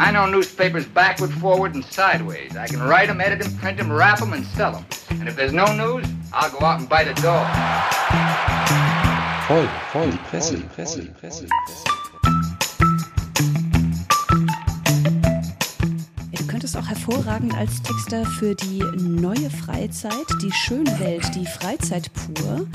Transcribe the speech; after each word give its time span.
I 0.00 0.10
know 0.12 0.24
newspapers 0.24 0.86
backward, 0.86 1.30
forward, 1.30 1.74
and 1.74 1.84
sideways. 1.84 2.56
I 2.56 2.66
can 2.66 2.80
write 2.82 3.10
'em, 3.10 3.20
edit 3.20 3.44
'em, 3.44 3.52
print 3.58 3.78
'em, 3.78 3.92
wrap 3.92 4.22
'em, 4.22 4.32
and 4.32 4.46
sell 4.46 4.74
'em. 4.74 4.86
And 5.10 5.28
if 5.28 5.36
there's 5.36 5.52
no 5.52 5.66
news, 5.74 6.06
I'll 6.32 6.50
go 6.50 6.64
out 6.64 6.80
and 6.80 6.88
bite 6.88 7.06
a 7.06 7.12
dog. 7.20 7.46
Voll, 9.46 9.68
voll, 9.92 10.10
Presse, 10.30 10.56
Presse, 10.74 11.06
Presse. 11.20 11.44
Hervorragend 16.90 17.54
als 17.56 17.80
Texter 17.82 18.24
für 18.26 18.54
die 18.56 18.82
neue 18.98 19.48
Freizeit, 19.48 20.12
die 20.42 20.50
schöne 20.50 20.98
Welt, 20.98 21.22
die 21.36 21.46
Freizeit 21.46 22.10
pur. 22.12 22.66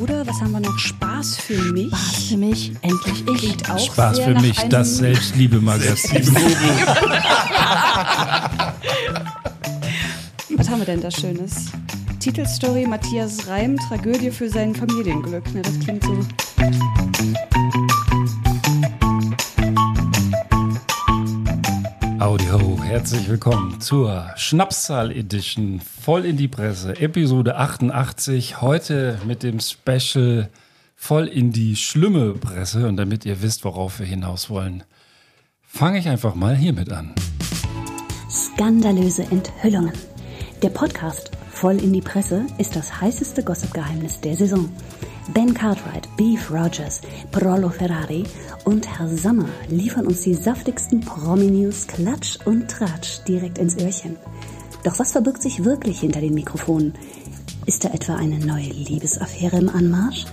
Oder 0.00 0.26
was 0.26 0.40
haben 0.40 0.52
wir 0.52 0.60
noch? 0.60 0.78
Spaß 0.78 1.36
für 1.36 1.60
mich. 1.72 1.88
Spaß 1.90 2.24
für 2.30 2.36
mich, 2.38 2.72
endlich 2.80 3.20
ich. 3.28 3.38
Klingt 3.38 3.70
auch 3.70 3.78
Spaß 3.78 4.16
sehr 4.16 4.24
für 4.28 4.32
nach 4.34 4.40
mich, 4.40 4.58
einem- 4.58 4.70
das 4.70 4.96
Selbstliebe-Magazin. 4.96 6.34
Was 10.56 10.68
haben 10.70 10.78
wir 10.78 10.86
denn 10.86 11.02
da 11.02 11.10
Schönes? 11.10 11.66
Titelstory 12.20 12.86
Matthias 12.86 13.46
Reim, 13.48 13.76
Tragödie 13.88 14.30
für 14.30 14.48
sein 14.48 14.74
Familienglück. 14.74 15.44
Ne, 15.54 15.60
das 15.62 15.78
klingt 15.78 16.02
so. 16.04 16.18
Herzlich 22.88 23.28
willkommen 23.28 23.82
zur 23.82 24.30
Schnapszahl 24.36 25.12
Edition 25.12 25.78
voll 25.78 26.24
in 26.24 26.38
die 26.38 26.48
Presse, 26.48 26.98
Episode 26.98 27.56
88. 27.56 28.62
Heute 28.62 29.18
mit 29.26 29.42
dem 29.42 29.60
Special 29.60 30.48
voll 30.96 31.26
in 31.26 31.52
die 31.52 31.76
schlimme 31.76 32.32
Presse. 32.32 32.88
Und 32.88 32.96
damit 32.96 33.26
ihr 33.26 33.42
wisst, 33.42 33.66
worauf 33.66 33.98
wir 33.98 34.06
hinaus 34.06 34.48
wollen, 34.48 34.84
fange 35.60 35.98
ich 35.98 36.08
einfach 36.08 36.34
mal 36.34 36.56
hiermit 36.56 36.90
an. 36.90 37.14
Skandalöse 38.30 39.24
Enthüllungen. 39.24 39.92
Der 40.62 40.70
Podcast 40.70 41.30
Voll 41.50 41.82
in 41.82 41.92
die 41.92 42.00
Presse 42.00 42.46
ist 42.56 42.76
das 42.76 43.00
heißeste 43.00 43.42
Gossip-Geheimnis 43.42 44.20
der 44.20 44.36
Saison. 44.36 44.70
Ben 45.34 45.52
Cartwright, 45.52 46.08
Beef 46.16 46.50
Rogers, 46.50 47.02
Prollo 47.32 47.68
Ferrari 47.68 48.24
und 48.64 48.88
Herr 48.88 49.08
Sommer 49.08 49.48
liefern 49.68 50.06
uns 50.06 50.22
die 50.22 50.32
saftigsten 50.32 51.00
Promi-News 51.00 51.86
Klatsch 51.86 52.38
und 52.46 52.70
Tratsch 52.70 53.22
direkt 53.28 53.58
ins 53.58 53.76
Öhrchen. 53.76 54.16
Doch 54.84 54.98
was 54.98 55.12
verbirgt 55.12 55.42
sich 55.42 55.64
wirklich 55.64 56.00
hinter 56.00 56.20
den 56.20 56.32
Mikrofonen? 56.32 56.94
Ist 57.66 57.84
da 57.84 57.90
etwa 57.90 58.16
eine 58.16 58.38
neue 58.38 58.70
Liebesaffäre 58.70 59.58
im 59.58 59.68
Anmarsch? 59.68 60.24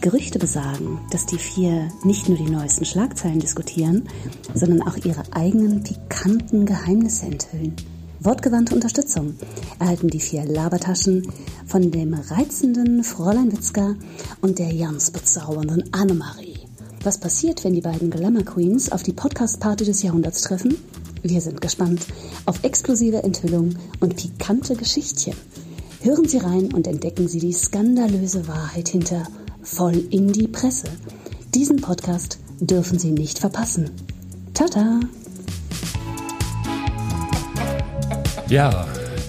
Gerüchte 0.00 0.40
besagen, 0.40 1.00
dass 1.12 1.26
die 1.26 1.38
vier 1.38 1.88
nicht 2.02 2.28
nur 2.28 2.38
die 2.38 2.50
neuesten 2.50 2.84
Schlagzeilen 2.84 3.38
diskutieren, 3.38 4.08
sondern 4.54 4.82
auch 4.82 4.96
ihre 4.96 5.22
eigenen 5.32 5.84
pikanten 5.84 6.66
Geheimnisse 6.66 7.26
enthüllen. 7.26 7.76
Wortgewandte 8.22 8.74
Unterstützung 8.74 9.34
erhalten 9.78 10.08
die 10.08 10.20
vier 10.20 10.44
Labertaschen 10.44 11.26
von 11.66 11.90
dem 11.90 12.12
reizenden 12.12 13.02
Fräulein 13.02 13.50
Witzka 13.50 13.96
und 14.42 14.58
der 14.58 14.74
ganz 14.74 15.10
bezaubernden 15.10 15.84
Annemarie. 15.92 16.58
Was 17.02 17.16
passiert, 17.16 17.64
wenn 17.64 17.72
die 17.72 17.80
beiden 17.80 18.10
Glamour 18.10 18.44
Queens 18.44 18.92
auf 18.92 19.02
die 19.02 19.14
Podcast-Party 19.14 19.86
des 19.86 20.02
Jahrhunderts 20.02 20.42
treffen? 20.42 20.76
Wir 21.22 21.40
sind 21.40 21.62
gespannt 21.62 22.06
auf 22.44 22.62
exklusive 22.62 23.22
Enthüllungen 23.22 23.78
und 24.00 24.16
pikante 24.16 24.76
Geschichtchen. 24.76 25.34
Hören 26.02 26.28
Sie 26.28 26.38
rein 26.38 26.74
und 26.74 26.86
entdecken 26.86 27.26
Sie 27.26 27.40
die 27.40 27.54
skandalöse 27.54 28.46
Wahrheit 28.46 28.90
hinter 28.90 29.26
Voll 29.62 29.96
in 30.10 30.30
die 30.30 30.48
Presse. 30.48 30.88
Diesen 31.54 31.80
Podcast 31.80 32.38
dürfen 32.60 32.98
Sie 32.98 33.12
nicht 33.12 33.38
verpassen. 33.38 33.90
Tata! 34.52 35.00
Ja, 38.50 38.84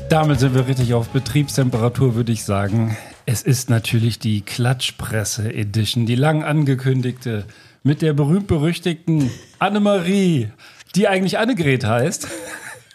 damit 0.10 0.40
sind 0.40 0.56
wir 0.56 0.66
richtig 0.66 0.96
auf 0.96 1.10
Betriebstemperatur, 1.10 2.16
würde 2.16 2.32
ich 2.32 2.44
sagen. 2.44 2.98
Es 3.28 3.44
ist 3.44 3.70
natürlich 3.70 4.18
die 4.18 4.42
Klatschpresse 4.42 5.54
Edition, 5.54 6.08
die 6.08 6.16
lang 6.16 6.44
angekündigte, 6.44 7.46
mit 7.84 8.02
der 8.02 8.14
berühmt-berüchtigten 8.14 9.30
Annemarie, 9.60 10.50
die 10.96 11.08
eigentlich 11.08 11.38
Annegret 11.38 11.86
heißt. 11.86 12.30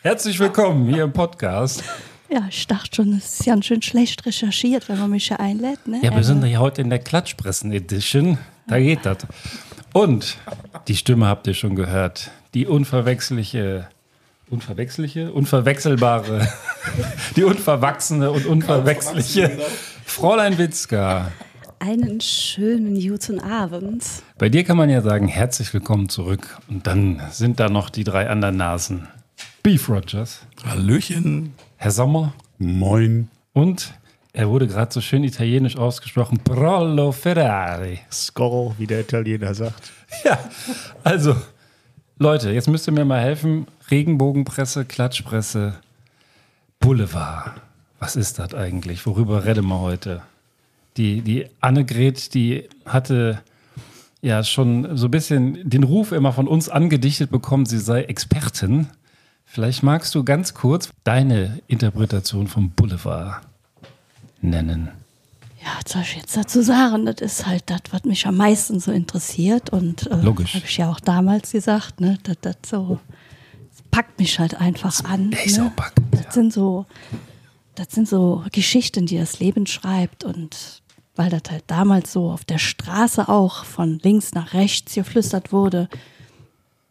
Herzlich 0.03 0.41
willkommen 0.41 0.93
hier 0.93 1.05
im 1.05 1.13
Podcast. 1.13 1.85
Ja, 2.29 2.49
ich 2.51 2.67
dachte 2.67 2.97
schon, 2.97 3.13
es 3.13 3.39
ist 3.39 3.47
ganz 3.47 3.67
schön 3.67 3.83
schlecht 3.83 4.27
recherchiert, 4.27 4.89
wenn 4.89 4.99
man 4.99 5.13
mich 5.13 5.29
hier 5.29 5.39
einlädt. 5.39 5.87
Ne? 5.87 6.01
Ja, 6.03 6.13
wir 6.13 6.25
sind 6.25 6.45
ja 6.45 6.59
heute 6.59 6.81
in 6.81 6.91
der 6.91 6.99
Klatschpressen 6.99 7.71
Edition. 7.71 8.37
Da 8.67 8.81
geht 8.81 9.07
das. 9.07 9.19
Und 9.93 10.39
die 10.89 10.97
Stimme 10.97 11.29
habt 11.29 11.47
ihr 11.47 11.55
schon 11.55 11.77
gehört. 11.77 12.33
Die 12.53 12.67
unverwechseliche, 12.67 13.87
unverwechseliche, 14.49 15.33
unverwechselbare, 15.33 16.49
die 17.37 17.45
unverwachsene 17.45 18.31
und 18.31 18.47
unverwechseliche 18.47 19.59
Fräulein 20.05 20.57
Witzka. 20.59 21.33
Einen 21.79 22.21
schönen 22.21 22.95
guten 22.95 23.41
Abend. 23.41 24.03
Bei 24.39 24.49
dir 24.49 24.65
kann 24.65 24.77
man 24.77 24.89
ja 24.89 25.03
sagen, 25.03 25.29
herzlich 25.29 25.75
willkommen 25.75 26.09
zurück. 26.09 26.59
Und 26.69 26.87
dann 26.87 27.21
sind 27.31 27.61
da 27.61 27.69
noch 27.69 27.91
die 27.91 28.05
drei 28.05 28.31
anderen 28.31 28.57
Nasen. 28.57 29.09
Beef 29.63 29.89
Rogers, 29.89 30.41
Hallöchen. 30.65 31.53
Herr 31.77 31.91
Sommer 31.91 32.33
Moin. 32.59 33.29
und 33.53 33.93
er 34.33 34.49
wurde 34.49 34.67
gerade 34.67 34.93
so 34.93 35.01
schön 35.01 35.25
italienisch 35.25 35.77
ausgesprochen, 35.77 36.39
Prollo 36.39 37.11
Ferrari. 37.11 38.01
Scorro, 38.13 38.75
wie 38.79 38.87
der 38.87 39.01
Italiener 39.01 39.55
sagt. 39.55 39.91
Ja, 40.25 40.39
also, 41.03 41.35
Leute, 42.19 42.51
jetzt 42.51 42.67
müsst 42.67 42.89
ihr 42.89 42.95
mir 42.95 43.05
mal 43.05 43.21
helfen. 43.21 43.67
Regenbogenpresse, 43.91 44.87
Klatschpresse, 44.87 45.75
Boulevard. 46.81 47.61
Was 47.99 48.17
ist 48.17 48.39
das 48.39 48.55
eigentlich? 48.55 49.05
Worüber 49.05 49.45
reden 49.45 49.67
wir 49.67 49.81
heute? 49.81 50.23
Die, 50.97 51.21
die 51.21 51.47
Annegret, 51.61 52.33
die 52.33 52.71
hatte 52.87 53.43
ja 54.23 54.43
schon 54.45 54.97
so 54.97 55.09
ein 55.09 55.11
bisschen 55.11 55.69
den 55.69 55.83
Ruf 55.83 56.13
immer 56.13 56.33
von 56.33 56.49
uns 56.49 56.71
angedichtet 56.71 57.31
bekommen, 57.31 57.67
sie 57.67 57.79
sei 57.79 58.05
Expertin. 58.05 58.87
Vielleicht 59.45 59.83
magst 59.83 60.15
du 60.15 60.25
ganz 60.25 60.55
kurz 60.55 60.89
deine 61.05 61.61
Interpretation 61.67 62.47
vom 62.47 62.71
Boulevard 62.71 63.43
nennen. 64.41 64.89
Ja, 65.67 65.73
was 65.83 65.93
soll 65.93 66.03
ich 66.03 66.15
jetzt 66.15 66.37
dazu 66.37 66.63
sagen? 66.63 67.07
Das 67.07 67.17
ist 67.17 67.45
halt 67.45 67.65
das, 67.67 67.81
was 67.91 68.05
mich 68.05 68.25
am 68.25 68.37
meisten 68.37 68.79
so 68.79 68.93
interessiert. 68.93 69.71
Und 69.71 70.07
äh, 70.07 70.11
habe 70.15 70.45
ich 70.45 70.77
ja 70.77 70.89
auch 70.89 71.01
damals 71.01 71.51
gesagt, 71.51 72.01
ne? 72.01 72.19
Das, 72.23 72.37
das 72.41 72.57
so 72.65 73.01
das 73.73 73.83
packt 73.91 74.21
mich 74.21 74.39
halt 74.39 74.61
einfach 74.61 75.03
an. 75.05 75.33
echt 75.33 75.59
ne? 75.59 75.73
packend, 75.75 76.07
Das 76.13 76.25
ja. 76.25 76.31
sind 76.31 76.53
so, 76.53 76.87
das 77.75 77.89
sind 77.91 78.09
so 78.09 78.45
Geschichten, 78.53 79.07
die 79.07 79.19
das 79.19 79.41
Leben 79.41 79.67
schreibt 79.67 80.23
und 80.23 80.83
weil 81.17 81.31
das 81.31 81.43
halt 81.51 81.65
damals 81.67 82.13
so 82.13 82.31
auf 82.31 82.45
der 82.45 82.59
Straße 82.59 83.29
auch 83.29 83.65
von 83.65 83.99
links 83.99 84.35
nach 84.35 84.53
rechts 84.53 84.95
geflüstert 84.95 85.51
wurde, 85.51 85.89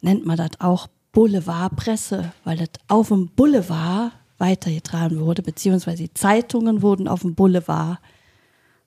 nennt 0.02 0.26
man 0.26 0.36
das 0.36 0.60
auch 0.60 0.88
Boulevardpresse, 1.14 2.34
weil 2.44 2.58
das 2.58 2.70
auf 2.90 3.08
dem 3.08 3.30
Boulevard 3.30 4.12
weitergetragen 4.38 5.22
wurde, 5.22 5.44
beziehungsweise 5.44 6.04
die 6.04 6.14
Zeitungen 6.14 6.82
wurden 6.82 7.08
auf 7.08 7.22
dem 7.22 7.36
Boulevard 7.36 8.00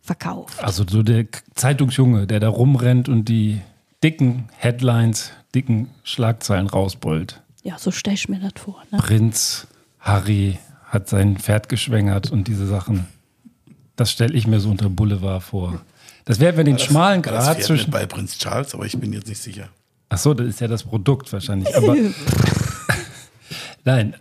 verkauft. 0.08 0.62
Also 0.64 0.84
so 0.88 1.02
der 1.02 1.26
Zeitungsjunge, 1.54 2.26
der 2.26 2.40
da 2.40 2.48
rumrennt 2.48 3.08
und 3.08 3.26
die 3.26 3.60
dicken 4.02 4.48
Headlines, 4.56 5.30
dicken 5.54 5.90
Schlagzeilen 6.02 6.66
rausbollt. 6.66 7.42
Ja, 7.62 7.78
so 7.78 7.90
stelle 7.90 8.14
ich 8.14 8.28
mir 8.28 8.40
das 8.40 8.52
vor. 8.56 8.82
Ne? 8.90 8.98
Prinz 8.98 9.66
Harry 10.00 10.58
hat 10.86 11.08
sein 11.08 11.36
Pferd 11.36 11.68
geschwängert 11.68 12.30
und 12.30 12.48
diese 12.48 12.66
Sachen. 12.66 13.06
Das 13.96 14.10
stelle 14.10 14.32
ich 14.34 14.46
mir 14.46 14.60
so 14.60 14.70
unter 14.70 14.88
Boulevard 14.88 15.42
vor. 15.42 15.80
Das 16.24 16.40
wäre, 16.40 16.56
wenn 16.56 16.66
den 16.66 16.78
schmalen 16.78 17.22
Das 17.22 17.32
Grad 17.32 17.56
fährt 17.56 17.66
zwischen. 17.66 17.90
bei 17.90 18.06
Prinz 18.06 18.38
Charles, 18.38 18.74
aber 18.74 18.86
ich 18.86 18.98
bin 18.98 19.12
jetzt 19.12 19.28
nicht 19.28 19.42
sicher. 19.42 19.68
Ach 20.08 20.18
so, 20.18 20.32
das 20.32 20.46
ist 20.46 20.60
ja 20.60 20.68
das 20.68 20.84
Produkt 20.84 21.30
wahrscheinlich. 21.32 21.74
Aber 21.76 21.94
nein, 23.84 24.14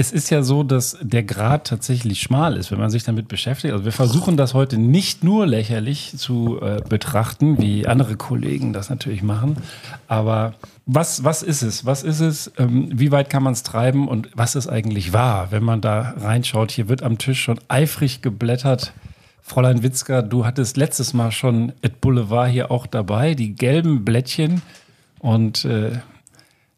es 0.00 0.12
ist 0.12 0.30
ja 0.30 0.42
so, 0.42 0.62
dass 0.62 0.96
der 1.02 1.22
Grad 1.22 1.66
tatsächlich 1.66 2.22
schmal 2.22 2.56
ist, 2.56 2.70
wenn 2.70 2.78
man 2.78 2.88
sich 2.88 3.04
damit 3.04 3.28
beschäftigt. 3.28 3.72
Also 3.72 3.84
wir 3.84 3.92
versuchen 3.92 4.38
das 4.38 4.54
heute 4.54 4.78
nicht 4.78 5.22
nur 5.22 5.46
lächerlich 5.46 6.14
zu 6.16 6.58
äh, 6.62 6.80
betrachten, 6.88 7.60
wie 7.60 7.86
andere 7.86 8.16
Kollegen 8.16 8.72
das 8.72 8.88
natürlich 8.88 9.22
machen. 9.22 9.58
Aber 10.08 10.54
was, 10.86 11.22
was 11.22 11.42
ist 11.42 11.60
es? 11.60 11.84
Was 11.84 12.02
ist 12.02 12.20
es? 12.20 12.50
Ähm, 12.56 12.88
wie 12.92 13.12
weit 13.12 13.28
kann 13.28 13.42
man 13.42 13.52
es 13.52 13.62
treiben? 13.62 14.08
Und 14.08 14.30
was 14.34 14.54
ist 14.54 14.68
eigentlich 14.68 15.12
wahr, 15.12 15.48
wenn 15.50 15.62
man 15.62 15.82
da 15.82 16.14
reinschaut? 16.16 16.70
Hier 16.70 16.88
wird 16.88 17.02
am 17.02 17.18
Tisch 17.18 17.42
schon 17.42 17.60
eifrig 17.68 18.22
geblättert. 18.22 18.94
Fräulein 19.42 19.82
Witzka, 19.82 20.22
du 20.22 20.46
hattest 20.46 20.78
letztes 20.78 21.12
Mal 21.12 21.30
schon 21.30 21.72
Et 21.82 22.00
Boulevard 22.00 22.50
hier 22.50 22.70
auch 22.70 22.86
dabei, 22.86 23.34
die 23.34 23.54
gelben 23.54 24.02
Blättchen. 24.02 24.62
Und 25.18 25.66
äh, 25.66 25.90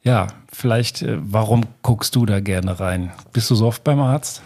ja, 0.02 0.26
vielleicht, 0.52 1.02
äh, 1.02 1.18
warum 1.20 1.62
guckst 1.82 2.16
du 2.16 2.26
da 2.26 2.40
gerne 2.40 2.80
rein? 2.80 3.12
Bist 3.32 3.50
du 3.50 3.54
so 3.54 3.66
oft 3.66 3.84
beim 3.84 4.00
Arzt? 4.00 4.42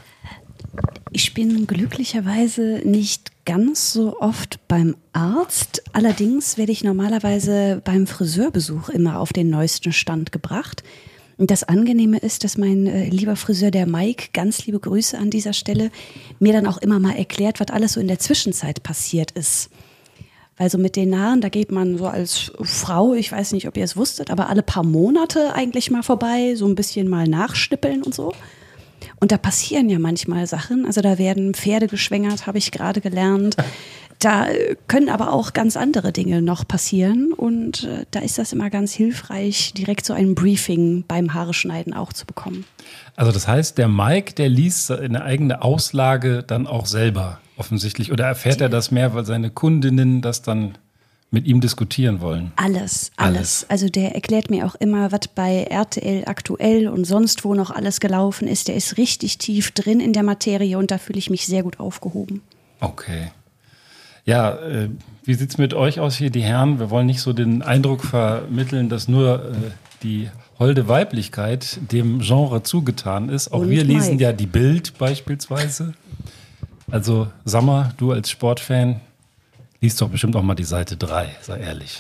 Ich 1.13 1.33
bin 1.33 1.67
glücklicherweise 1.67 2.83
nicht 2.85 3.33
ganz 3.47 3.93
so 3.93 4.21
oft 4.21 4.59
beim 4.69 4.97
Arzt. 5.13 5.83
Allerdings 5.93 6.59
werde 6.59 6.73
ich 6.73 6.85
normalerweise 6.85 7.81
beim 7.85 8.07
Friseurbesuch 8.07 8.91
immer 8.91 9.21
auf 9.21 9.33
den 9.33 9.49
neuesten 9.49 9.93
Stand 9.93 10.33
gebracht. 10.33 10.83
Das 11.39 11.65
Angenehme 11.65 12.19
ist, 12.19 12.45
dass 12.45 12.57
mein 12.57 12.87
äh, 12.87 13.09
lieber 13.09 13.37
Friseur, 13.37 13.71
der 13.71 13.87
Mike, 13.87 14.29
ganz 14.33 14.65
liebe 14.67 14.81
Grüße 14.81 15.19
an 15.19 15.31
dieser 15.31 15.53
Stelle, 15.53 15.91
mir 16.39 16.55
dann 16.55 16.67
auch 16.67 16.79
immer 16.79 16.99
mal 16.99 17.15
erklärt, 17.15 17.61
was 17.61 17.69
alles 17.69 17.93
so 17.93 18.01
in 18.01 18.09
der 18.09 18.19
Zwischenzeit 18.19 18.83
passiert 18.83 19.33
ist. 19.33 19.71
Weil 20.57 20.71
so 20.71 20.79
mit 20.79 20.97
den 20.97 21.19
Haaren, 21.19 21.41
da 21.41 21.51
geht 21.51 21.71
man 21.71 21.99
so 21.99 22.07
als 22.07 22.51
Frau, 22.63 23.13
ich 23.13 23.31
weiß 23.31 23.53
nicht, 23.53 23.69
ob 23.69 23.77
ihr 23.77 23.85
es 23.85 23.97
wusstet, 23.97 24.31
aber 24.31 24.49
alle 24.49 24.63
paar 24.63 24.85
Monate 24.85 25.55
eigentlich 25.55 25.91
mal 25.91 26.03
vorbei, 26.03 26.55
so 26.57 26.67
ein 26.67 26.75
bisschen 26.75 27.09
mal 27.09 27.29
nachschnippeln 27.29 28.03
und 28.03 28.15
so. 28.15 28.33
Und 29.21 29.33
da 29.33 29.39
passieren 29.39 29.89
ja 29.89 29.99
manchmal 29.99 30.47
Sachen. 30.47 30.87
Also 30.87 31.01
da 31.01 31.19
werden 31.19 31.55
Pferde 31.55 31.89
geschwängert, 31.89 32.47
habe 32.47 32.59
ich 32.59 32.71
gerade 32.71 33.01
gelernt. 33.01 33.57
Da 34.19 34.47
können 34.89 35.11
aber 35.11 35.33
auch 35.33 35.53
ganz 35.53 35.77
andere 35.77 36.11
Dinge 36.11 36.41
noch 36.41 36.67
passieren. 36.67 37.33
Und 37.33 37.85
äh, 37.85 38.07
da 38.11 38.21
ist 38.21 38.39
das 38.39 38.53
immer 38.53 38.71
ganz 38.71 38.95
hilfreich, 38.95 39.75
direkt 39.75 40.07
so 40.07 40.15
ein 40.15 40.35
Briefing 40.35 41.05
beim 41.07 41.35
Haare 41.35 41.53
schneiden 41.53 41.93
auch 41.93 42.13
zu 42.13 42.25
bekommen. 42.25 42.65
Also 43.15 43.33
das 43.33 43.47
heißt, 43.47 43.77
der 43.77 43.89
Mike, 43.89 44.35
der 44.35 44.49
liest 44.49 44.91
eine 44.91 45.23
eigene 45.23 45.63
Auslage 45.63 46.43
dann 46.43 46.67
auch 46.67 46.87
selber 46.87 47.41
offensichtlich. 47.57 48.13
Oder 48.13 48.27
erfährt 48.27 48.61
er 48.61 48.69
das 48.69 48.91
mehr, 48.91 49.15
weil 49.15 49.25
seine 49.25 49.51
Kundinnen 49.51 50.23
das 50.23 50.43
dann 50.43 50.77
mit 51.31 51.47
ihm 51.47 51.61
diskutieren 51.61 52.21
wollen? 52.21 52.53
Alles, 52.57 53.11
alles, 53.17 53.37
Alles. 53.37 53.67
Also 53.69 53.89
der 53.89 54.15
erklärt 54.15 54.51
mir 54.51 54.67
auch 54.67 54.75
immer, 54.77 55.11
was 55.13 55.29
bei 55.35 55.65
RTL 55.65 56.25
aktuell 56.27 56.89
und 56.89 57.05
sonst 57.05 57.45
wo 57.45 57.55
noch 57.55 57.71
alles 57.71 58.01
gelaufen 58.01 58.47
ist. 58.47 58.69
Der 58.69 58.77
ist 58.77 58.97
richtig 58.97 59.39
tief 59.39 59.73
drin 59.73 60.01
in 60.01 60.13
der 60.13 60.23
Materie 60.23 60.79
und 60.79 60.91
da 60.91 60.99
fühle 60.99 61.19
ich 61.19 61.31
mich 61.31 61.47
sehr 61.47 61.63
gut 61.63 61.81
aufgehoben. 61.81 62.43
Okay. 62.81 63.33
Ja, 64.25 64.57
äh, 64.57 64.89
wie 65.25 65.35
sieht's 65.35 65.57
mit 65.59 65.73
euch 65.75 66.01
aus 66.01 66.17
hier, 66.17 66.31
die 66.31 66.43
Herren? 66.43 66.79
Wir 66.79 66.91
wollen 66.91 67.07
nicht 67.07 67.21
so 67.21 67.33
den 67.33 67.63
Eindruck 67.63 68.03
vermitteln, 68.05 68.89
dass 68.89 69.09
nur 69.09 69.45
äh, 69.45 69.55
die 70.03 70.29
holde 70.59 70.89
Weiblichkeit 70.89 71.79
dem 71.93 72.21
Genre 72.21 72.63
zugetan 72.63 73.29
ist. 73.29 73.53
Auch 73.53 73.61
Und 73.61 73.71
wir 73.71 73.85
lesen 73.85 74.13
Mike. 74.13 74.23
ja 74.23 74.33
die 74.33 74.47
Bild 74.47 74.99
beispielsweise. 74.99 75.95
Also, 76.91 77.29
Sammer, 77.45 77.93
du 77.97 78.13
als 78.13 78.31
Sportfan, 78.31 79.01
liest 79.81 80.01
doch 80.01 80.09
bestimmt 80.09 80.37
auch 80.37 80.43
mal 80.43 80.55
die 80.55 80.65
Seite 80.65 80.97
3, 80.97 81.29
sei 81.43 81.61
ehrlich. 81.61 81.99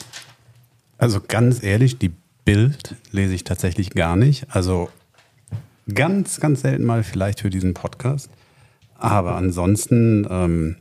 Also 0.98 1.20
ganz 1.26 1.62
ehrlich, 1.62 1.98
die 1.98 2.12
Bild 2.44 2.94
lese 3.10 3.34
ich 3.34 3.44
tatsächlich 3.44 3.90
gar 3.90 4.16
nicht. 4.16 4.46
Also 4.50 4.88
ganz, 5.92 6.40
ganz 6.40 6.62
selten 6.62 6.84
mal 6.84 7.02
vielleicht 7.02 7.40
für 7.40 7.50
diesen 7.50 7.74
Podcast. 7.74 8.30
Aber 8.98 9.36
ansonsten 9.36 10.26
ähm, 10.30 10.76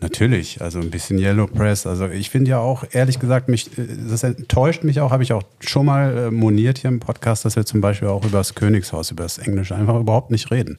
natürlich, 0.00 0.60
also 0.60 0.80
ein 0.80 0.90
bisschen 0.90 1.18
Yellow 1.18 1.46
Press. 1.46 1.86
Also 1.86 2.08
ich 2.08 2.30
finde 2.30 2.50
ja 2.50 2.58
auch, 2.58 2.84
ehrlich 2.90 3.20
gesagt, 3.20 3.48
mich, 3.48 3.78
äh, 3.78 3.86
das 4.08 4.24
enttäuscht 4.24 4.82
mich 4.82 5.00
auch, 5.00 5.12
habe 5.12 5.22
ich 5.22 5.32
auch 5.32 5.44
schon 5.60 5.86
mal 5.86 6.16
äh, 6.16 6.30
moniert 6.30 6.78
hier 6.78 6.88
im 6.88 7.00
Podcast, 7.00 7.44
dass 7.44 7.56
wir 7.56 7.66
zum 7.66 7.80
Beispiel 7.80 8.08
auch 8.08 8.24
über 8.24 8.38
das 8.38 8.54
Königshaus, 8.54 9.10
über 9.10 9.22
das 9.22 9.38
Englische 9.38 9.76
einfach 9.76 9.98
überhaupt 10.00 10.30
nicht 10.30 10.50
reden. 10.50 10.76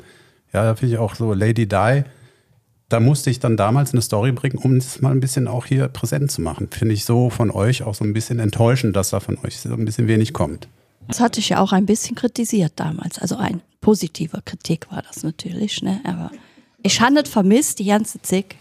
Ja, 0.53 0.63
da 0.63 0.75
finde 0.75 0.95
ich 0.95 1.00
auch 1.00 1.15
so 1.15 1.33
Lady 1.33 1.68
Di, 1.68 2.03
da 2.89 3.00
musste 3.00 3.30
ich 3.30 3.39
dann 3.39 3.57
damals 3.57 3.92
eine 3.92 4.01
Story 4.01 4.31
bringen, 4.31 4.57
um 4.57 4.80
das 4.80 5.01
mal 5.01 5.12
ein 5.12 5.19
bisschen 5.19 5.48
auch 5.48 5.66
hier 5.66 5.88
präsent 5.89 6.31
zu 6.31 6.42
machen. 6.42 6.69
Finde 6.72 6.94
ich 6.94 7.04
so 7.04 7.30
von 7.30 7.51
euch 7.51 7.84
auch 7.84 7.95
so 7.95 8.06
ein 8.06 8.13
bisschen 8.13 8.39
enttäuschend, 8.39 8.95
dass 8.95 9.10
da 9.10 9.19
von 9.19 9.38
euch 9.44 9.60
so 9.60 9.74
ein 9.74 9.86
bisschen 9.86 10.07
wenig 10.07 10.34
kommt. 10.34 10.68
Das 11.07 11.19
hatte 11.19 11.39
ich 11.39 11.50
ja 11.50 11.60
auch 11.60 11.74
ein 11.74 11.86
bisschen 11.86 12.16
kritisiert 12.16 12.74
damals. 12.78 13.19
Also 13.19 13.38
ein 13.38 13.62
positiver 13.81 14.42
Kritik 14.44 14.92
war 14.92 15.01
das 15.01 15.24
natürlich, 15.24 15.81
ne? 15.81 16.01
Aber 16.04 16.31
ich 16.84 17.00
habe 17.01 17.13
nicht 17.13 17.28
vermisst, 17.28 17.80
die 17.80 17.86
ganze 17.86 18.22
Zick. 18.22 18.56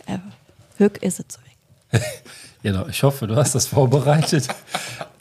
Höck 0.79 1.03
ist 1.03 1.21
es 1.21 1.39
weg. 1.93 2.03
Genau, 2.63 2.87
ich 2.89 3.03
hoffe, 3.03 3.27
du 3.27 3.37
hast 3.37 3.55
das 3.55 3.67
vorbereitet. 3.67 4.49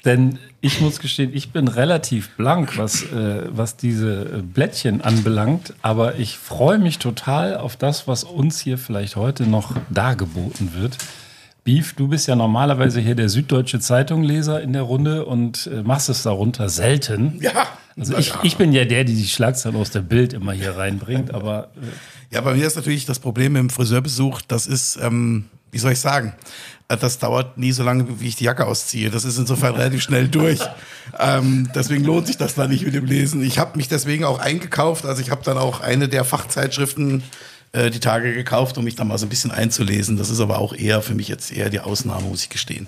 Denn 0.03 0.39
ich 0.65 0.81
muss 0.81 0.99
gestehen, 0.99 1.31
ich 1.33 1.51
bin 1.51 1.67
relativ 1.67 2.31
blank, 2.31 2.77
was, 2.77 3.03
äh, 3.03 3.43
was 3.49 3.77
diese 3.77 4.23
äh, 4.23 4.41
Blättchen 4.41 5.01
anbelangt. 5.01 5.73
Aber 5.81 6.15
ich 6.15 6.37
freue 6.37 6.79
mich 6.79 6.97
total 6.97 7.57
auf 7.57 7.75
das, 7.75 8.07
was 8.07 8.23
uns 8.23 8.59
hier 8.59 8.77
vielleicht 8.77 9.15
heute 9.15 9.43
noch 9.43 9.75
dargeboten 9.89 10.73
wird. 10.73 10.97
Beef, 11.63 11.93
du 11.93 12.07
bist 12.07 12.27
ja 12.27 12.35
normalerweise 12.35 12.99
hier 12.99 13.15
der 13.15 13.29
Süddeutsche 13.29 13.79
Zeitung-Leser 13.79 14.61
in 14.61 14.73
der 14.73 14.83
Runde 14.83 15.25
und 15.25 15.67
äh, 15.67 15.83
machst 15.83 16.09
es 16.09 16.23
darunter 16.23 16.69
selten. 16.69 17.39
Ja. 17.41 17.67
Also 17.97 18.17
ich, 18.17 18.33
ich 18.43 18.57
bin 18.57 18.73
ja 18.73 18.85
der, 18.85 19.03
die 19.03 19.15
die 19.15 19.27
Schlagzeilen 19.27 19.77
aus 19.77 19.89
der 19.89 20.01
Bild 20.01 20.33
immer 20.33 20.51
hier 20.51 20.75
reinbringt, 20.75 21.33
aber 21.33 21.69
äh, 21.75 22.33
Ja, 22.35 22.41
bei 22.41 22.53
mir 22.53 22.67
ist 22.67 22.75
natürlich 22.75 23.05
das 23.05 23.19
Problem 23.19 23.53
dem 23.53 23.69
Friseurbesuch, 23.69 24.41
das 24.41 24.67
ist, 24.67 24.97
ähm, 25.01 25.45
wie 25.71 25.77
soll 25.77 25.93
ich 25.93 25.99
sagen, 25.99 26.33
das 26.87 27.19
dauert 27.19 27.57
nie 27.57 27.71
so 27.71 27.83
lange, 27.83 28.19
wie 28.19 28.27
ich 28.27 28.35
die 28.35 28.43
Jacke 28.43 28.65
ausziehe. 28.65 29.09
Das 29.09 29.25
ist 29.25 29.37
insofern 29.37 29.75
relativ 29.75 30.01
schnell 30.01 30.27
durch. 30.27 30.59
Ähm, 31.19 31.69
deswegen 31.73 32.03
lohnt 32.03 32.27
sich 32.27 32.37
das 32.37 32.55
da 32.55 32.67
nicht 32.67 32.85
mit 32.85 32.93
dem 32.93 33.05
Lesen. 33.05 33.43
Ich 33.43 33.57
habe 33.57 33.77
mich 33.77 33.87
deswegen 33.87 34.23
auch 34.23 34.39
eingekauft. 34.39 35.05
Also 35.05 35.21
ich 35.21 35.31
habe 35.31 35.43
dann 35.43 35.57
auch 35.57 35.81
eine 35.81 36.07
der 36.07 36.23
Fachzeitschriften 36.23 37.23
äh, 37.71 37.89
die 37.89 37.99
Tage 37.99 38.33
gekauft, 38.33 38.77
um 38.77 38.83
mich 38.83 38.95
da 38.95 39.03
mal 39.03 39.17
so 39.17 39.25
ein 39.25 39.29
bisschen 39.29 39.51
einzulesen. 39.51 40.17
Das 40.17 40.29
ist 40.29 40.39
aber 40.39 40.59
auch 40.59 40.73
eher 40.73 41.01
für 41.01 41.15
mich 41.15 41.27
jetzt 41.27 41.51
eher 41.51 41.69
die 41.69 41.79
Ausnahme, 41.79 42.27
muss 42.27 42.43
ich 42.43 42.49
gestehen. 42.49 42.87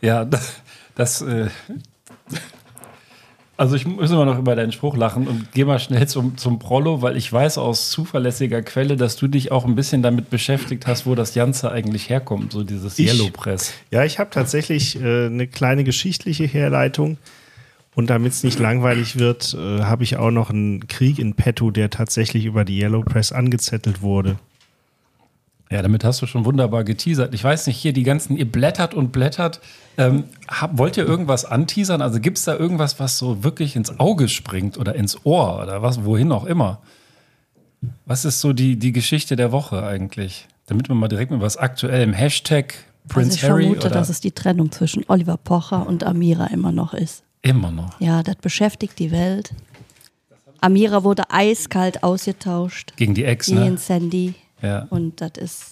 Ja, 0.00 0.24
das. 0.24 0.52
das 0.94 1.22
äh, 1.22 1.48
also 3.58 3.74
ich 3.74 3.86
muss 3.86 4.10
immer 4.12 4.24
noch 4.24 4.38
über 4.38 4.54
deinen 4.54 4.70
Spruch 4.70 4.96
lachen 4.96 5.26
und 5.26 5.48
geh 5.52 5.64
mal 5.64 5.80
schnell 5.80 6.06
zum, 6.06 6.38
zum 6.38 6.60
Prollo, 6.60 7.02
weil 7.02 7.16
ich 7.16 7.30
weiß 7.30 7.58
aus 7.58 7.90
zuverlässiger 7.90 8.62
Quelle, 8.62 8.96
dass 8.96 9.16
du 9.16 9.26
dich 9.26 9.50
auch 9.50 9.64
ein 9.64 9.74
bisschen 9.74 10.00
damit 10.00 10.30
beschäftigt 10.30 10.86
hast, 10.86 11.06
wo 11.06 11.16
das 11.16 11.34
Ganze 11.34 11.72
eigentlich 11.72 12.08
herkommt, 12.08 12.52
so 12.52 12.62
dieses 12.62 12.96
Ich? 13.00 13.08
Yellow 13.08 13.30
Press. 13.30 13.74
Ja, 13.90 14.04
ich 14.04 14.20
habe 14.20 14.30
tatsächlich 14.30 15.00
äh, 15.02 15.26
eine 15.26 15.48
kleine 15.48 15.82
geschichtliche 15.82 16.44
Herleitung. 16.44 17.18
Und 17.96 18.10
damit 18.10 18.32
es 18.32 18.44
nicht 18.44 18.60
langweilig 18.60 19.18
wird, 19.18 19.56
äh, 19.58 19.80
habe 19.82 20.04
ich 20.04 20.18
auch 20.18 20.30
noch 20.30 20.50
einen 20.50 20.86
Krieg 20.86 21.18
in 21.18 21.34
petto, 21.34 21.72
der 21.72 21.90
tatsächlich 21.90 22.44
über 22.44 22.64
die 22.64 22.78
Yellow 22.78 23.02
Press 23.02 23.32
angezettelt 23.32 24.02
wurde. 24.02 24.36
Ja, 25.70 25.82
damit 25.82 26.02
hast 26.02 26.22
du 26.22 26.26
schon 26.26 26.44
wunderbar 26.44 26.82
geteasert. 26.84 27.34
Ich 27.34 27.44
weiß 27.44 27.66
nicht, 27.66 27.76
hier 27.76 27.92
die 27.92 28.02
ganzen, 28.02 28.36
ihr 28.36 28.50
blättert 28.50 28.94
und 28.94 29.12
blättert. 29.12 29.60
Ähm, 29.98 30.24
hab, 30.48 30.78
wollt 30.78 30.96
ihr 30.96 31.06
irgendwas 31.06 31.44
anteasern? 31.44 32.00
Also 32.00 32.20
gibt 32.20 32.38
es 32.38 32.44
da 32.44 32.56
irgendwas, 32.56 32.98
was 32.98 33.18
so 33.18 33.44
wirklich 33.44 33.76
ins 33.76 34.00
Auge 34.00 34.28
springt 34.28 34.78
oder 34.78 34.94
ins 34.94 35.26
Ohr 35.26 35.60
oder 35.62 35.82
was, 35.82 36.04
wohin 36.04 36.32
auch 36.32 36.44
immer? 36.44 36.80
Was 38.06 38.24
ist 38.24 38.40
so 38.40 38.52
die, 38.52 38.76
die 38.76 38.92
Geschichte 38.92 39.36
der 39.36 39.52
Woche 39.52 39.84
eigentlich? 39.84 40.48
Damit 40.66 40.88
wir 40.88 40.94
mal 40.94 41.08
direkt 41.08 41.30
mit 41.30 41.40
was 41.40 41.56
Aktuellem 41.56 42.12
Hashtag 42.12 42.74
Prince 43.08 43.32
also 43.32 43.36
ich 43.36 43.50
Harry 43.50 43.62
vermute, 43.64 43.86
oder 43.86 43.90
dass 43.90 44.08
es 44.08 44.20
die 44.20 44.32
Trennung 44.32 44.70
zwischen 44.70 45.04
Oliver 45.08 45.36
Pocher 45.36 45.86
und 45.86 46.04
Amira 46.04 46.46
immer 46.46 46.72
noch 46.72 46.94
ist. 46.94 47.22
immer 47.42 47.70
noch 47.70 48.00
Ja, 48.00 48.22
das 48.22 48.36
beschäftigt 48.36 48.98
die 48.98 49.10
Welt. 49.10 49.52
Amira 50.60 51.04
wurde 51.04 51.30
eiskalt 51.30 52.02
ausgetauscht 52.02 52.94
gegen 52.96 53.14
die 53.14 53.24
Ex, 53.24 53.46
gegen 53.46 53.60
ne? 53.60 53.78
Sandy. 53.78 54.34
Ja. 54.62 54.86
Und 54.90 55.20
das 55.20 55.32
ist, 55.38 55.64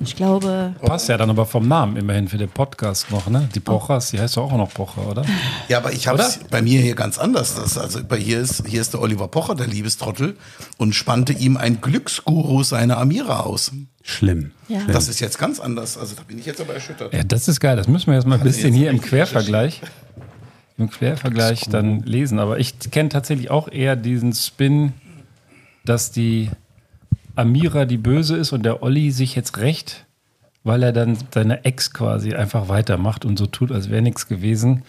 ich 0.00 0.14
glaube, 0.14 0.74
Passt 0.80 1.08
ja 1.08 1.16
dann 1.16 1.30
aber 1.30 1.46
vom 1.46 1.66
Namen 1.66 1.96
immerhin 1.96 2.28
für 2.28 2.38
den 2.38 2.50
Podcast 2.50 3.10
noch, 3.10 3.28
ne? 3.28 3.48
Die 3.54 3.60
Pochers, 3.60 4.10
die 4.10 4.20
heißt 4.20 4.36
doch 4.36 4.52
auch 4.52 4.56
noch 4.56 4.72
Pocher, 4.72 5.08
oder? 5.08 5.24
Ja, 5.68 5.78
aber 5.78 5.92
ich 5.92 6.06
habe 6.06 6.20
es 6.20 6.40
bei 6.50 6.62
mir 6.62 6.80
hier 6.80 6.94
ganz 6.94 7.18
anders. 7.18 7.54
Das, 7.54 7.78
also 7.78 8.04
bei 8.04 8.18
hier 8.18 8.38
ist, 8.40 8.66
hier 8.66 8.80
ist 8.80 8.92
der 8.92 9.00
Oliver 9.00 9.28
Pocher, 9.28 9.54
der 9.54 9.66
Liebestrottel, 9.66 10.36
und 10.76 10.94
spannte 10.94 11.32
ihm 11.32 11.56
ein 11.56 11.80
Glücksguru 11.80 12.62
seiner 12.62 12.98
Amira 12.98 13.40
aus. 13.40 13.72
Schlimm. 14.02 14.52
Ja. 14.68 14.80
Schlimm. 14.80 14.92
Das 14.92 15.08
ist 15.08 15.20
jetzt 15.20 15.38
ganz 15.38 15.58
anders. 15.58 15.98
Also 15.98 16.14
da 16.14 16.22
bin 16.22 16.38
ich 16.38 16.46
jetzt 16.46 16.60
aber 16.60 16.74
erschüttert. 16.74 17.12
Ja, 17.12 17.24
das 17.24 17.48
ist 17.48 17.60
geil. 17.60 17.76
Das 17.76 17.88
müssen 17.88 18.08
wir 18.08 18.14
jetzt 18.14 18.26
mal 18.26 18.36
ein 18.36 18.44
bisschen 18.44 18.72
hier 18.72 18.90
im 18.90 19.00
Quervergleich, 19.00 19.80
im 20.76 20.90
Quervergleich 20.90 21.62
dann 21.70 22.02
lesen. 22.02 22.38
Aber 22.38 22.58
ich 22.58 22.78
kenne 22.90 23.08
tatsächlich 23.08 23.50
auch 23.50 23.68
eher 23.68 23.96
diesen 23.96 24.32
Spin, 24.32 24.92
dass 25.84 26.10
die 26.10 26.50
Amira 27.38 27.84
die 27.84 27.98
Böse 27.98 28.36
ist 28.36 28.52
und 28.52 28.64
der 28.64 28.82
Olli 28.82 29.12
sich 29.12 29.36
jetzt 29.36 29.58
rächt, 29.58 30.06
weil 30.64 30.82
er 30.82 30.92
dann 30.92 31.16
seine 31.32 31.64
Ex 31.64 31.92
quasi 31.92 32.34
einfach 32.34 32.68
weitermacht 32.68 33.24
und 33.24 33.38
so 33.38 33.46
tut, 33.46 33.70
als 33.70 33.90
wäre 33.90 34.02
nichts 34.02 34.26
gewesen. 34.26 34.82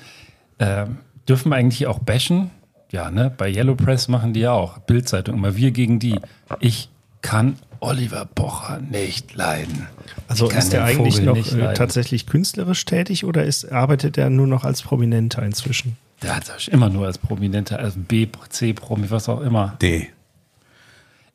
Ähm, 0.58 0.98
dürfen 1.28 1.50
wir 1.52 1.58
eigentlich 1.58 1.86
auch 1.86 2.00
bashen? 2.00 2.50
Ja, 2.92 3.12
ne? 3.12 3.32
Bei 3.36 3.52
Yellow 3.52 3.76
Press 3.76 4.08
machen 4.08 4.34
die 4.34 4.40
ja 4.40 4.52
auch. 4.52 4.80
Bildzeitung 4.80 5.36
immer 5.36 5.56
wir 5.56 5.70
gegen 5.70 6.00
die. 6.00 6.20
Ich 6.60 6.90
kann 7.22 7.58
Oliver 7.82 8.26
Pocher 8.26 8.80
nicht 8.82 9.36
leiden. 9.36 9.88
Also 10.28 10.50
ist 10.50 10.74
der 10.74 10.86
den 10.86 10.98
eigentlich 10.98 11.18
Vogel 11.24 11.58
noch 11.60 11.70
äh, 11.70 11.74
tatsächlich 11.76 12.26
künstlerisch 12.26 12.84
tätig 12.86 13.26
oder 13.26 13.46
ist, 13.46 13.72
arbeitet 13.72 14.18
er 14.18 14.32
nur 14.32 14.48
noch 14.48 14.64
als 14.64 14.82
Prominenter 14.82 15.44
inzwischen? 15.44 15.98
Der 16.24 16.36
hat 16.36 16.46
sich 16.48 16.72
immer 16.72 16.90
nur 16.90 17.06
als 17.06 17.20
Prominenter, 17.20 17.80
als 17.80 17.94
B, 17.96 18.28
C-Promi, 18.50 19.12
was 19.12 19.30
auch 19.30 19.42
immer. 19.42 19.78
D. 19.82 20.10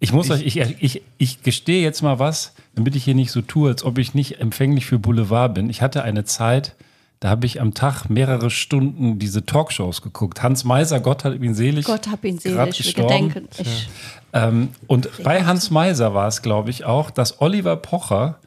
Ich 0.04 0.12
muss 0.12 0.30
euch, 0.30 0.44
ich, 0.44 0.58
ich, 0.58 1.02
ich 1.18 1.42
gestehe 1.42 1.82
jetzt 1.82 2.02
mal 2.02 2.18
was, 2.18 2.54
damit 2.74 2.94
ich 2.96 3.04
hier 3.04 3.14
nicht 3.14 3.30
so 3.30 3.42
tue, 3.42 3.70
als 3.70 3.84
ob 3.84 3.98
ich 3.98 4.14
nicht 4.14 4.40
empfänglich 4.40 4.86
für 4.86 4.98
Boulevard 4.98 5.54
bin. 5.54 5.70
Ich 5.70 5.82
hatte 5.82 6.02
eine 6.02 6.24
Zeit, 6.24 6.74
da 7.20 7.30
habe 7.30 7.46
ich 7.46 7.60
am 7.60 7.74
Tag 7.74 8.10
mehrere 8.10 8.50
Stunden 8.50 9.18
diese 9.18 9.46
Talkshows 9.46 10.02
geguckt. 10.02 10.42
Hans 10.42 10.64
Meiser, 10.64 11.00
Gott 11.00 11.24
hat 11.24 11.40
ihn 11.40 11.54
selig. 11.54 11.86
Gott 11.86 12.08
hab 12.08 12.24
ihn 12.24 12.38
selig, 12.38 12.58
wir 12.58 12.66
gestorben. 12.66 13.28
gedenken. 13.28 13.48
Ich, 13.58 13.88
Ähm, 14.34 14.70
und 14.88 15.08
bei 15.22 15.44
Hans 15.44 15.70
Meiser 15.70 16.12
war 16.12 16.26
es, 16.26 16.42
glaube 16.42 16.70
ich, 16.70 16.84
auch, 16.84 17.10
dass 17.10 17.40
Oliver 17.40 17.76
Pocher 17.76 18.40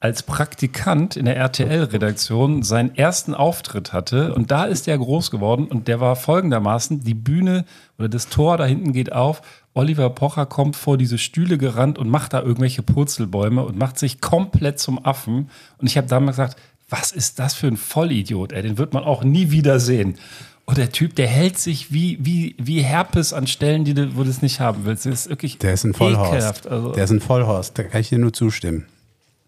als 0.00 0.22
Praktikant 0.22 1.16
in 1.16 1.24
der 1.24 1.36
RTL-Redaktion 1.36 2.62
seinen 2.62 2.94
ersten 2.96 3.34
Auftritt 3.34 3.92
hatte. 3.92 4.34
Und 4.34 4.50
da 4.50 4.64
ist 4.64 4.88
er 4.88 4.98
groß 4.98 5.30
geworden 5.30 5.66
und 5.66 5.88
der 5.88 6.00
war 6.00 6.16
folgendermaßen, 6.16 7.04
die 7.04 7.14
Bühne 7.14 7.64
oder 7.98 8.08
das 8.08 8.28
Tor 8.28 8.56
da 8.56 8.64
hinten 8.64 8.92
geht 8.92 9.12
auf. 9.12 9.42
Oliver 9.76 10.10
Pocher 10.10 10.46
kommt 10.46 10.74
vor 10.74 10.96
diese 10.96 11.18
Stühle 11.18 11.58
gerannt 11.58 11.98
und 11.98 12.08
macht 12.08 12.32
da 12.32 12.40
irgendwelche 12.40 12.82
Purzelbäume 12.82 13.62
und 13.64 13.76
macht 13.78 13.98
sich 13.98 14.20
komplett 14.20 14.78
zum 14.80 15.04
Affen. 15.04 15.50
Und 15.78 15.86
ich 15.86 15.96
habe 15.96 16.06
damals 16.08 16.36
gesagt, 16.36 16.56
was 16.88 17.12
ist 17.12 17.38
das 17.38 17.54
für 17.54 17.66
ein 17.66 17.76
Vollidiot, 17.76 18.52
ey? 18.52 18.62
Den 18.62 18.78
wird 18.78 18.94
man 18.94 19.04
auch 19.04 19.22
nie 19.22 19.50
wieder 19.50 19.78
sehen. 19.78 20.16
Und 20.64 20.78
der 20.78 20.90
Typ, 20.90 21.14
der 21.14 21.28
hält 21.28 21.58
sich 21.58 21.92
wie, 21.92 22.18
wie, 22.20 22.56
wie 22.58 22.82
Herpes 22.82 23.32
an 23.32 23.46
Stellen, 23.46 23.84
die 23.84 23.94
du, 23.94 24.16
wo 24.16 24.24
du 24.24 24.30
es 24.30 24.42
nicht 24.42 24.60
haben 24.60 24.84
willst. 24.84 25.06
Das 25.06 25.12
ist 25.26 25.28
wirklich 25.28 25.58
Der 25.58 25.74
ist 25.74 25.84
ein 25.84 25.94
Vollhorst. 25.94 26.66
Also, 26.66 26.92
Der 26.92 27.04
ist 27.04 27.10
ein 27.10 27.20
Vollhorst, 27.20 27.78
da 27.78 27.82
kann 27.84 28.00
ich 28.00 28.08
dir 28.08 28.18
nur 28.18 28.32
zustimmen. 28.32 28.86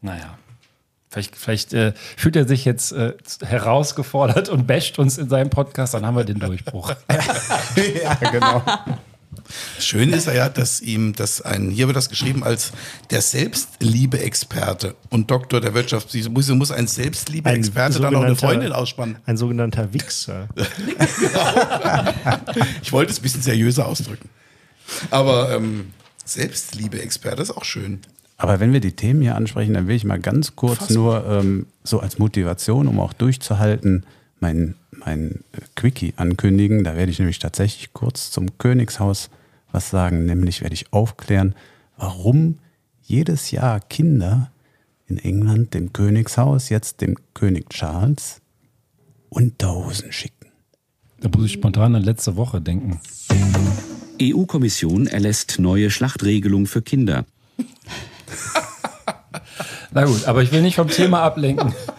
naja. 0.00 0.38
Vielleicht, 1.10 1.36
vielleicht 1.36 1.72
äh, 1.72 1.94
fühlt 2.18 2.36
er 2.36 2.46
sich 2.46 2.66
jetzt 2.66 2.92
äh, 2.92 3.14
herausgefordert 3.42 4.50
und 4.50 4.66
basht 4.66 4.98
uns 4.98 5.16
in 5.16 5.30
seinem 5.30 5.48
Podcast, 5.48 5.94
dann 5.94 6.04
haben 6.04 6.16
wir 6.16 6.24
den 6.24 6.38
Durchbruch. 6.38 6.92
ja, 8.04 8.14
genau. 8.30 8.62
Schön 9.78 10.12
ist 10.12 10.26
er 10.26 10.34
ja, 10.34 10.48
dass 10.48 10.80
ihm 10.80 11.14
das 11.14 11.40
ein, 11.40 11.70
hier 11.70 11.86
wird 11.86 11.96
das 11.96 12.08
geschrieben 12.08 12.44
als 12.44 12.72
der 13.10 13.22
Selbstliebe-Experte 13.22 14.94
und 15.10 15.30
Doktor 15.30 15.60
der 15.60 15.74
Wirtschaft. 15.74 16.10
Sie 16.10 16.28
muss, 16.28 16.48
muss 16.48 16.70
ein 16.70 16.86
Selbstliebe-Experte 16.86 18.00
dann 18.00 18.14
auch 18.14 18.22
eine 18.22 18.34
sogenannter- 18.34 18.46
Freundin 18.46 18.72
ausspannen. 18.72 19.16
Ein 19.26 19.36
sogenannter 19.36 19.92
Wichser. 19.92 20.48
Ich 22.82 22.92
wollte 22.92 23.12
es 23.12 23.18
ein 23.18 23.22
bisschen 23.22 23.42
seriöser 23.42 23.86
ausdrücken. 23.86 24.28
Aber 25.10 25.54
ähm, 25.54 25.92
Selbstliebe-Experte 26.24 27.42
ist 27.42 27.50
auch 27.50 27.64
schön. 27.64 28.00
Aber 28.36 28.60
wenn 28.60 28.72
wir 28.72 28.80
die 28.80 28.92
Themen 28.92 29.20
hier 29.22 29.34
ansprechen, 29.34 29.74
dann 29.74 29.88
will 29.88 29.96
ich 29.96 30.04
mal 30.04 30.20
ganz 30.20 30.54
kurz 30.56 30.78
Fassbar. 30.78 30.96
nur 30.96 31.26
ähm, 31.26 31.66
so 31.84 32.00
als 32.00 32.18
Motivation, 32.18 32.86
um 32.86 33.00
auch 33.00 33.12
durchzuhalten, 33.12 34.06
mein, 34.40 34.76
mein 34.92 35.40
Quickie 35.74 36.14
ankündigen. 36.16 36.84
Da 36.84 36.96
werde 36.96 37.10
ich 37.10 37.18
nämlich 37.18 37.38
tatsächlich 37.40 37.92
kurz 37.92 38.30
zum 38.30 38.56
Königshaus 38.58 39.30
was 39.72 39.90
sagen. 39.90 40.26
Nämlich 40.26 40.62
werde 40.62 40.74
ich 40.74 40.92
aufklären, 40.92 41.54
warum 41.96 42.58
jedes 43.02 43.50
Jahr 43.50 43.80
Kinder 43.80 44.50
in 45.06 45.18
England 45.18 45.74
dem 45.74 45.92
Königshaus, 45.92 46.68
jetzt 46.68 47.00
dem 47.00 47.16
König 47.34 47.70
Charles, 47.70 48.40
Unterhosen 49.30 50.12
schicken. 50.12 50.48
Da 51.20 51.28
muss 51.28 51.46
ich 51.46 51.52
spontan 51.52 51.94
an 51.96 52.02
letzte 52.02 52.36
Woche 52.36 52.60
denken. 52.60 53.00
EU-Kommission 54.20 55.06
erlässt 55.06 55.58
neue 55.58 55.90
Schlachtregelung 55.90 56.66
für 56.66 56.82
Kinder. 56.82 57.24
Na 59.92 60.04
gut, 60.04 60.26
aber 60.26 60.42
ich 60.42 60.52
will 60.52 60.62
nicht 60.62 60.76
vom 60.76 60.88
Thema 60.88 61.22
ablenken. 61.22 61.72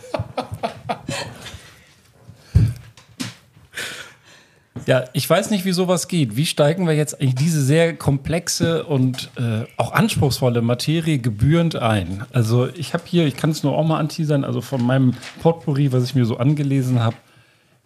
Ja, 4.90 5.06
ich 5.14 5.30
weiß 5.30 5.52
nicht, 5.52 5.66
wie 5.66 5.72
sowas 5.72 6.08
geht. 6.08 6.36
Wie 6.36 6.48
steigen 6.48 6.88
wir 6.88 6.96
jetzt 6.96 7.22
eigentlich 7.22 7.36
diese 7.36 7.62
sehr 7.62 7.96
komplexe 7.96 8.86
und 8.86 9.30
äh, 9.38 9.66
auch 9.78 9.92
anspruchsvolle 9.92 10.64
Materie 10.64 11.20
gebührend 11.20 11.76
ein? 11.76 12.24
Also 12.34 12.68
ich 12.74 12.96
habe 12.96 13.04
hier, 13.06 13.28
ich 13.28 13.38
kann 13.38 13.52
es 13.52 13.62
nur 13.62 13.78
auch 13.78 13.86
mal 13.86 14.00
anteasern, 14.00 14.44
also 14.44 14.62
von 14.62 14.84
meinem 14.84 15.14
Potpourri, 15.44 15.92
was 15.92 16.06
ich 16.06 16.16
mir 16.16 16.26
so 16.26 16.38
angelesen 16.38 17.04
habe, 17.04 17.16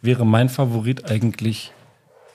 wäre 0.01 0.25
mein 0.25 0.47
Favorit 0.47 1.11
eigentlich 1.11 1.73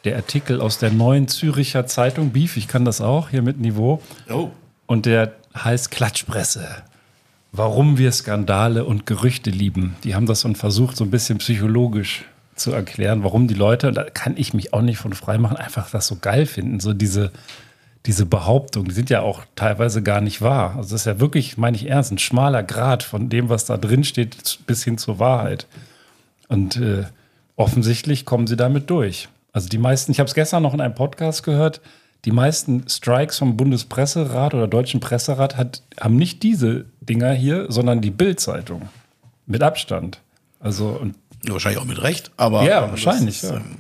der 0.05 0.17
Artikel 0.17 0.61
aus 0.61 0.79
der 0.79 0.91
neuen 0.91 1.29
Züricher 1.29 1.87
Zeitung, 1.87 2.33
Beef, 2.33 2.59
ich 2.59 2.69
kann 2.69 2.85
das 2.85 3.01
auch, 3.01 3.31
hier 3.31 3.41
mit 3.41 3.59
Niveau. 3.59 4.03
Oh. 4.29 4.51
Und 4.85 5.07
der 5.07 5.33
heißt 5.57 5.91
Klatschpresse. 5.91 6.69
Warum 7.53 7.97
wir 7.97 8.13
Skandale 8.13 8.85
und 8.85 9.07
Gerüchte 9.07 9.49
lieben. 9.49 9.97
Die 10.05 10.15
haben 10.15 10.27
das 10.27 10.45
und 10.45 10.59
versucht, 10.59 10.99
so 10.99 11.05
ein 11.05 11.11
bisschen 11.11 11.39
psychologisch 11.39 12.27
zu 12.59 12.73
erklären, 12.73 13.25
warum 13.25 13.49
die 13.49 13.55
Leute, 13.55 13.89
und 13.89 13.95
da 13.95 14.05
kann 14.05 14.37
ich 14.37 14.55
mich 14.55 14.73
auch 14.73 14.83
nicht 14.83 14.99
von 14.99 15.13
frei 15.13 15.39
machen, 15.39 15.57
einfach 15.57 15.91
das 15.91 16.07
so 16.07 16.17
geil 16.17 16.47
finden. 16.47 16.81
So 16.81 16.93
diese, 16.93 17.33
diese 18.07 18.27
Behauptungen, 18.27 18.89
die 18.89 18.95
sind 18.95 19.11
ja 19.11 19.23
auch 19.23 19.43
teilweise 19.57 20.03
gar 20.03 20.21
nicht 20.21 20.43
wahr. 20.43 20.77
Also 20.77 20.91
das 20.91 21.03
ist 21.03 21.07
ja 21.07 21.21
wirklich, 21.21 21.57
meine 21.57 21.77
ich 21.77 21.89
ernst, 21.89 22.13
ein 22.13 22.19
schmaler 22.19 22.63
Grad 22.63 23.03
von 23.03 23.29
dem, 23.29 23.49
was 23.49 23.65
da 23.65 23.77
drin 23.77 24.05
steht, 24.05 24.59
bis 24.67 24.85
hin 24.85 24.99
zur 24.99 25.19
Wahrheit. 25.19 25.67
Und 26.49 26.77
äh, 26.77 27.05
offensichtlich 27.57 28.25
kommen 28.25 28.47
sie 28.47 28.57
damit 28.57 28.91
durch. 28.91 29.29
Also 29.53 29.69
die 29.69 29.79
meisten, 29.79 30.13
ich 30.13 30.21
habe 30.21 30.29
es 30.29 30.35
gestern 30.35 30.63
noch 30.63 30.75
in 30.75 30.81
einem 30.81 30.95
Podcast 30.95 31.43
gehört, 31.43 31.81
die 32.25 32.33
meisten 32.33 32.89
Strikes 32.89 33.39
vom 33.39 33.57
Bundespresserat 33.57 34.55
oder 34.55 34.67
Deutschen 34.67 35.01
Presserat 35.01 35.57
hat, 35.57 35.83
haben 36.01 36.17
nicht 36.17 36.43
diese 36.43 36.87
Dinger 37.01 37.33
hier, 37.33 37.67
sondern 37.71 38.01
die 38.01 38.11
Bild-Zeitung. 38.11 38.89
Mit 39.47 39.63
Abstand. 39.63 40.21
Also, 40.61 40.89
und 40.89 41.15
wahrscheinlich 41.47 41.81
auch 41.81 41.87
mit 41.87 42.03
Recht, 42.03 42.31
aber. 42.37 42.65
Ja, 42.65 42.91
wahrscheinlich, 42.91 43.43
Ist, 43.43 43.51
ja. 43.51 43.57
ähm, 43.57 43.79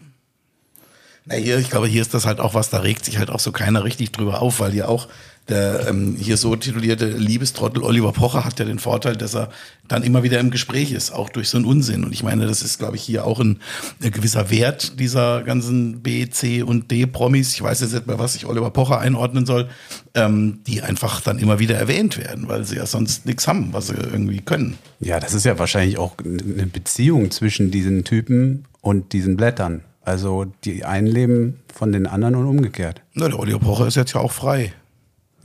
na, 1.25 1.35
hier, 1.35 1.59
ich 1.59 1.71
glaube, 1.71 1.87
hier 1.87 2.00
ist 2.00 2.15
das 2.15 2.25
halt 2.25 2.41
auch 2.41 2.55
was, 2.55 2.71
da 2.71 2.79
regt 2.79 3.05
sich 3.05 3.19
halt 3.19 3.31
auch 3.31 3.41
so 3.41 3.53
keiner 3.53 3.85
richtig 3.85 4.12
drüber 4.12 4.41
auf, 4.41 4.61
weil 4.61 4.75
ja 4.75 4.87
auch 4.87 5.09
der 5.49 5.87
ähm, 5.88 6.17
hier 6.19 6.37
so 6.37 6.55
titulierte 6.57 7.07
Liebestrottel 7.07 7.83
Oliver 7.83 8.12
Pocher 8.12 8.45
hat 8.45 8.59
ja 8.59 8.64
den 8.64 8.78
Vorteil, 8.78 9.17
dass 9.17 9.35
er 9.35 9.50
dann 9.87 10.02
immer 10.02 10.23
wieder 10.23 10.38
im 10.40 10.50
Gespräch 10.50 10.93
ist, 10.93 11.11
auch 11.11 11.31
durch 11.31 11.49
so 11.49 11.57
einen 11.57 11.64
Unsinn. 11.67 12.05
Und 12.05 12.12
ich 12.12 12.23
meine, 12.23 12.47
das 12.47 12.62
ist, 12.62 12.78
glaube 12.78 12.97
ich, 12.97 13.02
hier 13.02 13.25
auch 13.25 13.40
ein, 13.40 13.61
ein 14.02 14.11
gewisser 14.11 14.50
Wert 14.50 15.00
dieser 15.00 15.43
ganzen 15.43 16.02
B, 16.02 16.28
C 16.28 16.62
und 16.62 16.90
D-Promis. 16.90 17.55
Ich 17.55 17.62
weiß 17.62 17.81
jetzt 17.81 17.95
nicht 17.95 18.07
mehr, 18.07 18.19
was 18.19 18.37
ich 18.37 18.47
Oliver 18.47 18.71
Pocher 18.71 19.00
einordnen 19.00 19.47
soll, 19.47 19.69
ähm, 20.14 20.61
die 20.67 20.83
einfach 20.83 21.23
dann 21.23 21.38
immer 21.38 21.59
wieder 21.59 21.76
erwähnt 21.76 22.19
werden, 22.19 22.49
weil 22.49 22.64
sie 22.64 22.76
ja 22.76 22.85
sonst 22.85 23.25
nichts 23.25 23.49
haben, 23.49 23.73
was 23.73 23.87
sie 23.88 23.95
irgendwie 23.95 24.40
können. 24.40 24.76
Ja, 25.00 25.19
das 25.19 25.33
ist 25.33 25.45
ja 25.45 25.59
wahrscheinlich 25.59 25.99
auch 25.99 26.14
eine 26.23 26.67
Beziehung 26.67 27.31
zwischen 27.31 27.71
diesen 27.71 28.05
Typen 28.05 28.64
und 28.83 29.12
diesen 29.12 29.37
Blättern. 29.37 29.83
Also 30.02 30.47
die 30.64 30.85
einen 30.85 31.07
leben 31.07 31.61
von 31.73 31.93
den 31.93 32.07
anderen 32.07 32.35
und 32.35 32.47
umgekehrt. 32.47 33.02
Na, 33.14 33.28
der 33.28 33.38
Oliver 33.38 33.59
Pocher 33.59 33.87
ist 33.87 33.97
jetzt 33.97 34.14
ja 34.14 34.21
auch 34.21 34.33
frei. 34.33 34.73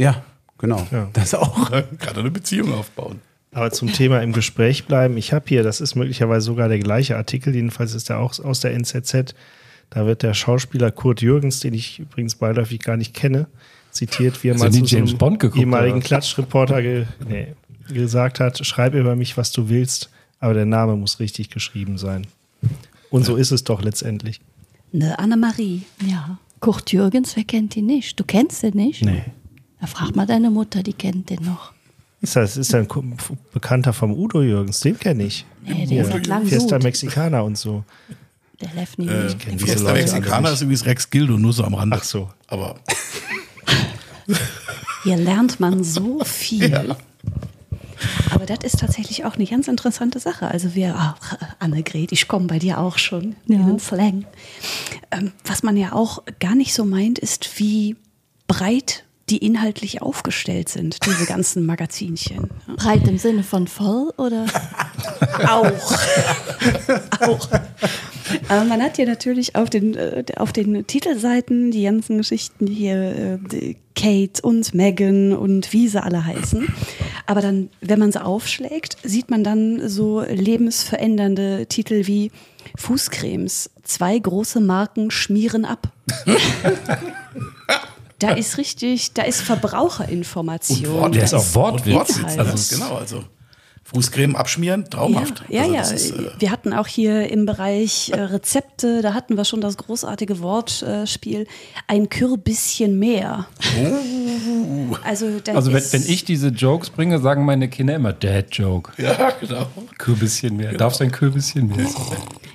Ja, 0.03 0.23
genau. 0.57 0.85
Ja. 0.91 1.09
Das 1.13 1.33
auch. 1.33 1.71
Kann 1.71 1.85
er 1.99 2.17
eine 2.17 2.31
Beziehung 2.31 2.73
aufbauen. 2.73 3.21
Aber 3.53 3.71
zum 3.71 3.93
Thema 3.93 4.21
im 4.21 4.33
Gespräch 4.33 4.85
bleiben, 4.85 5.15
ich 5.15 5.31
habe 5.31 5.45
hier, 5.47 5.63
das 5.63 5.79
ist 5.79 5.95
möglicherweise 5.95 6.45
sogar 6.45 6.69
der 6.69 6.79
gleiche 6.79 7.17
Artikel, 7.17 7.53
jedenfalls 7.53 7.93
ist 7.93 8.09
er 8.09 8.19
auch 8.19 8.37
aus 8.39 8.61
der 8.61 8.73
NZZ. 8.73 9.35
Da 9.91 10.07
wird 10.07 10.23
der 10.23 10.33
Schauspieler 10.33 10.91
Kurt 10.91 11.21
Jürgens, 11.21 11.59
den 11.59 11.73
ich 11.73 11.99
übrigens 11.99 12.35
beiläufig 12.35 12.79
gar 12.79 12.97
nicht 12.97 13.13
kenne, 13.13 13.45
zitiert, 13.91 14.43
wie 14.43 14.49
er 14.49 14.57
mal 14.57 14.71
zu 14.71 14.79
so 14.79 14.85
James 14.85 15.11
einem 15.11 15.19
Bond 15.19 15.39
geguckt, 15.39 15.59
ehemaligen 15.59 15.97
oder? 15.97 16.05
Klatschreporter 16.05 16.81
ge 16.81 17.05
nee, 17.27 17.53
gesagt 17.87 18.39
hat, 18.39 18.65
schreib 18.65 18.95
über 18.95 19.15
mich, 19.15 19.37
was 19.37 19.51
du 19.51 19.69
willst, 19.69 20.09
aber 20.39 20.55
der 20.55 20.65
Name 20.65 20.95
muss 20.95 21.19
richtig 21.19 21.51
geschrieben 21.51 21.99
sein. 21.99 22.25
Und 23.11 23.23
so 23.23 23.35
ist 23.35 23.51
es 23.51 23.63
doch 23.63 23.83
letztendlich. 23.83 24.41
Ne, 24.91 25.17
Annemarie. 25.19 25.83
Ja. 26.03 26.39
Kurt 26.59 26.91
Jürgens, 26.91 27.35
wer 27.35 27.43
kennt 27.43 27.77
ihn 27.77 27.85
nicht? 27.85 28.19
Du 28.19 28.23
kennst 28.23 28.63
ihn 28.63 28.75
nicht? 28.75 29.03
Nee. 29.05 29.23
Ja, 29.83 29.87
frag 29.87 30.15
mal 30.15 30.25
deine 30.25 30.49
Mutter, 30.49 30.81
die 30.81 30.93
kennt 30.93 31.29
den 31.29 31.43
noch. 31.43 31.73
Ist 32.21 32.37
das 32.37 32.55
ist 32.55 32.73
ein 32.73 32.87
Bekannter 33.53 33.91
vom 33.91 34.13
Udo 34.13 34.41
Jürgens, 34.41 34.79
den 34.79 34.97
kenne 34.97 35.23
ich. 35.25 35.45
Nee, 35.65 35.85
der 35.87 36.05
ist 36.07 36.25
langem 36.27 36.47
Fiesta 36.47 36.77
gut. 36.77 36.83
Mexicana 36.83 37.41
und 37.41 37.57
so. 37.57 37.83
Der 38.61 38.73
läuft 38.75 38.97
nie 38.97 39.07
Äh, 39.09 39.23
nicht. 39.25 39.39
kenn 39.39 39.49
Der 39.49 39.57
diese 39.57 39.65
Fiesta 39.65 39.89
Leute 39.91 40.03
nicht. 40.21 40.53
ist 40.53 40.61
übrigens 40.61 40.85
Rex 40.85 41.09
Gildo, 41.09 41.37
nur 41.37 41.51
so 41.51 41.65
am 41.65 41.73
Rande. 41.73 41.97
Ach 41.99 42.03
so. 42.05 42.29
Aber 42.47 42.79
Hier 45.03 45.17
lernt 45.17 45.59
man 45.59 45.83
so 45.83 46.19
viel. 46.23 46.95
Aber 48.31 48.45
das 48.45 48.59
ist 48.63 48.79
tatsächlich 48.79 49.25
auch 49.25 49.35
eine 49.35 49.45
ganz 49.45 49.67
interessante 49.67 50.19
Sache. 50.19 50.47
Also 50.47 50.75
wir, 50.75 50.95
ach, 50.97 51.37
Annegret, 51.59 52.13
ich 52.13 52.29
komme 52.29 52.47
bei 52.47 52.57
dir 52.59 52.79
auch 52.79 52.97
schon 52.97 53.35
in 53.47 53.59
Ja. 53.59 53.65
den 53.65 53.79
Slang. 53.79 54.23
Ähm, 55.11 55.33
was 55.43 55.61
man 55.61 55.75
ja 55.75 55.91
auch 55.91 56.23
gar 56.39 56.55
nicht 56.55 56.73
so 56.73 56.85
meint, 56.85 57.19
ist, 57.19 57.59
wie 57.59 57.97
breit 58.47 59.02
die 59.29 59.37
inhaltlich 59.37 60.01
aufgestellt 60.01 60.69
sind, 60.69 61.05
diese 61.05 61.25
ganzen 61.25 61.65
Magazinchen. 61.65 62.49
Breit 62.75 63.07
im 63.07 63.17
Sinne 63.17 63.43
von 63.43 63.67
voll 63.67 64.11
oder? 64.17 64.45
Auch. 65.47 65.65
auch. 67.21 67.49
Aber 68.49 68.63
man 68.65 68.81
hat 68.81 68.97
hier 68.97 69.07
natürlich 69.07 69.55
auf 69.55 69.69
den, 69.69 69.95
äh, 69.95 70.23
auf 70.37 70.53
den 70.53 70.85
Titelseiten 70.85 71.71
die 71.71 71.83
ganzen 71.83 72.17
Geschichten 72.17 72.67
hier, 72.67 72.95
äh, 72.95 73.37
die 73.51 73.77
Kate 73.95 74.41
und 74.41 74.73
Megan 74.73 75.33
und 75.33 75.73
wie 75.73 75.87
sie 75.87 76.01
alle 76.01 76.25
heißen. 76.25 76.67
Aber 77.25 77.41
dann, 77.41 77.69
wenn 77.81 77.99
man 77.99 78.11
sie 78.11 78.23
aufschlägt, 78.23 78.97
sieht 79.03 79.29
man 79.29 79.43
dann 79.43 79.87
so 79.87 80.21
lebensverändernde 80.21 81.67
Titel 81.67 82.07
wie 82.07 82.31
Fußcremes. 82.77 83.71
Zwei 83.83 84.17
große 84.19 84.59
Marken 84.61 85.11
schmieren 85.11 85.65
ab. 85.65 85.91
da 88.23 88.33
ist 88.33 88.57
richtig, 88.57 89.13
da 89.13 89.23
ist 89.23 89.41
Verbraucherinformation. 89.41 91.11
Der 91.11 91.23
ist 91.23 91.33
auch 91.33 91.55
Wortwitz. 91.55 92.19
Also, 92.37 92.75
genau, 92.75 92.95
also 92.95 93.23
Fußcreme 93.83 94.35
abschmieren, 94.35 94.89
traumhaft. 94.89 95.43
Ja, 95.49 95.65
ja, 95.65 95.79
also, 95.79 95.91
ja. 95.91 95.95
ist, 95.95 96.11
äh, 96.11 96.31
wir 96.39 96.51
hatten 96.51 96.73
auch 96.73 96.87
hier 96.87 97.29
im 97.29 97.45
Bereich 97.45 98.11
äh, 98.11 98.19
Rezepte, 98.19 99.01
da 99.01 99.13
hatten 99.13 99.35
wir 99.35 99.43
schon 99.45 99.61
das 99.61 99.77
großartige 99.77 100.39
Wortspiel, 100.39 101.47
ein 101.87 102.09
Kürbisschen 102.09 102.97
mehr. 102.97 103.45
Also, 105.03 105.39
da 105.43 105.53
Also 105.53 105.73
wenn, 105.73 105.83
wenn 105.91 106.03
ich 106.03 106.23
diese 106.23 106.47
Jokes 106.47 106.89
bringe, 106.89 107.19
sagen 107.19 107.45
meine 107.45 107.67
Kinder 107.67 107.95
immer 107.95 108.13
Dad-Joke. 108.13 108.93
Ja, 109.01 109.31
genau. 109.39 109.67
Kürbisschen 109.97 110.55
mehr. 110.55 110.73
Darfst 110.73 111.01
du 111.01 111.03
ein 111.03 111.11
Kürbisschen 111.11 111.67
mehr? 111.67 111.87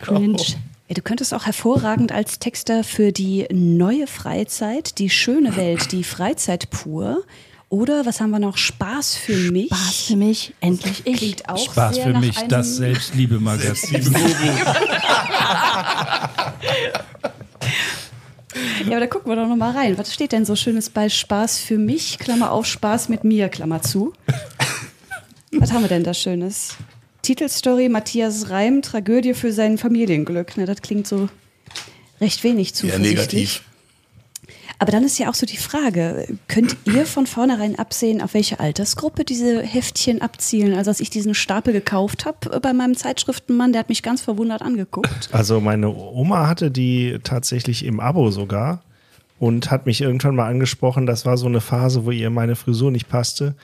Cringe. 0.01 0.37
Ja, 0.89 0.95
du 0.95 1.03
könntest 1.03 1.35
auch 1.35 1.45
hervorragend 1.45 2.13
als 2.13 2.39
Texter 2.39 2.83
für 2.83 3.13
die 3.13 3.47
neue 3.53 4.07
Freizeit, 4.07 4.99
die 4.99 5.11
schöne 5.11 5.55
Welt, 5.57 5.93
die 5.93 6.03
Freizeit 6.03 6.71
pur 6.71 7.25
oder 7.69 8.07
was 8.07 8.23
haben 8.23 8.31
wir 8.31 8.39
noch? 8.39 8.57
Spaß 8.57 9.15
für 9.17 9.37
mich. 9.53 9.67
Spaß 9.67 10.03
für 10.07 10.17
mich, 10.17 10.55
endlich 10.63 11.03
ich. 11.05 11.17
Klingt 11.19 11.49
auch 11.51 11.59
Spaß 11.59 11.97
sehr 11.97 12.05
für 12.05 12.11
nach 12.13 12.21
mich, 12.21 12.39
einem- 12.39 12.49
das 12.49 12.77
Selbstliebe-Magazin. 12.79 14.15
Ja, 18.87 18.93
aber 18.93 19.01
da 19.01 19.07
gucken 19.07 19.31
wir 19.31 19.37
doch 19.37 19.47
noch 19.47 19.57
mal 19.57 19.73
rein. 19.73 19.99
Was 19.99 20.15
steht 20.15 20.33
denn 20.33 20.47
so 20.47 20.57
schönes 20.57 20.89
bei 20.89 21.11
Spaß 21.11 21.59
für 21.59 21.77
mich? 21.77 22.19
Klammer 22.19 22.51
auf 22.51 22.65
Spaß 22.67 23.11
mit 23.11 23.23
mir, 23.25 23.51
Klammer 23.51 23.83
zu. 23.83 24.15
Was 25.53 25.73
haben 25.73 25.83
wir 25.83 25.89
denn 25.89 26.05
da 26.05 26.15
Schönes? 26.15 26.77
Titelstory 27.29 27.91
Matthias 27.91 28.49
Reim, 28.49 28.81
Tragödie 28.81 29.35
für 29.35 29.53
sein 29.53 29.77
Familienglück. 29.77 30.57
Ne, 30.57 30.65
das 30.65 30.81
klingt 30.81 31.07
so 31.07 31.29
recht 32.23 32.43
wenig 32.43 32.75
zuversichtlich. 32.75 33.19
negativ. 33.19 33.63
Aber 34.79 34.93
dann 34.93 35.05
ist 35.05 35.19
ja 35.19 35.29
auch 35.29 35.35
so 35.35 35.45
die 35.45 35.59
Frage, 35.59 36.27
könnt 36.47 36.75
ihr 36.87 37.05
von 37.05 37.27
vornherein 37.27 37.79
absehen, 37.79 38.23
auf 38.23 38.33
welche 38.33 38.61
Altersgruppe 38.61 39.27
diese 39.27 39.61
Heftchen 39.61 40.23
abzielen? 40.23 40.73
Also 40.73 40.91
als 40.91 41.01
ich 41.01 41.11
diesen 41.11 41.35
Stapel 41.35 41.75
gekauft 41.75 42.25
habe 42.25 42.61
bei 42.61 42.73
meinem 42.73 42.97
Zeitschriftenmann, 42.97 43.73
der 43.73 43.81
hat 43.81 43.91
mich 43.91 44.03
ganz 44.03 44.23
verwundert 44.23 44.63
angeguckt. 44.63 45.29
Also 45.31 45.61
meine 45.61 45.91
Oma 45.95 46.47
hatte 46.47 46.71
die 46.71 47.19
tatsächlich 47.25 47.85
im 47.85 48.01
Abo 48.01 48.31
sogar 48.31 48.81
und 49.39 49.71
hat 49.71 49.85
mich 49.85 50.01
irgendwann 50.01 50.35
mal 50.35 50.49
angesprochen, 50.49 51.05
das 51.05 51.27
war 51.27 51.37
so 51.37 51.45
eine 51.45 51.61
Phase, 51.61 52.07
wo 52.07 52.11
ihr 52.11 52.31
meine 52.31 52.57
Frisur 52.57 52.91
nicht 52.91 53.11
passte. 53.11 53.55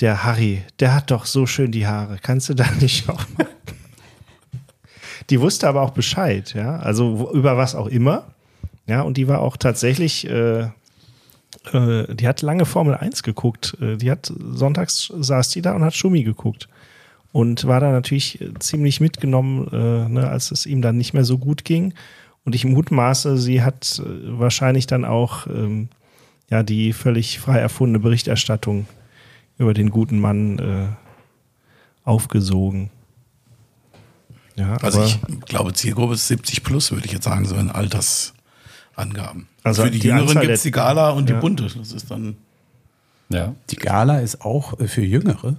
Der 0.00 0.24
Harry, 0.24 0.62
der 0.78 0.94
hat 0.94 1.10
doch 1.10 1.26
so 1.26 1.46
schön 1.46 1.72
die 1.72 1.86
Haare. 1.86 2.18
Kannst 2.22 2.48
du 2.48 2.54
da 2.54 2.66
nicht 2.80 3.08
auch 3.08 3.24
mal? 3.36 3.46
Die 5.30 5.40
wusste 5.40 5.68
aber 5.68 5.82
auch 5.82 5.90
Bescheid, 5.90 6.54
ja. 6.54 6.76
Also 6.78 7.30
über 7.32 7.56
was 7.56 7.74
auch 7.74 7.88
immer. 7.88 8.24
Ja, 8.86 9.02
und 9.02 9.16
die 9.16 9.28
war 9.28 9.40
auch 9.40 9.56
tatsächlich, 9.56 10.26
äh, 10.28 10.68
äh, 11.72 12.14
die 12.14 12.26
hat 12.26 12.40
lange 12.42 12.64
Formel 12.64 12.94
1 12.94 13.22
geguckt. 13.22 13.76
Äh, 13.80 13.96
Die 13.96 14.10
hat 14.10 14.32
sonntags 14.52 15.12
saß 15.14 15.50
die 15.50 15.60
da 15.62 15.74
und 15.74 15.84
hat 15.84 15.94
Schumi 15.94 16.22
geguckt 16.22 16.68
und 17.32 17.66
war 17.66 17.80
da 17.80 17.90
natürlich 17.90 18.40
äh, 18.40 18.54
ziemlich 18.58 19.00
mitgenommen, 19.00 19.68
äh, 19.72 20.08
ne, 20.08 20.28
als 20.30 20.50
es 20.50 20.64
ihm 20.64 20.80
dann 20.80 20.96
nicht 20.96 21.12
mehr 21.12 21.24
so 21.24 21.36
gut 21.36 21.64
ging. 21.64 21.92
Und 22.44 22.54
ich 22.54 22.64
mutmaße, 22.64 23.36
sie 23.36 23.62
hat 23.62 24.00
äh, 24.02 24.38
wahrscheinlich 24.38 24.86
dann 24.86 25.04
auch 25.04 25.46
ähm, 25.48 25.88
ja 26.48 26.62
die 26.62 26.94
völlig 26.94 27.40
frei 27.40 27.58
erfundene 27.58 27.98
Berichterstattung 27.98 28.86
über 29.58 29.74
den 29.74 29.90
guten 29.90 30.18
Mann 30.20 30.58
äh, 30.58 30.86
aufgesogen. 32.04 32.90
Ja, 34.56 34.76
Also 34.78 35.04
ich 35.04 35.20
glaube, 35.42 35.72
Zielgruppe 35.72 36.14
ist 36.14 36.26
70 36.28 36.64
plus, 36.64 36.90
würde 36.90 37.06
ich 37.06 37.12
jetzt 37.12 37.24
sagen, 37.24 37.44
so 37.44 37.54
in 37.56 37.70
Altersangaben. 37.70 39.46
Also 39.62 39.82
Für 39.84 39.90
die, 39.90 39.98
die 40.00 40.08
Jüngeren 40.08 40.40
gibt 40.40 40.52
es 40.52 40.62
die 40.62 40.70
Gala 40.70 41.10
und 41.10 41.28
Ja. 41.28 41.36
die 41.36 41.40
Bunte. 41.40 41.64
Das 41.64 41.92
ist 41.92 42.10
dann 42.10 42.36
Ja. 43.28 43.54
Die 43.70 43.76
Gala 43.76 44.20
ist 44.20 44.40
auch 44.42 44.78
äh, 44.80 44.88
für 44.88 45.02
Jüngere. 45.04 45.56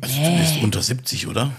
also 0.00 0.14
zumindest 0.14 0.62
unter 0.62 0.82
70, 0.82 1.26
oder? 1.26 1.50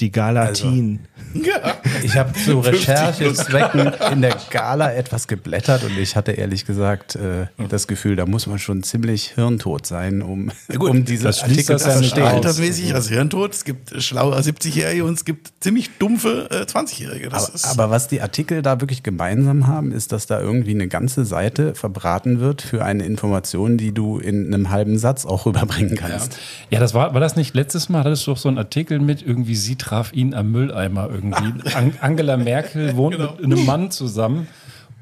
Die 0.00 0.10
Galatin. 0.10 1.00
Ja. 1.34 1.78
Ich 2.04 2.16
habe 2.16 2.32
zu 2.32 2.62
50 2.62 2.88
Recherchezwecken 2.88 3.92
in 4.12 4.22
der 4.22 4.36
Gala 4.50 4.92
etwas 4.92 5.26
geblättert 5.26 5.82
und 5.82 5.98
ich 5.98 6.14
hatte 6.14 6.30
ehrlich 6.30 6.64
gesagt 6.64 7.16
äh, 7.16 7.46
das 7.68 7.88
Gefühl, 7.88 8.14
da 8.14 8.24
muss 8.24 8.46
man 8.46 8.60
schon 8.60 8.84
ziemlich 8.84 9.32
hirntot 9.34 9.84
sein, 9.84 10.22
um, 10.22 10.52
gut, 10.78 10.90
um 10.90 11.04
diese 11.04 11.24
das 11.24 11.42
Artikel 11.42 11.72
das 11.72 11.82
zu 11.82 11.88
ja 11.88 11.96
verstehen. 11.96 12.22
aus. 12.22 12.32
Altersmäßig, 12.34 12.94
also 12.94 13.10
Hirntod. 13.10 13.52
Es 13.52 13.64
gibt 13.64 14.00
schlaue 14.00 14.36
70-Jährige 14.38 15.04
und 15.04 15.14
es 15.14 15.24
gibt 15.24 15.52
ziemlich 15.58 15.90
dumpfe 15.98 16.48
äh, 16.52 16.62
20-Jährige. 16.62 17.30
Das 17.30 17.64
Aber, 17.64 17.82
aber 17.82 17.90
was 17.92 18.06
die 18.06 18.20
Artikel 18.20 18.62
da 18.62 18.80
wirklich 18.80 19.02
gemeinsam 19.02 19.66
haben, 19.66 19.90
ist, 19.90 20.12
dass 20.12 20.26
da 20.26 20.40
irgendwie 20.40 20.70
eine 20.70 20.86
ganze 20.86 21.24
Seite 21.24 21.74
verbraten 21.74 22.38
wird 22.38 22.62
für 22.62 22.84
eine 22.84 23.04
Information, 23.04 23.76
die 23.76 23.92
du 23.92 24.20
in 24.20 24.54
einem 24.54 24.70
halben 24.70 24.98
Satz 24.98 25.26
auch 25.26 25.46
rüberbringen 25.46 25.96
kannst. 25.96 26.38
Ja, 26.70 26.78
das 26.78 26.94
war, 26.94 27.12
war 27.12 27.20
das 27.20 27.34
nicht 27.34 27.56
letztes 27.56 27.88
Mal? 27.88 28.04
Hattest 28.04 28.28
du 28.28 28.30
doch 28.30 28.38
so 28.38 28.48
einen 28.48 28.58
Artikel 28.58 29.00
mit, 29.00 29.20
irgendwie 29.20 29.56
sie 29.56 29.74
traf 29.84 30.12
ihn 30.12 30.34
am 30.34 30.50
Mülleimer 30.50 31.08
irgendwie. 31.10 31.74
An 31.74 31.92
Angela 32.00 32.36
Merkel 32.36 32.96
wohnt 32.96 33.16
Genau. 33.16 33.32
mit 33.34 33.44
einem 33.44 33.64
Mann 33.66 33.90
zusammen 33.90 34.48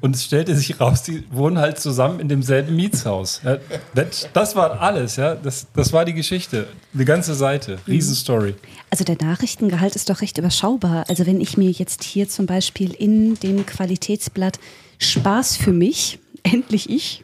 und 0.01 0.15
es 0.15 0.25
stellte 0.25 0.53
sich 0.55 0.81
raus, 0.81 1.03
die 1.03 1.23
wohnen 1.31 1.57
halt 1.57 1.79
zusammen 1.79 2.19
in 2.19 2.27
demselben 2.27 2.75
Mietshaus. 2.75 3.39
Ja, 3.45 3.57
das, 3.95 4.27
das 4.33 4.55
war 4.55 4.81
alles, 4.81 5.15
ja. 5.15 5.35
Das, 5.35 5.67
das 5.73 5.93
war 5.93 6.03
die 6.03 6.13
Geschichte. 6.13 6.67
Die 6.91 7.05
ganze 7.05 7.33
Seite. 7.35 7.79
Riesenstory. 7.87 8.55
Also 8.89 9.05
der 9.05 9.15
Nachrichtengehalt 9.21 9.95
ist 9.95 10.09
doch 10.09 10.21
recht 10.21 10.37
überschaubar. 10.37 11.05
Also 11.07 11.25
wenn 11.25 11.39
ich 11.39 11.55
mir 11.57 11.71
jetzt 11.71 12.03
hier 12.03 12.27
zum 12.27 12.45
Beispiel 12.45 12.91
in 12.93 13.35
dem 13.35 13.65
Qualitätsblatt 13.65 14.59
Spaß 14.99 15.55
für 15.55 15.71
mich, 15.71 16.19
endlich 16.43 16.89
ich, 16.89 17.23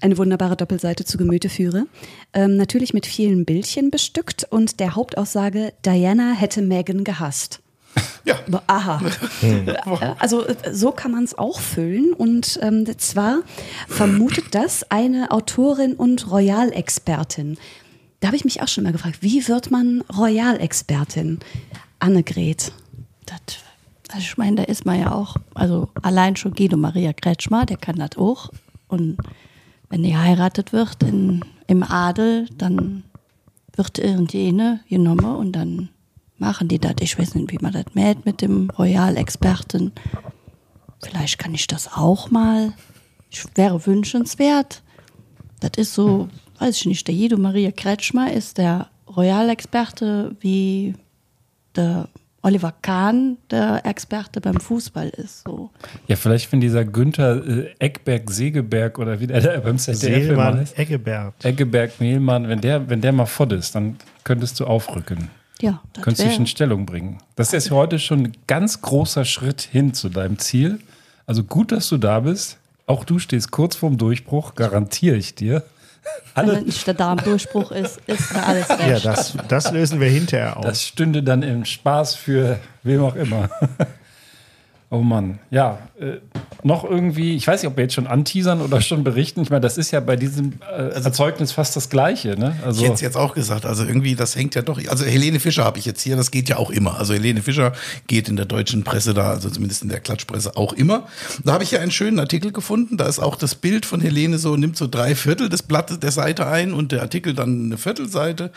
eine 0.00 0.18
wunderbare 0.18 0.56
Doppelseite 0.56 1.04
zu 1.04 1.18
Gemüte 1.18 1.48
führe, 1.48 1.86
ähm, 2.32 2.56
natürlich 2.56 2.94
mit 2.94 3.06
vielen 3.06 3.44
Bildchen 3.44 3.90
bestückt 3.90 4.46
und 4.50 4.80
der 4.80 4.94
Hauptaussage, 4.94 5.72
Diana 5.84 6.32
hätte 6.32 6.62
Megan 6.62 7.04
gehasst. 7.04 7.60
Ja. 8.24 8.38
Aber 8.46 8.62
Aha. 8.66 9.00
Äh, 9.42 9.74
Also 10.18 10.46
äh, 10.46 10.54
so 10.72 10.92
kann 10.92 11.10
man 11.10 11.24
es 11.24 11.36
auch 11.36 11.58
füllen. 11.58 12.12
Und 12.12 12.58
ähm, 12.62 12.86
zwar 12.98 13.40
vermutet 13.88 14.54
das 14.54 14.90
eine 14.90 15.30
Autorin 15.30 15.94
und 15.94 16.30
Royalexpertin. 16.30 17.56
Da 18.20 18.28
habe 18.28 18.36
ich 18.36 18.44
mich 18.44 18.62
auch 18.62 18.68
schon 18.68 18.84
mal 18.84 18.92
gefragt, 18.92 19.18
wie 19.22 19.48
wird 19.48 19.70
man 19.70 20.02
Royalexpertin? 20.16 21.40
Annegret. 21.98 22.72
Das, 23.24 23.40
also 24.08 24.20
ich 24.20 24.36
meine, 24.36 24.56
da 24.56 24.62
ist 24.64 24.84
man 24.84 25.00
ja 25.00 25.12
auch, 25.12 25.36
also 25.54 25.88
allein 26.02 26.36
schon 26.36 26.52
Guido 26.52 26.76
Maria 26.76 27.12
Kretschmer, 27.14 27.64
der 27.64 27.78
kann 27.78 27.96
das 27.96 28.18
auch. 28.18 28.50
Und 28.88 29.16
wenn 29.90 30.04
die 30.04 30.16
heiratet 30.16 30.72
wird 30.72 31.02
in, 31.02 31.44
im 31.66 31.82
Adel, 31.82 32.48
dann 32.56 33.02
wird 33.74 33.98
irgendjene 33.98 34.80
genommen 34.88 35.36
und 35.36 35.52
dann 35.52 35.90
machen 36.38 36.68
die 36.68 36.78
das. 36.78 36.94
Ich 37.00 37.18
weiß 37.18 37.34
nicht, 37.34 37.52
wie 37.52 37.58
man 37.60 37.72
das 37.72 37.86
mäht 37.94 38.24
mit 38.24 38.40
dem 38.40 38.70
Royalexperten. 38.70 39.92
Vielleicht 41.02 41.38
kann 41.38 41.54
ich 41.54 41.66
das 41.66 41.92
auch 41.92 42.30
mal. 42.30 42.72
Ich 43.30 43.44
wäre 43.56 43.84
wünschenswert. 43.84 44.82
Das 45.60 45.72
ist 45.76 45.94
so, 45.94 46.28
weiß 46.58 46.76
ich 46.76 46.86
nicht, 46.86 47.06
der 47.06 47.14
Guido 47.14 47.36
Maria 47.36 47.70
Kretschmer 47.70 48.32
ist 48.32 48.58
der 48.58 48.88
Royalexperte 49.08 50.36
wie 50.40 50.94
der 51.74 52.08
Oliver 52.42 52.72
Kahn 52.80 53.36
der 53.50 53.84
Experte 53.84 54.40
beim 54.40 54.58
Fußball 54.58 55.08
ist. 55.10 55.44
So. 55.46 55.70
Ja, 56.06 56.16
vielleicht, 56.16 56.50
wenn 56.52 56.60
dieser 56.60 56.84
Günther 56.84 57.46
äh, 57.46 57.74
Eckberg, 57.78 58.30
Segeberg 58.30 58.98
oder 58.98 59.20
wie 59.20 59.26
der 59.26 59.40
da 59.40 59.60
beim 59.60 59.78
ZDF 59.78 60.36
heißt. 60.36 60.78
Eggebert. 60.78 61.44
Eggeberg, 61.44 62.00
Mehlmann, 62.00 62.48
wenn 62.48 62.60
der, 62.60 62.88
wenn 62.88 63.00
der 63.00 63.12
mal 63.12 63.26
fort 63.26 63.52
ist, 63.52 63.74
dann 63.74 63.96
könntest 64.24 64.58
du 64.58 64.64
aufrücken. 64.64 65.28
Ja, 65.60 65.82
das 65.92 66.04
Könntest 66.04 66.26
dich 66.26 66.38
in 66.38 66.46
Stellung 66.46 66.86
bringen. 66.86 67.18
Das 67.36 67.52
ist 67.52 67.70
heute 67.70 67.98
schon 67.98 68.20
ein 68.20 68.32
ganz 68.46 68.80
großer 68.80 69.26
Schritt 69.26 69.60
hin 69.60 69.92
zu 69.92 70.08
deinem 70.08 70.38
Ziel. 70.38 70.78
Also 71.26 71.44
gut, 71.44 71.72
dass 71.72 71.88
du 71.90 71.98
da 71.98 72.20
bist. 72.20 72.56
Auch 72.86 73.04
du 73.04 73.18
stehst 73.18 73.50
kurz 73.50 73.76
vorm 73.76 73.98
Durchbruch, 73.98 74.54
garantiere 74.54 75.16
ich 75.16 75.34
dir. 75.34 75.62
Wenn 76.34 76.44
Alle, 76.44 76.54
das 76.54 76.64
nicht 76.64 76.86
der 76.86 76.94
Darmdurchbruch 76.94 77.70
ist, 77.72 78.00
ist 78.06 78.34
da 78.34 78.42
alles 78.44 78.68
Ja, 78.68 78.74
recht. 78.76 79.04
das, 79.04 79.34
das 79.48 79.70
lösen 79.72 80.00
wir 80.00 80.08
hinterher 80.08 80.56
auf. 80.56 80.64
das 80.64 80.82
stünde 80.82 81.22
dann 81.22 81.42
im 81.42 81.64
Spaß 81.64 82.14
für 82.14 82.58
wem 82.82 83.02
auch 83.04 83.14
immer. 83.16 83.48
Oh 84.92 85.02
Mann, 85.02 85.38
ja, 85.52 85.78
äh, 86.00 86.16
noch 86.64 86.82
irgendwie, 86.82 87.36
ich 87.36 87.46
weiß 87.46 87.62
nicht, 87.62 87.70
ob 87.70 87.76
wir 87.76 87.84
jetzt 87.84 87.94
schon 87.94 88.08
anteasern 88.08 88.60
oder 88.60 88.80
schon 88.80 89.04
berichten. 89.04 89.40
Ich 89.40 89.48
meine, 89.48 89.60
das 89.60 89.78
ist 89.78 89.92
ja 89.92 90.00
bei 90.00 90.16
diesem 90.16 90.54
äh, 90.68 90.88
Erzeugnis 90.88 91.52
fast 91.52 91.76
das 91.76 91.90
Gleiche. 91.90 92.36
Ne? 92.36 92.56
Also, 92.64 92.80
Ich 92.80 92.86
hätte 92.86 92.94
es 92.94 93.00
jetzt 93.00 93.16
auch 93.16 93.34
gesagt, 93.34 93.66
also 93.66 93.84
irgendwie, 93.84 94.16
das 94.16 94.34
hängt 94.34 94.56
ja 94.56 94.62
doch. 94.62 94.80
Also 94.88 95.04
Helene 95.04 95.38
Fischer 95.38 95.64
habe 95.64 95.78
ich 95.78 95.84
jetzt 95.84 96.02
hier, 96.02 96.16
das 96.16 96.32
geht 96.32 96.48
ja 96.48 96.56
auch 96.56 96.70
immer. 96.70 96.98
Also 96.98 97.14
Helene 97.14 97.40
Fischer 97.40 97.72
geht 98.08 98.28
in 98.28 98.34
der 98.34 98.46
deutschen 98.46 98.82
Presse 98.82 99.14
da, 99.14 99.30
also 99.30 99.48
zumindest 99.48 99.82
in 99.82 99.90
der 99.90 100.00
Klatschpresse 100.00 100.56
auch 100.56 100.72
immer. 100.72 101.06
Da 101.44 101.52
habe 101.52 101.62
ich 101.62 101.70
ja 101.70 101.78
einen 101.78 101.92
schönen 101.92 102.18
Artikel 102.18 102.50
gefunden. 102.50 102.96
Da 102.96 103.06
ist 103.06 103.20
auch 103.20 103.36
das 103.36 103.54
Bild 103.54 103.86
von 103.86 104.00
Helene 104.00 104.38
so, 104.38 104.56
nimmt 104.56 104.76
so 104.76 104.88
drei 104.88 105.14
Viertel 105.14 105.48
des 105.48 105.62
Blattes 105.62 106.00
der 106.00 106.10
Seite 106.10 106.48
ein 106.48 106.72
und 106.72 106.90
der 106.90 107.02
Artikel 107.02 107.34
dann 107.34 107.66
eine 107.66 107.78
Viertelseite. 107.78 108.50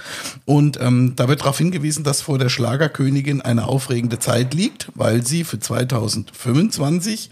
Und 0.46 0.80
ähm, 0.82 1.13
da 1.15 1.28
wird 1.28 1.41
darauf 1.41 1.60
hingewiesen, 1.60 2.04
dass 2.04 2.22
vor 2.22 2.39
der 2.39 2.50
Schlagerkönigin 2.50 3.41
eine 3.41 3.67
aufregende 3.67 4.17
Zeit 4.17 4.56
liegt, 4.56 4.88
weil 4.96 5.24
sie 5.24 5.43
für 5.43 5.60
2019 5.60 6.23
2025 6.26 7.30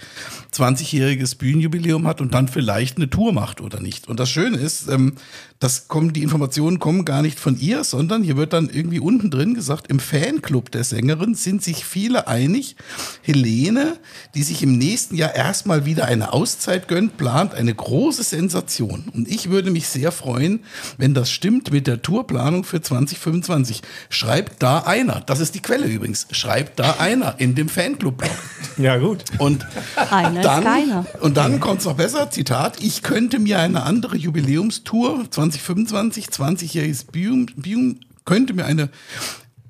20-jähriges 0.53 1.37
Bühnenjubiläum 1.37 2.05
hat 2.07 2.19
und 2.19 2.33
dann 2.33 2.47
vielleicht 2.47 2.97
eine 2.97 3.09
Tour 3.09 3.31
macht 3.31 3.61
oder 3.61 3.79
nicht. 3.79 4.09
Und 4.09 4.19
das 4.19 4.29
Schöne 4.29 4.57
ist, 4.57 4.89
ähm, 4.89 5.13
das 5.59 5.87
kommen, 5.87 6.11
die 6.11 6.23
Informationen 6.23 6.79
kommen 6.79 7.05
gar 7.05 7.21
nicht 7.21 7.39
von 7.39 7.57
ihr, 7.59 7.83
sondern 7.83 8.23
hier 8.23 8.35
wird 8.35 8.51
dann 8.51 8.67
irgendwie 8.67 8.99
unten 8.99 9.29
drin 9.29 9.53
gesagt, 9.53 9.87
im 9.87 9.99
Fanclub 9.99 10.71
der 10.71 10.83
Sängerin 10.83 11.35
sind 11.35 11.63
sich 11.63 11.85
viele 11.85 12.27
einig. 12.27 12.75
Helene, 13.21 13.97
die 14.33 14.43
sich 14.43 14.63
im 14.63 14.77
nächsten 14.77 15.15
Jahr 15.15 15.35
erstmal 15.35 15.85
wieder 15.85 16.05
eine 16.05 16.33
Auszeit 16.33 16.87
gönnt, 16.87 17.17
plant 17.17 17.53
eine 17.53 17.73
große 17.73 18.23
Sensation. 18.23 19.05
Und 19.13 19.29
ich 19.29 19.51
würde 19.51 19.71
mich 19.71 19.87
sehr 19.87 20.11
freuen, 20.11 20.61
wenn 20.97 21.13
das 21.13 21.31
stimmt 21.31 21.71
mit 21.71 21.87
der 21.87 22.01
Tourplanung 22.01 22.63
für 22.63 22.81
2025. 22.81 23.83
Schreibt 24.09 24.63
da 24.63 24.79
einer, 24.79 25.21
das 25.21 25.39
ist 25.39 25.55
die 25.55 25.61
Quelle 25.61 25.85
übrigens, 25.85 26.27
schreibt 26.31 26.79
da 26.79 26.95
einer 26.97 27.35
in 27.37 27.55
dem 27.55 27.69
Fanclub-Blog. 27.69 28.31
Ja, 28.81 28.97
gut. 28.97 29.23
Und 29.37 29.65
Einer 30.09 30.39
ist 30.39 30.45
dann, 30.45 30.63
keiner. 30.63 31.05
und 31.21 31.37
dann 31.37 31.59
kommt 31.59 31.79
es 31.81 31.85
noch 31.85 31.95
besser, 31.95 32.31
Zitat, 32.31 32.81
ich 32.81 33.03
könnte 33.03 33.39
mir 33.39 33.59
eine 33.59 33.83
andere 33.83 34.17
Jubiläumstour 34.17 35.29
2025, 35.29 36.27
20-jähriges 36.27 37.11
Bühnen, 37.11 37.45
Bühnen, 37.55 38.05
könnte 38.25 38.53
mir 38.53 38.65
eine 38.65 38.89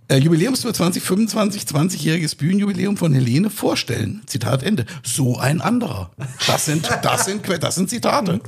äh, 0.08 0.17
Jubiläumstour 0.17 0.74
2025, 0.74 1.63
20-jähriges 1.63 2.36
Bühnenjubiläum 2.38 2.97
von 2.97 3.13
Helene 3.13 3.50
vorstellen. 3.50 4.21
Zitat 4.26 4.62
Ende. 4.63 4.86
So 5.04 5.38
ein 5.38 5.62
anderer. 5.62 6.12
Das 6.47 6.65
sind, 6.65 6.89
das 7.02 7.26
sind, 7.26 7.47
das 7.62 7.76
sind 7.76 7.89
Zitate. 7.89 8.41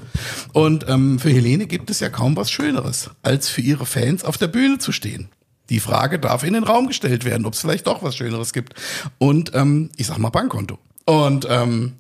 Und 0.52 0.86
ähm, 0.90 1.20
für 1.20 1.30
Helene 1.30 1.66
gibt 1.68 1.90
es 1.90 2.00
ja 2.02 2.10
kaum 2.10 2.36
was 2.36 2.52
Schöneres, 2.52 3.10
als 3.22 3.50
für 3.50 3.62
ihre 3.62 3.86
Fans 3.86 4.26
auf 4.26 4.38
der 4.38 4.48
Bühne 4.48 4.78
zu 4.78 4.92
stehen. 4.92 5.30
Die 5.70 5.80
Frage 5.80 6.20
darf 6.20 6.44
in 6.44 6.54
den 6.54 6.64
Raum 6.64 6.88
gestellt 6.88 7.26
werden, 7.26 7.46
ob 7.46 7.54
es 7.54 7.60
vielleicht 7.60 7.88
doch 7.88 8.04
was 8.04 8.16
Schöneres 8.16 8.54
gibt. 8.54 8.74
Und 9.18 9.52
ähm, 9.54 9.90
ich 9.98 10.08
sag 10.08 10.18
mal 10.18 10.30
Bankkonto. 10.30 10.78
Und 11.06 11.48
ähm, 11.50 11.94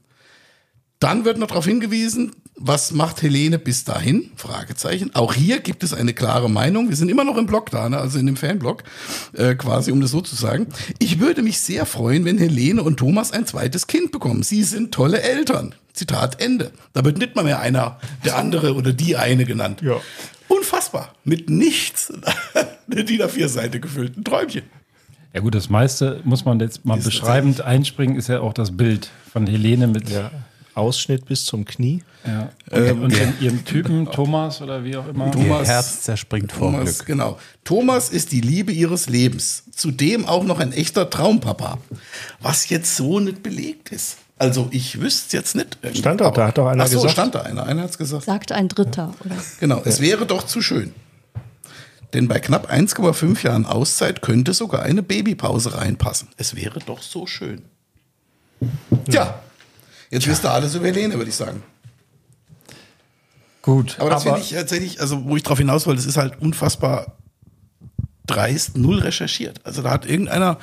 dann 1.00 1.26
wird 1.26 1.38
noch 1.38 1.48
darauf 1.48 1.66
hingewiesen, 1.66 2.32
was 2.56 2.92
macht 2.92 3.22
Helene 3.22 3.58
bis 3.60 3.84
dahin? 3.84 4.32
Fragezeichen. 4.36 5.14
Auch 5.16 5.34
hier 5.34 5.60
gibt 5.60 5.84
es 5.84 5.94
eine 5.94 6.14
klare 6.14 6.50
Meinung. 6.50 6.88
Wir 6.88 6.96
sind 6.96 7.10
immer 7.10 7.24
noch 7.24 7.38
im 7.38 7.46
Blog 7.46 7.72
da, 7.72 7.90
ne? 7.90 7.98
also 7.98 8.20
in 8.20 8.26
dem 8.26 8.38
Fanblog, 8.38 8.84
äh, 9.34 9.56
quasi, 9.56 9.92
um 9.92 10.00
das 10.02 10.12
so 10.12 10.22
zu 10.22 10.36
sagen. 10.36 10.68
Ich 11.00 11.20
würde 11.20 11.42
mich 11.42 11.60
sehr 11.60 11.86
freuen, 11.86 12.26
wenn 12.26 12.38
Helene 12.38 12.84
und 12.84 12.98
Thomas 12.98 13.32
ein 13.32 13.46
zweites 13.46 13.88
Kind 13.88 14.12
bekommen. 14.12 14.44
Sie 14.44 14.64
sind 14.64 14.94
tolle 14.94 15.22
Eltern. 15.22 15.76
Zitat 15.94 16.42
Ende. 16.42 16.72
Da 16.94 17.06
wird 17.06 17.20
nicht 17.20 17.36
mal 17.36 17.44
mehr 17.44 17.60
einer, 17.60 18.00
der 18.26 18.38
andere 18.38 18.74
oder 18.74 18.94
die 18.94 19.16
eine 19.16 19.46
genannt. 19.46 19.82
Ja. 19.84 20.02
Unfassbar. 20.58 21.14
Mit 21.24 21.50
nichts. 21.50 22.12
Eine 22.92 23.04
DIN 23.04 23.22
A4-Seite 23.22 23.80
gefüllt. 23.80 24.18
Ein 24.18 24.24
Träumchen. 24.24 24.64
Ja 25.34 25.40
gut, 25.42 25.56
das 25.56 25.70
meiste 25.70 26.22
muss 26.26 26.46
man 26.46 26.60
jetzt 26.60 26.86
mal 26.86 26.98
Ist 26.98 27.06
beschreibend 27.06 27.62
einspringen, 27.62 28.16
ist 28.18 28.30
ja 28.30 28.40
auch 28.42 28.54
das 28.54 28.76
Bild 28.78 29.10
von 29.32 29.48
Helene 29.48 29.88
mit 29.88 30.10
der 30.10 30.30
Ausschnitt 30.76 31.26
bis 31.26 31.46
zum 31.46 31.66
Knie. 31.66 32.04
ja, 32.26 32.50
und, 32.72 33.04
und 33.04 33.16
den, 33.16 33.34
ihrem 33.42 33.64
Typen 33.66 34.06
Thomas 34.12 34.62
oder 34.62 34.84
wie 34.84 34.96
auch 34.96 35.08
immer. 35.08 35.28
Ihr 35.28 35.32
Thomas- 35.32 35.68
Herz 35.68 36.02
zerspringt 36.02 36.52
vor 36.52 36.72
Thomas, 36.72 36.98
Glück. 37.00 37.06
genau. 37.08 37.40
Thomas 37.64 38.10
ist 38.10 38.32
die 38.32 38.42
Liebe 38.42 38.72
ihres 38.72 39.08
Lebens. 39.10 39.64
Zudem 39.72 40.26
auch 40.26 40.44
noch 40.44 40.60
ein 40.60 40.72
echter 40.72 41.10
Traumpapa. 41.10 41.80
Was 42.42 42.70
jetzt 42.70 42.96
so 42.96 43.20
nicht 43.20 43.42
belegt 43.44 43.92
ist. 43.92 44.18
Also 44.38 44.68
ich 44.72 45.00
wüsste 45.00 45.38
jetzt 45.38 45.56
nicht. 45.56 45.78
Stand 45.96 46.22
doch, 46.22 46.34
da 46.34 46.48
hat 46.48 46.58
doch 46.58 46.68
einer 46.68 46.84
Ach 46.84 46.88
so, 46.88 46.98
gesagt. 46.98 47.14
stand 47.14 47.36
da 47.36 47.42
einer. 47.44 47.66
Einer 47.66 47.84
hat 47.84 47.92
es 47.92 47.98
gesagt. 47.98 48.26
Sagt 48.26 48.52
ein 48.52 48.68
Dritter, 48.68 49.14
oder? 49.24 49.36
Genau, 49.60 49.82
es 49.86 50.02
wäre 50.02 50.26
doch 50.26 50.44
zu 50.44 50.62
schön. 50.62 50.94
Denn 52.14 52.28
bei 52.28 52.40
knapp 52.40 52.72
1,5 52.72 53.44
Jahren 53.44 53.66
Auszeit 53.66 54.22
könnte 54.22 54.54
sogar 54.54 54.84
eine 54.84 55.02
Babypause 55.02 55.76
reinpassen. 55.78 56.28
Es 56.38 56.56
wäre 56.56 56.80
doch 56.80 57.02
so 57.02 57.26
schön. 57.26 57.64
Tja, 59.10 59.40
jetzt 60.10 60.28
wisst 60.28 60.46
ihr 60.46 60.52
alles 60.52 60.76
über 60.76 60.88
Helene, 60.88 61.16
würde 61.16 61.30
ich 61.30 61.36
sagen. 61.36 61.64
Gut, 63.62 63.96
Aber 64.00 64.10
das 64.10 64.24
finde 64.24 64.40
ich 64.40 64.52
tatsächlich, 64.52 65.00
also 65.00 65.24
wo 65.26 65.38
ich 65.38 65.44
drauf 65.44 65.58
hinaus 65.58 65.88
wollte, 65.88 66.02
das 66.02 66.06
ist 66.06 66.18
halt 66.18 66.40
unfassbar 66.42 67.18
dreist, 68.26 68.78
null 68.78 69.00
recherchiert. 69.00 69.60
Also 69.66 69.82
da 69.82 69.92
hat 69.92 70.06
irgendeiner 70.06 70.58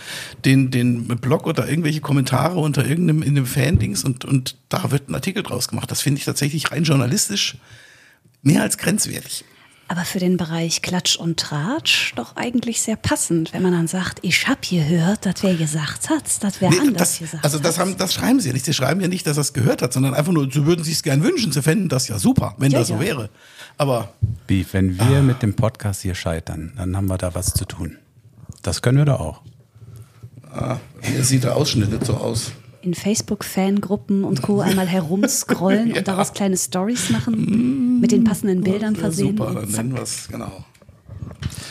den, 0.44 0.70
den 0.70 1.06
Blog 1.06 1.46
oder 1.46 1.68
irgendwelche 1.68 2.00
Kommentare 2.00 2.58
unter 2.58 2.86
irgendeinem 2.86 3.22
in 3.22 3.34
dem 3.34 3.46
Fan-Dings 3.46 4.04
und, 4.04 4.24
und 4.24 4.56
da 4.68 4.90
wird 4.90 5.08
ein 5.08 5.14
Artikel 5.14 5.42
draus 5.42 5.68
gemacht. 5.68 5.90
Das 5.90 6.00
finde 6.00 6.18
ich 6.18 6.24
tatsächlich 6.24 6.70
rein 6.72 6.84
journalistisch 6.84 7.56
mehr 8.42 8.62
als 8.62 8.78
grenzwertig. 8.78 9.44
Aber 9.88 10.04
für 10.04 10.20
den 10.20 10.36
Bereich 10.36 10.82
Klatsch 10.82 11.16
und 11.16 11.40
Tratsch 11.40 12.12
doch 12.14 12.36
eigentlich 12.36 12.80
sehr 12.80 12.94
passend, 12.94 13.52
wenn 13.52 13.60
man 13.60 13.72
dann 13.72 13.88
sagt, 13.88 14.20
ich 14.22 14.46
hab 14.46 14.62
gehört, 14.62 15.26
dass 15.26 15.42
wer 15.42 15.54
gesagt 15.56 16.08
hat, 16.10 16.22
dass 16.44 16.60
wer 16.60 16.70
Nee, 16.70 16.78
anders 16.78 16.96
das, 17.10 17.18
gesagt 17.18 17.44
also 17.44 17.58
das, 17.58 17.76
hat. 17.76 17.86
haben, 17.86 17.96
das 17.98 18.14
schreiben 18.14 18.38
sie 18.38 18.50
ja 18.50 18.52
nicht. 18.52 18.64
Sie 18.66 18.72
schreiben 18.72 19.00
ja 19.00 19.08
nicht, 19.08 19.26
dass 19.26 19.36
er 19.36 19.40
es 19.40 19.52
gehört 19.52 19.82
hat, 19.82 19.92
sondern 19.92 20.14
einfach 20.14 20.30
nur, 20.30 20.48
sie 20.50 20.64
würden 20.64 20.84
sich 20.84 20.94
es 20.94 21.02
gern 21.02 21.24
wünschen. 21.24 21.50
Sie 21.50 21.60
fänden 21.60 21.88
das 21.88 22.06
ja 22.06 22.20
super, 22.20 22.54
wenn 22.58 22.70
Ja, 22.70 22.78
das 22.78 22.88
so 22.88 22.94
ja. 22.94 23.00
wäre. 23.00 23.30
Aber 23.80 24.10
Beef, 24.46 24.74
wenn 24.74 24.98
wir 24.98 25.22
mit 25.22 25.40
dem 25.42 25.54
Podcast 25.54 26.02
hier 26.02 26.14
scheitern, 26.14 26.74
dann 26.76 26.94
haben 26.98 27.06
wir 27.06 27.16
da 27.16 27.34
was 27.34 27.54
zu 27.54 27.64
tun. 27.64 27.96
Das 28.62 28.82
können 28.82 28.98
wir 28.98 29.06
doch 29.06 29.20
auch. 29.20 29.40
hier 31.00 31.24
sieht 31.24 31.44
der 31.44 31.56
Ausschnitt 31.56 31.90
nicht 31.90 32.04
so 32.04 32.12
aus. 32.14 32.52
In 32.82 32.92
Facebook-Fangruppen 32.92 34.24
und 34.24 34.42
Co. 34.42 34.60
einmal 34.60 34.86
herumscrollen 34.86 35.92
und 35.94 36.06
daraus 36.06 36.34
kleine 36.34 36.58
Stories 36.58 37.08
machen, 37.08 38.00
mit 38.02 38.12
den 38.12 38.24
passenden 38.24 38.60
Bildern 38.60 38.96
Ja, 38.96 39.00
versehen. 39.00 39.38
super, 39.38 39.54
dann 39.54 39.70
nennen 39.70 39.94
wir 39.94 40.02
es, 40.02 40.28
genau. 40.28 40.62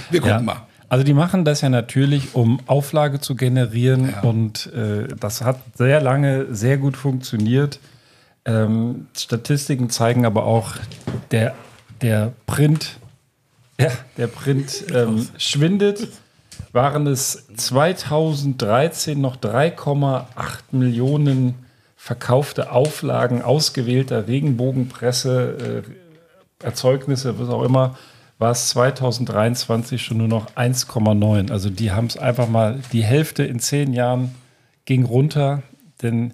Wir 0.09 0.21
gucken 0.21 0.35
Ja. 0.37 0.41
mal. 0.41 0.67
Also 0.87 1.03
die 1.03 1.13
machen 1.13 1.45
das 1.45 1.61
ja 1.61 1.69
natürlich, 1.69 2.33
um 2.33 2.59
Auflage 2.65 3.19
zu 3.19 3.35
generieren 3.35 4.09
Ja. 4.09 4.21
und 4.21 4.65
äh, 4.73 5.07
das 5.19 5.43
hat 5.43 5.59
sehr 5.75 6.01
lange 6.01 6.47
sehr 6.55 6.79
gut 6.79 6.97
funktioniert. 6.97 7.79
Ähm, 8.45 9.05
Statistiken 9.15 9.91
zeigen 9.91 10.25
aber 10.25 10.45
auch, 10.45 10.73
der, 11.29 11.53
der 12.01 12.33
Print, 12.45 12.99
ja, 13.79 13.91
der 14.17 14.27
Print 14.27 14.85
ähm, 14.93 15.27
schwindet. 15.37 16.07
Waren 16.71 17.07
es 17.07 17.47
2013 17.55 19.19
noch 19.19 19.37
3,8 19.37 20.25
Millionen 20.71 21.55
verkaufte 21.95 22.71
Auflagen 22.71 23.41
ausgewählter 23.41 24.27
Regenbogenpresse, 24.27 25.83
äh, 25.85 26.65
Erzeugnisse, 26.65 27.39
was 27.39 27.49
auch 27.49 27.63
immer, 27.63 27.97
war 28.39 28.51
es 28.51 28.69
2023 28.69 30.01
schon 30.01 30.17
nur 30.17 30.27
noch 30.27 30.55
1,9. 30.55 31.51
Also 31.51 31.69
die 31.69 31.91
haben 31.91 32.07
es 32.07 32.17
einfach 32.17 32.47
mal, 32.47 32.79
die 32.93 33.03
Hälfte 33.03 33.43
in 33.43 33.59
zehn 33.59 33.93
Jahren 33.93 34.33
ging 34.85 35.05
runter, 35.05 35.61
denn 36.01 36.33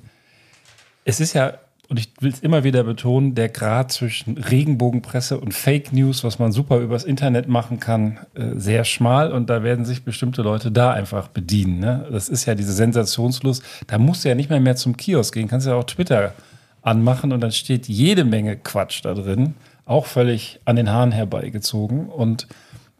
es 1.03 1.19
ist 1.19 1.33
ja, 1.33 1.53
und 1.89 1.99
ich 1.99 2.09
will 2.19 2.31
es 2.31 2.39
immer 2.39 2.63
wieder 2.63 2.83
betonen, 2.83 3.35
der 3.35 3.49
Grad 3.49 3.91
zwischen 3.91 4.37
Regenbogenpresse 4.37 5.39
und 5.39 5.53
Fake 5.53 5.93
News, 5.93 6.23
was 6.23 6.39
man 6.39 6.51
super 6.51 6.79
übers 6.79 7.03
Internet 7.03 7.47
machen 7.47 7.79
kann, 7.79 8.19
äh, 8.33 8.51
sehr 8.55 8.83
schmal 8.85 9.31
und 9.31 9.49
da 9.49 9.63
werden 9.63 9.85
sich 9.85 10.03
bestimmte 10.03 10.41
Leute 10.41 10.71
da 10.71 10.91
einfach 10.91 11.27
bedienen. 11.27 11.79
Ne? 11.79 12.07
Das 12.11 12.29
ist 12.29 12.45
ja 12.45 12.55
diese 12.55 12.73
Sensationslust. 12.73 13.63
Da 13.87 13.97
musst 13.97 14.25
du 14.25 14.29
ja 14.29 14.35
nicht 14.35 14.49
mehr 14.49 14.59
mehr 14.59 14.75
zum 14.75 14.97
Kiosk 14.97 15.33
gehen, 15.33 15.47
kannst 15.47 15.67
ja 15.67 15.75
auch 15.75 15.83
Twitter 15.83 16.33
anmachen 16.81 17.31
und 17.31 17.41
dann 17.41 17.51
steht 17.51 17.87
jede 17.87 18.25
Menge 18.25 18.57
Quatsch 18.57 19.01
da 19.03 19.13
drin, 19.13 19.55
auch 19.85 20.05
völlig 20.05 20.59
an 20.65 20.75
den 20.75 20.89
Haaren 20.89 21.11
herbeigezogen 21.11 22.09
und 22.09 22.47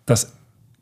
das 0.06 0.34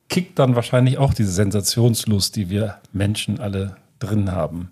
kickt 0.09 0.37
dann 0.39 0.55
wahrscheinlich 0.55 0.97
auch 0.97 1.13
diese 1.13 1.31
Sensationslust, 1.31 2.35
die 2.35 2.49
wir 2.49 2.77
Menschen 2.91 3.39
alle 3.39 3.77
drin 3.99 4.31
haben. 4.31 4.69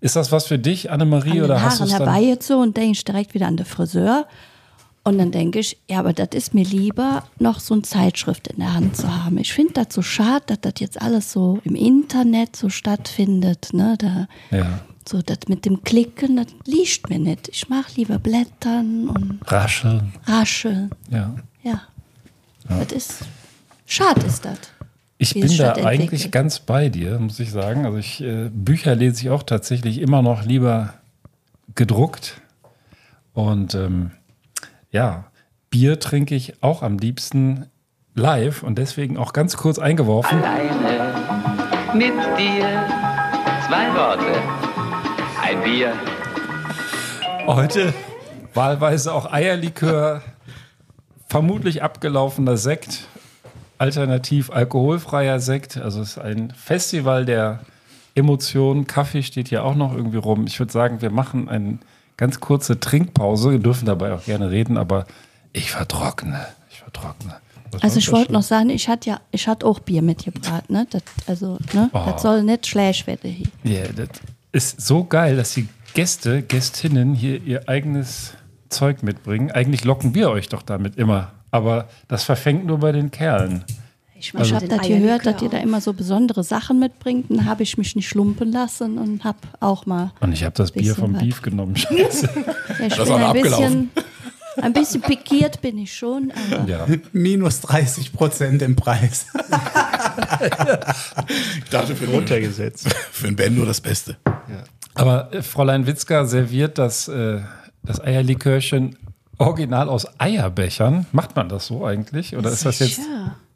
Ist 0.00 0.16
das 0.16 0.32
was 0.32 0.46
für 0.46 0.58
dich, 0.58 0.90
Annemarie, 0.90 1.30
an 1.30 1.36
den 1.36 1.44
oder 1.44 1.62
hast 1.62 1.80
du 1.80 1.84
Haaren 1.84 1.98
dann? 1.98 2.06
herbei 2.14 2.22
jetzt 2.26 2.46
so 2.46 2.58
und 2.58 2.76
denke 2.76 2.92
ich 2.92 3.04
direkt 3.04 3.34
wieder 3.34 3.46
an 3.46 3.56
den 3.56 3.66
Friseur. 3.66 4.26
Und 5.02 5.16
dann 5.18 5.30
denke 5.30 5.58
ich, 5.60 5.78
ja, 5.88 5.98
aber 5.98 6.12
das 6.12 6.28
ist 6.34 6.52
mir 6.52 6.64
lieber, 6.64 7.24
noch 7.38 7.58
so 7.60 7.72
eine 7.74 7.82
Zeitschrift 7.82 8.48
in 8.48 8.58
der 8.58 8.74
Hand 8.74 8.96
zu 8.96 9.24
haben. 9.24 9.38
Ich 9.38 9.52
finde 9.52 9.72
das 9.72 9.86
so 9.94 10.02
schade, 10.02 10.44
dass 10.46 10.60
das 10.60 10.74
jetzt 10.78 11.00
alles 11.00 11.32
so 11.32 11.58
im 11.64 11.74
Internet 11.74 12.54
so 12.54 12.68
stattfindet. 12.68 13.70
Ne? 13.72 13.96
Da, 13.98 14.28
Ja. 14.56 14.80
so 15.08 15.22
das 15.22 15.38
mit 15.48 15.64
dem 15.64 15.82
Klicken, 15.84 16.36
das 16.36 16.46
liegt 16.66 17.08
mir 17.08 17.18
nicht. 17.18 17.48
Ich 17.48 17.68
mache 17.70 17.92
lieber 17.96 18.18
Blättern 18.18 19.08
und 19.08 19.40
Rascheln. 19.46 20.12
Rascheln. 20.26 20.90
Ja. 21.10 21.34
Ja. 21.62 21.80
Das 22.68 22.92
ist, 22.92 23.14
schade 23.86 24.20
ist 24.26 24.44
das. 24.44 24.58
Ich 25.22 25.34
bin 25.34 25.54
da 25.58 25.74
eigentlich 25.74 26.00
entwickelt. 26.00 26.32
ganz 26.32 26.60
bei 26.60 26.88
dir, 26.88 27.18
muss 27.18 27.38
ich 27.40 27.50
sagen. 27.50 27.84
Also 27.84 27.98
ich 27.98 28.22
äh, 28.22 28.48
Bücher 28.50 28.94
lese 28.94 29.20
ich 29.20 29.28
auch 29.28 29.42
tatsächlich 29.42 30.00
immer 30.00 30.22
noch 30.22 30.46
lieber 30.46 30.94
gedruckt. 31.74 32.40
Und 33.34 33.74
ähm, 33.74 34.12
ja, 34.90 35.24
Bier 35.68 36.00
trinke 36.00 36.34
ich 36.34 36.62
auch 36.62 36.82
am 36.82 36.96
liebsten 36.96 37.66
live 38.14 38.62
und 38.62 38.78
deswegen 38.78 39.18
auch 39.18 39.34
ganz 39.34 39.58
kurz 39.58 39.78
eingeworfen. 39.78 40.42
Alleine 40.42 41.12
mit 41.92 42.14
dir. 42.38 42.88
Zwei 43.68 43.94
Worte. 43.94 44.42
Ein 45.42 45.62
Bier. 45.62 45.92
Heute 47.46 47.92
wahlweise 48.54 49.12
auch 49.12 49.30
Eierlikör, 49.30 50.22
vermutlich 51.28 51.82
abgelaufener 51.82 52.56
Sekt, 52.56 53.06
alternativ 53.80 54.50
alkoholfreier 54.50 55.40
Sekt. 55.40 55.78
Also 55.78 56.02
es 56.02 56.10
ist 56.10 56.18
ein 56.18 56.52
Festival 56.52 57.24
der 57.24 57.60
Emotionen. 58.14 58.86
Kaffee 58.86 59.22
steht 59.22 59.48
hier 59.48 59.64
auch 59.64 59.74
noch 59.74 59.94
irgendwie 59.94 60.18
rum. 60.18 60.46
Ich 60.46 60.58
würde 60.58 60.72
sagen, 60.72 61.00
wir 61.00 61.10
machen 61.10 61.48
eine 61.48 61.78
ganz 62.16 62.40
kurze 62.40 62.78
Trinkpause. 62.78 63.52
Wir 63.52 63.58
dürfen 63.58 63.86
dabei 63.86 64.12
auch 64.12 64.24
gerne 64.24 64.50
reden, 64.50 64.76
aber 64.76 65.06
ich 65.52 65.70
vertrockne. 65.70 66.46
Ich 66.70 66.80
vertrockne. 66.80 67.36
Also 67.80 67.98
ich 67.98 68.10
wollte 68.12 68.32
noch 68.32 68.42
sagen, 68.42 68.68
ich 68.68 68.88
hatte 68.88 69.10
ja, 69.10 69.20
ich 69.30 69.46
hatte 69.46 69.64
auch 69.64 69.78
Bier 69.78 70.02
mitgebracht, 70.02 70.68
ne? 70.68 70.86
Das, 70.90 71.02
also, 71.26 71.56
ne? 71.72 71.88
Oh. 71.92 72.02
Das 72.04 72.22
soll 72.22 72.42
nicht 72.42 72.66
schlecht 72.66 73.06
werden 73.06 73.30
hier. 73.30 73.46
Ja, 73.62 73.84
das 73.94 74.08
ist 74.52 74.80
so 74.82 75.04
geil, 75.04 75.36
dass 75.36 75.54
die 75.54 75.68
Gäste, 75.94 76.42
Gästinnen 76.42 77.14
hier 77.14 77.40
ihr 77.42 77.68
eigenes 77.68 78.34
Zeug 78.68 79.02
mitbringen. 79.02 79.52
Eigentlich 79.52 79.84
locken 79.84 80.14
wir 80.14 80.30
euch 80.30 80.48
doch 80.48 80.62
damit 80.62 80.96
immer. 80.96 81.32
Aber 81.50 81.88
das 82.08 82.24
verfängt 82.24 82.66
nur 82.66 82.78
bei 82.78 82.92
den 82.92 83.10
Kerlen. 83.10 83.64
Ich 84.18 84.34
Ich 84.34 84.52
habe 84.52 84.68
das 84.68 84.86
gehört, 84.86 85.24
dass 85.24 85.40
ihr 85.40 85.48
da 85.48 85.56
immer 85.58 85.80
so 85.80 85.92
besondere 85.94 86.44
Sachen 86.44 86.78
mitbringt. 86.78 87.26
Dann 87.30 87.46
habe 87.46 87.62
ich 87.62 87.78
mich 87.78 87.96
nicht 87.96 88.14
lumpen 88.14 88.52
lassen 88.52 88.98
und 88.98 89.24
habe 89.24 89.38
auch 89.60 89.86
mal. 89.86 90.12
Und 90.20 90.32
ich 90.32 90.44
habe 90.44 90.54
das 90.54 90.72
Bier 90.72 90.94
vom 90.94 91.14
was. 91.14 91.22
Beef 91.22 91.40
genommen. 91.42 91.74
Scheiße. 91.76 92.28
Ja, 92.78 92.86
ich 92.86 92.94
Das 92.94 93.08
bin 93.08 93.16
ein 93.16 93.22
abgelaufen. 93.24 93.88
bisschen, 93.94 94.04
ein 94.62 94.72
bisschen 94.74 95.00
pikiert 95.00 95.62
bin 95.62 95.78
ich 95.78 95.94
schon, 95.96 96.32
aber 96.52 96.68
ja. 96.68 96.86
Minus 97.12 97.62
30 97.62 98.12
Prozent 98.12 98.60
im 98.60 98.76
Preis. 98.76 99.24
Ich 101.64 101.70
dachte 101.70 101.96
für, 101.96 102.06
Runtergesetzt. 102.06 102.92
für 103.12 103.26
den 103.26 103.36
Ben 103.36 103.54
nur 103.54 103.66
das 103.66 103.80
Beste. 103.80 104.16
Aber 104.94 105.32
äh, 105.32 105.42
Fräulein 105.42 105.86
Witzka 105.86 106.24
serviert 106.26 106.78
das, 106.78 107.08
äh, 107.08 107.40
das 107.82 108.00
Eierlikörchen 108.00 108.96
original 109.40 109.88
aus 109.88 110.06
Eierbechern. 110.18 111.06
Macht 111.12 111.34
man 111.36 111.48
das 111.48 111.66
so 111.66 111.84
eigentlich? 111.84 112.36
Oder 112.36 112.50
ist 112.50 112.64
das 112.64 112.78
jetzt. 112.78 113.00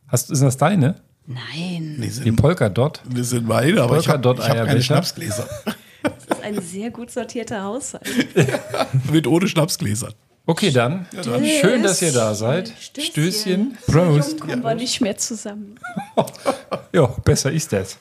Hast, 0.08 0.30
ist 0.30 0.42
das 0.42 0.56
deine? 0.56 0.96
Nein, 1.26 1.96
Die 1.96 2.02
Die 2.02 2.10
sind, 2.10 2.36
Polkadot? 2.36 3.00
wir 3.04 3.24
sind 3.24 3.48
beide, 3.48 3.82
aber 3.82 3.98
ich 3.98 4.08
habe 4.08 4.28
hab 4.28 4.38
keine 4.38 4.60
Eierbecher. 4.60 4.82
Schnapsgläser. 4.82 5.48
das 6.02 6.38
ist 6.38 6.44
ein 6.44 6.60
sehr 6.60 6.90
gut 6.90 7.10
sortierter 7.10 7.62
Haushalt. 7.62 8.06
Mit 9.10 9.26
ohne 9.26 9.48
Schnapsgläser. 9.48 10.10
Okay, 10.46 10.70
dann. 10.70 11.06
Schön, 11.62 11.82
dass 11.82 12.02
ihr 12.02 12.12
da 12.12 12.34
seid. 12.34 12.70
Stößchen. 12.78 13.08
Stößchen. 13.12 13.78
Prost. 13.86 14.40
Kommen 14.40 14.62
wir 14.62 14.74
nicht 14.74 15.00
mehr 15.00 15.16
zusammen. 15.16 15.76
Ja, 16.92 17.06
besser 17.06 17.50
ist 17.50 17.72
das. 17.72 17.98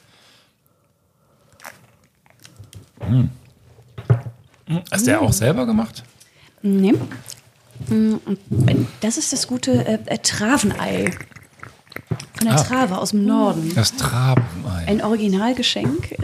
Hm. 3.00 3.30
Hm, 4.67 4.82
Hast 4.91 5.08
der 5.08 5.22
auch 5.22 5.34
selber 5.34 5.65
gemacht? 5.65 6.04
Nee. 6.62 6.93
Das 9.02 9.18
ist 9.18 9.34
das 9.34 9.48
gute 9.48 9.72
äh, 9.86 10.00
äh, 10.06 10.18
Travenei. 10.20 11.12
Von 12.38 12.48
der 12.48 12.54
Ah. 12.60 12.64
Trave 12.64 12.98
aus 12.98 13.12
dem 13.12 13.26
Norden. 13.26 13.72
Das 13.76 13.96
Trabenei. 13.96 14.86
Ein 14.88 15.02
Originalgeschenk. 15.04 16.12
Äh, 16.14 16.18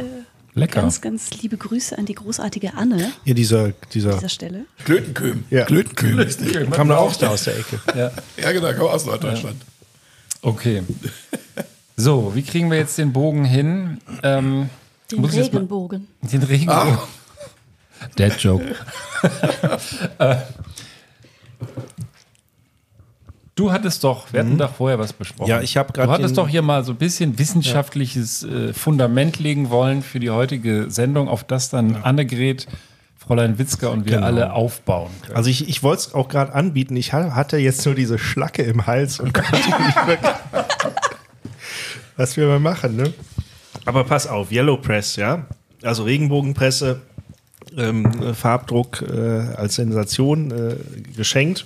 Lecker. 0.56 0.82
Ganz, 0.82 1.00
ganz 1.00 1.30
liebe 1.42 1.58
Grüße 1.58 1.98
an 1.98 2.06
die 2.06 2.16
großartige 2.16 2.74
Anne 2.74 3.12
Hier 3.24 3.36
dieser, 3.36 3.66
an 3.66 3.74
dieser 3.94 4.14
dieser 4.16 4.30
Stelle. 4.30 4.66
Klötenköhm. 4.84 5.44
Ja. 5.50 5.66
Klötenköhm 5.66 6.20
ist 6.20 6.42
der. 6.42 6.66
kam 6.66 6.90
da 6.90 6.98
auch 6.98 7.16
da 7.16 7.30
aus 7.30 7.44
der 7.46 7.58
Ecke. 7.60 7.80
Ja. 7.96 8.12
Ja, 8.42 8.52
genau, 8.52 8.74
komm 8.78 8.88
aus 8.88 9.06
Norddeutschland. 9.06 9.62
Okay. 10.42 10.84
So, 11.96 12.34
wie 12.36 12.42
kriegen 12.44 12.72
wir 12.72 12.78
jetzt 12.78 12.98
den 12.98 13.14
Bogen 13.14 13.46
hin? 13.46 14.00
Ähm, 14.24 14.70
den 15.12 15.22
muss 15.22 15.32
ich 15.32 15.38
jetzt 15.38 15.54
mal- 15.54 15.60
Regenbogen. 15.60 16.08
Den 16.22 16.44
Regenbogen. 16.44 16.98
Dead 18.18 18.34
Joke. 18.40 18.76
äh, 20.20 20.36
du 23.60 23.72
hattest 23.72 24.04
doch, 24.04 24.32
wir 24.32 24.40
hatten 24.42 24.58
doch 24.58 24.74
vorher 24.74 24.98
was 25.00 25.14
besprochen. 25.14 25.50
Ja, 25.50 25.62
ich 25.62 25.76
hab 25.78 25.94
grad 25.94 26.08
Du 26.08 26.12
hattest 26.12 26.38
doch 26.38 26.48
hier 26.48 26.62
mal 26.62 26.84
so 26.84 26.94
ein 26.94 26.98
bisschen 26.98 27.38
wissenschaftliches 27.38 28.44
äh, 28.44 28.74
Fundament 28.74 29.40
legen 29.40 29.70
wollen 29.70 30.02
für 30.02 30.20
die 30.20 30.30
heutige 30.30 30.86
Sendung, 30.90 31.28
auf 31.28 31.44
das 31.44 31.70
dann 31.70 31.98
Annegret, 31.98 32.68
Fräulein 33.18 33.60
Witzka 33.60 33.88
und 33.90 34.06
wir 34.06 34.14
Genau. 34.16 34.26
alle 34.28 34.54
aufbauen 34.54 35.12
können. 35.24 35.36
Also 35.36 35.50
ich, 35.50 35.68
ich 35.70 35.84
wollte 35.84 36.02
es 36.08 36.14
auch 36.14 36.30
gerade 36.30 36.54
anbieten. 36.56 36.96
Ich 36.96 37.14
ha- 37.14 37.36
hatte 37.36 37.58
jetzt 37.58 37.86
nur 37.86 37.94
diese 37.96 38.18
Schlacke 38.18 38.64
im 38.64 38.88
Hals 38.88 39.20
und 39.20 39.34
konnte 39.34 39.56
nicht 39.56 40.08
wirklich. 40.08 40.32
Was 42.18 42.36
wir 42.38 42.48
mal 42.48 42.60
machen, 42.60 42.96
ne? 42.96 43.14
Aber 43.86 44.04
pass 44.04 44.28
auf, 44.28 44.52
Yellow 44.52 44.78
Press, 44.78 45.16
ja. 45.16 45.46
Also 45.84 46.04
Regenbogenpresse, 46.04 47.00
ähm, 47.78 48.06
äh, 48.22 48.34
Farbdruck 48.34 49.02
äh, 49.02 49.56
als 49.56 49.76
Sensation 49.76 50.52
äh, 50.52 50.76
geschenkt. 51.16 51.66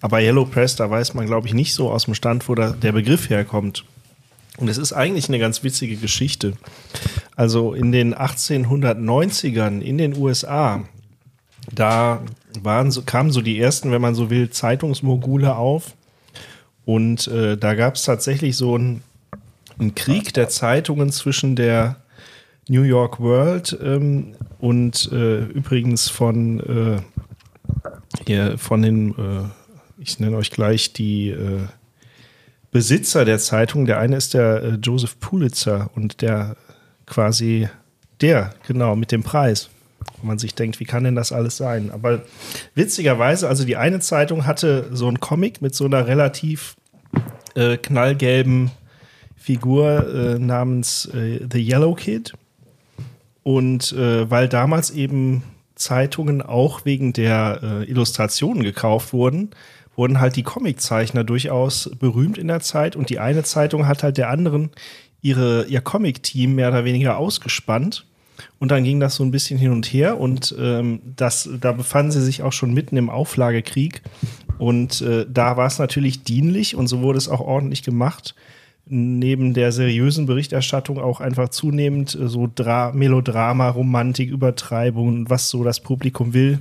Aber 0.00 0.20
Yellow 0.20 0.44
Press, 0.44 0.76
da 0.76 0.90
weiß 0.90 1.14
man, 1.14 1.26
glaube 1.26 1.48
ich, 1.48 1.54
nicht 1.54 1.74
so 1.74 1.90
aus 1.90 2.04
dem 2.04 2.14
Stand, 2.14 2.48
wo 2.48 2.54
da 2.54 2.70
der 2.70 2.92
Begriff 2.92 3.30
herkommt. 3.30 3.84
Und 4.58 4.68
es 4.68 4.78
ist 4.78 4.92
eigentlich 4.92 5.28
eine 5.28 5.38
ganz 5.38 5.62
witzige 5.62 5.96
Geschichte. 5.96 6.54
Also 7.34 7.74
in 7.74 7.92
den 7.92 8.14
1890ern 8.14 9.80
in 9.80 9.98
den 9.98 10.16
USA, 10.16 10.84
da 11.72 12.22
waren 12.62 12.90
so, 12.90 13.02
kamen 13.02 13.30
so 13.30 13.42
die 13.42 13.58
ersten, 13.58 13.92
wenn 13.92 14.00
man 14.00 14.14
so 14.14 14.30
will, 14.30 14.50
Zeitungsmogule 14.50 15.56
auf. 15.56 15.94
Und 16.84 17.26
äh, 17.28 17.56
da 17.56 17.74
gab 17.74 17.96
es 17.96 18.04
tatsächlich 18.04 18.56
so 18.56 18.76
einen, 18.76 19.02
einen 19.78 19.94
Krieg 19.94 20.32
der 20.32 20.48
Zeitungen 20.48 21.10
zwischen 21.10 21.56
der 21.56 21.96
New 22.68 22.82
York 22.82 23.20
World 23.20 23.76
ähm, 23.82 24.34
und 24.58 25.10
äh, 25.12 25.44
übrigens 25.44 26.08
von, 26.08 26.60
äh, 26.60 27.15
hier, 28.26 28.58
von 28.58 28.82
den, 28.82 29.10
äh, 29.10 29.48
ich 29.98 30.18
nenne 30.20 30.36
euch 30.36 30.50
gleich 30.50 30.92
die 30.92 31.30
äh, 31.30 31.66
Besitzer 32.70 33.24
der 33.24 33.38
Zeitung. 33.38 33.86
Der 33.86 33.98
eine 33.98 34.16
ist 34.16 34.34
der 34.34 34.62
äh, 34.62 34.78
Joseph 34.82 35.18
Pulitzer 35.20 35.90
und 35.94 36.22
der 36.22 36.56
quasi 37.06 37.68
der, 38.20 38.54
genau, 38.66 38.96
mit 38.96 39.12
dem 39.12 39.22
Preis. 39.22 39.70
Wo 40.20 40.26
man 40.26 40.38
sich 40.38 40.54
denkt, 40.54 40.78
wie 40.80 40.84
kann 40.84 41.04
denn 41.04 41.16
das 41.16 41.32
alles 41.32 41.56
sein? 41.56 41.90
Aber 41.90 42.22
witzigerweise, 42.74 43.48
also 43.48 43.64
die 43.64 43.76
eine 43.76 44.00
Zeitung 44.00 44.46
hatte 44.46 44.88
so 44.92 45.08
einen 45.08 45.20
Comic 45.20 45.62
mit 45.62 45.74
so 45.74 45.84
einer 45.84 46.06
relativ 46.06 46.76
äh, 47.54 47.76
knallgelben 47.76 48.70
Figur 49.36 50.06
äh, 50.14 50.38
namens 50.38 51.06
äh, 51.06 51.46
The 51.50 51.60
Yellow 51.60 51.94
Kid. 51.94 52.34
Und 53.42 53.94
weil 53.96 54.48
damals 54.48 54.90
eben 54.90 55.44
Zeitungen 55.76 56.42
auch 56.42 56.84
wegen 56.84 57.12
der 57.12 57.60
äh, 57.62 57.84
Illustrationen 57.84 58.64
gekauft 58.64 59.12
wurden, 59.12 59.50
wurden 59.94 60.20
halt 60.20 60.36
die 60.36 60.42
Comiczeichner 60.42 61.24
durchaus 61.24 61.90
berühmt 61.98 62.38
in 62.38 62.48
der 62.48 62.60
Zeit. 62.60 62.96
Und 62.96 63.10
die 63.10 63.18
eine 63.18 63.44
Zeitung 63.44 63.86
hat 63.86 64.02
halt 64.02 64.18
der 64.18 64.30
anderen 64.30 64.70
ihre, 65.22 65.66
ihr 65.66 65.80
Comic-Team 65.80 66.54
mehr 66.54 66.68
oder 66.68 66.84
weniger 66.84 67.16
ausgespannt. 67.18 68.06
Und 68.58 68.70
dann 68.70 68.84
ging 68.84 69.00
das 69.00 69.14
so 69.14 69.24
ein 69.24 69.30
bisschen 69.30 69.58
hin 69.58 69.72
und 69.72 69.86
her 69.86 70.20
und 70.20 70.54
ähm, 70.58 71.00
das, 71.16 71.48
da 71.58 71.72
befanden 71.72 72.12
sie 72.12 72.22
sich 72.22 72.42
auch 72.42 72.52
schon 72.52 72.74
mitten 72.74 72.96
im 72.98 73.08
Auflagekrieg. 73.08 74.02
Und 74.58 75.00
äh, 75.00 75.26
da 75.28 75.56
war 75.56 75.66
es 75.66 75.78
natürlich 75.78 76.22
dienlich 76.22 76.74
und 76.74 76.86
so 76.86 77.00
wurde 77.00 77.16
es 77.16 77.28
auch 77.28 77.40
ordentlich 77.40 77.82
gemacht. 77.82 78.34
Neben 78.88 79.52
der 79.52 79.72
seriösen 79.72 80.26
Berichterstattung 80.26 80.98
auch 80.98 81.20
einfach 81.20 81.48
zunehmend 81.48 82.14
äh, 82.14 82.28
so 82.28 82.48
Dra 82.52 82.92
Melodrama, 82.92 83.68
Romantik, 83.68 84.30
Übertreibung 84.30 85.28
was 85.28 85.50
so 85.50 85.64
das 85.64 85.80
Publikum 85.80 86.34
will, 86.34 86.60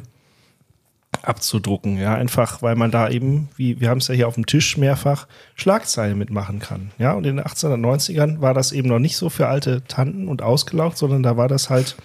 abzudrucken. 1.21 1.97
Ja, 1.97 2.15
einfach, 2.15 2.61
weil 2.61 2.75
man 2.75 2.91
da 2.91 3.09
eben, 3.09 3.49
wie 3.55 3.79
wir 3.79 3.89
haben 3.89 3.99
es 3.99 4.07
ja 4.07 4.15
hier 4.15 4.27
auf 4.27 4.35
dem 4.35 4.45
Tisch 4.45 4.77
mehrfach, 4.77 5.27
Schlagzeilen 5.55 6.17
mitmachen 6.17 6.59
kann. 6.59 6.91
Ja, 6.97 7.13
und 7.13 7.25
in 7.25 7.37
den 7.37 7.45
1890ern 7.45 8.41
war 8.41 8.53
das 8.53 8.71
eben 8.71 8.89
noch 8.89 8.99
nicht 8.99 9.17
so 9.17 9.29
für 9.29 9.47
alte 9.47 9.83
Tanten 9.87 10.27
und 10.27 10.41
ausgelaugt, 10.41 10.97
sondern 10.97 11.23
da 11.23 11.37
war 11.37 11.47
das 11.47 11.69
halt 11.69 11.95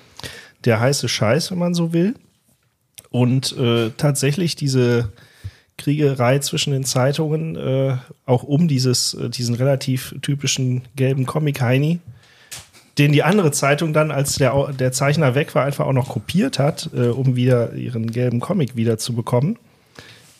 der 0.64 0.80
heiße 0.80 1.08
Scheiß, 1.08 1.50
wenn 1.50 1.58
man 1.58 1.74
so 1.74 1.92
will. 1.92 2.14
Und 3.10 3.56
äh, 3.56 3.90
tatsächlich 3.96 4.54
diese 4.54 5.12
Kriegerei 5.80 6.38
zwischen 6.38 6.72
den 6.72 6.84
Zeitungen, 6.84 7.56
äh, 7.56 7.96
auch 8.26 8.42
um 8.42 8.68
dieses, 8.68 9.14
äh, 9.14 9.30
diesen 9.30 9.54
relativ 9.54 10.14
typischen 10.22 10.82
gelben 10.94 11.26
Comic-Heini, 11.26 11.98
den 12.98 13.12
die 13.12 13.22
andere 13.22 13.50
Zeitung 13.50 13.92
dann, 13.92 14.10
als 14.10 14.34
der, 14.34 14.72
der 14.78 14.92
Zeichner 14.92 15.34
weg 15.34 15.54
war, 15.54 15.64
einfach 15.64 15.86
auch 15.86 15.92
noch 15.92 16.08
kopiert 16.08 16.58
hat, 16.58 16.90
äh, 16.94 17.08
um 17.08 17.34
wieder 17.34 17.72
ihren 17.72 18.12
gelben 18.12 18.40
Comic 18.40 18.76
wieder 18.76 18.98
zu 18.98 19.14
bekommen. 19.14 19.58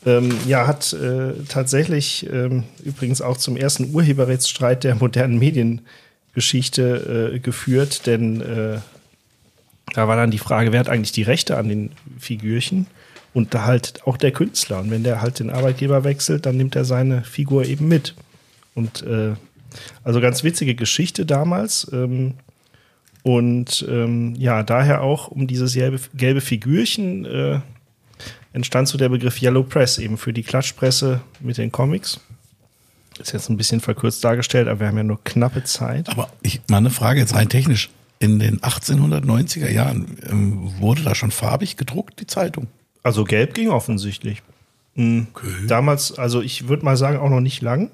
Ähm, 0.07 0.35
ja, 0.47 0.67
hat 0.67 0.93
äh, 0.93 1.33
tatsächlich 1.49 2.29
ähm, 2.31 2.65
übrigens 2.85 3.21
auch 3.21 3.37
zum 3.37 3.57
ersten 3.57 3.95
Urheberrechtsstreit 3.95 4.85
der 4.85 4.95
modernen 4.95 5.39
Mediengeschichte 5.39 7.33
äh, 7.35 7.39
geführt, 7.39 8.07
denn 8.07 8.41
äh, 8.41 8.79
da 9.93 10.09
war 10.09 10.17
dann 10.17 10.31
die 10.31 10.39
Frage, 10.39 10.73
wer 10.73 10.81
hat 10.81 10.89
eigentlich 10.89 11.13
die 11.13 11.23
Rechte 11.23 11.57
an 11.57 11.69
den 11.69 11.91
Figürchen? 12.19 12.87
Und 13.33 13.55
da 13.55 13.65
halt 13.65 14.07
auch 14.07 14.17
der 14.17 14.33
Künstler. 14.33 14.81
Und 14.81 14.91
wenn 14.91 15.05
der 15.05 15.23
halt 15.23 15.39
den 15.39 15.51
Arbeitgeber 15.51 16.05
wechselt, 16.05 16.47
dann 16.47 16.57
nimmt 16.57 16.75
er 16.75 16.85
seine 16.85 17.23
Figur 17.23 17.65
eben 17.65 17.87
mit. 17.87 18.15
Und 18.75 19.03
äh, 19.03 19.35
also 20.03 20.21
ganz 20.21 20.43
witzige 20.43 20.75
Geschichte 20.75 21.27
damals. 21.27 21.89
Ähm, 21.93 22.35
und 23.23 23.87
ähm, 23.89 24.35
ja, 24.37 24.63
daher 24.63 25.03
auch 25.03 25.29
um 25.29 25.47
dieses 25.47 25.75
gelbe, 25.75 26.01
gelbe 26.15 26.41
Figürchen 26.41 27.25
äh, 27.25 27.61
entstand 28.53 28.89
so 28.89 28.99
der 28.99 29.11
Begriff 29.11 29.41
Yellow 29.41 29.63
Press, 29.63 29.99
eben 29.99 30.17
für 30.17 30.33
die 30.33 30.43
Klatschpresse 30.43 31.21
mit 31.41 31.59
den 31.59 31.71
Comics. 31.71 32.21
Ist 33.19 33.33
jetzt 33.33 33.51
ein 33.51 33.59
bisschen 33.59 33.81
verkürzt 33.81 34.25
dargestellt, 34.25 34.67
aber 34.69 34.81
wir 34.81 34.87
haben 34.89 34.97
ja 34.97 35.03
nur 35.03 35.23
knappe 35.23 35.63
Zeit. 35.65 36.09
Aber 36.09 36.31
ich, 36.43 36.63
mal 36.69 36.79
eine 36.79 36.91
Frage 36.91 37.21
jetzt 37.21 37.35
rein 37.35 37.51
technisch. 37.51 37.91
in 38.19 38.39
den 38.39 38.61
1890er 38.61 39.71
Jahren 39.71 40.17
ähm, 40.29 40.73
wurde 40.79 41.03
da 41.03 41.15
schon 41.15 41.31
farbig 41.31 41.77
gedruckt, 41.77 42.21
die 42.21 42.27
Zeitung. 42.27 42.69
Also 43.03 43.25
gelb 43.25 43.55
ging 43.55 43.71
offensichtlich. 43.71 44.43
Mhm. 44.95 45.29
Damals, 45.67 46.19
also 46.19 46.43
ich 46.43 46.69
würde 46.69 46.85
mal 46.85 46.97
sagen, 46.97 47.19
auch 47.19 47.31
noch 47.31 47.41
nicht 47.41 47.63
lang. 47.63 47.91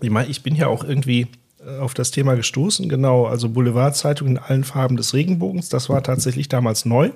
Ich 0.00 0.10
meine, 0.10 0.28
ich 0.28 0.42
bin 0.42 0.56
ja 0.56 0.66
auch 0.66 0.84
irgendwie 0.84 1.28
äh, 1.64 1.78
auf 1.78 1.94
das 1.94 2.10
Thema 2.10 2.34
gestoßen, 2.34 2.88
genau, 2.88 3.26
also 3.26 3.48
Boulevardzeitung 3.48 4.28
in 4.28 4.38
allen 4.38 4.64
Farben 4.64 4.96
des 4.96 5.14
Regenbogens, 5.14 5.68
das 5.68 5.88
war 5.88 6.02
tatsächlich 6.02 6.48
damals 6.48 6.84
neu. 6.84 7.10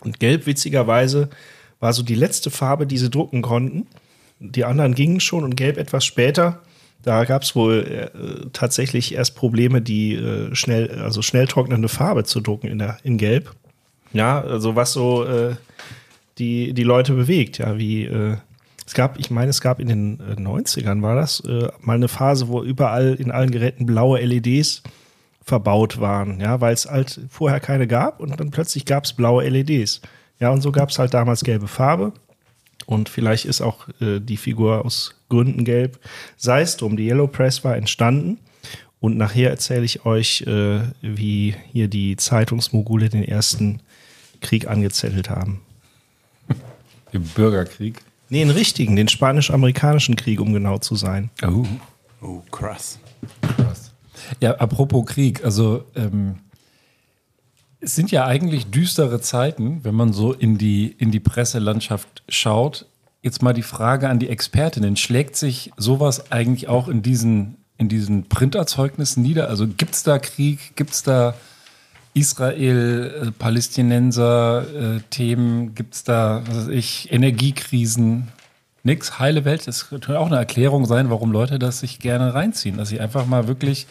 Und 0.00 0.20
gelb, 0.20 0.46
witzigerweise, 0.46 1.28
war 1.80 1.92
so 1.92 2.02
die 2.02 2.14
letzte 2.14 2.50
Farbe, 2.50 2.86
die 2.86 2.98
sie 2.98 3.10
drucken 3.10 3.42
konnten. 3.42 3.86
Die 4.40 4.64
anderen 4.64 4.94
gingen 4.94 5.20
schon 5.20 5.44
und 5.44 5.56
gelb 5.56 5.76
etwas 5.76 6.04
später. 6.04 6.60
Da 7.02 7.24
gab 7.24 7.42
es 7.42 7.54
wohl 7.54 8.10
äh, 8.12 8.48
tatsächlich 8.52 9.14
erst 9.14 9.34
Probleme, 9.34 9.80
die 9.80 10.14
äh, 10.14 10.54
schnell, 10.54 11.00
also 11.00 11.22
schnell 11.22 11.46
trocknende 11.46 11.88
Farbe 11.88 12.24
zu 12.24 12.40
drucken 12.40 12.68
in, 12.68 12.78
der, 12.78 12.98
in 13.02 13.18
Gelb. 13.18 13.54
Ja, 14.12 14.40
also 14.40 14.74
was 14.74 14.92
so 14.92 15.24
äh, 15.24 15.54
die, 16.38 16.72
die 16.72 16.82
Leute 16.82 17.14
bewegt, 17.14 17.58
ja, 17.58 17.78
wie 17.78 18.04
äh, 18.04 18.36
es 18.86 18.94
gab, 18.94 19.18
ich 19.18 19.30
meine, 19.30 19.50
es 19.50 19.60
gab 19.60 19.80
in 19.80 19.88
den 19.88 20.20
äh, 20.20 20.40
90ern, 20.40 21.02
war 21.02 21.14
das, 21.14 21.40
äh, 21.40 21.68
mal 21.80 21.96
eine 21.96 22.08
Phase, 22.08 22.48
wo 22.48 22.62
überall 22.62 23.14
in 23.14 23.30
allen 23.30 23.50
Geräten 23.50 23.86
blaue 23.86 24.20
LEDs 24.20 24.82
verbaut 25.44 26.00
waren, 26.00 26.40
ja, 26.40 26.60
weil 26.60 26.74
es 26.74 26.86
halt 26.86 27.20
vorher 27.28 27.60
keine 27.60 27.86
gab 27.86 28.20
und 28.20 28.38
dann 28.38 28.50
plötzlich 28.50 28.84
gab 28.84 29.04
es 29.04 29.12
blaue 29.12 29.48
LEDs. 29.48 30.00
Ja, 30.40 30.50
und 30.50 30.60
so 30.60 30.72
gab 30.72 30.90
es 30.90 30.98
halt 30.98 31.14
damals 31.14 31.42
gelbe 31.42 31.68
Farbe. 31.68 32.12
Und 32.86 33.08
vielleicht 33.08 33.44
ist 33.44 33.60
auch 33.60 33.88
äh, 34.00 34.20
die 34.20 34.36
Figur 34.36 34.84
aus 34.84 35.14
Gründen 35.28 35.64
gelb. 35.64 35.98
Sei 36.36 36.62
es 36.62 36.76
drum, 36.76 36.96
die 36.96 37.06
Yellow 37.06 37.26
Press 37.26 37.64
war 37.64 37.76
entstanden. 37.76 38.38
Und 39.00 39.16
nachher 39.16 39.50
erzähle 39.50 39.84
ich 39.84 40.06
euch, 40.06 40.42
äh, 40.42 40.80
wie 41.02 41.54
hier 41.72 41.88
die 41.88 42.16
Zeitungsmogule 42.16 43.08
den 43.08 43.24
ersten 43.24 43.80
Krieg 44.40 44.68
angezettelt 44.68 45.28
haben. 45.28 45.60
Den 47.12 47.22
Bürgerkrieg. 47.22 48.02
Nee, 48.28 48.40
den 48.40 48.50
richtigen, 48.50 48.96
den 48.96 49.08
spanisch-amerikanischen 49.08 50.16
Krieg, 50.16 50.40
um 50.40 50.52
genau 50.52 50.78
zu 50.78 50.96
sein. 50.96 51.30
Oh. 51.46 51.64
Oh, 52.20 52.42
krass. 52.50 52.98
Ja, 54.40 54.56
apropos 54.56 55.06
Krieg, 55.06 55.44
also 55.44 55.84
ähm, 55.94 56.40
es 57.80 57.94
sind 57.94 58.10
ja 58.10 58.26
eigentlich 58.26 58.66
düstere 58.66 59.20
Zeiten, 59.20 59.84
wenn 59.84 59.94
man 59.94 60.12
so 60.12 60.32
in 60.32 60.58
die, 60.58 60.88
in 60.98 61.10
die 61.10 61.20
Presselandschaft 61.20 62.24
schaut. 62.28 62.86
Jetzt 63.22 63.42
mal 63.42 63.52
die 63.52 63.62
Frage 63.62 64.08
an 64.08 64.18
die 64.18 64.28
Expertinnen. 64.28 64.96
Schlägt 64.96 65.36
sich 65.36 65.72
sowas 65.76 66.32
eigentlich 66.32 66.68
auch 66.68 66.88
in 66.88 67.02
diesen, 67.02 67.56
in 67.76 67.88
diesen 67.88 68.28
Printerzeugnissen 68.28 69.22
nieder? 69.22 69.48
Also 69.48 69.66
gibt 69.66 69.94
es 69.94 70.02
da 70.02 70.18
Krieg? 70.18 70.76
Gibt 70.76 70.90
es 70.90 71.02
da 71.02 71.34
Israel, 72.18 73.28
äh, 73.28 73.30
Palästinenser 73.32 74.96
äh, 74.96 75.00
Themen? 75.10 75.74
Gibt 75.74 75.94
es 75.94 76.04
da, 76.04 76.42
was 76.46 76.56
weiß 76.56 76.68
ich, 76.68 77.12
Energiekrisen? 77.12 78.28
Nix, 78.82 79.18
heile 79.18 79.44
Welt. 79.44 79.66
Das 79.66 79.88
könnte 79.88 80.18
auch 80.18 80.26
eine 80.26 80.36
Erklärung 80.36 80.86
sein, 80.86 81.10
warum 81.10 81.32
Leute 81.32 81.58
das 81.58 81.80
sich 81.80 81.98
gerne 81.98 82.34
reinziehen. 82.34 82.76
Dass 82.76 82.88
sie 82.88 83.00
einfach 83.00 83.26
mal 83.26 83.48
wirklich 83.48 83.86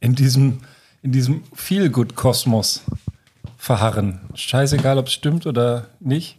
in 0.00 0.14
diesem, 0.14 0.58
in 1.02 1.12
diesem 1.12 1.42
Feel-Good-Kosmos 1.54 2.82
verharren. 3.56 4.20
Scheißegal, 4.34 4.98
ob 4.98 5.06
es 5.06 5.12
stimmt 5.12 5.46
oder 5.46 5.86
nicht. 6.00 6.38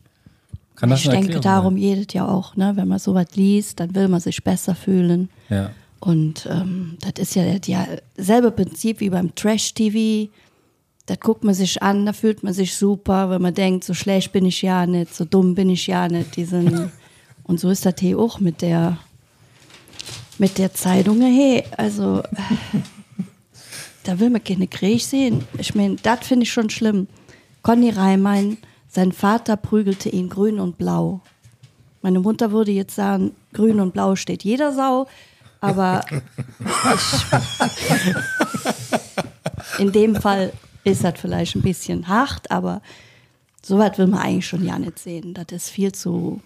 Kann 0.76 0.90
das 0.90 1.00
ich 1.00 1.06
denke, 1.06 1.34
Erklärung 1.34 1.42
darum 1.42 1.78
jedes 1.78 2.14
ja 2.14 2.28
auch, 2.28 2.56
ne? 2.56 2.74
wenn 2.76 2.88
man 2.88 3.00
sowas 3.00 3.28
liest, 3.36 3.80
dann 3.80 3.96
will 3.96 4.10
man 4.10 4.20
sich 4.20 4.44
besser 4.44 4.76
fühlen. 4.76 5.30
Ja. 5.50 5.72
Und 6.00 6.48
ähm, 6.52 6.98
das 7.00 7.30
ist 7.30 7.36
ja 7.36 7.58
das 7.58 7.68
ja 7.68 7.88
selbe 8.18 8.52
Prinzip 8.52 9.00
wie 9.00 9.10
beim 9.10 9.34
Trash-TV. 9.34 10.30
Das 11.08 11.20
guckt 11.20 11.44
man 11.44 11.54
sich 11.54 11.84
an, 11.84 12.06
da 12.06 12.14
fühlt 12.14 12.44
man 12.44 12.54
sich 12.54 12.76
super, 12.76 13.30
wenn 13.30 13.42
man 13.42 13.54
denkt, 13.54 13.84
so 13.84 13.94
schlecht 13.94 14.32
bin 14.32 14.46
ich 14.46 14.62
ja 14.64 14.88
nicht, 14.88 15.14
so 15.14 15.24
dumm 15.24 15.54
bin 15.54 15.70
ich 15.70 15.86
ja 15.86 16.08
nicht. 16.08 16.36
Diesen 16.36 16.92
und 17.44 17.60
so 17.60 17.70
ist 17.70 17.86
das 17.86 17.96
hier 18.00 18.18
auch 18.18 18.40
mit 18.40 18.62
der, 18.62 18.98
mit 20.40 20.58
der 20.58 20.74
Zeitung. 20.74 21.22
Hey, 21.22 21.64
also 21.78 22.24
da 24.04 24.20
will 24.20 24.30
man 24.30 24.44
keine 24.44 24.68
Krieg 24.68 25.02
sehen. 25.02 25.44
Ich 25.60 25.76
meine, 25.76 25.98
das 25.98 26.26
finde 26.26 26.44
ich 26.44 26.52
schon 26.52 26.70
schlimm. 26.70 27.08
Conny 27.62 27.90
Reimann, 27.92 28.58
sein 28.88 29.12
Vater 29.12 29.58
prügelte 29.58 30.10
ihn 30.10 30.30
grün 30.30 30.60
und 30.60 30.78
blau. 30.78 31.22
Meine 32.02 32.20
Mutter 32.20 32.52
würde 32.52 32.72
jetzt 32.72 32.96
sagen, 32.96 33.36
grün 33.54 33.80
und 33.80 33.94
blau 33.94 34.16
steht 34.16 34.44
jeder 34.44 34.72
Sau, 34.74 35.08
aber 35.60 36.06
ich, 36.96 37.26
in 39.80 39.92
dem 39.92 40.16
Fall 40.16 40.54
ist 40.86 41.04
das 41.04 41.20
vielleicht 41.20 41.56
ein 41.56 41.62
bisschen 41.62 42.08
hart, 42.08 42.50
aber 42.52 42.82
so 43.62 43.78
weit 43.80 43.98
will 43.98 44.08
man 44.08 44.22
eigentlich 44.22 44.48
schon 44.48 44.64
ja 44.64 44.80
nicht 44.80 45.00
sehen. 45.00 45.34
Das 45.34 45.48
ist 45.52 45.70
viel 45.70 45.92
zu. 45.92 46.42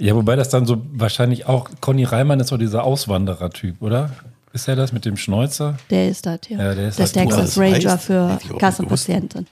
ja, 0.00 0.14
wobei 0.14 0.36
das 0.36 0.48
dann 0.48 0.64
so 0.64 0.80
wahrscheinlich 0.92 1.46
auch, 1.46 1.68
Conny 1.80 2.04
Reimann 2.04 2.40
ist 2.40 2.48
so 2.48 2.56
dieser 2.56 2.84
Auswanderer-Typ, 2.84 3.82
oder? 3.82 4.10
Ist 4.52 4.68
er 4.68 4.76
das 4.76 4.92
mit 4.92 5.04
dem 5.04 5.16
Schnäuzer? 5.16 5.76
Der 5.90 6.08
ist 6.08 6.24
das, 6.24 6.40
ja. 6.48 6.58
Ja, 6.58 6.74
der 6.74 6.88
ist 6.88 6.98
das 6.98 7.12
das. 7.12 7.24
Texas 7.24 7.58
Ranger 7.58 7.98
für 7.98 8.38
Kassenpatienten. 8.58 9.46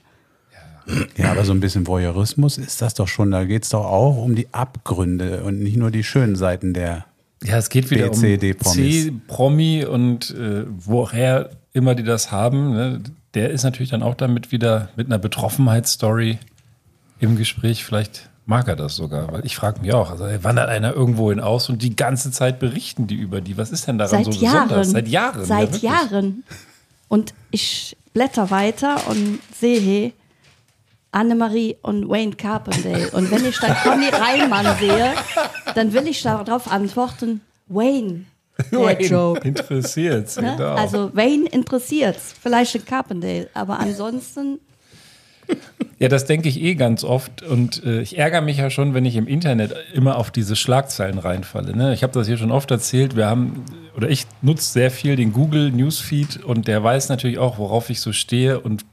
Ja, 1.17 1.31
aber 1.31 1.43
so 1.43 1.51
ein 1.51 1.59
bisschen 1.59 1.85
Voyeurismus 1.85 2.57
ist 2.57 2.81
das 2.81 2.93
doch 2.93 3.07
schon. 3.09 3.31
Da 3.31 3.43
geht 3.43 3.63
es 3.63 3.69
doch 3.69 3.85
auch 3.85 4.17
um 4.17 4.35
die 4.35 4.47
Abgründe 4.53 5.43
und 5.43 5.59
nicht 5.59 5.75
nur 5.75 5.91
die 5.91 6.03
schönen 6.03 6.35
Seiten 6.37 6.73
der. 6.73 7.05
Ja, 7.43 7.57
es 7.57 7.69
geht 7.69 7.91
wieder 7.91 8.09
B, 8.09 8.15
C, 8.15 8.37
D 8.37 8.53
um. 8.53 8.59
C-Promi 8.59 9.85
und 9.85 10.31
äh, 10.31 10.63
woher 10.67 11.51
immer 11.73 11.93
die 11.93 12.03
das 12.03 12.31
haben. 12.31 12.73
Ne? 12.73 13.01
Der 13.37 13.51
ist 13.51 13.61
natürlich 13.61 13.91
dann 13.91 14.01
auch 14.01 14.15
damit 14.15 14.51
wieder 14.51 14.89
mit 14.95 15.05
einer 15.05 15.19
Betroffenheitsstory 15.19 16.39
im 17.19 17.37
Gespräch. 17.37 17.85
Vielleicht 17.85 18.29
mag 18.47 18.67
er 18.67 18.75
das 18.75 18.95
sogar, 18.95 19.31
weil 19.31 19.45
ich 19.45 19.55
frage 19.55 19.79
mich 19.81 19.93
auch. 19.93 20.09
Also 20.09 20.25
ey, 20.25 20.43
wandert 20.43 20.69
einer 20.69 20.93
irgendwo 20.93 21.29
hin 21.29 21.39
aus 21.39 21.69
und 21.69 21.83
die 21.83 21.95
ganze 21.95 22.31
Zeit 22.31 22.57
berichten 22.57 23.05
die 23.05 23.13
über 23.13 23.39
die. 23.39 23.55
Was 23.55 23.69
ist 23.69 23.87
denn 23.87 23.99
daran 23.99 24.23
Seit 24.23 24.33
so 24.33 24.39
Jahren. 24.41 24.67
besonders? 24.69 24.89
Seit 24.89 25.07
Jahren. 25.07 25.39
ja, 25.39 25.45
Seit 25.45 25.61
wirklich. 25.73 25.81
Jahren. 25.83 26.43
Und 27.09 27.35
ich 27.51 27.95
blätter 28.13 28.49
weiter 28.49 29.07
und 29.07 29.39
sehe 29.55 30.13
Annemarie 31.11 31.77
und 31.83 32.09
Wayne 32.09 32.35
Carpendale. 32.35 33.11
Und 33.11 33.29
wenn 33.29 33.45
ich 33.45 33.59
dann 33.59 33.75
Conny 33.83 34.09
Reimann 34.09 34.77
sehe, 34.79 35.13
dann 35.75 35.93
will 35.93 36.07
ich 36.07 36.23
darauf 36.23 36.71
antworten, 36.71 37.41
Wayne. 37.67 38.25
Der 38.71 39.01
Joke. 39.01 39.47
Interessiert's, 39.47 40.37
Ne? 40.37 40.55
genau. 40.57 40.75
Also 40.75 41.15
Wayne 41.15 41.47
interessiert's, 41.49 42.33
vielleicht 42.41 42.75
in 42.75 42.85
Carpendale, 42.85 43.49
aber 43.53 43.79
ansonsten 43.79 44.59
Ja, 45.99 46.09
das 46.09 46.25
denke 46.25 46.47
ich 46.47 46.61
eh 46.61 46.75
ganz 46.75 47.03
oft 47.03 47.41
und 47.41 47.83
äh, 47.83 48.01
ich 48.01 48.17
ärgere 48.19 48.41
mich 48.41 48.57
ja 48.57 48.69
schon, 48.69 48.93
wenn 48.93 49.05
ich 49.05 49.15
im 49.15 49.27
Internet 49.27 49.73
immer 49.93 50.17
auf 50.17 50.29
diese 50.29 50.55
Schlagzeilen 50.55 51.17
reinfalle. 51.17 51.75
Ne? 51.75 51.93
Ich 51.93 52.03
habe 52.03 52.13
das 52.13 52.27
hier 52.27 52.37
schon 52.37 52.51
oft 52.51 52.69
erzählt. 52.69 53.15
Wir 53.15 53.25
haben 53.25 53.65
oder 53.95 54.07
ich 54.09 54.27
nutze 54.43 54.71
sehr 54.71 54.91
viel 54.91 55.15
den 55.15 55.33
Google 55.33 55.71
Newsfeed 55.71 56.43
und 56.43 56.67
der 56.67 56.83
weiß 56.83 57.09
natürlich 57.09 57.39
auch, 57.39 57.57
worauf 57.57 57.89
ich 57.89 57.99
so 57.99 58.13
stehe 58.13 58.59
und 58.59 58.85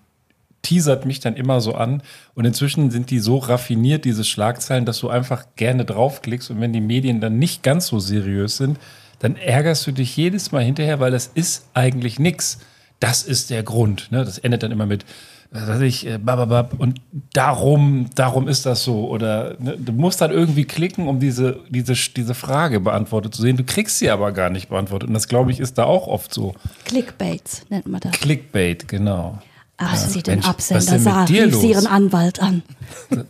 teasert 0.63 1.05
mich 1.05 1.21
dann 1.21 1.37
immer 1.37 1.61
so 1.61 1.75
an. 1.75 2.03
Und 2.35 2.47
inzwischen 2.47 2.91
sind 2.91 3.11
die 3.11 3.19
so 3.19 3.37
raffiniert, 3.37 4.07
diese 4.07 4.25
Schlagzeilen, 4.25 4.87
dass 4.87 4.99
du 4.99 5.11
einfach 5.11 5.45
gerne 5.57 5.85
draufklickst 5.85 6.51
und 6.51 6.61
wenn 6.63 6.73
die 6.73 6.81
Medien 6.81 7.21
dann 7.21 7.39
nicht 7.39 7.63
ganz 7.63 7.89
so 7.89 7.99
seriös 7.99 8.57
sind, 8.57 8.79
dann 9.19 9.37
ärgerst 9.37 9.87
du 9.87 9.93
dich 9.93 10.17
jedes 10.17 10.53
Mal 10.53 10.65
hinterher, 10.65 11.01
weil 11.01 11.11
das 11.11 11.31
ist 11.35 11.67
eigentlich 11.75 12.19
nix. 12.19 12.59
Das 13.01 13.23
ist 13.23 13.51
der 13.51 13.63
Grund. 13.63 14.11
Ne? 14.11 14.25
Das 14.25 14.39
endet 14.39 14.63
dann 14.63 14.73
immer 14.73 14.87
mit, 14.87 15.05
was 15.51 15.69
weiß 15.69 15.81
ich, 15.83 16.07
äh, 16.07 16.19
bababab, 16.19 16.75
und 16.79 17.01
darum, 17.33 18.07
darum 18.15 18.49
ist 18.49 18.67
das 18.67 18.83
so. 18.83 19.09
Oder 19.09 19.57
ne, 19.59 19.77
du 19.79 19.93
musst 19.93 20.21
dann 20.21 20.31
irgendwie 20.31 20.65
klicken, 20.65 21.07
um 21.07 21.21
diese, 21.21 21.61
diese, 21.69 21.95
diese 21.95 22.35
Frage 22.35 22.81
beantwortet 22.81 23.35
zu 23.35 23.43
sehen. 23.43 23.57
Du 23.57 23.65
kriegst 23.65 23.99
sie 23.99 24.11
aber 24.11 24.33
gar 24.33 24.51
nicht 24.51 24.69
beantwortet. 24.69 25.09
Und 25.09 25.15
das, 25.15 25.29
glaube 25.29 25.53
ich, 25.53 25.61
ist 25.61 25.79
da 25.79 25.85
auch 25.85 26.07
oft 26.07 26.33
so. 26.33 26.55
Clickbaits 26.85 27.63
nennt 27.69 27.87
man 27.87 28.01
das. 28.01 28.13
Clickbait, 28.13 28.89
genau. 28.89 29.39
Aber 29.77 29.97
sie 29.97 30.23
den 30.23 30.35
Mensch, 30.35 30.47
Absender 30.47 30.99
sah, 31.01 31.25
dir 31.25 31.47
rief 31.47 31.57
sie 31.57 31.73
los? 31.73 31.83
ihren 31.83 31.87
Anwalt 31.89 32.41
an. 32.41 32.63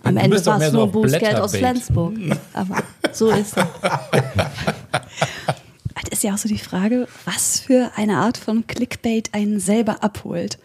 Am 0.02 0.18
Ende 0.18 0.44
war 0.44 0.60
es 0.60 0.72
nur 0.72 0.92
Bußgeld 0.92 1.36
aus. 1.36 1.56
Flensburg. 1.56 2.12
Aber 2.52 2.82
so 3.12 3.30
ist 3.30 3.56
es. 3.56 3.64
Das 6.04 6.18
ist 6.18 6.22
ja 6.22 6.34
auch 6.34 6.38
so 6.38 6.48
die 6.48 6.58
Frage, 6.58 7.08
was 7.24 7.60
für 7.60 7.90
eine 7.96 8.18
Art 8.18 8.36
von 8.36 8.66
Clickbait 8.66 9.32
einen 9.32 9.58
selber 9.58 10.04
abholt. 10.04 10.58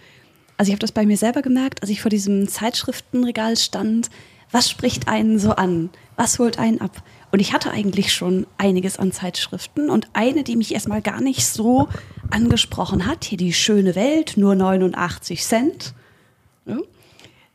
Also 0.58 0.70
ich 0.70 0.74
habe 0.74 0.82
das 0.82 0.92
bei 0.92 1.06
mir 1.06 1.16
selber 1.16 1.42
gemerkt, 1.42 1.82
als 1.82 1.90
ich 1.90 2.02
vor 2.02 2.10
diesem 2.10 2.48
Zeitschriftenregal 2.48 3.56
stand. 3.56 4.10
Was 4.52 4.70
spricht 4.70 5.08
einen 5.08 5.40
so 5.40 5.52
an? 5.52 5.90
Was 6.18 6.40
holt 6.40 6.60
einen 6.60 6.82
ab? 6.82 7.02
Und 7.32 7.40
ich 7.40 7.54
hatte 7.54 7.72
eigentlich 7.72 8.14
schon 8.14 8.46
einiges 8.58 8.98
an 8.98 9.14
Zeitschriften 9.14 9.90
und 9.90 10.10
eine, 10.14 10.44
die 10.44 10.58
mich 10.58 10.74
erstmal 10.74 11.02
gar 11.02 11.22
nicht 11.22 11.46
so 11.46 11.88
angesprochen 12.30 13.06
hat, 13.06 13.24
hier 13.24 13.38
die 13.38 13.54
schöne 13.54 13.96
Welt, 13.96 14.34
nur 14.36 14.56
89 14.56 15.44
Cent, 15.44 15.94
ja, 16.66 16.78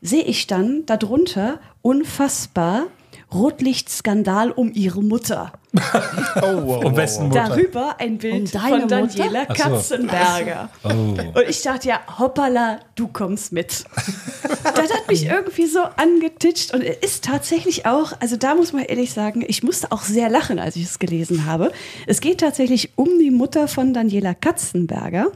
sehe 0.01 0.23
ich 0.23 0.47
dann 0.47 0.85
darunter 0.85 1.59
unfassbar 1.81 2.87
Rotlichtskandal 3.35 4.51
um 4.51 4.71
ihre 4.73 5.03
Mutter. 5.03 5.51
Um 6.41 6.95
wessen 6.95 7.27
Mutter? 7.27 7.47
Darüber 7.49 7.99
ein 7.99 8.17
Bild 8.17 8.33
Um 8.33 8.61
deine 8.61 8.79
von 8.79 8.87
Daniela 8.87 9.39
Mutter? 9.39 9.45
Ach 9.49 9.55
so. 9.55 9.63
Katzenberger. 9.63 10.69
Oh. 10.83 10.89
Und 10.89 11.49
ich 11.49 11.61
dachte 11.61 11.89
ja, 11.89 11.99
hoppala, 12.17 12.79
du 12.95 13.07
kommst 13.07 13.51
mit. 13.51 13.83
das 14.63 14.93
hat 14.93 15.07
mich 15.09 15.25
irgendwie 15.25 15.65
so 15.65 15.79
angetitscht 15.79 16.73
und 16.73 16.81
er 16.81 17.03
ist 17.03 17.25
tatsächlich 17.25 17.85
auch, 17.85 18.13
also 18.19 18.37
da 18.37 18.55
muss 18.55 18.73
man 18.73 18.83
ehrlich 18.83 19.11
sagen, 19.11 19.43
ich 19.45 19.63
musste 19.63 19.91
auch 19.91 20.03
sehr 20.03 20.29
lachen, 20.29 20.59
als 20.59 20.75
ich 20.75 20.83
es 20.83 20.99
gelesen 20.99 21.45
habe. 21.45 21.71
Es 22.07 22.21
geht 22.21 22.39
tatsächlich 22.39 22.91
um 22.95 23.19
die 23.19 23.31
Mutter 23.31 23.67
von 23.67 23.93
Daniela 23.93 24.33
Katzenberger. 24.33 25.27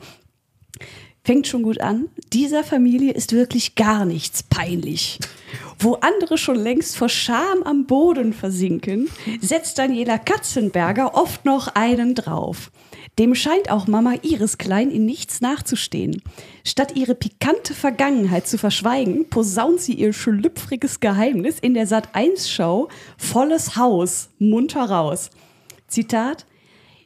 Fängt 1.24 1.48
schon 1.48 1.64
gut 1.64 1.82
an. 1.82 2.10
Dieser 2.34 2.64
Familie 2.64 3.12
ist 3.12 3.34
wirklich 3.34 3.76
gar 3.76 4.06
nichts 4.06 4.44
peinlich. 4.44 5.20
Wo 5.78 5.94
andere 5.96 6.38
schon 6.38 6.58
längst 6.58 6.98
vor 6.98 7.10
Scham 7.10 7.64
am 7.64 7.86
Boden 7.86 8.34
versinken, 8.34 9.10
setzt 9.42 9.78
Daniela 9.78 10.18
Katzenberger 10.18 11.16
oft 11.16 11.46
noch 11.46 11.68
einen 11.70 12.16
drauf. 12.16 12.72
Dem 13.18 13.36
scheint 13.36 13.70
auch 13.70 13.88
Mama 13.88 14.16
Iris 14.22 14.58
Klein 14.58 14.92
in 14.92 15.06
nichts 15.06 15.42
nachzustehen. 15.42 16.22
Statt 16.66 16.96
ihre 16.96 17.16
pikante 17.16 17.74
Vergangenheit 17.74 18.48
zu 18.48 18.58
verschweigen, 18.58 19.30
posaunt 19.30 19.82
sie 19.82 19.94
ihr 19.94 20.14
schlüpfriges 20.14 21.00
Geheimnis 21.00 21.60
in 21.60 21.74
der 21.74 21.88
Sat1-Show 21.88 22.88
Volles 23.18 23.76
Haus 23.76 24.30
munter 24.40 24.90
raus. 24.90 25.30
Zitat: 25.88 26.46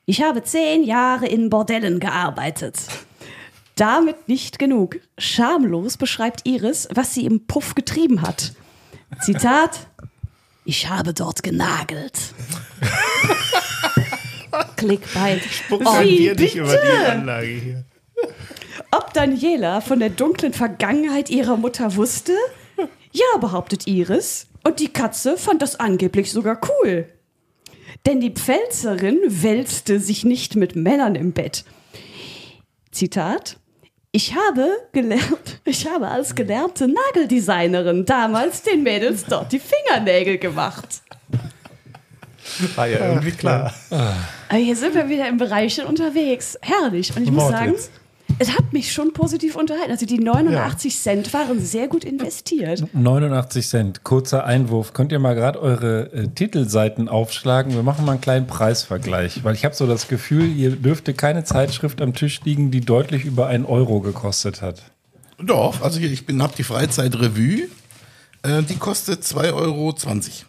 Ich 0.06 0.22
habe 0.22 0.44
zehn 0.44 0.84
Jahre 0.84 1.28
in 1.28 1.50
Bordellen 1.50 2.00
gearbeitet. 2.00 2.78
Damit 3.76 4.28
nicht 4.28 4.60
genug. 4.60 5.00
Schamlos 5.18 5.98
beschreibt 5.98 6.46
Iris, 6.46 6.88
was 6.94 7.14
sie 7.14 7.26
im 7.26 7.48
Puff 7.48 7.76
getrieben 7.76 8.22
hat. 8.22 8.54
Zitat: 9.22 9.88
Ich 10.66 10.90
habe 10.90 11.14
dort 11.14 11.42
genagelt. 11.44 12.14
Clickbait. 14.78 15.42
Spuck 15.44 15.82
Oh, 15.86 16.02
dir 16.02 16.36
nicht 16.36 16.56
über 16.56 16.76
die? 16.76 17.06
Anlage 17.08 17.48
hier. 17.48 17.86
Ob 18.92 19.14
Daniela 19.14 19.82
von 19.82 20.00
der 20.00 20.10
dunklen 20.12 20.54
Vergangenheit 20.54 21.30
ihrer 21.32 21.58
Mutter 21.58 21.96
wusste? 21.96 22.34
Ja, 23.12 23.38
behauptet 23.40 23.88
Iris. 23.88 24.48
Und 24.64 24.80
die 24.80 24.90
Katze 24.94 25.38
fand 25.38 25.62
das 25.62 25.80
angeblich 25.80 26.32
sogar 26.32 26.60
cool. 26.70 27.10
Denn 28.06 28.20
die 28.22 28.32
Pfälzerin 28.32 29.20
wälzte 29.28 30.00
sich 30.00 30.24
nicht 30.26 30.56
mit 30.56 30.76
Männern 30.76 31.16
im 31.16 31.32
Bett. 31.32 31.66
Zitat. 32.92 33.58
Ich 34.16 34.36
habe 34.36 34.68
gelernt, 34.92 35.60
ich 35.66 35.88
habe 35.88 36.08
als 36.08 36.36
gelernte 36.36 36.88
Nageldesignerin 36.88 38.06
damals 38.06 38.62
den 38.62 38.84
Mädels 38.84 39.26
dort 39.26 39.52
die 39.52 39.60
Fingernägel 39.60 40.38
gemacht. 40.38 41.02
War 42.76 42.86
ja 42.86 43.08
irgendwie 43.08 43.32
klar. 43.32 43.74
Aber 43.90 44.58
hier 44.58 44.76
sind 44.76 44.94
wir 44.94 45.10
wieder 45.10 45.28
im 45.28 45.38
Bereich 45.38 45.84
unterwegs. 45.84 46.60
Herrlich. 46.62 47.16
Und 47.16 47.24
ich 47.24 47.32
muss 47.32 47.50
sagen, 47.50 47.72
Mordwitz. 47.72 47.90
Es 48.40 48.56
hat 48.56 48.74
mich 48.74 48.92
schon 48.92 49.14
positiv 49.14 49.56
unterhalten. 49.56 49.92
Also 49.92 50.06
die 50.06 50.20
89 50.20 50.98
Cent 50.98 51.34
waren 51.34 51.60
sehr 51.60 51.88
gut 51.88 52.04
investiert. 52.04 52.84
89 52.94 53.68
Cent. 53.68 54.04
Kurzer 54.04 54.46
Einwurf. 54.46 54.94
Könnt 54.94 55.12
ihr 55.12 55.20
mal 55.20 55.36
gerade 55.36 55.62
eure 55.62 56.12
äh, 56.14 56.28
Titelseiten 56.28 57.08
aufschlagen? 57.08 57.74
Wir 57.74 57.84
machen 57.84 58.06
mal 58.06 58.14
einen 58.14 58.22
kleinen 58.22 58.48
Preisvergleich, 58.48 59.44
weil 59.44 59.56
ich 59.56 59.66
habe 59.66 59.76
so 59.76 59.88
das 59.88 60.08
Gefühl, 60.08 60.52
ihr 60.56 60.72
dürfte 60.72 61.14
keine 61.14 61.44
Zeitschrift 61.44 62.02
am 62.02 62.14
Tisch 62.14 62.42
liegen, 62.44 62.72
die 62.72 62.82
deutlich 62.82 63.26
über 63.26 63.48
einen 63.48 63.66
Euro 63.66 64.00
gekostet 64.02 64.62
hat. 64.62 64.84
Doch, 65.38 65.82
also 65.82 66.00
ich 66.00 66.26
bin, 66.26 66.42
hab 66.42 66.56
die 66.56 66.64
Freizeit-Revue. 66.64 67.68
Äh, 68.46 68.62
die 68.64 68.76
kostet 68.76 69.24
2,20 69.24 69.54
Euro. 69.54 69.96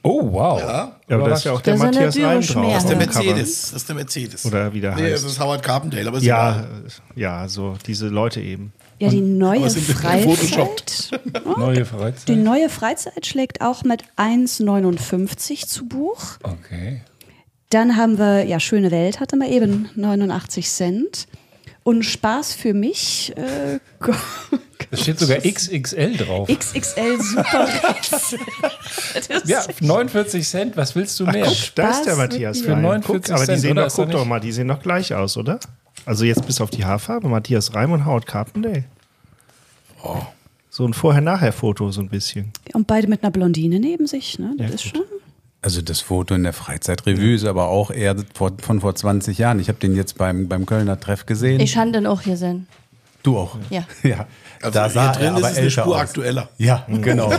Oh, 0.03 0.33
wow. 0.33 0.61
Ja. 0.61 0.67
Ja, 1.09 1.17
aber 1.17 1.29
da 1.29 1.35
ist 1.37 1.45
ja 1.45 1.53
auch 1.53 1.61
der 1.61 1.75
Das 1.77 1.81
ist 1.83 1.85
ja 1.85 1.91
Matthias 1.93 2.15
Dürre 2.15 2.41
drauf. 2.41 2.73
Das 2.75 2.83
ist 2.83 2.89
der. 2.89 2.97
Mercedes. 2.97 3.63
Das 3.71 3.73
ist 3.83 3.89
der 3.89 3.95
Mercedes. 3.97 4.47
Oder 4.47 4.73
wie 4.75 4.81
der 4.81 4.95
Nee, 4.97 5.03
heißt. 5.13 5.25
das 5.25 5.33
ist 5.33 5.41
Howard 5.41 5.63
Carpendale, 5.63 6.09
aber 6.09 6.19
ist 6.19 6.25
Ja, 6.25 6.65
ja, 7.15 7.47
so 7.49 7.77
diese 7.87 8.09
Leute 8.09 8.41
eben. 8.41 8.73
Ja, 8.99 9.09
die 9.11 9.21
neue 9.21 9.69
Freizeit. 9.71 10.25
gefotoshoppt. 10.25 11.11
Neue 11.57 11.85
Freizeit. 11.85 12.29
Die 12.29 12.37
neue 12.37 12.69
Freizeit 12.69 13.27
schlägt 13.27 13.61
auch 13.61 13.83
mit 13.85 14.03
1,59 14.17 15.67
zu 15.67 15.87
Buch. 15.87 16.21
Okay. 16.43 17.03
Dann 17.71 17.97
haben 17.97 18.19
wir, 18.19 18.45
ja, 18.45 18.61
Schöne 18.61 18.91
Welt 18.91 19.21
hatte 19.21 19.37
mal 19.37 19.51
eben 19.51 19.89
89 19.97 20.69
Cent. 20.69 21.27
Und 21.83 22.03
Spaß 22.05 22.55
für 22.55 22.73
mich, 22.73 23.35
äh, 23.37 23.79
Da 24.95 25.03
steht 25.03 25.19
sogar 25.19 25.39
XXL 25.39 26.17
drauf. 26.17 26.49
XXL 26.49 27.21
Super. 27.21 27.69
Ja, 29.47 29.65
49 29.81 30.47
Cent, 30.49 30.77
was 30.77 30.95
willst 30.95 31.19
du 31.19 31.27
mehr? 31.27 31.47
Guck, 31.47 31.75
da 31.75 31.91
ist 31.91 32.05
der 32.05 32.15
Matthias. 32.15 32.61
Für 32.61 32.77
49 32.77 33.07
Guck, 33.07 33.31
aber 33.31 33.53
die 33.53 33.59
sehen 33.61 33.75
doch, 33.77 33.93
guck 33.93 34.11
doch 34.11 34.25
mal, 34.25 34.39
die 34.39 34.53
sehen 34.53 34.69
doch 34.69 34.81
gleich 34.81 35.13
aus, 35.13 35.37
oder? 35.37 35.59
Also 36.07 36.25
jetzt 36.25 36.47
bis 36.47 36.61
auf 36.61 36.71
die 36.71 36.85
Haarfarbe, 36.85 37.29
Matthias 37.29 37.75
Reim 37.75 37.91
und 37.91 38.05
Howard 38.07 38.27
Carpendale. 38.27 38.85
Oh. 40.05 40.19
So 40.71 40.87
ein 40.87 40.95
Vorher-Nachher-Foto 40.95 41.91
so 41.91 42.01
ein 42.01 42.09
bisschen. 42.09 42.53
Und 42.73 42.87
beide 42.87 43.09
mit 43.09 43.25
einer 43.25 43.33
Blondine 43.33 43.81
neben 43.81 44.07
sich, 44.07 44.39
ne? 44.39 44.55
Das 44.59 44.69
Ja, 44.69 44.75
ist 44.75 44.85
schon. 44.85 45.03
Also 45.61 45.83
das 45.83 46.01
Foto 46.01 46.35
in 46.35 46.45
der 46.45 46.53
Freizeitrevue 46.53 47.35
ist 47.35 47.45
aber 47.45 47.69
auch 47.69 47.91
eher 47.91 48.15
vor, 48.35 48.53
von 48.61 48.81
vor 48.81 48.95
20 48.95 49.39
Jahren. 49.39 49.59
Ich 49.59 49.69
habe 49.69 49.79
den 49.79 49.97
jetzt 49.97 50.19
beim, 50.19 50.47
beim 50.47 50.67
Kölner 50.67 51.01
Treff 51.01 51.27
gesehen. 51.27 51.59
Ich 51.59 51.77
habe 51.77 51.91
den 51.91 52.07
auch 52.07 52.23
gesehen. 52.23 52.69
du 53.25 53.39
auch? 53.39 53.57
Ja. 53.71 53.85
ja. 54.05 54.27
Also 54.65 54.79
da 54.79 54.85
hier 54.85 54.91
sah 54.93 55.13
drin 55.13 55.25
er 55.27 55.33
ist 55.33 55.39
aber 55.45 55.51
es 55.53 55.59
eine 55.59 55.71
Spur 55.71 55.87
aus. 55.97 56.01
aktueller. 56.01 56.49
Ja, 56.59 56.85
genau. 56.89 57.33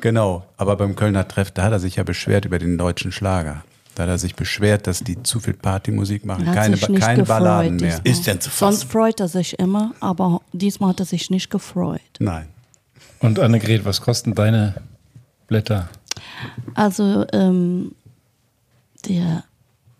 genau. 0.00 0.44
Aber 0.56 0.76
beim 0.76 0.94
Kölner 0.96 1.26
Treff, 1.26 1.50
da 1.50 1.64
hat 1.64 1.72
er 1.72 1.78
sich 1.80 1.96
ja 1.96 2.02
beschwert 2.04 2.44
über 2.44 2.58
den 2.58 2.78
deutschen 2.78 3.10
Schlager. 3.12 3.62
Da 3.94 4.04
hat 4.04 4.10
er 4.10 4.18
sich 4.18 4.36
beschwert, 4.36 4.86
dass 4.86 5.00
die 5.00 5.20
zu 5.24 5.40
viel 5.40 5.54
Partymusik 5.54 6.24
machen. 6.24 6.46
Hat 6.46 6.54
Keine, 6.54 6.76
sich 6.76 6.86
ba- 6.86 6.92
nicht 6.92 7.02
keine 7.02 7.18
gefreut 7.22 7.38
Balladen 7.38 7.76
mehr. 7.76 7.96
diesmal. 7.98 8.12
Ist 8.12 8.26
denn 8.28 8.40
zu 8.40 8.50
Sonst 8.50 8.82
fassen? 8.84 8.90
freut 8.90 9.20
er 9.20 9.28
sich 9.28 9.58
immer, 9.58 9.92
aber 9.98 10.40
diesmal 10.52 10.90
hat 10.90 11.00
er 11.00 11.06
sich 11.06 11.30
nicht 11.30 11.50
gefreut. 11.50 12.00
Nein. 12.20 12.46
Und 13.20 13.40
Annegret, 13.40 13.84
was 13.84 14.00
kosten 14.00 14.34
deine 14.36 14.74
Blätter? 15.48 15.88
Also 16.74 17.26
ähm, 17.32 17.92
der 19.08 19.42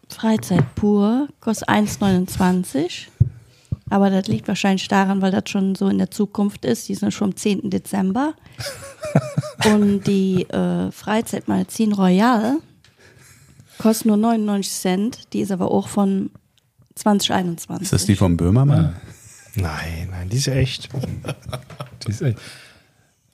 Freizeit 0.08 0.74
pur 0.76 1.26
kostet 1.40 1.68
1,29. 1.68 3.06
Aber 3.91 4.11
das 4.11 4.26
liegt 4.28 4.49
wahrscheinlich 4.49 4.89
daran, 4.89 5.22
weil 5.22 5.30
das 5.32 5.45
schon 5.49 5.74
so 5.74 5.89
in 5.89 5.99
der 5.99 6.11
Zukunft 6.11 6.64
ist. 6.64 6.89
Die 6.89 6.95
sind 6.95 7.12
schon 7.12 7.30
am 7.30 7.36
10. 7.36 7.70
Dezember. 7.70 8.34
Und 9.64 10.07
die 10.07 10.43
äh, 10.51 10.91
Freizeitmagazin 10.93 11.93
Royal 11.93 12.57
kostet 13.78 14.07
nur 14.07 14.16
99 14.16 14.72
Cent. 14.72 15.32
Die 15.32 15.41
ist 15.41 15.51
aber 15.53 15.70
auch 15.70 15.89
von 15.89 16.30
2021. 16.97 17.82
Ist 17.84 17.93
das 17.93 18.07
die 18.07 18.16
vom 18.16 18.36
Böhmermann? 18.36 18.97
Nein, 19.55 20.09
nein, 20.11 20.28
die 20.28 20.36
ist 20.36 20.49
echt. 20.49 20.89
Die 22.07 22.11
ist 22.11 22.22
echt- 22.22 22.39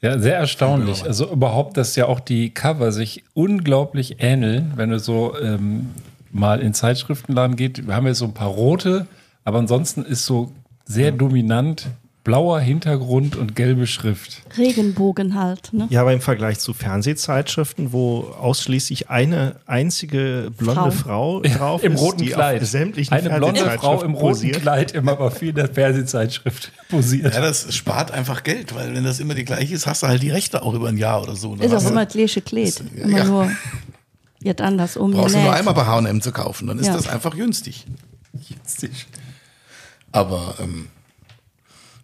Ja, 0.00 0.18
sehr 0.18 0.36
erstaunlich. 0.38 1.02
Also 1.04 1.30
überhaupt, 1.30 1.76
dass 1.76 1.96
ja 1.96 2.06
auch 2.06 2.20
die 2.20 2.50
Cover 2.54 2.92
sich 2.92 3.24
unglaublich 3.34 4.16
ähneln, 4.20 4.72
wenn 4.76 4.88
du 4.90 4.98
so 4.98 5.38
ähm, 5.38 5.90
mal 6.32 6.60
in 6.60 6.72
Zeitschriftenladen 6.72 7.56
geht. 7.56 7.86
Wir 7.86 7.94
haben 7.94 8.06
jetzt 8.06 8.18
so 8.18 8.24
ein 8.24 8.32
paar 8.34 8.48
rote, 8.48 9.06
aber 9.44 9.58
ansonsten 9.58 10.04
ist 10.04 10.24
so 10.26 10.52
sehr 10.84 11.12
dominant 11.12 11.86
blauer 12.24 12.58
Hintergrund 12.60 13.36
und 13.36 13.54
gelbe 13.54 13.86
Schrift. 13.86 14.40
Regenbogen 14.56 15.34
halt. 15.38 15.74
Ne? 15.74 15.86
Ja, 15.90 16.00
aber 16.00 16.14
im 16.14 16.22
Vergleich 16.22 16.58
zu 16.58 16.72
Fernsehzeitschriften, 16.72 17.92
wo 17.92 18.20
ausschließlich 18.40 19.10
eine 19.10 19.56
einzige 19.66 20.50
blonde 20.56 20.90
Frau, 20.90 21.40
drauf 21.42 21.82
Im 21.84 21.92
ist, 21.92 22.00
roten 22.00 22.22
die 22.22 22.30
Kleid. 22.30 22.62
auf 22.62 22.68
sämtlichen 22.68 23.12
Eine 23.12 23.28
blonde 23.28 23.60
Frau 23.72 24.02
im 24.02 24.12
roten 24.14 24.26
posiert. 24.28 24.62
Kleid 24.62 24.92
im 24.92 25.06
aber 25.06 25.30
viel 25.30 25.52
der 25.52 25.68
Fernsehzeitschrift 25.68 26.72
posiert. 26.88 27.34
Ja, 27.34 27.42
das 27.42 27.74
spart 27.74 28.10
einfach 28.10 28.42
Geld, 28.42 28.74
weil 28.74 28.94
wenn 28.94 29.04
das 29.04 29.20
immer 29.20 29.34
die 29.34 29.44
gleiche 29.44 29.74
ist, 29.74 29.86
hast 29.86 30.02
du 30.02 30.06
halt 30.06 30.22
die 30.22 30.30
Rechte 30.30 30.62
auch 30.62 30.72
über 30.72 30.88
ein 30.88 30.96
Jahr 30.96 31.22
oder 31.22 31.36
so. 31.36 31.54
Dann 31.54 31.66
Ist 31.66 31.74
auch 31.74 31.82
du- 31.82 31.90
immer 31.90 32.06
das 32.06 32.14
gleiche 32.14 32.40
Kleid. 32.40 32.82
Immer 32.96 33.18
ja. 33.18 33.24
nur 33.24 33.50
jetzt 34.42 34.62
anders 34.62 34.96
um. 34.96 35.10
Brauchst 35.10 35.34
du 35.34 35.40
nur 35.40 35.52
einmal 35.52 35.74
bei 35.74 35.84
H&M 35.84 36.22
zu 36.22 36.32
kaufen, 36.32 36.68
dann 36.68 36.78
ist 36.78 36.86
Ja. 36.86 36.94
das 36.94 37.06
einfach 37.06 37.36
günstig. 37.36 37.84
Aber 40.14 40.54
ähm, 40.60 40.86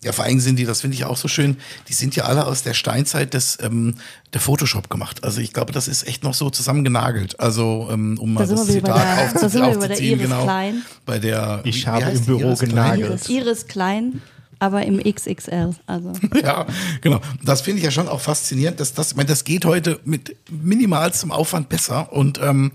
ja, 0.03 0.13
vor 0.13 0.25
allem 0.25 0.41
sind 0.41 0.57
die, 0.59 0.65
das 0.65 0.81
finde 0.81 0.95
ich 0.97 1.05
auch 1.05 1.17
so 1.19 1.29
schön, 1.29 1.59
die 1.89 1.93
sind 1.93 2.17
ja 2.17 2.25
alle 2.25 2.47
aus 2.47 2.63
der 2.63 2.73
Steinzeit 2.75 3.35
des 3.35 3.59
ähm, 3.63 3.97
der 4.33 4.41
Photoshop 4.41 4.89
gemacht. 4.89 5.23
Also 5.25 5.41
ich 5.43 5.53
glaube, 5.53 5.73
das 5.73 5.89
ist 5.89 6.07
echt 6.09 6.23
noch 6.25 6.33
so 6.35 6.49
zusammengenagelt. 6.51 7.39
Also 7.39 7.89
ähm, 7.93 8.19
um 8.19 8.33
mal 8.33 8.41
Da 8.41 8.47
sind 8.47 8.59
das 8.59 8.67
wir 8.69 8.75
Zitat 8.77 8.95
bei 8.97 9.05
der- 9.05 9.29
aufzu- 9.29 9.41
da 9.41 9.49
sind 9.49 9.61
wir 9.63 9.69
wieder 9.69 9.79
bei 9.81 9.87
der 9.87 9.91
aufzuziehen, 9.91 10.19
Iris 10.21 10.23
genau. 10.31 10.43
Klein. 10.45 10.83
Bei 11.07 11.19
der 11.19 11.61
Ich 11.65 11.87
habe 11.87 12.11
im? 12.11 12.25
Büro 12.25 12.41
Iris 12.41 12.59
Klein? 12.61 12.71
genagelt. 13.01 13.29
Iris 13.29 13.67
klein, 13.67 14.23
aber 14.59 14.83
im 14.87 14.99
XXL. 15.03 15.75
Also 15.87 16.13
Ja, 16.43 16.67
genau. 17.03 17.21
Das 17.45 17.61
finde 17.61 17.79
ich 17.79 17.85
ja 17.85 17.91
schon 17.91 18.09
auch 18.09 18.21
faszinierend, 18.23 18.81
dass 18.81 18.95
das, 18.95 19.11
ich 19.11 19.17
meine, 19.17 19.29
das 19.29 19.45
geht 19.45 19.67
heute 19.67 20.01
mit 20.05 20.35
minimalstem 20.51 21.31
Aufwand 21.31 21.69
besser 21.69 22.11
und, 22.13 22.41
ähm, 22.43 22.73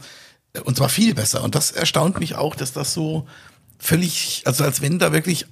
und 0.63 0.77
zwar 0.77 0.89
viel 0.89 1.15
besser. 1.15 1.43
Und 1.43 1.55
das 1.55 1.71
erstaunt 1.71 2.19
mich 2.19 2.35
auch, 2.35 2.55
dass 2.55 2.71
das 2.71 2.93
so 2.93 3.25
völlig, 3.79 4.43
also 4.45 4.63
als 4.63 4.81
wenn 4.81 4.99
da 4.99 5.13
wirklich 5.13 5.45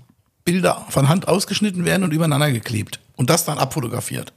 Bilder 0.46 0.86
von 0.90 1.10
Hand 1.10 1.28
ausgeschnitten 1.28 1.86
werden 1.86 2.04
und 2.04 2.12
übereinander 2.12 2.52
geklebt 2.52 3.00
und 3.16 3.30
das 3.30 3.46
dann 3.46 3.58
abfotografiert. 3.58 4.34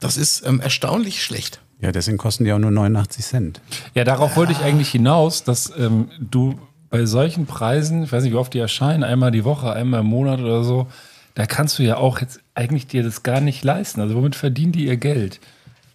Das 0.00 0.16
ist 0.16 0.44
ähm, 0.46 0.60
erstaunlich 0.60 1.22
schlecht. 1.22 1.60
Ja, 1.80 1.92
deswegen 1.92 2.18
kosten 2.18 2.44
die 2.44 2.52
auch 2.52 2.58
nur 2.58 2.70
89 2.70 3.24
Cent. 3.24 3.60
Ja, 3.94 4.04
darauf 4.04 4.36
wollte 4.36 4.52
ich 4.52 4.60
eigentlich 4.60 4.90
hinaus, 4.90 5.44
dass 5.44 5.72
ähm, 5.78 6.10
du 6.18 6.58
bei 6.90 7.04
solchen 7.04 7.46
Preisen, 7.46 8.04
ich 8.04 8.12
weiß 8.12 8.24
nicht, 8.24 8.32
wie 8.32 8.38
oft 8.38 8.54
die 8.54 8.58
erscheinen, 8.58 9.04
einmal 9.04 9.30
die 9.30 9.44
Woche, 9.44 9.72
einmal 9.72 10.00
im 10.00 10.06
Monat 10.06 10.40
oder 10.40 10.64
so, 10.64 10.86
da 11.34 11.44
kannst 11.44 11.78
du 11.78 11.82
ja 11.82 11.98
auch 11.98 12.20
jetzt 12.20 12.40
eigentlich 12.54 12.86
dir 12.86 13.02
das 13.02 13.22
gar 13.22 13.40
nicht 13.40 13.62
leisten. 13.62 14.00
Also 14.00 14.14
womit 14.14 14.36
verdienen 14.36 14.72
die 14.72 14.86
ihr 14.86 14.96
Geld? 14.96 15.38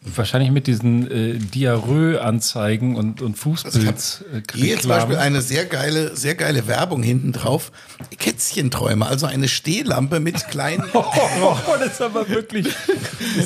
Wahrscheinlich 0.04 0.50
mit 0.50 0.66
diesen 0.66 1.12
äh, 1.12 1.38
Diarrhoe-Anzeigen 1.38 2.96
und, 2.96 3.22
und 3.22 3.38
Fußpilz. 3.38 4.24
äh, 4.34 4.42
Hier 4.56 4.80
zum 4.80 4.90
Beispiel 4.90 5.18
eine 5.18 5.42
sehr 5.42 5.66
geile, 5.66 6.16
sehr 6.16 6.34
geile 6.34 6.66
Werbung 6.68 7.04
hinten 7.04 7.34
drauf. 7.34 7.72
Kätzchenträume, 8.18 9.06
also 9.06 9.28
eine 9.28 9.48
Stehlampe 9.48 10.20
mit 10.20 10.48
kleinen. 10.48 10.84
Oh, 10.94 11.56
das 11.80 11.94
ist 11.94 12.02
aber 12.02 12.28
wirklich. 12.30 12.68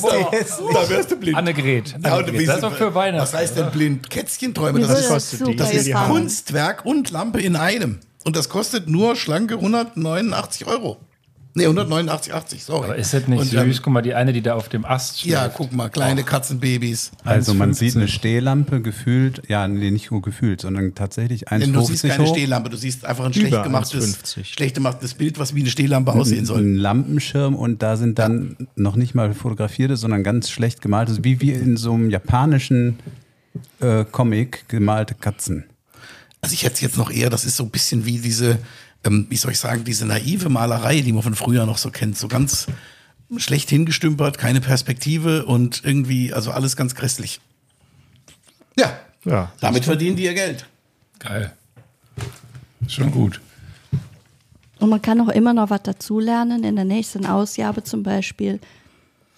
da 0.02 0.90
wirst 0.90 1.12
du 1.12 1.18
blind. 1.18 1.38
Annegret. 1.38 1.96
Annegret. 2.04 2.48
Das 2.48 2.56
ist 2.56 2.64
doch 2.64 2.76
für 2.76 2.94
Weihnachten. 2.96 3.22
Was 3.22 3.34
heißt 3.34 3.58
denn 3.58 3.72
blind? 3.72 4.10
Kätzchenträume, 4.10 4.80
das 4.80 5.00
ist, 5.02 5.10
das 5.10 5.32
super 5.32 5.54
das 5.56 5.74
ist. 5.74 5.92
Kunstwerk 5.94 6.86
und 6.86 7.10
Lampe 7.12 7.42
in 7.42 7.56
einem. 7.56 8.00
Und 8.24 8.36
das 8.36 8.50
kostet 8.50 8.88
nur 8.88 9.16
schlanke 9.16 9.56
189 9.56 10.68
Euro. 10.68 11.00
Nee, 11.58 11.68
189,80, 11.68 12.60
sorry. 12.60 12.84
Aber 12.84 12.96
ist 12.98 13.14
das 13.14 13.30
nicht 13.30 13.40
und, 13.40 13.46
süß? 13.46 13.62
ähm, 13.62 13.74
Guck 13.82 13.94
mal, 13.94 14.02
die 14.02 14.14
eine, 14.14 14.34
die 14.34 14.42
da 14.42 14.56
auf 14.56 14.68
dem 14.68 14.84
Ast 14.84 15.20
steht. 15.22 15.32
Ja, 15.32 15.48
guck 15.48 15.72
mal, 15.72 15.90
kleine 15.90 16.24
Katzenbabys. 16.24 17.12
Also 17.24 17.54
man 17.54 17.72
1,50. 17.72 17.74
sieht 17.76 17.96
eine 17.96 18.08
Stehlampe 18.10 18.82
gefühlt, 18.82 19.42
ja, 19.48 19.66
nee, 19.66 19.90
nicht 19.90 20.12
nur 20.12 20.22
gefühlt, 20.22 20.60
sondern 20.60 20.96
tatsächlich 20.96 21.46
Denn 21.46 21.72
du 21.72 21.82
siehst 21.82 22.04
1,50 22.04 22.08
keine 22.10 22.24
hoch. 22.26 22.36
Stehlampe, 22.36 22.70
du 22.70 22.76
siehst 22.76 23.06
einfach 23.06 23.24
ein 23.24 23.32
Über 23.32 23.48
schlecht 23.48 23.64
gemachtes, 23.64 24.18
1,50. 24.26 24.44
schlecht 24.44 24.76
gemachtes 24.76 25.14
Bild, 25.14 25.40
was 25.40 25.56
wie 25.56 25.62
eine 25.62 25.70
Stehlampe 25.70 26.12
aussehen 26.12 26.46
soll. 26.46 26.60
Ein 26.60 26.76
Lampenschirm 26.76 27.56
und 27.56 27.82
da 27.82 27.96
sind 27.96 28.20
dann 28.20 28.58
noch 28.76 28.98
nicht 28.98 29.16
mal 29.16 29.34
fotografierte, 29.34 29.96
sondern 29.96 30.24
ganz 30.26 30.50
schlecht 30.50 30.82
gemalte, 30.82 31.24
wie 31.24 31.40
wie 31.40 31.52
in 31.52 31.78
so 31.78 31.94
einem 31.94 32.10
japanischen 32.10 33.00
äh, 33.80 34.04
Comic 34.04 34.68
gemalte 34.68 35.16
Katzen. 35.16 35.64
Also 36.42 36.54
ich 36.54 36.64
hätte 36.64 36.76
es 36.76 36.82
jetzt 36.82 36.98
noch 36.98 37.10
eher, 37.10 37.30
das 37.30 37.46
ist 37.46 37.56
so 37.56 37.64
ein 37.64 37.70
bisschen 37.72 38.06
wie 38.06 38.20
diese, 38.20 38.60
ähm, 39.06 39.28
wie 39.30 39.38
soll 39.38 39.52
ich 39.52 39.60
sagen, 39.60 39.84
diese 39.84 40.06
naive 40.06 40.50
Malerei, 40.50 41.02
die 41.02 41.14
man 41.14 41.24
von 41.24 41.36
früher 41.36 41.66
noch 41.66 41.78
so 41.78 41.92
kennt. 41.92 42.18
So 42.18 42.28
ganz 42.28 42.68
schlecht 43.38 43.70
hingestümpert, 43.70 44.38
keine 44.38 44.62
Perspektive 44.62 45.46
und 45.46 45.82
irgendwie, 45.84 46.34
also 46.34 46.52
alles 46.52 46.76
ganz 46.76 46.96
grässlich. 46.96 47.40
Ja, 48.78 49.00
Ja, 49.24 49.52
damit 49.60 49.86
verdienen 49.86 50.16
die 50.16 50.24
ihr 50.26 50.34
Geld. 50.34 50.66
Geil. 51.20 51.54
Schon 52.88 53.12
gut. 53.12 53.42
Und 54.80 54.90
man 54.90 55.02
kann 55.02 55.20
auch 55.22 55.30
immer 55.30 55.54
noch 55.54 55.70
was 55.70 55.82
dazulernen. 55.84 56.64
In 56.64 56.76
der 56.76 56.86
nächsten 56.86 57.26
Ausgabe 57.26 57.84
zum 57.84 58.04
Beispiel 58.04 58.60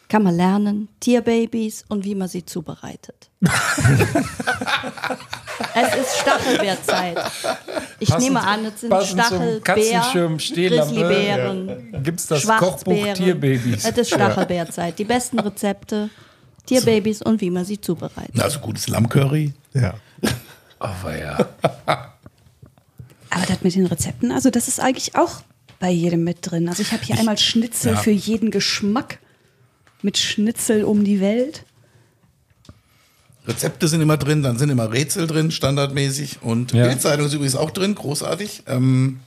kann 0.09 0.23
man 0.23 0.35
lernen 0.35 0.87
Tierbabys 0.99 1.85
und 1.89 2.05
wie 2.05 2.15
man 2.15 2.27
sie 2.27 2.45
zubereitet. 2.45 3.29
es 5.75 5.95
ist 5.95 6.17
Stachelbeerzeit. 6.21 7.17
Ich 7.99 8.09
Passend- 8.09 8.23
nehme 8.23 8.41
an, 8.41 8.65
es 8.65 8.81
sind 8.81 8.89
passend 8.89 9.09
zum 9.09 9.19
Stachelbeer, 9.19 9.61
Katzenschirm, 9.61 10.39
Stehlampe, 10.39 10.95
Grizzlybären, 10.95 12.03
Gibt's 12.03 12.27
das. 12.27 12.47
Kochbuch 12.47 13.13
Tierbabys? 13.13 13.85
Es 13.85 13.97
ist 13.97 14.09
Stachelbeerzeit. 14.09 14.97
Die 14.97 15.05
besten 15.05 15.39
Rezepte, 15.39 16.09
Tierbabys 16.65 17.21
und 17.21 17.41
wie 17.41 17.49
man 17.49 17.65
sie 17.65 17.79
zubereitet. 17.79 18.41
Also 18.41 18.59
gutes 18.59 18.87
Lammcurry. 18.87 19.53
ja. 19.73 19.93
Aber 20.79 21.17
ja. 21.17 21.37
Aber 23.29 23.45
das 23.47 23.61
mit 23.61 23.75
den 23.75 23.87
Rezepten, 23.87 24.31
also 24.31 24.49
das 24.49 24.67
ist 24.67 24.79
eigentlich 24.79 25.15
auch 25.15 25.41
bei 25.79 25.89
jedem 25.89 26.23
mit 26.23 26.39
drin. 26.41 26.69
Also 26.69 26.81
ich 26.81 26.91
habe 26.91 27.03
hier 27.03 27.17
einmal 27.19 27.37
Schnitzel 27.37 27.93
ja. 27.93 27.99
für 27.99 28.11
jeden 28.11 28.51
Geschmack. 28.51 29.19
Mit 30.01 30.17
Schnitzel 30.17 30.83
um 30.83 31.03
die 31.03 31.19
Welt. 31.19 31.63
Rezepte 33.47 33.87
sind 33.87 34.01
immer 34.01 34.17
drin, 34.17 34.43
dann 34.43 34.57
sind 34.57 34.69
immer 34.69 34.91
Rätsel 34.91 35.25
drin, 35.25 35.51
standardmäßig. 35.51 36.41
Und 36.41 36.73
Ja. 36.73 36.85
Bildzeitung 36.87 37.25
ist 37.27 37.33
übrigens 37.33 37.55
auch 37.55 37.71
drin, 37.71 37.95
großartig. 37.95 38.63
Ähm, 38.67 39.19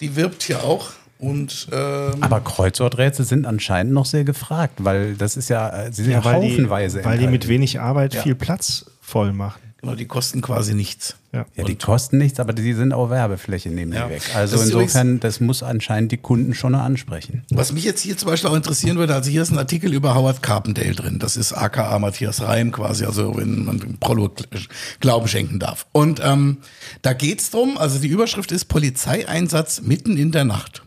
die 0.00 0.16
wirbt 0.16 0.42
hier 0.42 0.64
auch. 0.64 0.90
Und 1.18 1.68
ähm, 1.70 2.14
Aber 2.20 2.40
Kreuzworträtsel 2.40 3.24
sind 3.24 3.46
anscheinend 3.46 3.92
noch 3.92 4.06
sehr 4.06 4.24
gefragt, 4.24 4.74
weil 4.78 5.14
das 5.14 5.36
ist 5.36 5.48
ja, 5.50 5.84
äh, 5.84 5.92
sie 5.92 6.02
sind 6.02 6.12
ja, 6.12 6.24
weil, 6.24 6.34
haufenweise 6.34 6.98
die, 6.98 7.04
weil 7.04 7.18
die 7.18 7.26
mit 7.26 7.34
enthalten. 7.44 7.48
wenig 7.48 7.78
Arbeit 7.80 8.14
Ja. 8.14 8.22
viel 8.22 8.34
Platz 8.34 8.86
voll 9.00 9.32
machen. 9.32 9.60
Genau, 9.82 9.94
die 9.96 10.06
kosten 10.06 10.40
quasi 10.40 10.74
nichts. 10.74 11.16
Ja. 11.32 11.44
Ja, 11.56 11.64
die 11.64 11.74
kosten 11.76 12.18
nichts, 12.18 12.40
aber 12.40 12.52
die 12.52 12.72
sind 12.72 12.92
auch 12.92 13.10
Werbefläche, 13.10 13.68
nehmen 13.68 13.92
Ja. 13.92 14.06
die 14.06 14.14
weg. 14.14 14.22
Also 14.34 14.56
Das 14.56 14.66
insofern, 14.66 15.18
das 15.20 15.40
muss 15.40 15.62
anscheinend 15.62 16.12
die 16.12 16.16
Kunden 16.18 16.54
schon 16.54 16.72
noch 16.72 16.80
ansprechen. 16.80 17.44
Was 17.50 17.72
mich 17.72 17.84
jetzt 17.84 18.00
hier 18.00 18.16
zum 18.16 18.28
Beispiel 18.28 18.48
auch 18.50 18.54
interessieren 18.56 18.96
würde, 18.96 19.14
also 19.14 19.28
hier 19.30 19.42
ist 19.42 19.50
ein 19.50 19.58
Artikel 19.58 19.92
über 19.92 20.14
Howard 20.14 20.42
Carpendale 20.42 20.94
drin. 20.94 21.18
Das 21.18 21.36
ist 21.36 21.52
aka 21.52 21.98
Matthias 21.98 22.40
Reim 22.42 22.70
quasi, 22.72 23.04
also 23.04 23.36
wenn 23.36 23.64
man 23.64 23.78
dem 23.80 23.98
Prollo 23.98 24.26
Gl- 24.26 24.68
Glauben 25.00 25.26
schenken 25.28 25.58
darf. 25.58 25.86
Und 25.92 26.20
ähm, 26.22 26.58
da 27.02 27.12
geht's 27.12 27.50
drum, 27.50 27.76
also 27.76 27.98
die 27.98 28.08
Überschrift 28.08 28.52
ist 28.52 28.66
Polizeieinsatz 28.66 29.82
mitten 29.82 30.16
in 30.16 30.32
der 30.32 30.44
Nacht. 30.44 30.82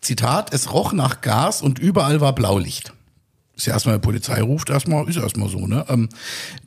Zitat, 0.00 0.54
es 0.54 0.72
roch 0.72 0.92
nach 0.92 1.20
Gas 1.20 1.60
und 1.60 1.78
überall 1.78 2.20
war 2.20 2.32
Blaulicht. 2.34 2.92
Ist 3.58 3.66
ja 3.66 3.72
erstmal, 3.72 3.98
Polizei 3.98 4.40
ruft 4.40 4.70
erstmal, 4.70 5.08
ist 5.08 5.16
erstmal 5.16 5.48
so, 5.48 5.66
ne? 5.66 5.84
Ähm, 5.88 6.08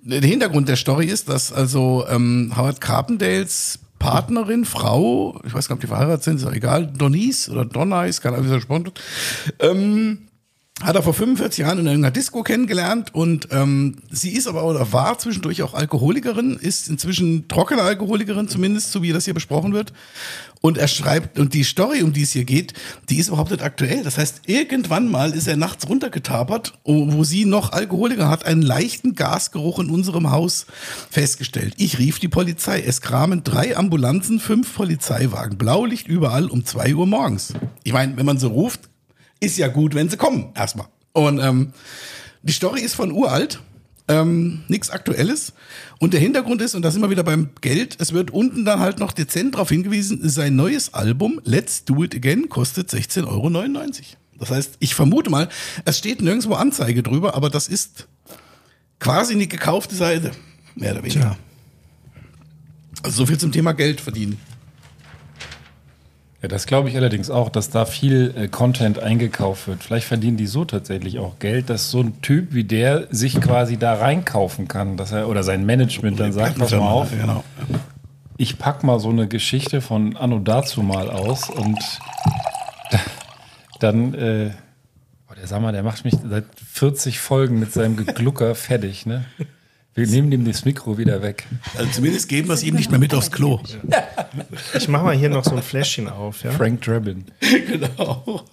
der 0.04 0.20
Hintergrund 0.20 0.68
der 0.68 0.76
Story 0.76 1.06
ist, 1.06 1.30
dass 1.30 1.54
also 1.54 2.06
ähm, 2.10 2.52
Howard 2.56 2.82
Carpendales 2.82 3.80
Partnerin, 3.98 4.66
Frau, 4.66 5.39
ich 5.46 5.54
weiß 5.54 5.70
gar 5.70 5.76
nicht, 5.76 5.84
ob 5.84 5.88
die 5.88 5.88
verheiratet 5.88 6.24
sind, 6.24 6.36
ist 6.38 6.46
auch 6.46 6.52
egal, 6.52 6.88
Donice 6.88 7.50
oder 7.50 7.64
Donnice, 7.64 8.20
keine 8.20 8.36
Ahnung, 8.36 8.48
wie 8.48 8.50
sie 8.50 8.56
gesprochen 8.56 8.86
wird, 8.86 9.00
ähm, 9.60 10.28
hat 10.84 10.96
er 10.96 11.04
vor 11.04 11.14
45 11.14 11.60
Jahren 11.60 11.80
in 11.80 11.88
einer 11.88 12.12
Disco 12.12 12.44
kennengelernt 12.44 13.14
und 13.14 13.48
ähm, 13.52 13.98
sie 14.10 14.32
ist 14.32 14.48
aber 14.48 14.64
oder 14.66 14.92
war 14.94 15.18
zwischendurch 15.20 15.62
auch 15.64 15.74
Alkoholikerin, 15.74 16.58
ist 16.58 16.90
inzwischen 16.90 17.48
trockene 17.48 17.84
Alkoholikerin 17.84 18.48
zumindest, 18.48 18.92
so 18.92 19.02
wie 19.02 19.12
das 19.12 19.26
hier 19.26 19.34
besprochen 19.34 19.74
wird. 19.74 19.94
Und 20.62 20.78
er 20.78 20.88
schreibt, 20.88 21.40
und 21.40 21.56
die 21.56 21.64
Story, 21.64 22.04
um 22.04 22.14
die 22.14 22.22
es 22.22 22.32
hier 22.32 22.46
geht, 22.46 22.74
die 23.10 23.18
ist 23.18 23.30
überhaupt 23.30 23.50
nicht 23.50 23.64
aktuell. 23.64 24.04
Das 24.04 24.20
heißt, 24.20 24.42
irgendwann 24.46 25.10
mal 25.10 25.32
ist 25.32 25.48
er 25.48 25.58
nachts 25.58 25.90
runtergetapert, 25.90 26.74
wo 26.84 27.24
sie 27.24 27.46
noch 27.46 27.72
Alkoholiker 27.72 28.30
hat, 28.30 28.46
einen 28.46 28.62
leichten 28.62 29.16
Gasgeruch 29.16 29.80
in 29.80 29.90
unserem 29.90 30.30
Haus 30.30 30.68
festgestellt. 31.10 31.74
Ich 31.78 31.98
rief 31.98 32.20
die 32.20 32.28
Polizei. 32.28 32.84
Es 32.86 33.02
kramen 33.02 33.44
drei 33.44 33.76
Ambulanzen, 33.76 34.40
fünf 34.40 34.76
Polizeiwagen, 34.76 35.58
Blaulicht 35.58 36.08
überall 36.08 36.46
um 36.46 36.64
zwei 36.64 36.94
Uhr 36.94 37.08
morgens. 37.08 37.54
Ich 37.84 37.94
meine, 37.94 38.16
wenn 38.18 38.28
man 38.28 38.38
so 38.38 38.50
ruft, 38.50 38.91
ist 39.42 39.58
ja 39.58 39.68
gut, 39.68 39.94
wenn 39.94 40.08
sie 40.08 40.16
kommen, 40.16 40.54
erstmal. 40.56 40.88
Und 41.12 41.39
ähm, 41.39 41.74
die 42.44 42.54
Story 42.54 42.80
ist 42.80 42.96
von 42.96 43.12
uralt, 43.12 43.60
ähm, 44.08 44.64
nichts 44.68 44.89
Aktuelles. 44.89 45.54
Und 46.00 46.14
der 46.14 46.20
Hintergrund 46.20 46.62
ist, 46.62 46.76
und 46.76 46.84
da 46.84 46.92
sind 46.92 47.02
wir 47.02 47.10
wieder 47.10 47.24
beim 47.24 47.50
Geld, 47.60 47.98
es 48.00 48.14
wird 48.14 48.32
unten 48.32 48.64
dann 48.64 48.80
halt 48.80 49.00
noch 49.00 49.12
dezent 49.12 49.56
darauf 49.56 49.70
hingewiesen, 49.70 50.28
sein 50.30 50.56
neues 50.56 50.94
Album 50.94 51.42
Let's 51.44 51.84
Do 51.84 52.04
It 52.04 52.16
Again 52.16 52.50
kostet 52.50 52.89
16,99 52.89 53.28
Euro. 53.28 53.50
Das 54.39 54.50
heißt, 54.50 54.78
ich 54.80 54.96
vermute 54.96 55.30
mal, 55.30 55.50
es 55.86 55.98
steht 55.98 56.22
nirgendwo 56.22 56.54
Anzeige 56.54 57.04
drüber, 57.04 57.36
aber 57.36 57.50
das 57.50 57.68
ist 57.68 58.08
quasi 59.00 59.34
eine 59.34 59.48
gekaufte 59.48 59.96
Seite, 59.96 60.32
mehr 60.76 60.94
oder 60.94 61.04
weniger. 61.04 61.38
Also 63.04 63.18
so 63.18 63.26
viel 63.26 63.38
zum 63.38 63.52
Thema 63.52 63.74
Geld 63.74 64.02
verdienen. 64.02 64.39
Ja, 66.42 66.48
das 66.48 66.66
glaube 66.66 66.89
ich 66.89 66.96
allerdings 66.98 67.30
auch, 67.30 67.50
dass 67.50 67.70
da 67.70 67.86
viel 67.86 68.34
äh, 68.36 68.48
Content 68.48 68.98
eingekauft 68.98 69.68
wird. 69.68 69.84
Vielleicht 69.84 70.08
verdienen 70.08 70.38
die 70.38 70.48
so 70.48 70.66
tatsächlich 70.66 71.20
auch 71.20 71.38
Geld, 71.38 71.70
dass 71.70 71.92
so 71.92 72.00
ein 72.02 72.20
Typ 72.22 72.54
wie 72.54 72.64
der 72.64 73.08
sich 73.12 73.39
quasi 73.39 73.78
da 73.78 73.94
reinkaufen 73.94 74.68
kann, 74.68 74.98
dass 74.98 75.12
er 75.12 75.28
oder 75.30 75.44
sein 75.44 75.66
Management 75.68 76.20
dann 76.20 76.34
sagt, 76.34 76.58
pass 76.58 76.72
mal 76.72 76.80
auf, 76.80 77.12
Genau. 77.12 77.44
ich 78.38 78.58
pack 78.58 78.84
mal 78.84 79.00
so 79.00 79.10
eine 79.10 79.28
Geschichte 79.28 79.82
von 79.82 80.18
Anno 80.18 80.39
dazu 80.39 80.82
mal 80.82 81.12
aus 81.12 81.48
und 81.52 81.78
dann, 83.80 84.14
äh, 84.14 84.52
oh, 85.30 85.34
der 85.36 85.48
sag 85.48 85.62
mal, 85.62 85.72
der 85.72 85.84
macht 85.84 86.04
mich 86.06 86.16
seit 86.28 86.46
40 86.74 87.20
Folgen 87.20 87.60
mit 87.60 87.72
seinem 87.72 87.98
Geglucker 87.98 88.56
fertig, 88.56 89.06
ne? 89.06 89.26
Wir 89.94 90.08
nehmen 90.08 90.32
ihm 90.32 90.46
das 90.46 90.64
Mikro 90.64 90.98
wieder 90.98 91.22
weg. 91.22 91.46
Also 91.78 91.92
zumindest 91.92 92.30
geben 92.30 92.48
wir 92.48 92.54
es 92.54 92.64
ihm 92.64 92.76
nicht 92.76 92.92
mehr 92.92 93.00
mit 93.00 93.14
aufs 93.14 93.30
Klo. 93.30 93.60
Ich 94.74 94.88
mache 94.88 95.04
mal 95.04 95.16
hier 95.16 95.30
noch 95.30 95.44
so 95.44 95.54
ein 95.54 95.62
Fläschchen 95.62 96.08
auf. 96.08 96.44
Ja? 96.44 96.52
Frank 96.52 96.82
Drabin. 96.82 97.26
genau. 97.68 98.46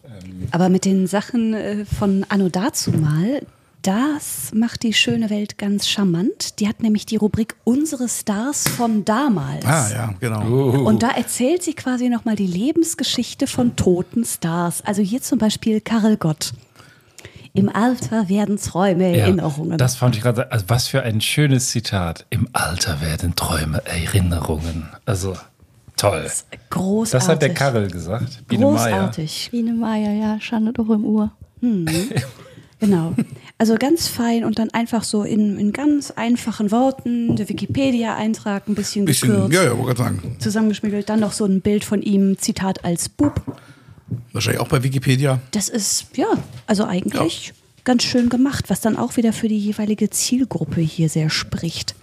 Aber 0.50 0.68
mit 0.68 0.84
den 0.84 1.06
Sachen 1.06 1.54
äh, 1.54 1.84
von 1.84 2.26
Anno 2.28 2.48
dazu 2.48 2.90
mal, 2.90 3.42
das 3.82 4.50
macht 4.52 4.82
die 4.82 4.92
schöne 4.92 5.30
Welt 5.30 5.58
ganz 5.58 5.88
charmant. 5.88 6.58
Die 6.58 6.66
hat 6.66 6.82
nämlich 6.82 7.06
die 7.06 7.16
Rubrik 7.16 7.54
Unsere 7.62 8.08
Stars 8.08 8.66
von 8.66 9.04
damals. 9.04 9.64
Ah 9.64 9.88
ja, 9.90 10.14
genau. 10.18 10.42
Und 10.84 11.04
da 11.04 11.10
erzählt 11.10 11.62
sie 11.62 11.74
quasi 11.74 12.08
nochmal 12.08 12.34
die 12.34 12.48
Lebensgeschichte 12.48 13.46
von 13.46 13.76
toten 13.76 14.24
Stars. 14.24 14.82
Also 14.84 15.02
hier 15.02 15.22
zum 15.22 15.38
Beispiel 15.38 15.80
Karel 15.80 16.16
Gott. 16.16 16.52
Im 17.58 17.68
Alter 17.68 18.28
werden 18.28 18.56
Träume 18.56 19.16
Erinnerungen. 19.16 19.78
Das 19.78 19.96
fand 19.96 20.16
ich 20.16 20.22
gerade, 20.22 20.50
also 20.52 20.64
was 20.68 20.86
für 20.86 21.02
ein 21.02 21.20
schönes 21.20 21.70
Zitat. 21.70 22.26
Im 22.30 22.48
Alter 22.52 23.00
werden 23.00 23.34
Träume 23.34 23.82
Erinnerungen. 23.84 24.88
Also 25.04 25.36
toll. 25.96 26.26
Großartig. 26.70 27.12
Das 27.12 27.28
hat 27.28 27.42
der 27.42 27.54
Karel 27.54 27.90
gesagt. 27.90 28.46
Biene 28.48 28.66
Meier. 28.66 28.74
Großartig. 28.74 29.48
Biene 29.50 29.72
Meier, 29.72 30.12
ja, 30.12 30.40
Schande 30.40 30.72
doch 30.72 30.88
im 30.90 31.04
Uhr. 31.04 31.32
Genau. 32.80 33.12
Also 33.58 33.74
ganz 33.74 34.06
fein 34.06 34.44
und 34.44 34.60
dann 34.60 34.70
einfach 34.70 35.02
so 35.02 35.24
in, 35.24 35.58
in 35.58 35.72
ganz 35.72 36.12
einfachen 36.12 36.70
Worten, 36.70 37.34
der 37.34 37.48
Wikipedia-Eintrag 37.48 38.68
ein 38.68 38.76
bisschen, 38.76 39.04
Bisschen, 39.04 39.30
gekürzt, 39.30 39.52
ja, 39.52 39.64
ja, 39.64 39.70
wollte 39.70 39.96
gerade 39.96 39.98
sagen. 39.98 40.36
zusammengeschmiegelt, 40.38 41.08
dann 41.08 41.18
noch 41.18 41.32
so 41.32 41.44
ein 41.44 41.60
Bild 41.60 41.84
von 41.84 42.02
ihm, 42.02 42.38
Zitat 42.38 42.84
als 42.84 43.08
Bub. 43.08 43.42
Wahrscheinlich 44.32 44.60
auch 44.60 44.68
bei 44.68 44.82
Wikipedia. 44.82 45.40
Das 45.50 45.68
ist, 45.68 46.16
ja, 46.16 46.28
also 46.66 46.84
eigentlich 46.84 47.52
ganz 47.84 48.04
schön 48.04 48.28
gemacht, 48.28 48.66
was 48.68 48.80
dann 48.80 48.96
auch 48.96 49.16
wieder 49.16 49.32
für 49.32 49.48
die 49.48 49.58
jeweilige 49.58 50.10
Zielgruppe 50.10 50.80
hier 50.80 51.08
sehr 51.08 51.30
spricht. 51.30 51.94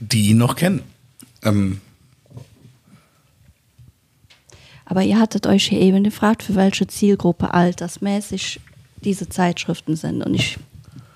Die 0.00 0.30
ihn 0.30 0.38
noch 0.38 0.56
kennen. 0.56 0.82
Ähm, 1.42 1.80
Aber 4.84 5.02
ihr 5.02 5.18
hattet 5.18 5.46
euch 5.46 5.66
hier 5.66 5.80
eben 5.80 6.04
gefragt, 6.04 6.42
für 6.42 6.54
welche 6.54 6.86
Zielgruppe 6.86 7.54
altersmäßig 7.54 8.60
diese 9.02 9.28
Zeitschriften 9.28 9.96
sind. 9.96 10.22
Und 10.22 10.34
ich 10.34 10.58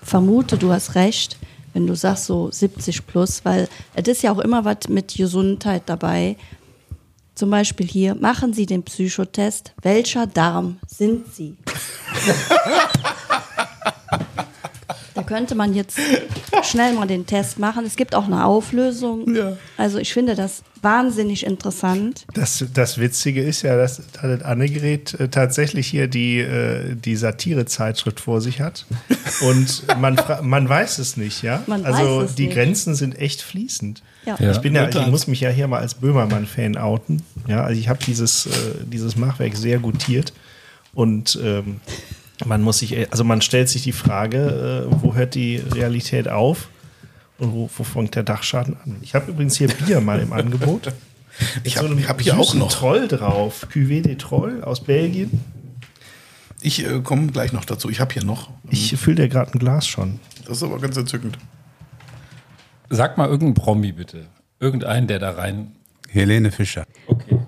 vermute, 0.01 0.57
du 0.57 0.71
hast 0.71 0.95
recht, 0.95 1.37
wenn 1.73 1.85
du 1.87 1.95
sagst 1.95 2.25
so 2.25 2.49
70 2.51 3.05
plus, 3.05 3.45
weil 3.45 3.67
es 3.93 4.07
ist 4.07 4.23
ja 4.23 4.31
auch 4.31 4.39
immer 4.39 4.65
was 4.65 4.89
mit 4.89 5.15
Gesundheit 5.15 5.83
dabei. 5.85 6.35
Zum 7.39 7.51
Beispiel 7.51 7.87
hier, 7.87 8.15
machen 8.15 8.51
Sie 8.51 8.65
den 8.65 8.83
Psychotest. 8.83 9.71
Welcher 9.81 10.27
Darm 10.27 10.77
sind 10.85 11.33
Sie? 11.33 11.55
könnte 15.29 15.53
man 15.53 15.75
jetzt 15.75 15.99
schnell 16.63 16.93
mal 16.95 17.05
den 17.05 17.27
Test 17.27 17.59
machen. 17.59 17.85
Es 17.85 17.95
gibt 17.95 18.15
auch 18.15 18.25
eine 18.25 18.45
Auflösung. 18.45 19.27
Also 19.77 19.99
ich 19.99 20.11
finde 20.11 20.33
das 20.33 20.63
wahnsinnig 20.81 21.45
interessant. 21.45 22.25
Das, 22.33 22.65
das 22.73 22.97
Witzige 22.97 23.43
ist 23.43 23.61
ja, 23.61 23.77
dass 23.77 24.01
das 24.11 24.41
Annegret 24.41 25.13
äh, 25.19 25.27
tatsächlich 25.29 25.85
hier 25.85 26.07
die, 26.07 26.39
äh, 26.39 26.95
die 26.95 27.15
Satire-Zeitschrift 27.15 28.19
vor 28.19 28.41
sich 28.41 28.59
hat. 28.59 28.87
Und 29.41 29.83
man, 29.99 30.19
man 30.41 30.67
weiß 30.67 30.97
es 30.97 31.15
nicht, 31.15 31.43
ja? 31.43 31.61
Man 31.67 31.85
also 31.85 32.21
weiß 32.21 32.31
es 32.31 32.35
die 32.35 32.47
nicht. 32.47 32.55
Grenzen 32.55 32.95
sind 32.95 33.19
echt 33.19 33.43
fließend. 33.43 34.01
Ja. 34.25 34.35
Ja. 34.39 34.51
Ich 34.51 34.59
bin 34.59 34.73
ja, 34.73 34.89
ich 34.89 35.07
muss 35.07 35.27
mich 35.27 35.41
ja 35.41 35.49
hier 35.49 35.67
mal 35.67 35.79
als 35.79 35.93
Böhmermann-Fan 35.93 36.75
outen. 36.75 37.21
Ja, 37.47 37.63
also 37.63 37.79
ich 37.79 37.87
habe 37.87 37.99
dieses, 38.03 38.47
äh, 38.47 38.49
dieses 38.85 39.15
Machwerk 39.15 39.55
sehr 39.55 39.77
gutiert. 39.77 40.33
Und 40.95 41.39
ähm, 41.43 41.81
man 42.45 42.61
muss 42.61 42.79
sich, 42.79 43.11
also 43.11 43.23
man 43.23 43.41
stellt 43.41 43.69
sich 43.69 43.83
die 43.83 43.91
Frage, 43.91 44.87
äh, 44.89 45.01
wo 45.01 45.15
hört 45.15 45.35
die 45.35 45.57
Realität 45.57 46.27
auf 46.29 46.69
und 47.37 47.53
wo, 47.53 47.69
wo 47.75 47.83
fängt 47.83 48.15
der 48.15 48.23
Dachschaden 48.23 48.77
an? 48.83 48.97
Ich 49.01 49.15
habe 49.15 49.31
übrigens 49.31 49.57
hier 49.57 49.67
Bier 49.67 50.01
mal 50.01 50.19
im 50.19 50.33
Angebot. 50.33 50.93
ich 51.63 51.75
So 51.75 51.83
habe 51.83 51.93
einem 51.93 52.07
hab 52.07 52.21
hier 52.21 52.37
auch 52.37 52.53
noch. 52.53 52.71
Troll 52.71 53.07
drauf. 53.07 53.67
Cuvée 53.71 54.01
de 54.01 54.15
Troll 54.15 54.63
aus 54.63 54.83
Belgien. 54.83 55.41
Ich 56.61 56.85
äh, 56.85 56.99
komme 57.01 57.27
gleich 57.27 57.53
noch 57.53 57.65
dazu. 57.65 57.89
Ich 57.89 57.99
habe 57.99 58.13
hier 58.13 58.23
noch. 58.23 58.49
Ich 58.69 58.95
fülle 58.97 59.17
dir 59.17 59.29
gerade 59.29 59.53
ein 59.53 59.59
Glas 59.59 59.87
schon. 59.87 60.19
Das 60.45 60.57
ist 60.57 60.63
aber 60.63 60.79
ganz 60.79 60.97
entzückend. 60.97 61.37
Sag 62.89 63.17
mal 63.17 63.25
irgendeinen 63.27 63.53
Promi 63.53 63.91
bitte. 63.91 64.25
Irgendeinen, 64.59 65.07
der 65.07 65.19
da 65.19 65.31
rein. 65.31 65.75
Helene 66.09 66.51
Fischer. 66.51 66.85
Okay. 67.07 67.39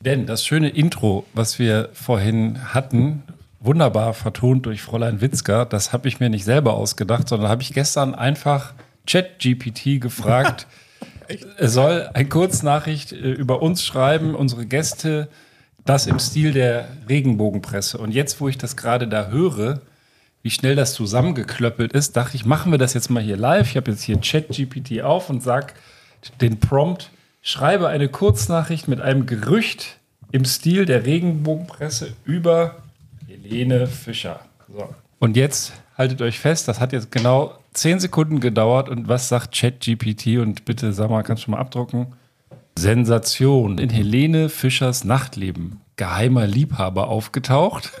Denn 0.00 0.26
das 0.26 0.44
schöne 0.44 0.68
Intro, 0.68 1.24
was 1.32 1.60
wir 1.60 1.90
vorhin 1.92 2.74
hatten, 2.74 3.22
wunderbar 3.62 4.14
vertont 4.14 4.66
durch 4.66 4.82
Fräulein 4.82 5.20
Witzka, 5.20 5.64
das 5.64 5.92
habe 5.92 6.08
ich 6.08 6.20
mir 6.20 6.28
nicht 6.28 6.44
selber 6.44 6.74
ausgedacht, 6.74 7.28
sondern 7.28 7.48
habe 7.48 7.62
ich 7.62 7.72
gestern 7.72 8.14
einfach 8.14 8.74
ChatGPT 9.06 10.00
gefragt. 10.00 10.66
er 11.58 11.68
soll 11.68 12.08
eine 12.12 12.28
Kurznachricht 12.28 13.12
äh, 13.12 13.16
über 13.16 13.62
uns 13.62 13.84
schreiben, 13.84 14.34
unsere 14.34 14.66
Gäste, 14.66 15.28
das 15.84 16.06
im 16.06 16.18
Stil 16.18 16.52
der 16.52 16.86
Regenbogenpresse. 17.08 17.98
Und 17.98 18.12
jetzt, 18.12 18.40
wo 18.40 18.48
ich 18.48 18.58
das 18.58 18.76
gerade 18.76 19.08
da 19.08 19.28
höre, 19.28 19.80
wie 20.42 20.50
schnell 20.50 20.76
das 20.76 20.94
zusammengeklöppelt 20.94 21.92
ist, 21.92 22.16
dachte 22.16 22.36
ich, 22.36 22.44
machen 22.44 22.72
wir 22.72 22.78
das 22.78 22.94
jetzt 22.94 23.10
mal 23.10 23.22
hier 23.22 23.36
live. 23.36 23.70
Ich 23.70 23.76
habe 23.76 23.90
jetzt 23.90 24.02
hier 24.02 24.18
ChatGPT 24.18 25.02
auf 25.02 25.30
und 25.30 25.42
sag 25.42 25.74
den 26.40 26.60
Prompt, 26.60 27.10
schreibe 27.42 27.88
eine 27.88 28.08
Kurznachricht 28.08 28.88
mit 28.88 29.00
einem 29.00 29.26
Gerücht 29.26 29.98
im 30.30 30.44
Stil 30.44 30.84
der 30.84 31.04
Regenbogenpresse 31.04 32.14
über 32.24 32.81
Helene 33.32 33.86
Fischer. 33.86 34.40
So. 34.68 34.94
Und 35.18 35.36
jetzt 35.36 35.72
haltet 35.96 36.20
euch 36.20 36.38
fest, 36.38 36.68
das 36.68 36.80
hat 36.80 36.92
jetzt 36.92 37.10
genau 37.10 37.56
10 37.74 38.00
Sekunden 38.00 38.40
gedauert. 38.40 38.88
Und 38.88 39.08
was 39.08 39.28
sagt 39.28 39.54
ChatGPT? 39.56 40.38
Und 40.38 40.64
bitte, 40.64 40.92
sag 40.92 41.10
mal, 41.10 41.22
kannst 41.22 41.46
du 41.46 41.52
mal 41.52 41.58
abdrucken? 41.58 42.08
Sensation. 42.78 43.78
In 43.78 43.90
Helene 43.90 44.48
Fischers 44.48 45.04
Nachtleben. 45.04 45.80
Geheimer 45.96 46.46
Liebhaber 46.46 47.08
aufgetaucht. 47.08 47.92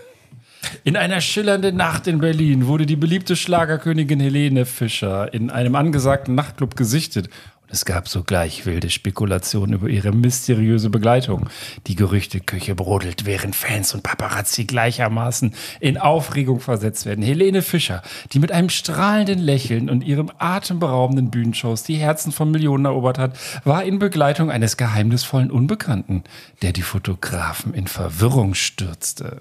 In 0.84 0.96
einer 0.96 1.20
schillernden 1.20 1.76
Nacht 1.76 2.06
in 2.06 2.18
Berlin 2.18 2.66
wurde 2.66 2.86
die 2.86 2.96
beliebte 2.96 3.36
Schlagerkönigin 3.36 4.20
Helene 4.20 4.64
Fischer 4.64 5.32
in 5.32 5.50
einem 5.50 5.74
angesagten 5.74 6.34
Nachtclub 6.34 6.76
gesichtet. 6.76 7.28
Es 7.72 7.86
gab 7.86 8.06
sogleich 8.06 8.66
wilde 8.66 8.90
Spekulationen 8.90 9.72
über 9.72 9.88
ihre 9.88 10.12
mysteriöse 10.12 10.90
Begleitung. 10.90 11.48
Die 11.86 11.94
Gerüchteküche 11.94 12.74
brodelt, 12.74 13.24
während 13.24 13.56
Fans 13.56 13.94
und 13.94 14.02
Paparazzi 14.02 14.66
gleichermaßen 14.66 15.54
in 15.80 15.96
Aufregung 15.96 16.60
versetzt 16.60 17.06
werden. 17.06 17.24
Helene 17.24 17.62
Fischer, 17.62 18.02
die 18.32 18.40
mit 18.40 18.52
einem 18.52 18.68
strahlenden 18.68 19.38
Lächeln 19.38 19.88
und 19.88 20.04
ihrem 20.04 20.30
atemberaubenden 20.36 21.30
Bühnenshows 21.30 21.82
die 21.82 21.96
Herzen 21.96 22.30
von 22.30 22.50
Millionen 22.50 22.84
erobert 22.84 23.16
hat, 23.16 23.38
war 23.64 23.84
in 23.84 23.98
Begleitung 23.98 24.50
eines 24.50 24.76
geheimnisvollen 24.76 25.50
Unbekannten, 25.50 26.24
der 26.60 26.72
die 26.72 26.82
Fotografen 26.82 27.72
in 27.72 27.86
Verwirrung 27.86 28.52
stürzte. 28.52 29.40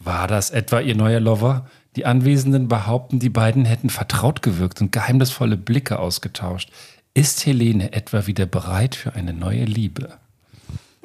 War 0.00 0.26
das 0.26 0.50
etwa 0.50 0.80
ihr 0.80 0.96
neuer 0.96 1.20
Lover? 1.20 1.66
Die 1.94 2.06
Anwesenden 2.06 2.66
behaupten, 2.66 3.20
die 3.20 3.28
beiden 3.28 3.64
hätten 3.64 3.88
vertraut 3.88 4.42
gewirkt 4.42 4.80
und 4.80 4.90
geheimnisvolle 4.90 5.56
Blicke 5.56 6.00
ausgetauscht. 6.00 6.70
Ist 7.14 7.46
Helene 7.46 7.92
etwa 7.92 8.26
wieder 8.26 8.44
bereit 8.46 8.96
für 8.96 9.14
eine 9.14 9.32
neue 9.32 9.64
Liebe? 9.64 10.18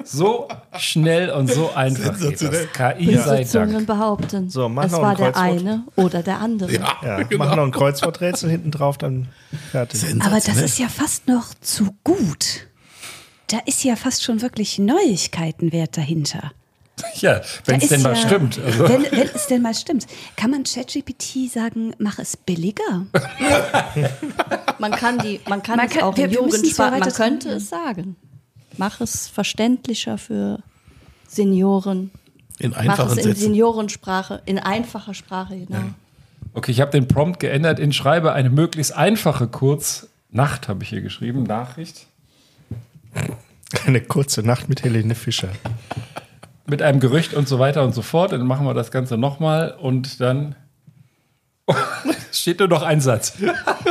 So 0.02 0.48
schnell 0.78 1.30
und 1.30 1.52
so 1.52 1.72
einfach 1.74 2.18
geht 2.18 2.40
das. 2.42 2.72
KI 2.72 3.16
sei 3.16 3.44
Dank. 3.44 3.86
behaupten, 3.86 4.48
So, 4.48 4.68
mach 4.68 4.84
es 4.84 4.92
noch 4.92 4.98
ein 5.00 5.04
war 5.04 5.14
der 5.14 5.32
Kreuzwort. 5.32 5.44
eine 5.44 5.84
oder 5.96 6.22
der 6.22 6.38
andere. 6.40 6.72
Ja, 6.72 7.22
genau. 7.22 7.44
mach 7.44 7.54
noch 7.54 7.64
ein 7.64 7.70
Kreuzworträtsel 7.70 8.50
hinten 8.50 8.70
drauf, 8.70 8.98
dann 8.98 9.28
fertig. 9.70 10.02
Aber 10.20 10.36
das 10.40 10.56
ist 10.56 10.78
ja 10.78 10.88
fast 10.88 11.28
noch 11.28 11.54
zu 11.60 11.94
gut. 12.02 12.66
Da 13.48 13.58
ist 13.66 13.84
ja 13.84 13.94
fast 13.94 14.24
schon 14.24 14.40
wirklich 14.42 14.78
Neuigkeitenwert 14.78 15.96
dahinter. 15.96 16.52
Ja, 17.20 17.40
wenn 17.66 17.80
es 17.80 17.88
denn 17.88 17.98
ist 17.98 18.02
mal 18.04 18.14
ja- 18.14 18.26
stimmt. 18.26 18.58
Also, 18.64 18.88
Wenn, 18.88 19.02
wenn 19.10 19.28
es 19.34 19.46
denn 19.46 19.62
mal 19.62 19.74
stimmt. 19.74 20.06
Kann 20.36 20.50
man 20.50 20.64
ChatGPT 20.64 21.50
sagen, 21.52 21.94
mach 21.98 22.18
es 22.18 22.36
billiger? 22.36 23.06
Man 24.78 24.92
kann 24.92 25.18
die, 25.18 25.40
man 25.46 25.62
kann 25.62 25.76
Man 25.76 25.86
es 25.88 25.92
kann- 25.92 26.02
auch 26.04 26.16
wir- 26.16 26.26
ja 26.26 26.32
Jugendsprache, 26.32 26.98
man 26.98 27.12
könnte 27.12 27.50
es 27.50 27.68
sagen. 27.68 28.16
Mach 28.78 29.00
es 29.02 29.28
verständlicher 29.28 30.16
für 30.16 30.60
Senioren. 31.28 32.10
In 32.58 32.70
Mach 32.70 32.78
einfachen 32.78 33.10
es 33.12 33.18
in 33.18 33.24
Sätzen. 33.24 33.40
Seniorensprache, 33.40 34.42
in 34.46 34.58
einfacher 34.58 35.12
Sprache, 35.14 35.56
genau. 35.58 35.80
okay, 36.54 36.70
ich 36.72 36.80
habe 36.80 36.90
den 36.92 37.08
Prompt 37.08 37.40
geändert 37.40 37.78
in 37.78 37.92
schreibe 37.92 38.32
eine 38.32 38.48
möglichst 38.50 38.94
einfache 38.94 39.48
Kurznacht, 39.48 40.68
habe 40.68 40.82
ich 40.82 40.88
hier 40.88 41.02
geschrieben, 41.02 41.42
Nachricht. 41.42 42.06
Eine 43.86 44.00
kurze 44.00 44.42
Nacht 44.42 44.68
mit 44.68 44.82
Helene 44.82 45.14
Fischer. 45.14 45.48
Mit 46.70 46.80
einem 46.82 47.00
Gerücht 47.00 47.34
und 47.34 47.48
so 47.48 47.58
weiter 47.58 47.82
und 47.82 47.94
so 47.94 48.02
fort. 48.02 48.32
Dann 48.32 48.46
machen 48.46 48.66
wir 48.66 48.74
das 48.74 48.90
Ganze 48.90 49.18
nochmal 49.18 49.76
und 49.78 50.20
dann 50.20 50.54
steht 52.32 52.60
nur 52.60 52.68
noch 52.68 52.82
ein 52.82 53.00
Satz. 53.00 53.34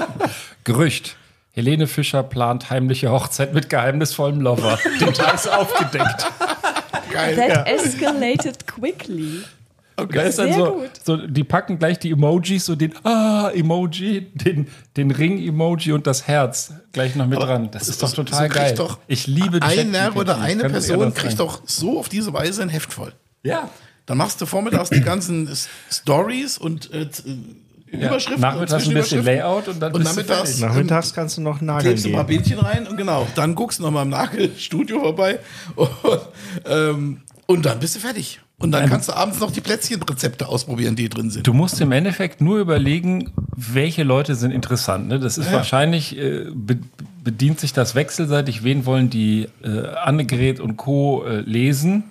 Gerücht. 0.63 1.15
Helene 1.51 1.87
Fischer 1.87 2.23
plant 2.23 2.69
heimliche 2.69 3.11
Hochzeit 3.11 3.53
mit 3.53 3.69
geheimnisvollem 3.69 4.39
Lover. 4.41 4.79
Details 4.99 5.47
aufgedeckt. 5.47 6.25
That 7.11 7.67
escalated 7.67 8.65
quickly. 8.65 9.43
Da 10.05 10.21
ist 10.21 10.39
dann 10.39 10.47
Sehr 10.47 10.57
so, 10.57 10.73
gut. 10.73 10.89
so, 11.03 11.17
die 11.17 11.43
packen 11.43 11.79
gleich 11.79 11.99
die 11.99 12.11
Emojis, 12.11 12.65
so 12.65 12.75
den 12.75 12.93
Ah-Emoji, 13.03 14.31
den, 14.33 14.67
den 14.97 15.11
Ring-Emoji 15.11 15.91
und 15.93 16.07
das 16.07 16.27
Herz 16.27 16.73
gleich 16.91 17.15
noch 17.15 17.27
mit 17.27 17.37
Aber 17.37 17.47
dran. 17.47 17.69
Das 17.71 17.87
ist 17.87 18.01
doch 18.01 18.11
total 18.11 18.49
so 18.49 18.53
geil. 18.53 18.73
doch 18.75 18.99
ich 19.07 19.27
liebe 19.27 19.61
Einer 19.61 20.15
oder 20.15 20.39
eine 20.39 20.63
das 20.63 20.71
Person 20.71 21.13
kriegt 21.13 21.39
doch 21.39 21.61
so 21.65 21.99
auf 21.99 22.09
diese 22.09 22.33
Weise 22.33 22.61
ein 22.61 22.69
Heft 22.69 22.93
voll. 22.93 23.13
Ja. 23.43 23.69
Dann 24.05 24.17
machst 24.17 24.41
du 24.41 24.45
vormittags 24.45 24.89
die 24.89 25.01
ganzen 25.01 25.49
Stories 25.91 26.57
und 26.57 26.91
äh, 26.91 27.01
äh, 27.01 27.07
Überschriften. 27.91 28.41
Nachmittags 28.41 28.85
und 28.85 28.91
ein 28.91 29.01
bisschen. 29.01 29.23
Layout 29.23 29.67
und 29.67 29.79
dann 29.79 29.93
und 29.93 30.03
bist 30.03 30.15
du 30.15 30.21
nachmittags, 30.21 30.49
fertig. 30.49 30.61
Nachmittags 30.61 31.13
kannst 31.13 31.37
du 31.37 31.41
noch 31.41 31.61
nageln 31.61 31.85
klebst 31.85 32.05
du 32.05 32.09
mal 32.09 32.23
gehen. 32.23 32.37
Bildchen 32.37 32.59
rein 32.59 32.87
und 32.87 32.97
genau, 32.97 33.27
dann 33.35 33.55
guckst 33.55 33.79
du 33.79 33.83
noch 33.83 33.91
mal 33.91 34.03
im 34.03 34.09
Nagelstudio 34.09 34.99
vorbei 34.99 35.39
und, 35.75 35.89
ähm, 36.65 37.21
und 37.45 37.65
dann 37.65 37.79
bist 37.79 37.95
du 37.95 37.99
fertig. 37.99 38.39
Und 38.59 38.71
dann 38.71 38.89
kannst 38.89 39.07
du 39.07 39.13
abends 39.13 39.39
noch 39.39 39.51
die 39.51 39.61
Plätzchenrezepte 39.61 40.47
ausprobieren, 40.47 40.97
die 40.97 41.07
drin 41.07 41.29
sind. 41.29 41.47
Du 41.47 41.53
musst 41.53 41.79
im 41.79 41.93
Endeffekt 41.93 42.41
nur 42.41 42.59
überlegen, 42.59 43.31
welche 43.55 44.03
Leute 44.03 44.35
sind 44.35 44.51
interessant. 44.51 45.07
Ne? 45.07 45.17
Das 45.17 45.37
ist 45.37 45.51
wahrscheinlich, 45.51 46.17
äh, 46.17 46.45
be 46.53 46.77
bedient 47.21 47.59
sich 47.59 47.73
das 47.73 47.95
wechselseitig, 47.95 48.63
wen 48.63 48.85
wollen 48.85 49.09
die 49.09 49.47
äh, 49.63 49.87
Annegret 50.03 50.59
und 50.59 50.77
Co. 50.77 51.25
Äh, 51.25 51.41
lesen. 51.41 52.05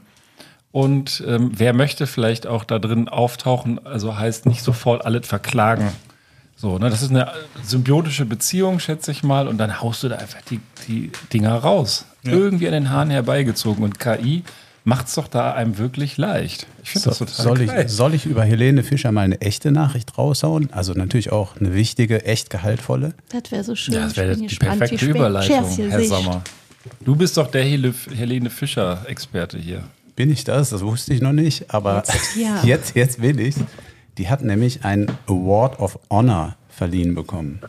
Und 0.71 1.25
ähm, 1.27 1.51
wer 1.57 1.73
möchte 1.73 2.07
vielleicht 2.07 2.47
auch 2.47 2.63
da 2.65 2.79
drin 2.79 3.09
auftauchen, 3.09 3.85
also 3.85 4.17
heißt 4.17 4.47
nicht 4.47 4.63
sofort 4.63 5.05
alles 5.05 5.27
verklagen. 5.27 5.91
So, 6.57 6.79
ne, 6.79 6.91
das 6.91 7.03
ist 7.03 7.11
eine 7.11 7.33
symbiotische 7.63 8.27
Beziehung, 8.27 8.81
schätze 8.81 9.11
ich 9.11 9.23
mal, 9.23 9.49
und 9.49 9.59
dann 9.59 9.81
haust 9.81 10.03
du 10.03 10.09
da 10.09 10.17
einfach 10.17 10.43
die, 10.43 10.61
die 10.87 11.11
Dinger 11.33 11.55
raus. 11.55 12.05
Irgendwie 12.23 12.67
an 12.67 12.75
den 12.75 12.91
Haaren 12.91 13.11
herbeigezogen. 13.11 13.83
Und 13.83 13.99
KI 13.99 14.45
macht 14.85 15.09
es 15.09 15.15
doch 15.15 15.29
da 15.29 15.53
einem 15.53 15.79
wirklich 15.79 16.17
leicht. 16.17 16.67
Ich 16.83 16.91
finde 16.91 17.09
das 17.11 17.19
total 17.19 17.35
Soll 17.35 17.67
geil. 17.67 17.87
ich, 17.87 17.93
soll 17.93 18.15
ich 18.15 18.27
über 18.27 18.45
Helene 18.45 18.83
Fischer 18.83 19.13
mal 19.13 19.23
eine 19.23 19.41
echte 19.41 19.71
Nachricht 19.71 20.17
raushauen? 20.17 20.73
Also 20.73 20.93
natürlich 20.95 21.31
auch 21.33 21.57
eine 21.57 21.75
wichtige, 21.75 22.25
echt 22.25 22.51
gehaltvolle. 22.51 23.15
Das 23.29 23.51
wäre 23.51 23.65
so 23.65 23.75
schön. 23.75 23.95
Ja, 23.95 24.05
das 24.05 24.17
wäre 24.17 24.35
bin 24.35 24.49
die 24.49 24.57
perfekte 24.57 25.05
Überleitung, 25.05 25.69
Herr. 25.69 26.05
Sommer. 26.05 26.43
Du 27.05 27.17
bist 27.17 27.37
doch 27.37 27.51
der 27.51 27.65
Hele 27.65 27.93
Helene 28.15 28.51
Fischer-Experte 28.51 29.59
hier. 29.59 29.83
Bin 30.17 30.31
ich 30.31 30.45
das? 30.45 30.71
Das 30.71 30.83
wusste 30.83 31.13
ich 31.13 31.21
noch 31.21 31.33
nicht, 31.33 31.73
aber 31.73 32.03
Jetzt, 32.07 32.37
ja. 32.37 32.61
jetzt, 32.65 32.97
jetzt 32.97 33.23
will 33.23 33.39
ich. 33.41 33.55
Die 34.17 34.29
hat 34.29 34.43
nämlich 34.43 34.85
einen 34.85 35.11
Award 35.27 35.79
of 35.79 35.99
Honor 36.11 36.57
verliehen 36.69 37.15
bekommen. 37.15 37.61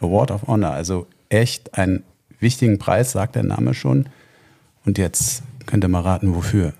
Award 0.00 0.30
of 0.30 0.46
Honor, 0.46 0.72
also 0.72 1.06
echt 1.28 1.74
einen 1.78 2.02
wichtigen 2.38 2.78
Preis, 2.78 3.12
sagt 3.12 3.36
der 3.36 3.44
Name 3.44 3.72
schon. 3.74 4.06
Und 4.84 4.98
jetzt 4.98 5.42
könnt 5.70 5.84
ihr 5.84 5.88
mal 5.88 6.00
raten, 6.02 6.34
wofür. 6.34 6.74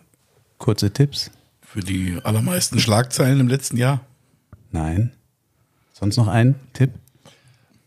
Kurze 0.59 0.91
Tipps? 0.91 1.31
Für 1.63 1.81
die 1.81 2.19
allermeisten 2.25 2.81
Schlagzeilen 2.81 3.39
im 3.41 3.49
letzten 3.49 3.77
Jahr. 3.77 4.01
Nein. 4.73 5.13
Sonst 5.93 6.17
noch 6.17 6.29
ein 6.29 6.57
Tipp? 6.73 6.91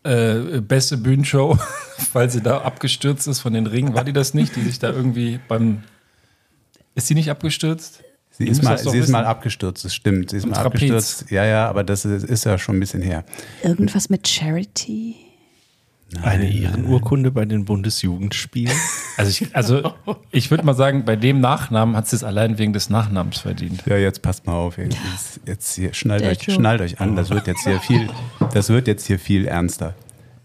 Äh, 0.02 0.60
beste 0.60 0.96
Bühnenshow, 0.96 1.58
weil 2.12 2.30
sie 2.30 2.40
da 2.40 2.62
abgestürzt 2.62 3.26
ist 3.28 3.40
von 3.40 3.52
den 3.52 3.66
Ringen. 3.66 3.94
War 3.94 4.04
die 4.04 4.12
das 4.12 4.34
nicht, 4.34 4.56
die 4.56 4.62
sich 4.62 4.78
da 4.78 4.90
irgendwie 4.90 5.40
beim. 5.48 5.82
Ist 6.94 7.06
sie 7.08 7.14
nicht 7.14 7.30
abgestürzt? 7.30 8.02
Sie 8.30 8.48
ist, 8.48 8.62
mal, 8.62 8.76
sie 8.76 8.98
ist 8.98 9.10
mal 9.10 9.24
abgestürzt, 9.24 9.84
das 9.84 9.94
stimmt. 9.94 10.30
Sie 10.30 10.38
ist 10.38 10.44
Am 10.44 10.50
mal 10.50 10.56
Trapez. 10.62 10.82
abgestürzt. 10.82 11.30
Ja, 11.30 11.44
ja, 11.44 11.68
aber 11.68 11.84
das 11.84 12.04
ist, 12.04 12.24
ist 12.24 12.44
ja 12.44 12.58
schon 12.58 12.76
ein 12.76 12.80
bisschen 12.80 13.00
her. 13.02 13.24
Irgendwas 13.62 14.10
mit 14.10 14.26
Charity? 14.26 15.16
Eine 16.22 16.52
Ehrenurkunde 16.52 17.30
bei 17.30 17.44
den 17.44 17.64
Bundesjugendspielen. 17.64 18.74
Also 19.16 19.30
ich, 19.30 19.54
also 19.54 19.94
ich 20.32 20.50
würde 20.50 20.64
mal 20.64 20.74
sagen, 20.74 21.04
bei 21.04 21.14
dem 21.14 21.38
Nachnamen 21.38 21.96
hat 21.96 22.08
sie 22.08 22.16
es 22.16 22.24
allein 22.24 22.58
wegen 22.58 22.72
des 22.72 22.90
Nachnamens 22.90 23.38
verdient. 23.38 23.84
Ja, 23.86 23.96
jetzt 23.96 24.22
passt 24.22 24.44
mal 24.44 24.54
auf. 24.54 24.76
Jetzt, 24.76 25.40
jetzt 25.46 25.76
hier, 25.76 25.94
schnallt, 25.94 26.24
euch, 26.24 26.52
schnallt 26.52 26.80
euch 26.80 27.00
an. 27.00 27.14
Das 27.14 27.30
wird 27.30 27.46
jetzt 27.46 27.62
hier 27.62 27.78
viel, 27.78 28.08
das 28.52 28.70
wird 28.70 28.88
jetzt 28.88 29.06
hier 29.06 29.20
viel 29.20 29.46
ernster. 29.46 29.94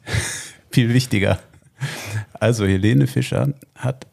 viel 0.69 0.93
wichtiger. 0.93 1.39
Also 2.39 2.67
Helene 2.67 3.07
Fischer 3.07 3.49
hat 3.73 4.05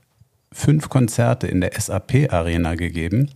fünf 0.52 0.88
Konzerte 0.88 1.46
in 1.46 1.60
der 1.60 1.72
SAP 1.78 2.32
Arena 2.32 2.74
gegeben. 2.74 3.30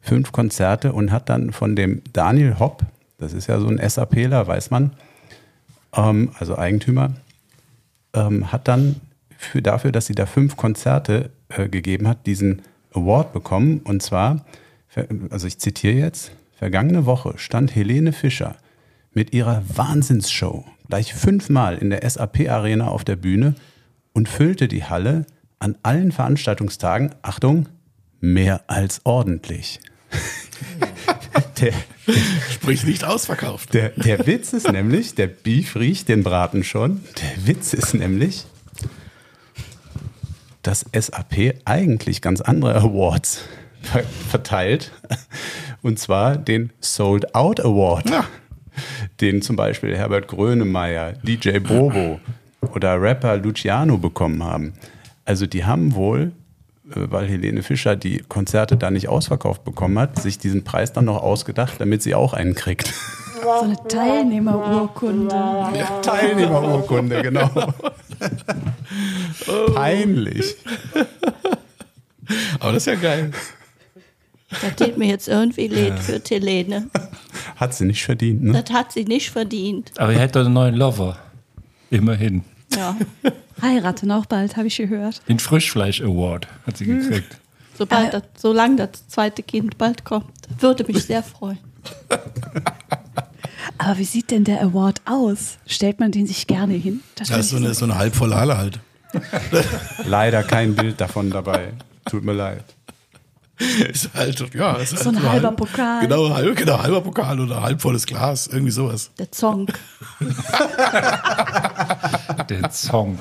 Fünf 0.00 0.32
Konzerte 0.32 0.92
und 0.92 1.12
hat 1.12 1.28
dann 1.28 1.52
von 1.52 1.76
dem 1.76 2.02
Daniel 2.12 2.58
Hopp, 2.58 2.82
das 3.18 3.34
ist 3.34 3.48
ja 3.48 3.60
so 3.60 3.68
ein 3.68 3.78
SAPler, 3.86 4.46
weiß 4.46 4.70
man, 4.70 4.92
ähm, 5.94 6.30
also 6.38 6.56
Eigentümer, 6.56 7.12
ähm, 8.14 8.50
hat 8.52 8.68
dann 8.68 8.96
für, 9.36 9.62
dafür, 9.62 9.92
dass 9.92 10.06
sie 10.06 10.14
da 10.14 10.26
fünf 10.26 10.56
Konzerte 10.56 11.30
äh, 11.48 11.68
gegeben 11.68 12.08
hat, 12.08 12.26
diesen 12.26 12.62
Award 12.92 13.32
bekommen. 13.32 13.80
Und 13.84 14.02
zwar, 14.02 14.44
also 15.30 15.46
ich 15.46 15.58
zitiere 15.58 15.94
jetzt, 15.94 16.32
vergangene 16.56 17.06
Woche 17.06 17.34
stand 17.36 17.74
Helene 17.74 18.12
Fischer 18.12 18.56
mit 19.12 19.32
ihrer 19.32 19.62
Wahnsinnsshow 19.68 20.64
gleich 20.88 21.14
fünfmal 21.14 21.78
in 21.78 21.90
der 21.90 22.08
SAP-Arena 22.08 22.88
auf 22.88 23.04
der 23.04 23.16
Bühne 23.16 23.54
und 24.12 24.28
füllte 24.28 24.68
die 24.68 24.84
Halle 24.84 25.26
an 25.58 25.76
allen 25.82 26.12
Veranstaltungstagen, 26.12 27.14
Achtung, 27.22 27.68
mehr 28.20 28.62
als 28.66 29.02
ordentlich. 29.04 29.80
der, 31.60 31.72
Sprich 32.50 32.84
nicht 32.84 33.04
ausverkauft. 33.04 33.74
der, 33.74 33.90
der 33.90 34.26
Witz 34.26 34.52
ist 34.52 34.70
nämlich, 34.70 35.14
der 35.14 35.26
Beef 35.26 35.76
riecht 35.76 36.08
den 36.08 36.22
Braten 36.22 36.64
schon. 36.64 37.02
Der 37.20 37.46
Witz 37.46 37.74
ist 37.74 37.94
nämlich, 37.94 38.46
dass 40.62 40.84
SAP 40.92 41.54
eigentlich 41.64 42.22
ganz 42.22 42.40
andere 42.40 42.76
Awards 42.76 43.42
ver 43.82 44.02
verteilt. 44.28 44.92
Und 45.82 45.98
zwar 45.98 46.36
den 46.36 46.72
Sold 46.80 47.34
Out 47.34 47.60
Award. 47.60 48.10
Den 49.20 49.42
zum 49.42 49.56
Beispiel 49.56 49.96
Herbert 49.96 50.28
Grönemeyer, 50.28 51.14
DJ 51.22 51.58
Bobo 51.58 52.20
oder 52.74 53.00
Rapper 53.00 53.36
Luciano 53.36 53.98
bekommen 53.98 54.42
haben. 54.42 54.74
Also 55.24 55.46
die 55.46 55.64
haben 55.64 55.94
wohl, 55.94 56.32
weil 56.94 57.26
Helene 57.26 57.62
Fischer 57.62 57.96
die 57.96 58.18
Konzerte 58.28 58.76
da 58.76 58.90
nicht 58.90 59.08
ausverkauft 59.08 59.64
bekommen 59.64 59.98
hat, 59.98 60.20
sich 60.20 60.38
diesen 60.38 60.64
Preis 60.64 60.92
dann 60.92 61.04
noch 61.04 61.22
ausgedacht, 61.22 61.74
damit 61.78 62.02
sie 62.02 62.14
auch 62.14 62.32
einen 62.32 62.54
kriegt. 62.54 62.92
So 63.42 63.50
eine 63.50 63.76
Teilnehmerurkunde. 63.88 65.34
Teilnehmerurkunde, 66.02 67.22
genau. 67.22 67.50
Peinlich. 69.74 70.56
Aber 72.58 72.72
das 72.72 72.86
ist 72.86 72.86
ja 72.86 72.94
geil. 72.96 73.30
Das 74.50 74.76
tut 74.76 74.96
mir 74.96 75.08
jetzt 75.08 75.28
irgendwie 75.28 75.68
leid 75.68 75.98
für 76.00 76.20
Helene. 76.26 76.88
Hat 77.56 77.74
sie 77.74 77.84
nicht 77.84 78.04
verdient, 78.04 78.42
ne? 78.44 78.62
Das 78.62 78.74
hat 78.74 78.92
sie 78.92 79.04
nicht 79.04 79.30
verdient. 79.30 79.92
Aber 79.98 80.12
ihr 80.12 80.18
hättet 80.18 80.36
doch 80.36 80.44
einen 80.46 80.54
neuen 80.54 80.74
Lover. 80.74 81.18
Immerhin. 81.90 82.44
Ja. 82.74 82.96
Heiraten 83.62 84.10
auch 84.12 84.26
bald, 84.26 84.56
habe 84.56 84.66
ich 84.68 84.76
gehört. 84.76 85.20
Den 85.28 85.38
Frischfleisch 85.38 86.00
Award 86.02 86.46
hat 86.66 86.76
sie 86.76 86.86
gekriegt. 86.86 87.38
Sobald 87.76 88.12
das, 88.14 88.22
solange 88.36 88.76
das 88.76 89.06
zweite 89.08 89.42
Kind 89.42 89.78
bald 89.78 90.04
kommt, 90.04 90.30
würde 90.60 90.84
mich 90.84 91.04
sehr 91.04 91.22
freuen. 91.22 91.58
Aber 93.78 93.98
wie 93.98 94.04
sieht 94.04 94.30
denn 94.30 94.44
der 94.44 94.62
Award 94.62 95.00
aus? 95.04 95.58
Stellt 95.66 96.00
man 96.00 96.10
den 96.10 96.26
sich 96.26 96.46
gerne 96.46 96.74
hin? 96.74 97.02
Das 97.14 97.28
Das 97.28 97.38
ist 97.40 97.50
so 97.50 97.56
eine, 97.56 97.74
so 97.74 97.84
eine 97.84 97.96
halbvolle 97.96 98.36
Halle 98.36 98.58
halt. 98.58 98.80
Leider 100.06 100.42
kein 100.42 100.74
Bild 100.74 101.00
davon 101.00 101.30
dabei. 101.30 101.72
Tut 102.06 102.24
mir 102.24 102.32
leid. 102.32 102.64
Ist 103.90 104.10
halt, 104.14 104.54
ja, 104.54 104.74
ist 104.76 104.92
halt 104.94 105.02
So 105.02 105.08
ein 105.10 105.22
halber 105.22 105.48
halb- 105.48 105.56
Pokal. 105.56 106.00
Genau, 106.00 106.30
halb, 106.30 106.56
genau, 106.56 106.78
halber 106.80 107.00
Pokal 107.00 107.40
oder 107.40 107.60
halbvolles 107.62 108.06
Glas, 108.06 108.46
irgendwie 108.46 108.70
sowas. 108.70 109.10
Der 109.18 109.30
Zong. 109.32 109.66
Der 112.48 112.70
Song. 112.70 113.18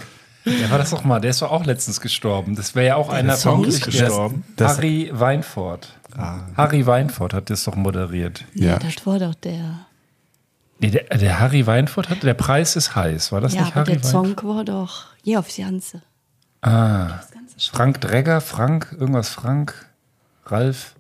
Der 0.60 0.70
war 0.72 0.78
das 0.78 0.90
doch 0.92 1.04
mal, 1.04 1.20
der 1.20 1.32
ist 1.32 1.42
doch 1.42 1.52
auch 1.52 1.66
letztens 1.66 2.00
gestorben. 2.02 2.56
Das 2.56 2.76
wäre 2.76 2.88
ja 2.88 2.96
auch 2.96 3.10
einer 3.10 3.36
Song 3.36 3.62
von 3.62 3.70
ist 3.70 3.84
gestorben? 3.86 4.44
Das- 4.56 4.78
Harry 4.78 5.10
Weinfurt. 5.14 5.94
Harry 6.56 6.86
Weinfurt 6.88 7.34
hat 7.34 7.50
das 7.50 7.64
doch 7.66 7.76
moderiert. 7.76 8.44
Nee, 8.54 8.68
Ja. 8.68 8.80
das 8.80 9.06
war 9.06 9.20
doch 9.20 9.36
der. 9.36 9.80
Nee, 10.80 10.90
der, 10.92 11.04
der 11.18 11.40
Harry 11.40 11.66
Weinfurt 11.68 12.10
hatte, 12.10 12.22
der 12.22 12.34
Preis 12.34 12.76
ist 12.76 12.96
heiß. 12.96 13.32
War 13.32 13.42
das 13.42 13.54
ja, 13.54 13.62
nicht 13.62 13.72
aber 13.76 13.82
Harry 13.82 13.94
der 14.00 14.04
Weinfurt? 14.04 14.38
Song 14.40 14.56
war 14.56 14.64
doch 14.64 15.06
je 15.24 15.38
aufs 15.38 15.58
Ganze. 15.58 16.02
Ah, 16.62 17.20
Frank 17.72 18.02
Dregger, 18.02 18.42
Frank, 18.42 18.96
irgendwas 19.00 19.30
Frank, 19.30 19.88
Ralf. 20.46 20.96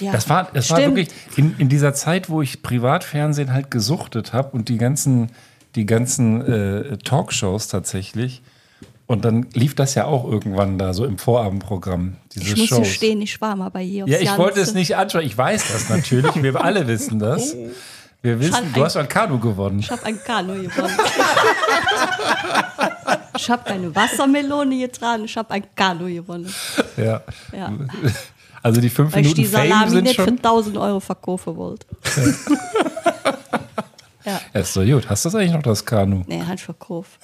Ja, 0.00 0.12
Das 0.12 0.28
war, 0.28 0.48
das 0.52 0.70
war 0.70 0.78
wirklich 0.80 1.08
in, 1.36 1.56
in 1.58 1.68
dieser 1.68 1.94
Zeit, 1.94 2.28
wo 2.28 2.42
ich 2.42 2.62
Privatfernsehen 2.62 3.52
halt 3.52 3.70
gesuchtet 3.70 4.32
habe 4.34 4.50
und 4.50 4.68
die 4.68 4.76
ganzen, 4.78 5.30
die 5.74 5.86
ganzen 5.86 6.42
äh, 6.42 6.98
Talkshows 6.98 7.68
tatsächlich. 7.68 8.42
Und 9.08 9.24
dann 9.24 9.46
lief 9.54 9.74
das 9.74 9.94
ja 9.94 10.04
auch 10.04 10.30
irgendwann 10.30 10.76
da 10.78 10.92
so 10.92 11.04
im 11.06 11.16
Vorabendprogramm, 11.18 12.16
diese 12.34 12.52
Ich 12.52 12.56
muss 12.58 12.68
Shows. 12.68 12.78
gestehen, 12.80 13.22
ich 13.22 13.40
war 13.40 13.56
mal 13.56 13.70
bei 13.70 13.80
aufs 14.02 14.12
ja, 14.12 14.18
ich 14.20 14.36
wollte 14.36 14.60
es 14.60 14.74
nicht 14.74 14.96
anschauen. 14.96 15.22
Ich 15.24 15.36
weiß 15.36 15.72
das 15.72 15.88
natürlich. 15.88 16.40
Wir 16.42 16.62
alle 16.62 16.86
wissen 16.86 17.18
das. 17.18 17.56
Wir 18.20 18.38
wissen, 18.40 18.72
du 18.74 18.80
ein- 18.80 18.84
hast 18.84 18.96
ein 18.96 19.08
Kanu 19.08 19.38
gewonnen. 19.38 19.78
Ich 19.78 19.90
habe 19.92 20.04
ein 20.04 20.18
Kanu 20.22 20.54
gewonnen. 20.60 20.96
ich 23.36 23.48
habe 23.50 23.62
keine 23.64 23.94
Wassermelone 23.94 24.76
getragen, 24.78 25.24
ich 25.24 25.36
habe 25.36 25.52
ein 25.52 25.62
Kanu 25.76 26.06
gewonnen. 26.12 26.52
Ja. 26.96 27.22
Ja. 27.56 27.72
Also 28.62 28.80
die 28.80 28.90
fünf 28.90 29.14
Weil 29.14 29.24
ich 29.24 29.34
die 29.34 29.42
Minuten 29.42 29.56
Fame 29.56 29.68
Salami 29.70 29.90
sind 29.90 30.04
nicht 30.04 30.16
für 30.16 30.24
schon. 30.24 30.36
1000 30.38 30.76
Euro 30.78 30.98
verkaufen 31.00 31.56
wollte. 31.56 31.86
ja. 32.16 32.22
Ja, 34.28 34.60
ist 34.60 34.76
doch 34.76 34.84
gut. 34.84 35.08
Hast 35.08 35.24
du 35.24 35.28
das 35.28 35.34
eigentlich 35.36 35.52
noch, 35.52 35.62
das 35.62 35.84
Kanu? 35.84 36.22
Nee, 36.26 36.42
ich 36.54 36.62
verkauft. 36.62 37.18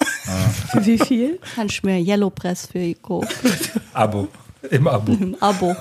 Für 0.71 0.85
wie 0.85 0.97
viel? 0.97 1.39
Ich 1.67 1.83
mir 1.83 1.99
Yellow 1.99 2.31
Press 2.31 2.65
für 2.65 2.79
gekauft. 2.79 3.35
Abo. 3.93 4.27
Im 4.71 4.87
Abo. 4.87 5.11
Im 5.11 5.35
Abo. 5.39 5.75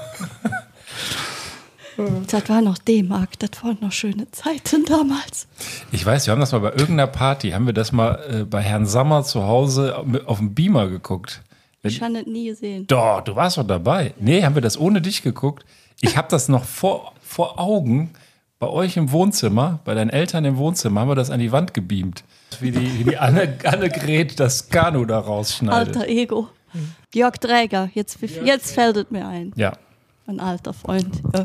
Das 2.27 2.49
war 2.49 2.61
noch 2.61 2.77
D-Mark, 2.77 3.39
das 3.39 3.51
waren 3.63 3.79
noch 3.81 3.93
schöne 3.93 4.29
Zeiten 4.33 4.85
damals. 4.85 5.47
Ich 5.93 6.05
weiß, 6.05 6.27
wir 6.27 6.33
haben 6.33 6.41
das 6.41 6.51
mal 6.53 6.59
bei 6.59 6.73
irgendeiner 6.73 7.07
Party, 7.07 7.51
haben 7.51 7.67
wir 7.67 7.73
das 7.73 7.93
mal 7.93 8.19
äh, 8.29 8.45
bei 8.45 8.61
Herrn 8.61 8.85
Sammer 8.85 9.23
zu 9.23 9.45
Hause 9.45 10.05
auf 10.27 10.39
dem 10.39 10.55
Beamer 10.55 10.89
geguckt. 10.89 11.41
Ich 11.85 12.03
habe 12.03 12.15
das 12.15 12.27
nie 12.27 12.47
gesehen. 12.47 12.87
Doch, 12.89 13.21
du 13.21 13.37
warst 13.37 13.59
doch 13.59 13.67
dabei. 13.67 14.13
Nee, 14.19 14.43
haben 14.43 14.57
wir 14.57 14.63
das 14.63 14.79
ohne 14.79 15.01
dich 15.01 15.23
geguckt. 15.23 15.65
Ich 16.01 16.17
habe 16.17 16.27
das 16.31 16.49
noch 16.49 16.65
vor, 16.65 17.13
vor 17.23 17.61
Augen 17.61 18.11
bei 18.65 18.71
euch 18.71 18.97
im 18.97 19.13
Wohnzimmer, 19.13 19.81
bei 19.85 19.93
deinen 19.93 20.09
Eltern 20.09 20.47
im 20.47 20.57
Wohnzimmer, 20.57 21.03
haben 21.03 21.09
wir 21.09 21.15
das 21.15 21.31
an 21.31 21.39
die 21.39 21.53
Wand 21.53 21.75
gebeamt. 21.75 22.25
Wie 22.61 22.71
die, 22.71 22.99
wie 22.99 23.05
die 23.05 23.19
Anne, 23.19 23.59
Annegret 23.65 24.41
das 24.41 24.71
Kanu 24.71 25.05
da 25.05 25.19
rausschneidet. 25.19 25.95
Alter 25.95 26.09
Ego. 26.09 26.49
Jörg 27.13 27.37
Träger, 27.37 27.91
jetzt, 27.93 28.19
jetzt 28.23 28.73
fällt 28.73 28.97
es 28.97 29.11
mir 29.11 29.29
ein. 29.29 29.53
Ja. 29.55 29.75
Mein 30.25 30.41
alter 30.41 30.73
Freund. 30.73 31.23
Ja. 31.35 31.45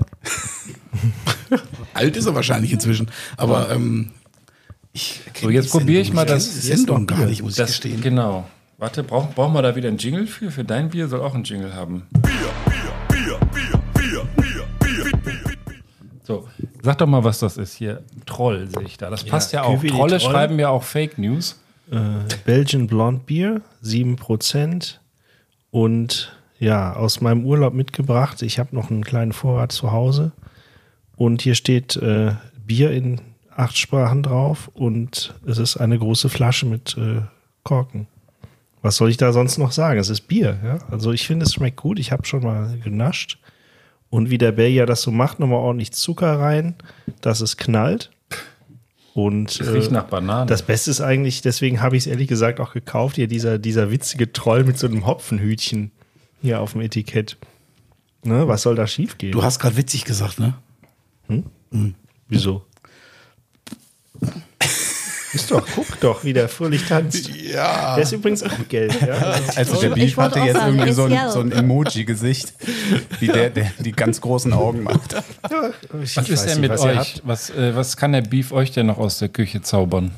Alt 1.94 2.16
ist 2.16 2.26
er 2.26 2.36
wahrscheinlich 2.36 2.72
inzwischen. 2.72 3.12
Aber 3.36 3.70
ähm, 3.70 4.12
ich 4.94 5.20
So, 5.42 5.50
jetzt 5.50 5.72
probiere 5.72 6.02
ich 6.02 6.14
mal 6.14 6.26
das. 6.26 6.46
Die 6.54 6.60
Sendung 6.60 7.06
gar 7.06 7.26
nicht, 7.26 7.42
muss 7.42 7.52
ich 7.52 7.58
das, 7.58 7.72
gestehen. 7.72 8.00
Genau. 8.00 8.48
Warte, 8.78 9.04
brauchen 9.04 9.34
brauchen 9.36 9.54
wir 9.54 9.62
da 9.62 9.76
wieder 9.76 9.90
einen 9.90 9.98
Jingle 9.98 10.26
für? 10.26 10.52
Für 10.52 10.64
dein 10.64 10.90
Bier 10.90 11.10
soll 11.10 11.20
auch 11.20 11.36
ein 11.36 11.44
Jingle 11.44 11.76
haben. 11.76 12.08
So, 16.30 16.48
sag 16.82 16.98
doch 16.98 17.08
mal, 17.08 17.24
was 17.24 17.40
das 17.40 17.58
ist 17.58 17.76
hier. 17.76 18.04
Troll 18.26 18.68
sehe 18.68 18.84
ich 18.84 18.98
da. 18.98 19.10
Das 19.10 19.24
passt 19.24 19.54
ja, 19.54 19.64
auch. 19.64 19.76
Küwi, 19.76 19.88
die 19.88 19.94
Trolle 19.94 20.18
Troll. 20.18 20.32
schreiben 20.32 20.60
ja 20.60 20.70
auch 20.70 20.84
Fake 20.84 21.18
News. 21.18 21.60
Äh, 21.92 21.98
Belgian 22.46 22.88
Blonde 22.88 23.22
Beer, 23.26 23.62
7%. 23.84 24.96
Und 25.72 26.34
ja, 26.60 26.94
aus 26.94 27.22
meinem 27.22 27.46
Urlaub 27.46 27.74
mitgebracht. 27.74 28.42
Ich 28.42 28.60
habe 28.60 28.76
noch 28.76 28.92
einen 28.92 29.04
kleinen 29.04 29.32
Vorrat 29.32 29.72
zu 29.72 29.92
Hause. 29.92 30.32
Und 31.16 31.42
hier 31.42 31.56
steht 31.56 31.96
äh, 31.98 32.34
Bier 32.66 32.92
in 32.92 33.22
acht 33.56 33.78
Sprachen 33.78 34.24
drauf. 34.24 34.70
Und 34.74 35.34
es 35.46 35.58
ist 35.58 35.78
eine 35.78 35.98
große 35.98 36.30
Flasche 36.30 36.66
mit 36.66 36.98
äh, 36.98 37.22
Korken. 37.64 38.08
Was 38.82 38.96
soll 38.96 39.10
ich 39.10 39.18
da 39.18 39.34
sonst 39.34 39.58
noch 39.58 39.72
sagen? 39.72 40.00
Es 40.00 40.10
ist 40.10 40.22
Bier. 40.22 40.58
Ja? 40.64 40.80
Also 40.90 41.12
ich 41.12 41.28
finde, 41.28 41.46
es 41.46 41.54
schmeckt 41.54 41.78
gut. 41.78 42.00
Ich 42.00 42.12
habe 42.12 42.26
schon 42.26 42.44
mal 42.44 42.78
genascht. 42.84 43.38
Und 44.10 44.30
wie 44.30 44.38
der 44.38 44.52
Belgier 44.52 44.86
das 44.86 45.02
so 45.02 45.12
macht, 45.12 45.40
nochmal 45.40 45.60
ordentlich 45.60 45.92
Zucker 45.92 46.40
rein, 46.40 46.76
dass 47.22 47.42
es 47.42 47.58
knallt. 47.58 48.12
Und 49.14 49.60
Das 49.60 49.72
riecht 49.74 49.92
nach 49.92 50.06
Bananen. 50.06 50.48
Das 50.48 50.64
Beste 50.64 50.92
ist 50.92 51.02
eigentlich, 51.02 51.42
deswegen 51.42 51.82
habe 51.82 51.98
ich 51.98 52.04
es 52.04 52.08
ehrlich 52.08 52.28
gesagt 52.28 52.60
auch 52.60 52.74
gekauft, 52.74 53.18
hier 53.18 53.28
dieser, 53.28 53.60
dieser 53.60 53.92
witzige 53.92 54.32
Troll 54.32 54.64
mit 54.64 54.78
so 54.80 54.88
einem 54.88 55.06
Hopfenhütchen 55.06 55.92
hier 56.42 56.62
auf 56.62 56.72
dem 56.72 56.82
Etikett. 56.82 57.38
Ne, 58.24 58.48
was 58.48 58.64
soll 58.64 58.76
da 58.76 58.88
schiefgehen? 58.88 59.32
Du 59.32 59.44
hast 59.44 59.60
gerade 59.60 59.78
witzig 59.78 60.06
gesagt, 60.06 60.40
ne? 60.40 60.56
Wieso? 62.28 62.64
Ist 65.34 65.52
doch, 65.52 65.66
guck 65.76 66.00
doch, 66.00 66.24
wie 66.24 66.34
der 66.34 66.50
fröhlich 66.50 66.86
tanzt. 66.88 67.30
Ja. 67.30 67.96
Der 67.96 68.04
ist 68.04 68.12
übrigens 68.12 68.42
auch 68.44 68.68
gelb. 68.68 69.00
Ja? 69.02 69.36
Also 69.56 69.80
der 69.80 69.90
Beef 69.90 70.18
hatte 70.18 70.40
jetzt 70.40 70.56
sagen, 70.56 70.80
irgendwie 70.80 70.94
so 70.94 71.06
ist 71.06 71.14
ein, 71.14 71.32
so 71.32 71.40
ein 71.40 71.52
Emoji-Gesicht, 71.52 72.54
wie 73.20 73.28
der, 73.28 73.50
der 73.52 73.72
die 73.80 73.92
ganz 73.92 74.22
großen 74.22 74.54
Augen 74.54 74.84
macht. 74.84 75.16
Ich 76.02 76.18
Was 76.18 76.30
ist 76.30 76.46
denn 76.46 76.62
mit 76.62 76.72
was 76.72 76.82
euch? 76.82 77.22
Was, 77.24 77.50
äh, 77.52 77.76
was 77.76 77.96
kann 77.96 78.12
der 78.12 78.22
Beef 78.22 78.52
euch 78.52 78.72
denn 78.72 78.88
noch 78.88 78.98
aus 78.98 79.20
der 79.20 79.30
Küche 79.30 79.62
zaubern? 79.62 80.12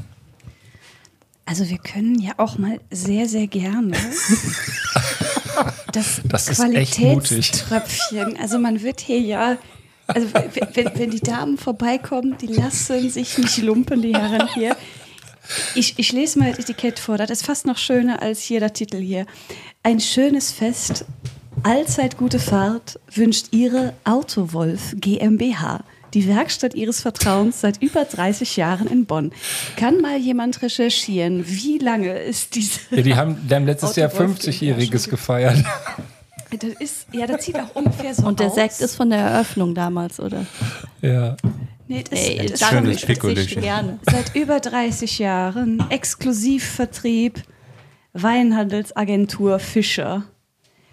Also 1.46 1.68
wir 1.70 1.80
können 1.80 2.18
ja 2.20 2.32
auch 2.38 2.58
mal 2.58 2.80
sehr, 2.92 3.28
sehr 3.28 3.48
gerne 3.48 3.98
das, 5.92 6.22
Das. 6.28 6.58
Qualitätströpfchen. 6.58 8.38
Also 8.40 8.60
man 8.60 8.82
wird 8.82 9.02
hier 9.02 9.20
ja, 9.20 9.58
also 10.08 10.28
wenn, 10.34 10.92
wenn 10.96 11.12
die 11.12 11.20
Damen 11.20 11.58
vorbeikommen, 11.58 12.38
die 12.40 12.48
lassen 12.48 13.10
sich 13.10 13.38
nicht 13.38 13.58
lumpen, 13.62 14.02
die 14.02 14.14
Herren 14.14 14.48
hier. 14.54 14.76
Ich, 15.76 15.98
ich 15.98 16.12
lese 16.12 16.40
mal 16.40 16.52
das 16.52 16.60
Etikett 16.60 17.00
vor, 17.00 17.18
das 17.18 17.30
ist 17.30 17.46
fast 17.46 17.66
noch 17.66 17.78
schöner 17.78 18.22
als 18.22 18.42
hier 18.42 18.60
der 18.60 18.74
Titel 18.74 18.98
hier. 18.98 19.26
Ein 19.84 20.00
schönes 20.00 20.52
Fest, 20.52 21.06
allzeit 21.64 22.18
gute 22.18 22.40
Fahrt 22.40 23.00
wünscht 23.14 23.48
Ihre 23.52 23.94
Autowolf 24.04 24.96
GmbH. 24.96 25.84
Die 26.14 26.28
Werkstatt 26.28 26.76
Ihres 26.76 27.02
Vertrauens 27.02 27.62
seit 27.62 27.82
über 27.82 28.04
30 28.04 28.58
Jahren 28.58 28.88
in 28.88 29.06
Bonn. 29.06 29.32
Kann 29.78 30.02
mal 30.02 30.18
jemand 30.18 30.62
recherchieren, 30.62 31.46
wie 31.48 31.78
lange 31.78 32.20
ist 32.20 32.56
diese. 32.56 32.80
Ja, 32.92 33.02
die 33.02 33.16
haben, 33.16 33.38
die 33.48 33.56
haben 33.56 33.66
letztes 33.66 33.96
Jahr 33.96 34.10
Autowolf 34.10 34.40
50-Jähriges 34.40 35.10
gefeiert. 35.10 35.64
Das 36.52 36.70
ist, 36.80 37.08
ja, 37.14 37.28
das 37.28 37.46
sieht 37.46 37.58
auch 37.58 37.74
ungefähr 37.76 38.14
so 38.14 38.28
Und 38.28 38.42
der 38.42 38.48
aus. 38.48 38.56
Sekt 38.56 38.82
ist 38.82 38.98
von 38.98 39.10
der 39.10 39.20
Eröffnung 39.20 39.74
damals, 39.74 40.20
oder? 40.20 40.46
Ja. 41.02 41.38
Nee, 41.92 42.06
das, 42.10 42.20
Ey, 42.20 42.46
das 42.46 42.70
schönes 42.70 43.04
ich 43.04 43.60
gerne. 43.60 44.00
seit 44.10 44.34
über 44.34 44.62
30 44.62 45.20
Jahren 45.20 45.84
Exklusivvertrieb 45.90 47.44
Weinhandelsagentur 48.14 49.60
Fischer. 49.60 50.24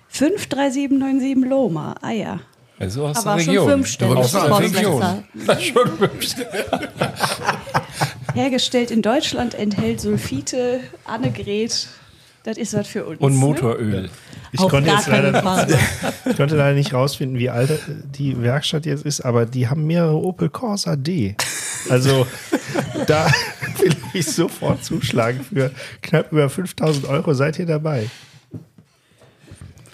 53797 0.09 1.49
Loma. 1.49 1.95
Ah 2.03 2.11
ja. 2.11 2.41
Also 2.81 3.07
aus 3.07 3.17
Aber 3.19 3.37
der 3.37 3.45
schon 3.45 3.55
Region. 3.55 3.71
fünfstellig. 3.71 4.17
Aus 4.17 4.33
der. 4.33 4.59
Region. 4.59 5.25
Schon 5.61 5.99
fünfstellig. 5.99 6.67
Hergestellt 8.35 8.91
in 8.91 9.03
Deutschland 9.03 9.55
enthält 9.55 10.01
Sulfite, 10.01 10.81
Annegret. 11.05 11.87
Das 12.43 12.57
ist 12.57 12.75
was 12.75 12.89
für 12.89 13.05
uns. 13.05 13.21
Und 13.21 13.35
ne? 13.35 14.11
Ich 14.53 14.61
Auf 14.61 14.71
konnte, 14.71 14.89
gar 14.89 14.99
jetzt 14.99 15.09
leider, 15.09 15.69
ich 16.27 16.37
konnte 16.37 16.57
leider 16.57 16.75
nicht 16.75 16.95
rausfinden, 16.95 17.39
wie 17.39 17.51
alt 17.51 17.71
die 18.17 18.41
Werkstatt 18.43 18.87
jetzt 18.87 19.05
ist, 19.05 19.21
aber 19.21 19.47
die 19.47 19.69
haben 19.69 19.87
mehrere 19.87 20.17
Opel 20.17 20.49
Corsa 20.49 20.97
D. 20.97 21.37
Also 21.91 22.27
da 23.07 23.27
will 23.79 23.95
ich 24.15 24.27
sofort 24.27 24.85
zuschlagen. 24.85 25.45
Für 25.45 25.71
knapp 26.03 26.33
über 26.33 26.49
5000 26.49 27.07
Euro 27.07 27.35
seid 27.35 27.59
ihr 27.59 27.67
dabei. 27.67 28.09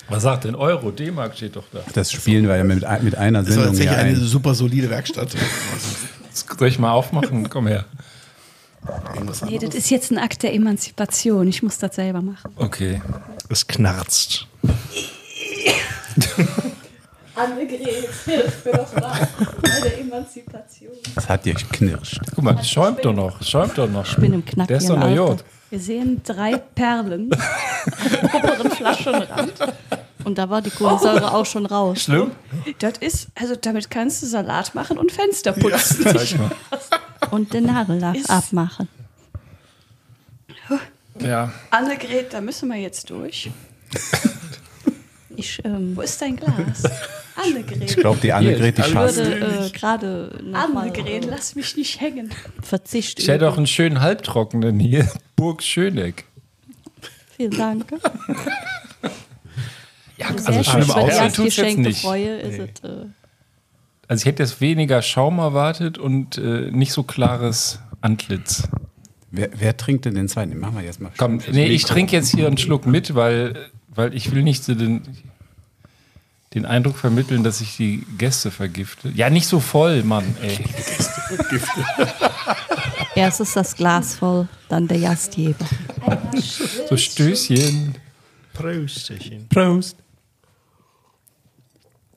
Was 0.09 0.23
sagt 0.23 0.45
denn 0.45 0.55
Euro? 0.55 0.91
D-Mark 0.91 1.35
steht 1.37 1.57
doch 1.57 1.65
da. 1.73 1.81
Das 1.95 2.13
spielen 2.13 2.47
wir 2.47 2.57
ja 2.57 2.65
mit, 2.65 2.85
mit 3.03 3.17
einer 3.17 3.41
Das 3.41 3.49
Sendung 3.49 3.69
tatsächlich 3.69 3.97
hier 3.97 4.05
eine 4.05 4.17
ein. 4.19 4.25
super 4.25 4.55
solide 4.55 4.91
Werkstatt. 4.91 5.35
Soll 6.59 6.69
ich 6.69 6.79
mal 6.79 6.93
aufmachen? 6.93 7.49
Komm 7.49 7.67
her. 7.67 7.87
Irgendwas 9.15 9.43
Nee, 9.43 9.55
anderes? 9.55 9.71
das 9.71 9.75
ist 9.85 9.91
jetzt 9.91 10.11
ein 10.11 10.19
Akt 10.19 10.43
der 10.43 10.55
Emanzipation. 10.55 11.49
Ich 11.49 11.63
muss 11.63 11.79
das 11.79 11.95
selber 11.97 12.21
machen. 12.21 12.53
Okay. 12.57 13.01
Es 13.49 13.67
knarzt. 13.67 14.47
Annegret, 17.37 17.81
hilf 18.25 18.65
mir 18.65 18.73
doch 18.73 18.95
mal 19.01 19.29
bei 19.61 19.81
der 19.83 19.99
Emanzipation. 20.01 20.93
Das 21.17 21.29
hat 21.29 21.45
dir 21.45 21.55
geknirscht. 21.55 22.21
Guck 22.35 22.45
mal, 22.45 22.57
es 22.61 22.71
schäumt 22.71 23.05
doch 23.05 23.13
noch. 23.13 23.41
es 23.41 23.51
Schäumt 23.51 23.77
doch 23.77 23.89
noch. 23.89 24.07
Ich 24.07 24.17
bin 24.17 24.33
im 24.35 24.45
Knack 24.45 24.69
Der 24.69 24.77
ist 24.77 24.89
doch 24.89 24.97
noch 24.97 25.11
Jod. 25.11 25.43
Wir 25.71 25.81
sehen 25.81 26.21
drei 26.25 26.57
Perlen 26.59 27.31
am 28.23 28.41
oberen 28.41 28.71
Flaschenrand. 28.71 29.53
Und 30.23 30.39
da 30.39 30.49
war 30.49 30.63
die 30.63 30.71
Kohlensäure 30.71 31.35
auch 31.35 31.45
schon 31.45 31.67
raus. 31.67 32.03
Schlimm? 32.03 32.31
Das 32.79 32.99
ist, 32.99 33.27
also 33.35 33.57
damit 33.61 33.91
kannst 33.91 34.23
du 34.23 34.27
Salat 34.27 34.75
machen 34.77 34.97
und 34.97 35.11
Fenster 35.11 35.53
putzen. 35.53 36.05
Zeig 36.05 36.39
mal. 36.39 36.51
Und 37.35 37.53
den 37.53 37.65
Nagellack 37.65 38.15
Ist- 38.15 38.31
abmachen. 38.31 38.89
Ja. 41.19 41.53
Annegret, 41.71 42.33
da 42.33 42.41
müssen 42.41 42.69
wir 42.69 42.77
jetzt 42.77 43.11
durch. 43.11 43.51
Ich 45.37 45.61
ähm, 45.65 45.97
Wo 45.97 46.03
ist 46.03 46.23
dein 46.23 46.37
Glas? 46.37 46.85
Annegret. 47.35 47.91
Ich 47.91 47.97
glaube, 47.97 48.21
die 48.23 48.33
Annegret, 48.33 48.79
die 48.79 48.83
Hier, 48.83 48.93
schafft. 48.93 49.17
würde 49.17 49.67
äh, 49.67 49.71
gerade 49.71 50.31
Annegret, 50.53 51.25
lass 51.25 51.57
mich 51.57 51.77
nicht 51.77 52.01
hängen. 52.01 52.31
Verzicht 52.63 53.19
Ich 53.19 53.27
hätte 53.27 53.49
auch 53.49 53.57
einen 53.57 53.67
schönen 53.67 54.01
halbtrockenen 54.01 54.79
hier. 54.79 55.09
Burg 55.37 55.61
Schöneck. 55.63 56.25
Vielen 57.37 57.51
Dank. 57.51 57.87
Ja, 60.17 60.39
Sehr 60.39 60.57
also 60.57 60.71
aussehen 60.71 60.87
tut's 60.87 60.95
jetzt 60.95 61.19
Erstgeschenkte 61.19 61.83
nicht. 61.83 62.01
Freue 62.03 62.39
ist 62.39 62.81
es. 62.85 62.89
Äh, 62.89 63.07
Also 64.09 64.23
ich 64.23 64.27
hätte 64.27 64.43
jetzt 64.43 64.61
weniger 64.61 65.03
Schaum 65.03 65.39
erwartet 65.39 65.99
und 65.99 66.39
äh, 66.39 66.71
nicht 66.71 66.93
so 66.93 67.03
klares 67.03 67.81
Antlitz. 68.01 68.69
Wer, 69.31 69.51
wer 69.57 69.77
trinkt 69.77 70.05
denn 70.05 70.15
den 70.15 70.29
zweiten? 70.29 70.51
Den 70.51 70.61
machen 70.61 70.77
wir 70.77 70.85
jetzt 70.85 71.01
mal. 71.01 71.11
Komm, 71.17 71.41
nee, 71.51 71.67
ich 71.67 71.85
trinke 71.85 72.15
jetzt 72.15 72.35
hier 72.35 72.47
einen 72.47 72.59
Schluck 72.59 72.87
mit, 72.87 73.15
weil, 73.15 73.71
weil 73.89 74.15
ich 74.15 74.33
will 74.33 74.43
nicht 74.43 74.63
so 74.63 74.75
den, 74.75 75.03
den 76.53 76.67
Eindruck 76.67 76.97
vermitteln, 76.97 77.43
dass 77.43 77.61
ich 77.61 77.77
die 77.77 78.07
Gäste 78.17 78.51
vergifte. 78.51 79.09
Ja, 79.15 79.31
nicht 79.31 79.49
so 79.49 79.59
voll, 79.59 80.05
Mann, 80.05 80.37
ey. 80.41 80.59
erst 83.17 83.41
ist 83.41 83.57
das 83.57 83.75
Glas 83.75 84.15
voll, 84.15 84.47
dann 84.69 84.87
der 84.87 85.01
Gastgeber. 85.01 85.67
So 86.89 86.97
Stößchen. 86.97 87.97
Prösterchen. 88.53 89.49
Prost. 89.49 89.97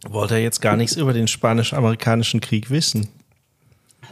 Wollt 0.10 0.32
ihr 0.32 0.42
jetzt 0.42 0.62
gar 0.62 0.78
nichts 0.78 0.96
über 0.96 1.14
den 1.14 1.28
spanisch-amerikanischen 1.28 2.42
Krieg 2.42 2.70
wissen? 2.70 3.10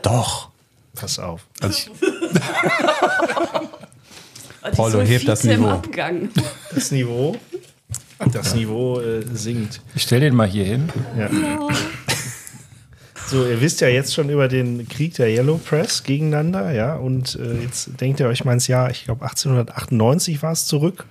Doch. 0.02 0.50
Pass 0.94 1.20
auf. 1.20 1.46
Also 1.62 1.92
Die 1.92 2.00
Paulo, 4.76 5.02
hebt 5.02 5.28
das 5.28 5.44
Niveau. 5.44 5.68
Abgang. 5.68 6.30
Das 6.74 6.92
Niveau, 6.92 7.36
das 8.32 8.56
Niveau 8.56 9.00
äh, 9.00 9.24
sinkt. 9.34 9.82
Ich 9.94 10.04
stell 10.04 10.22
den 10.22 10.36
mal 10.36 10.48
hier 10.48 10.66
hin. 10.66 10.90
Ja. 11.18 11.30
So, 13.28 13.46
ihr 13.46 13.60
wisst 13.60 13.82
ja 13.82 13.88
jetzt 13.88 14.14
schon 14.14 14.30
über 14.30 14.48
den 14.48 14.88
Krieg 14.88 15.16
der 15.16 15.30
Yellow 15.30 15.58
Press 15.58 16.04
gegeneinander, 16.04 16.72
ja, 16.72 16.96
und 16.96 17.36
äh, 17.36 17.64
jetzt 17.64 18.00
denkt 18.00 18.20
ihr 18.20 18.28
euch 18.28 18.46
mal 18.46 18.54
ins 18.54 18.68
Jahr, 18.68 18.92
ich 18.92 19.06
glaube 19.06 19.24
1898 19.24 20.44
war 20.44 20.52
es 20.52 20.68
zurück, 20.68 21.06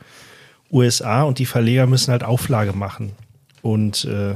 USA 0.71 1.25
und 1.25 1.41
die 1.41 1.47
Verleger 1.47 1.89
müssen 1.89 2.13
halt 2.13 2.23
Auflage 2.23 2.73
machen. 2.73 3.13
Und 3.63 4.05
äh, 4.05 4.35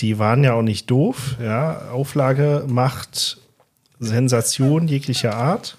die 0.00 0.18
waren 0.18 0.44
ja 0.44 0.54
auch 0.54 0.62
nicht 0.62 0.90
doof, 0.90 1.36
ja, 1.42 1.90
Auflage 1.90 2.64
macht 2.68 3.38
Sensation 3.98 4.88
jeglicher 4.88 5.34
Art. 5.34 5.76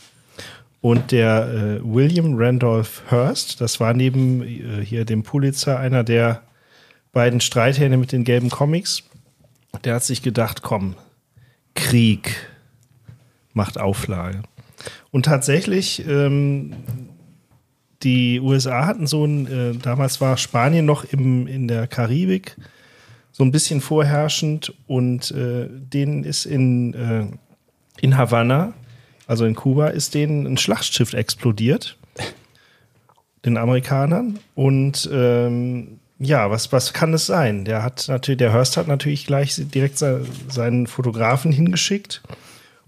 Und 0.82 1.12
der 1.12 1.48
äh, 1.48 1.82
William 1.84 2.36
Randolph 2.38 3.04
Hearst, 3.10 3.60
das 3.60 3.80
war 3.82 3.94
neben 3.94 4.42
äh, 4.42 4.86
hier 4.86 5.04
dem 5.04 5.24
Pulitzer 5.24 5.78
einer 5.78 6.04
der 6.06 6.44
beiden 7.12 7.42
Streithähne 7.42 7.98
mit 7.98 8.12
den 8.14 8.24
gelben 8.24 8.50
Comics, 8.50 9.04
der 9.84 9.96
hat 9.96 10.04
sich 10.04 10.22
gedacht, 10.22 10.62
komm, 10.62 10.96
Krieg 11.76 12.48
macht 13.54 13.78
Auflage. 13.78 14.44
Und 15.12 15.26
tatsächlich, 15.26 16.08
ähm, 16.08 16.76
die 18.04 18.40
USA 18.40 18.86
hatten 18.86 19.08
so 19.08 19.26
ein, 19.26 19.48
äh, 19.48 19.74
damals 19.76 20.22
war 20.22 20.38
Spanien 20.38 20.86
noch 20.86 21.04
im, 21.04 21.48
in 21.48 21.68
der 21.68 21.88
Karibik 21.88 22.56
so 23.32 23.44
ein 23.44 23.52
bisschen 23.52 23.82
vorherrschend 23.82 24.74
und 24.88 25.32
äh, 25.32 25.68
denen 25.70 26.24
ist 26.24 26.46
in, 26.46 26.94
äh, 26.94 27.28
in 28.02 28.18
Havanna, 28.18 28.74
also 29.28 29.46
in 29.46 29.56
Kuba, 29.56 29.88
ist 29.88 30.14
denen 30.14 30.46
ein 30.46 30.58
Schlachtschiff 30.58 31.14
explodiert. 31.14 31.98
Den 33.46 33.58
Amerikanern. 33.58 34.40
Und 34.56 35.10
ähm, 35.14 36.00
ja, 36.20 36.52
was, 36.52 36.74
was 36.74 36.92
kann 36.92 37.14
es 37.14 37.26
sein? 37.26 37.64
Der 37.64 37.82
hat 37.84 38.06
natürlich, 38.10 38.40
der 38.40 38.54
Hurst 38.54 38.76
hat 38.76 38.88
natürlich 38.88 39.26
gleich 39.26 39.56
direkt 39.56 39.98
se 39.98 40.26
seinen 40.50 40.88
Fotografen 40.88 41.52
hingeschickt. 41.52 42.22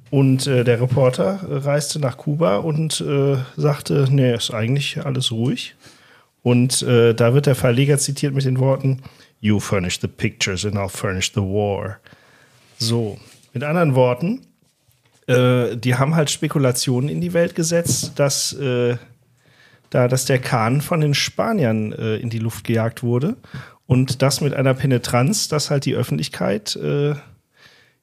Und 0.09 0.45
äh, 0.45 0.65
der 0.65 0.81
Reporter 0.81 1.39
reiste 1.49 1.99
nach 1.99 2.17
Kuba 2.17 2.57
und 2.57 2.99
äh, 2.99 3.37
sagte, 3.55 4.07
nee, 4.11 4.35
ist 4.35 4.53
eigentlich 4.53 5.05
alles 5.05 5.31
ruhig. 5.31 5.75
Und 6.43 6.81
äh, 6.81 7.13
da 7.13 7.33
wird 7.33 7.45
der 7.45 7.55
Verleger 7.55 7.97
zitiert 7.97 8.33
mit 8.33 8.43
den 8.43 8.59
Worten, 8.59 9.03
You 9.41 9.59
furnish 9.59 9.99
the 9.99 10.07
pictures 10.07 10.65
and 10.65 10.75
I'll 10.75 10.87
furnish 10.87 11.33
the 11.33 11.41
war. 11.41 11.99
So, 12.77 13.17
mit 13.53 13.63
anderen 13.63 13.95
Worten, 13.95 14.41
äh, 15.27 15.75
die 15.75 15.95
haben 15.95 16.15
halt 16.15 16.29
Spekulationen 16.29 17.09
in 17.09 17.21
die 17.21 17.33
Welt 17.33 17.55
gesetzt, 17.55 18.13
dass, 18.15 18.53
äh, 18.53 18.97
da, 19.89 20.07
dass 20.07 20.25
der 20.25 20.39
Kahn 20.39 20.81
von 20.81 21.01
den 21.01 21.13
Spaniern 21.13 21.91
äh, 21.91 22.17
in 22.17 22.29
die 22.29 22.39
Luft 22.39 22.65
gejagt 22.65 23.03
wurde. 23.03 23.35
Und 23.87 24.21
das 24.21 24.41
mit 24.41 24.53
einer 24.53 24.73
Penetranz, 24.73 25.47
dass 25.47 25.69
halt 25.69 25.85
die 25.85 25.95
Öffentlichkeit 25.95 26.75
äh, 26.75 27.15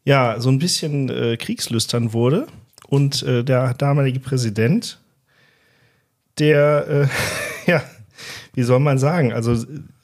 ja 0.05 0.41
so 0.41 0.51
ein 0.51 0.59
bisschen 0.59 1.09
äh, 1.09 1.37
kriegslüstern 1.37 2.13
wurde. 2.13 2.47
Und 2.89 3.23
äh, 3.23 3.45
der 3.45 3.75
damalige 3.75 4.21
Präsident, 4.21 5.01
der, 6.39 7.09
wie 8.55 8.63
soll 8.63 8.81
man 8.81 8.99
sagen, 8.99 9.33
also 9.33 9.53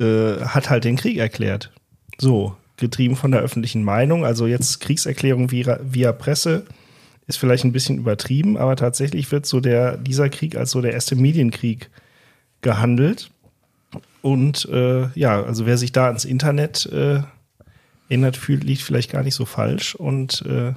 äh, 0.00 0.40
hat 0.44 0.70
halt 0.70 0.84
den 0.84 0.96
Krieg 0.96 1.18
erklärt. 1.18 1.72
So, 2.18 2.56
getrieben 2.76 3.16
von 3.16 3.30
der 3.30 3.40
öffentlichen 3.40 3.84
Meinung. 3.84 4.24
Also 4.24 4.46
jetzt 4.46 4.80
Kriegserklärung 4.80 5.50
via, 5.50 5.78
via 5.82 6.12
Presse 6.12 6.64
ist 7.26 7.38
vielleicht 7.38 7.64
ein 7.64 7.72
bisschen 7.72 7.98
übertrieben, 7.98 8.56
aber 8.56 8.76
tatsächlich 8.76 9.30
wird 9.32 9.46
so 9.46 9.60
der, 9.60 9.96
dieser 9.96 10.28
Krieg 10.28 10.56
als 10.56 10.70
so 10.70 10.80
der 10.80 10.92
erste 10.92 11.16
Medienkrieg 11.16 11.90
gehandelt. 12.60 13.30
Und 14.22 14.68
äh, 14.70 15.08
ja, 15.14 15.42
also 15.42 15.66
wer 15.66 15.78
sich 15.78 15.92
da 15.92 16.06
ans 16.06 16.24
Internet 16.24 16.86
äh, 16.86 17.20
erinnert 18.08 18.36
fühlt, 18.36 18.64
liegt 18.64 18.82
vielleicht 18.82 19.10
gar 19.10 19.22
nicht 19.22 19.34
so 19.34 19.44
falsch. 19.44 19.94
Und 19.94 20.42
äh, 20.42 20.72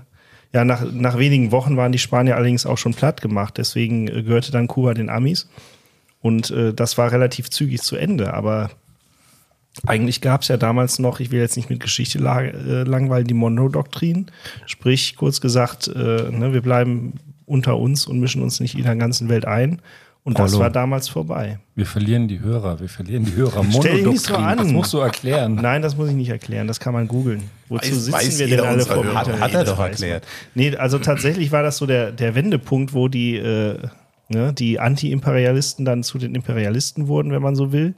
ja, 0.53 0.65
nach, 0.65 0.85
nach 0.91 1.17
wenigen 1.17 1.51
Wochen 1.51 1.77
waren 1.77 1.91
die 1.91 1.97
Spanier 1.97 2.35
allerdings 2.35 2.65
auch 2.65 2.77
schon 2.77 2.93
platt 2.93 3.21
gemacht. 3.21 3.57
Deswegen 3.57 4.07
äh, 4.07 4.23
gehörte 4.23 4.51
dann 4.51 4.67
Kuba 4.67 4.93
den 4.93 5.09
Amis. 5.09 5.49
Und 6.27 6.51
äh, 6.51 6.73
das 6.73 6.97
war 6.97 7.11
relativ 7.11 7.49
zügig 7.49 7.81
zu 7.81 7.95
Ende. 7.95 8.33
Aber 8.33 8.69
eigentlich 9.85 10.19
gab 10.21 10.41
es 10.41 10.49
ja 10.49 10.57
damals 10.57 10.99
noch, 10.99 11.19
ich 11.21 11.31
will 11.31 11.39
jetzt 11.39 11.55
nicht 11.55 11.69
mit 11.69 11.79
Geschichte 11.79 12.17
äh, 12.19 12.83
langweilen, 12.83 13.27
die 13.27 13.33
Monroe-Doktrin. 13.33 14.25
Sprich, 14.65 15.15
kurz 15.15 15.39
gesagt, 15.39 15.87
äh, 15.87 16.29
ne, 16.31 16.51
wir 16.53 16.61
bleiben 16.61 17.13
unter 17.45 17.77
uns 17.77 18.05
und 18.07 18.19
mischen 18.19 18.41
uns 18.43 18.59
nicht 18.59 18.75
in 18.75 18.83
der 18.83 18.95
ganzen 18.97 19.29
Welt 19.29 19.45
ein. 19.45 19.81
Und 20.23 20.37
das 20.37 20.51
Hallo. 20.51 20.63
war 20.63 20.69
damals 20.69 21.07
vorbei. 21.07 21.59
Wir 21.75 21.85
verlieren 21.85 22.27
die 22.27 22.41
Hörer, 22.41 22.81
wir 22.81 22.89
verlieren 22.89 23.23
die 23.23 23.33
Hörer. 23.33 23.63
Stell 23.71 23.99
dich 23.99 24.05
nicht 24.07 24.19
so 24.25 24.33
Monodoktrin, 24.33 24.43
an. 24.43 24.57
Das 24.57 24.67
musst 24.73 24.91
du 24.93 24.97
erklären. 24.97 25.55
Nein, 25.55 25.81
das 25.81 25.95
muss 25.95 26.09
ich 26.09 26.15
nicht 26.15 26.27
erklären, 26.27 26.67
das 26.67 26.81
kann 26.81 26.91
man 26.93 27.07
googeln. 27.07 27.43
Wozu 27.69 27.91
Weiß- 27.91 27.93
sitzen 27.93 28.11
weiß 28.13 28.39
wir 28.39 28.47
denn 28.47 28.59
alle 28.59 28.81
vor. 28.83 29.05
Internet? 29.05 29.39
Hat 29.39 29.53
er 29.53 29.63
Das 29.63 29.69
doch 29.69 29.79
erklärt. 29.79 30.25
Nee, 30.53 30.75
also 30.75 30.99
tatsächlich 30.99 31.53
war 31.53 31.63
das 31.63 31.77
so 31.77 31.85
der, 31.85 32.11
der 32.11 32.35
Wendepunkt, 32.35 32.93
wo 32.93 33.07
die, 33.07 33.37
äh, 33.37 33.77
ne, 34.29 34.53
die 34.53 34.79
Anti-Imperialisten 34.79 35.85
dann 35.85 36.03
zu 36.03 36.17
den 36.17 36.35
Imperialisten 36.35 37.07
wurden, 37.07 37.31
wenn 37.31 37.41
man 37.41 37.55
so 37.55 37.71
will. 37.71 37.93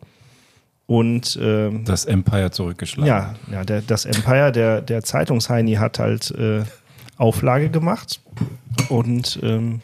Und 0.87 1.37
ähm, 1.41 1.85
Das 1.85 2.05
Empire 2.05 2.49
zurückgeschlagen. 2.51 3.07
ja, 3.07 3.35
ja 3.51 3.63
der, 3.63 3.81
das 3.81 4.05
Empire, 4.05 4.51
der, 4.51 4.81
der 4.81 5.03
Zeitungsheini 5.03 5.73
hat 5.75 5.99
halt 5.99 6.31
äh, 6.31 6.63
Auflage 7.17 7.69
gemacht. 7.69 8.21
Und 8.89 9.39
ähm, 9.43 9.81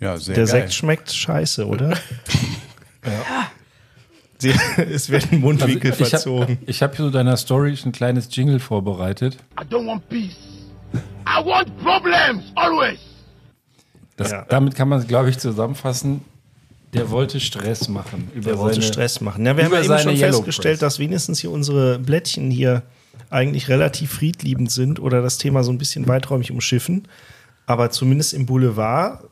Ja, 0.00 0.16
sehr 0.18 0.34
der 0.34 0.44
geil. 0.44 0.52
Sekt 0.60 0.74
schmeckt 0.74 1.10
scheiße, 1.12 1.66
oder? 1.66 1.90
ja. 3.06 3.50
Sie, 4.38 4.52
es 4.92 5.08
werden 5.08 5.40
Mundwinkel 5.40 5.92
Also 5.92 6.02
ich 6.02 6.10
verzogen. 6.10 6.42
habe 6.42 6.58
ich 6.66 6.82
hab 6.82 6.96
hier 6.96 7.04
zu 7.06 7.10
deiner 7.10 7.36
Story 7.36 7.78
ein 7.86 7.92
kleines 7.92 8.28
Jingle 8.34 8.58
vorbereitet. 8.58 9.38
I 9.58 9.64
don't 9.64 9.86
want 9.86 10.06
peace. 10.08 10.36
I 11.26 11.42
want 11.46 11.68
problems, 11.78 12.42
always. 12.56 12.98
Das, 14.16 14.30
Ja. 14.30 14.44
Damit 14.48 14.74
kann 14.74 14.88
man, 14.88 15.06
glaube 15.06 15.30
ich, 15.30 15.38
zusammenfassen. 15.38 16.20
Der 16.92 17.10
wollte 17.10 17.40
Stress 17.40 17.88
machen. 17.88 18.30
Über 18.34 18.50
Der 18.50 18.58
wollte 18.58 18.74
seine- 18.80 18.86
Stress 18.92 19.20
machen. 19.22 19.46
Ja, 19.46 19.56
wir 19.56 19.64
haben 19.64 19.72
ja 19.72 19.82
eben 19.82 19.98
schon 19.98 20.14
Yellow 20.16 20.36
festgestellt, 20.38 20.74
Press. 20.80 20.80
dass 20.80 20.98
wenigstens 20.98 21.40
hier 21.40 21.50
unsere 21.50 21.98
Blättchen 21.98 22.50
hier 22.50 22.82
eigentlich 23.30 23.68
relativ 23.70 24.12
friedliebend 24.12 24.70
sind 24.70 25.00
oder 25.00 25.22
das 25.22 25.38
Thema 25.38 25.64
so 25.64 25.72
ein 25.72 25.78
bisschen 25.78 26.06
weiträumig 26.06 26.50
umschiffen. 26.50 27.08
Aber 27.64 27.90
zumindest 27.90 28.34
im 28.34 28.44
Boulevard 28.44 29.24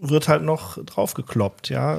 wird 0.00 0.28
halt 0.28 0.42
noch 0.44 0.78
draufgekloppt, 0.84 1.70
ja. 1.70 1.96
Äh, 1.96 1.98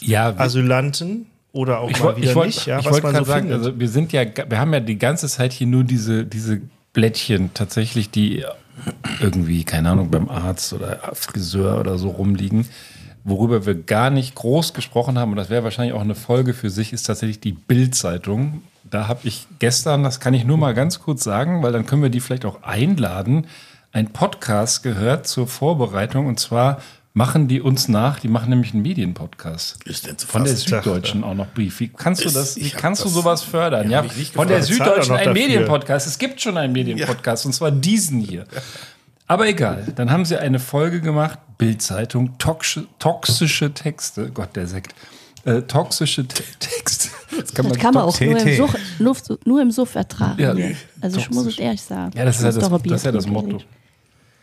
Ja, 0.00 0.34
wir- 0.34 0.40
Asylanten 0.40 1.26
oder 1.52 1.80
auch 1.80 1.90
ich 1.90 2.02
mal 2.02 2.16
wieder 2.16 2.30
ich 2.30 2.34
wollt, 2.34 2.46
nicht, 2.46 2.64
ja, 2.66 2.78
ich 2.78 2.86
was 2.86 3.02
man 3.02 3.12
gerade 3.12 3.24
so 3.26 3.30
sagen, 3.30 3.48
findet. 3.48 3.66
also 3.66 3.78
wir 3.78 3.88
sind 3.90 4.12
ja, 4.12 4.24
wir 4.48 4.58
haben 4.58 4.72
ja 4.72 4.80
die 4.80 4.96
ganze 4.98 5.28
Zeit 5.28 5.52
hier 5.52 5.66
nur 5.66 5.84
diese, 5.84 6.24
diese 6.24 6.62
Blättchen 6.94 7.50
tatsächlich, 7.52 8.08
die 8.10 8.46
irgendwie, 9.20 9.64
keine 9.64 9.90
Ahnung, 9.90 10.10
beim 10.10 10.28
Arzt 10.28 10.72
oder 10.72 11.00
Friseur 11.14 11.80
oder 11.80 11.98
so 11.98 12.10
rumliegen. 12.10 12.66
Worüber 13.24 13.66
wir 13.66 13.74
gar 13.74 14.10
nicht 14.10 14.34
groß 14.34 14.72
gesprochen 14.74 15.18
haben, 15.18 15.32
und 15.32 15.36
das 15.36 15.50
wäre 15.50 15.64
wahrscheinlich 15.64 15.94
auch 15.94 16.00
eine 16.00 16.14
Folge 16.14 16.54
für 16.54 16.70
sich, 16.70 16.92
ist 16.92 17.04
tatsächlich 17.04 17.40
die 17.40 17.52
Bild-Zeitung. 17.52 18.62
Da 18.88 19.08
habe 19.08 19.20
ich 19.24 19.46
gestern, 19.58 20.02
das 20.02 20.20
kann 20.20 20.34
ich 20.34 20.44
nur 20.44 20.56
mal 20.56 20.72
ganz 20.72 21.00
kurz 21.00 21.24
sagen, 21.24 21.62
weil 21.62 21.72
dann 21.72 21.84
können 21.84 22.02
wir 22.02 22.10
die 22.10 22.20
vielleicht 22.20 22.44
auch 22.44 22.62
einladen, 22.62 23.46
ein 23.92 24.12
Podcast 24.12 24.82
gehört 24.82 25.26
zur 25.26 25.46
Vorbereitung. 25.46 26.26
Und 26.26 26.38
zwar 26.38 26.80
machen 27.18 27.48
die 27.48 27.60
uns 27.60 27.88
nach, 27.88 28.20
die 28.20 28.28
machen 28.28 28.50
nämlich 28.50 28.72
einen 28.72 28.82
Medienpodcast. 28.82 29.82
Ist 29.84 30.06
denn 30.06 30.16
zu 30.16 30.26
Von 30.28 30.44
der? 30.44 30.54
Süddeutschen 30.54 31.24
auch 31.24 31.34
noch 31.34 31.48
Brief. 31.48 31.80
Wie 31.80 31.88
kannst 31.88 32.24
du 32.24 32.30
das, 32.30 32.56
wie 32.56 32.70
kannst 32.70 33.04
du 33.04 33.08
sowas 33.08 33.42
fördern? 33.42 33.90
Ja, 33.90 34.04
von 34.04 34.46
der 34.46 34.62
Süddeutschen 34.62 35.16
ein. 35.16 35.32
Medienpodcast. 35.32 36.06
Es 36.06 36.18
gibt 36.18 36.40
schon 36.40 36.56
einen 36.56 36.72
Medienpodcast 36.72 37.44
und 37.44 37.52
zwar 37.52 37.72
diesen 37.72 38.20
hier. 38.20 38.46
Aber 39.26 39.48
egal, 39.48 39.92
dann 39.96 40.12
haben 40.12 40.24
sie 40.24 40.36
eine 40.36 40.60
Folge 40.60 41.00
gemacht, 41.00 41.40
Bildzeitung, 41.58 42.38
toxische, 42.38 42.86
toxische 43.00 43.74
Texte, 43.74 44.30
Gott, 44.30 44.54
der 44.54 44.68
Sekt, 44.68 44.94
äh, 45.44 45.62
toxische 45.62 46.26
Te 46.26 46.44
Texte. 46.60 47.08
Das 47.36 47.52
Das 47.52 47.78
kann 47.78 47.94
man 47.94 48.04
auch 48.04 48.20
nur 48.20 48.38
im. 48.38 48.56
Suff, 48.56 48.76
Luft, 49.00 49.24
nur 49.44 49.60
im 49.60 49.72
Suff 49.72 49.96
ertragen. 49.96 50.40
Ja. 50.40 50.54
Also 51.00 51.18
ich 51.18 51.30
muss 51.30 51.46
es 51.46 51.58
ehrlich 51.58 51.82
sagen. 51.82 52.16
Ja, 52.16 52.24
das 52.24 52.36
ist 52.36 52.42
ja 52.44 52.52
das, 52.52 52.58
doch 52.60 52.72
ein 52.72 52.80
Bier 52.80 52.92
das, 52.92 53.00
ist 53.00 53.06
ja 53.06 53.12
das 53.12 53.26
Motto. 53.26 53.60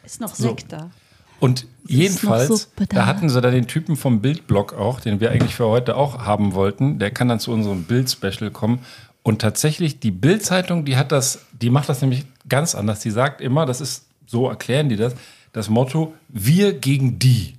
Ist 0.06 0.20
noch 0.20 0.36
So. 0.36 0.50
Sekt 0.50 0.74
da. 0.74 0.92
Und 1.40 1.68
jedenfalls, 1.86 2.72
da. 2.76 2.86
da 2.86 3.06
hatten 3.06 3.30
sie 3.30 3.42
dann 3.42 3.54
den 3.54 3.68
Typen 3.68 3.96
vom 3.96 4.22
Bildblog 4.22 4.74
auch, 4.74 5.00
den 5.00 5.20
wir 5.20 5.32
eigentlich 5.32 5.56
für 5.56 5.68
heute 5.68 5.96
auch 5.96 6.20
haben 6.20 6.54
wollten. 6.54 7.00
Der 7.00 7.12
kann 7.12 7.28
dann 7.28 7.40
zu 7.40 7.52
unserem 7.52 7.84
Bild-Special 7.84 8.52
kommen. 8.52 8.80
Und 9.24 9.42
tatsächlich, 9.42 10.00
die 10.00 10.12
Bild-Zeitung, 10.12 10.86
die 10.86 10.98
hat 10.98 11.12
das, 11.12 11.46
die 11.52 11.70
macht 11.70 11.90
das 11.90 12.02
nämlich 12.02 12.26
ganz 12.48 12.76
anders. 12.76 13.00
Die 13.00 13.12
sagt 13.12 13.42
immer, 13.42 13.66
das 13.66 13.82
ist, 13.82 14.06
so 14.28 14.48
erklären 14.50 14.90
die 14.90 14.96
das, 14.96 15.16
das 15.52 15.70
Motto, 15.70 16.14
wir 16.28 16.74
gegen 16.74 17.20
die. 17.20 17.56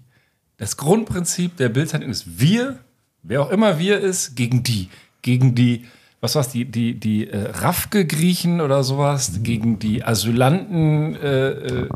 Das 0.58 0.76
Grundprinzip 0.76 1.56
der 1.56 1.68
Bild-Zeitung 1.68 2.10
ist 2.10 2.40
wir, 2.40 2.78
wer 3.22 3.42
auch 3.42 3.50
immer 3.50 3.78
wir 3.78 4.00
ist, 4.00 4.36
gegen 4.36 4.62
die. 4.62 4.88
Gegen 5.22 5.54
die, 5.54 5.84
was 6.20 6.34
war's, 6.34 6.48
die, 6.48 6.64
die, 6.64 6.94
die 6.94 7.28
äh, 7.28 7.50
Rafke-Griechen 7.50 8.60
oder 8.60 8.84
sowas, 8.84 9.40
gegen 9.42 9.78
die 9.78 10.04
Asylanten, 10.04 11.16
äh, 11.16 11.48
äh, 11.48 11.88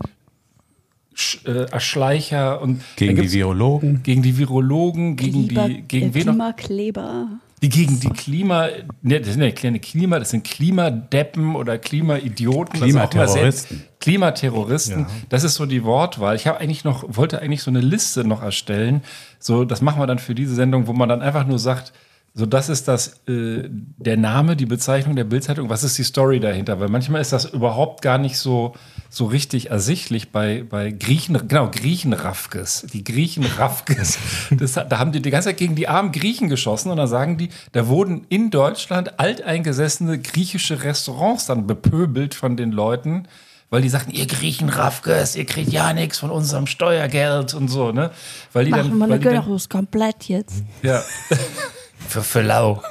äh, 1.45 1.65
Erschleicher 1.71 2.61
und 2.61 2.83
Gegen 2.97 3.17
die 3.21 3.33
Virologen. 3.33 4.03
gegen 4.03 4.23
die 4.23 4.37
Virologen, 4.39 5.17
gegen 5.17 5.49
Klima- 5.49 5.69
die 5.69 5.83
gegen 5.83 6.11
äh, 6.11 6.15
wen 6.15 6.27
noch? 6.27 6.33
Klimakleber. 6.35 7.27
Die 7.63 7.69
gegen 7.69 8.01
die 8.01 8.09
Klima, 8.09 8.69
ne, 9.03 9.21
das 9.21 9.35
sind 9.35 9.43
ja 9.43 9.51
kleine 9.51 9.81
Klima, 9.81 10.19
das 10.19 10.31
sind 10.31 10.45
Klimadeppen 10.45 11.55
oder 11.57 11.77
Klimaidioten, 11.77 12.81
Klimaterroristen. 12.81 13.83
Klimaterroristen. 14.01 15.01
Ja. 15.03 15.07
Das 15.29 15.45
ist 15.45 15.57
so 15.57 15.67
die 15.67 15.85
Wortwahl. 15.85 16.37
Ich 16.37 16.47
habe 16.47 16.59
eigentlich 16.59 16.85
noch 16.85 17.05
wollte 17.09 17.43
eigentlich 17.43 17.63
so 17.63 17.71
eine 17.71 17.81
Liste 17.81 18.25
noch 18.25 18.43
erstellen. 18.43 19.03
So, 19.39 19.65
das 19.67 19.83
machen 19.83 20.01
wir 20.01 20.07
dann 20.07 20.19
für 20.19 20.35
diese 20.35 20.55
Sendung, 20.55 20.87
wo 20.87 20.93
man 20.95 21.09
dann 21.11 21.21
einfach 21.23 21.47
nur 21.47 21.59
sagt, 21.59 21.93
So, 22.33 22.47
das 22.47 22.69
ist 22.69 22.87
das, 22.89 23.21
äh, 23.29 23.69
der 23.69 24.17
Name, 24.17 24.55
die 24.57 24.65
Bezeichnung 24.67 25.17
der 25.17 25.25
Bildzeitung. 25.25 25.69
Was 25.69 25.83
ist 25.85 25.99
die 25.99 26.05
Story 26.05 26.39
dahinter? 26.41 26.79
Weil 26.81 26.89
manchmal 26.89 27.21
ist 27.21 27.33
das 27.33 27.45
überhaupt 27.47 28.03
gar 28.03 28.19
nicht 28.19 28.39
so, 28.39 28.73
so 29.13 29.27
richtig 29.27 29.71
ersichtlich 29.71 30.31
bei, 30.31 30.65
bei 30.69 30.93
Griechen, 30.93 31.49
genau, 31.49 31.69
Griechenraffkes. 31.71 32.87
Die 32.93 33.05
Griechenraffkes. 33.05 34.19
Das, 34.57 34.75
da 34.75 34.99
haben 34.99 35.13
die 35.13 35.21
die 35.21 35.31
ganze 35.31 35.49
Zeit 35.49 35.57
gegen 35.59 35.75
die 35.75 35.89
armen 35.89 36.13
Griechen 36.13 36.49
geschossen 36.49 36.91
und 36.91 36.97
dann 36.97 37.09
sagen 37.09 37.37
die, 37.37 37.51
da 37.73 37.89
wurden 37.89 38.25
in 38.29 38.51
Deutschland 38.51 39.19
alteingesessene 39.19 40.19
griechische 40.19 40.83
Restaurants 40.83 41.47
dann 41.47 41.67
bepöbelt 41.67 42.35
von 42.35 42.57
den 42.57 42.73
Leuten. 42.73 43.27
Weil 43.69 43.83
die 43.83 43.89
sagten, 43.89 44.11
ihr 44.11 44.27
Griechenraffkes, 44.27 45.37
ihr 45.37 45.45
kriegt 45.47 45.73
ja 45.73 45.93
nichts 45.93 46.19
von 46.19 46.31
unserem 46.31 46.67
Steuergeld 46.67 47.55
und 47.55 47.69
so, 47.69 47.93
ne? 47.93 48.11
Weil 48.53 48.65
die 48.65 48.73
Machen 48.73 48.99
wir 48.99 49.09
weil 49.09 49.13
eine 49.13 49.21
dann, 49.21 49.35
Gyros 49.45 49.69
komplett 49.69 50.25
jetzt. 50.25 50.65
ja. 50.83 51.03
Für, 52.11 52.23
für 52.23 52.43
lau. 52.43 52.83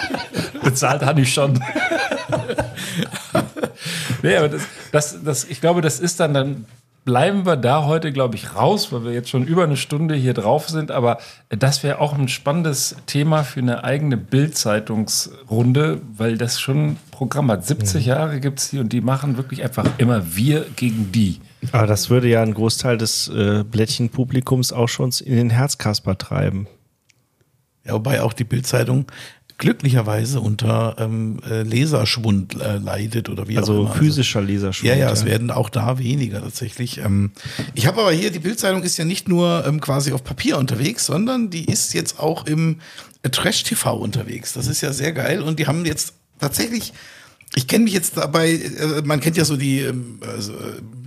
Bezahlt 0.64 1.02
habe 1.02 1.20
ich 1.20 1.32
schon. 1.32 1.52
nee, 4.22 4.36
aber 4.36 4.48
das, 4.48 4.62
das, 4.90 5.22
das, 5.22 5.44
ich 5.44 5.60
glaube, 5.60 5.82
das 5.82 6.00
ist 6.00 6.18
dann, 6.18 6.34
dann 6.34 6.66
bleiben 7.04 7.46
wir 7.46 7.56
da 7.56 7.84
heute, 7.84 8.12
glaube 8.12 8.34
ich, 8.34 8.56
raus, 8.56 8.92
weil 8.92 9.04
wir 9.04 9.12
jetzt 9.12 9.30
schon 9.30 9.46
über 9.46 9.62
eine 9.62 9.76
Stunde 9.76 10.16
hier 10.16 10.34
drauf 10.34 10.68
sind. 10.68 10.90
Aber 10.90 11.18
das 11.48 11.84
wäre 11.84 12.00
auch 12.00 12.12
ein 12.18 12.26
spannendes 12.26 12.96
Thema 13.06 13.44
für 13.44 13.60
eine 13.60 13.84
eigene 13.84 14.16
Bildzeitungsrunde, 14.16 16.00
weil 16.16 16.36
das 16.36 16.60
schon 16.60 16.86
ein 16.86 16.96
Programm 17.12 17.52
hat. 17.52 17.64
70 17.64 18.04
Jahre 18.04 18.40
gibt 18.40 18.58
es 18.58 18.70
die 18.70 18.80
und 18.80 18.92
die 18.92 19.00
machen 19.00 19.36
wirklich 19.36 19.62
einfach 19.62 19.86
immer 19.98 20.34
wir 20.34 20.66
gegen 20.74 21.12
die. 21.12 21.40
Aber 21.70 21.86
das 21.86 22.10
würde 22.10 22.28
ja 22.28 22.42
einen 22.42 22.54
Großteil 22.54 22.98
des 22.98 23.28
äh, 23.28 23.62
Blättchenpublikums 23.62 24.72
auch 24.72 24.88
schon 24.88 25.12
in 25.24 25.36
den 25.36 25.50
Herzkasper 25.50 26.18
treiben. 26.18 26.66
Ja, 27.86 27.94
wobei 27.94 28.22
auch 28.22 28.32
die 28.32 28.44
Bildzeitung 28.44 29.06
glücklicherweise 29.58 30.40
unter 30.40 30.96
ähm, 30.98 31.38
äh, 31.48 31.62
Leserschwund 31.62 32.60
äh, 32.60 32.76
leidet 32.76 33.30
oder 33.30 33.48
wie 33.48 33.56
auch 33.56 33.62
Also 33.62 33.82
immer. 33.82 33.92
physischer 33.94 34.42
Leserschwund. 34.42 34.88
Ja, 34.90 34.96
ja, 34.96 35.10
es 35.10 35.24
werden 35.24 35.50
auch 35.50 35.70
da 35.70 35.98
weniger 35.98 36.42
tatsächlich. 36.42 36.98
Ähm, 36.98 37.30
ich 37.74 37.86
habe 37.86 38.02
aber 38.02 38.12
hier, 38.12 38.30
die 38.30 38.38
Bildzeitung 38.38 38.82
ist 38.82 38.98
ja 38.98 39.06
nicht 39.06 39.28
nur 39.28 39.64
ähm, 39.66 39.80
quasi 39.80 40.12
auf 40.12 40.22
Papier 40.24 40.58
unterwegs, 40.58 41.06
sondern 41.06 41.48
die 41.48 41.64
ist 41.64 41.94
jetzt 41.94 42.20
auch 42.20 42.46
im 42.46 42.80
äh, 43.22 43.30
Trash-TV 43.30 43.96
unterwegs. 43.96 44.52
Das 44.52 44.66
ist 44.66 44.82
ja 44.82 44.92
sehr 44.92 45.12
geil 45.12 45.40
und 45.40 45.58
die 45.58 45.66
haben 45.66 45.86
jetzt 45.86 46.12
tatsächlich, 46.38 46.92
ich 47.54 47.66
kenne 47.66 47.84
mich 47.84 47.94
jetzt 47.94 48.18
dabei, 48.18 48.50
äh, 48.52 49.02
man 49.06 49.20
kennt 49.20 49.38
ja 49.38 49.46
so 49.46 49.56
die, 49.56 49.80
ähm, 49.80 50.20
also, 50.20 50.52
äh, 50.52 50.56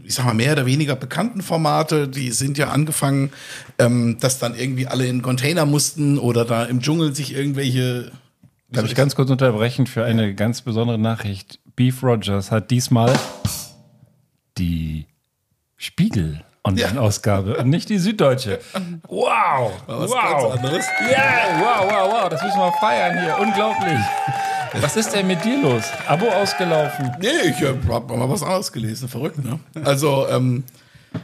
ich 0.10 0.16
sag 0.16 0.26
mal, 0.26 0.34
mehr 0.34 0.54
oder 0.54 0.66
weniger 0.66 0.96
bekannten 0.96 1.44
Formate, 1.44 2.08
die 2.08 2.32
sind 2.32 2.58
ja 2.58 2.70
angefangen, 2.70 3.30
ähm, 3.78 4.18
dass 4.20 4.40
dann 4.40 4.56
irgendwie 4.56 4.88
alle 4.88 5.06
in 5.06 5.22
Container 5.22 5.68
mussten 5.68 6.18
oder 6.18 6.46
da 6.46 6.66
im 6.66 6.82
Dschungel 6.82 7.14
sich 7.14 7.36
irgendwelche 7.36 8.12
Darf 8.72 8.86
ich 8.86 8.96
ganz 8.96 9.16
kurz 9.16 9.30
unterbrechen 9.30 9.86
für 9.86 10.04
eine 10.06 10.34
ganz 10.34 10.62
besondere 10.62 10.98
Nachricht? 10.98 11.60
Beef 11.76 12.02
Rogers 12.02 12.52
hat 12.52 12.72
diesmal 12.72 13.14
die 14.58 15.06
Spiegel-Online-Ausgabe 15.78 17.58
und 17.58 17.70
nicht 17.70 17.90
die 17.90 18.00
Süddeutsche. 18.00 18.60
Wow! 19.08 19.74
Wow! 19.86 20.10
ganz 20.12 20.58
anderes. 20.58 20.86
Ja, 21.12 21.60
wow, 21.60 21.92
wow, 21.92 22.14
wow, 22.14 22.30
das 22.30 22.42
müssen 22.42 22.58
wir 22.58 22.72
feiern 22.80 23.20
hier. 23.22 23.38
Unglaublich. 23.40 24.00
Was 24.74 24.96
ist 24.96 25.12
denn 25.12 25.28
mit 25.28 25.44
dir 25.44 25.62
los? 25.62 25.84
Abo 26.08 26.28
ausgelaufen? 26.28 27.12
Nee, 27.20 27.50
ich 27.50 27.62
äh, 27.62 27.74
hab 27.90 28.10
mal 28.10 28.30
was 28.30 28.44
anderes 28.44 28.72
gelesen. 28.72 29.10
Verrückt, 29.10 29.44
ne? 29.44 29.60
Also, 29.84 30.28
ähm, 30.30 30.64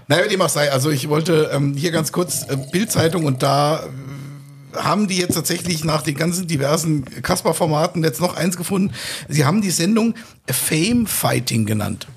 naja, 0.07 0.25
wie 0.25 0.29
dem 0.29 0.41
auch 0.41 0.49
sei. 0.49 0.71
Also, 0.71 0.89
ich 0.89 1.09
wollte 1.09 1.51
ähm, 1.53 1.75
hier 1.75 1.91
ganz 1.91 2.11
kurz 2.11 2.43
äh, 2.43 2.57
Bildzeitung 2.71 3.25
und 3.25 3.43
da 3.43 3.83
äh, 3.83 4.77
haben 4.77 5.07
die 5.07 5.17
jetzt 5.17 5.35
tatsächlich 5.35 5.83
nach 5.83 6.01
den 6.01 6.15
ganzen 6.15 6.47
diversen 6.47 7.05
Kasper-Formaten 7.21 8.03
jetzt 8.03 8.19
noch 8.19 8.35
eins 8.35 8.57
gefunden. 8.57 8.93
Sie 9.29 9.45
haben 9.45 9.61
die 9.61 9.71
Sendung 9.71 10.15
Fame 10.49 11.05
Fighting 11.05 11.65
genannt. 11.65 12.07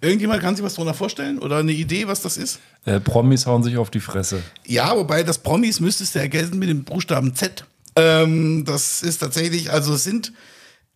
Irgendjemand 0.00 0.42
kann 0.42 0.54
sich 0.54 0.64
was 0.64 0.74
darunter 0.74 0.94
vorstellen 0.94 1.38
oder 1.38 1.56
eine 1.56 1.72
Idee, 1.72 2.06
was 2.06 2.22
das 2.22 2.36
ist? 2.36 2.60
Äh, 2.84 3.00
Promis 3.00 3.46
hauen 3.46 3.64
sich 3.64 3.76
auf 3.76 3.90
die 3.90 4.00
Fresse. 4.00 4.42
Ja, 4.64 4.96
wobei 4.96 5.24
das 5.24 5.38
Promis 5.38 5.80
müsstest 5.80 6.14
du 6.14 6.20
ergänzen 6.20 6.58
mit 6.58 6.68
dem 6.68 6.84
Buchstaben 6.84 7.34
Z. 7.34 7.64
Ähm, 7.98 8.64
das 8.64 9.02
ist 9.02 9.18
tatsächlich, 9.18 9.72
also 9.72 9.94
es 9.94 10.04
sind, 10.04 10.32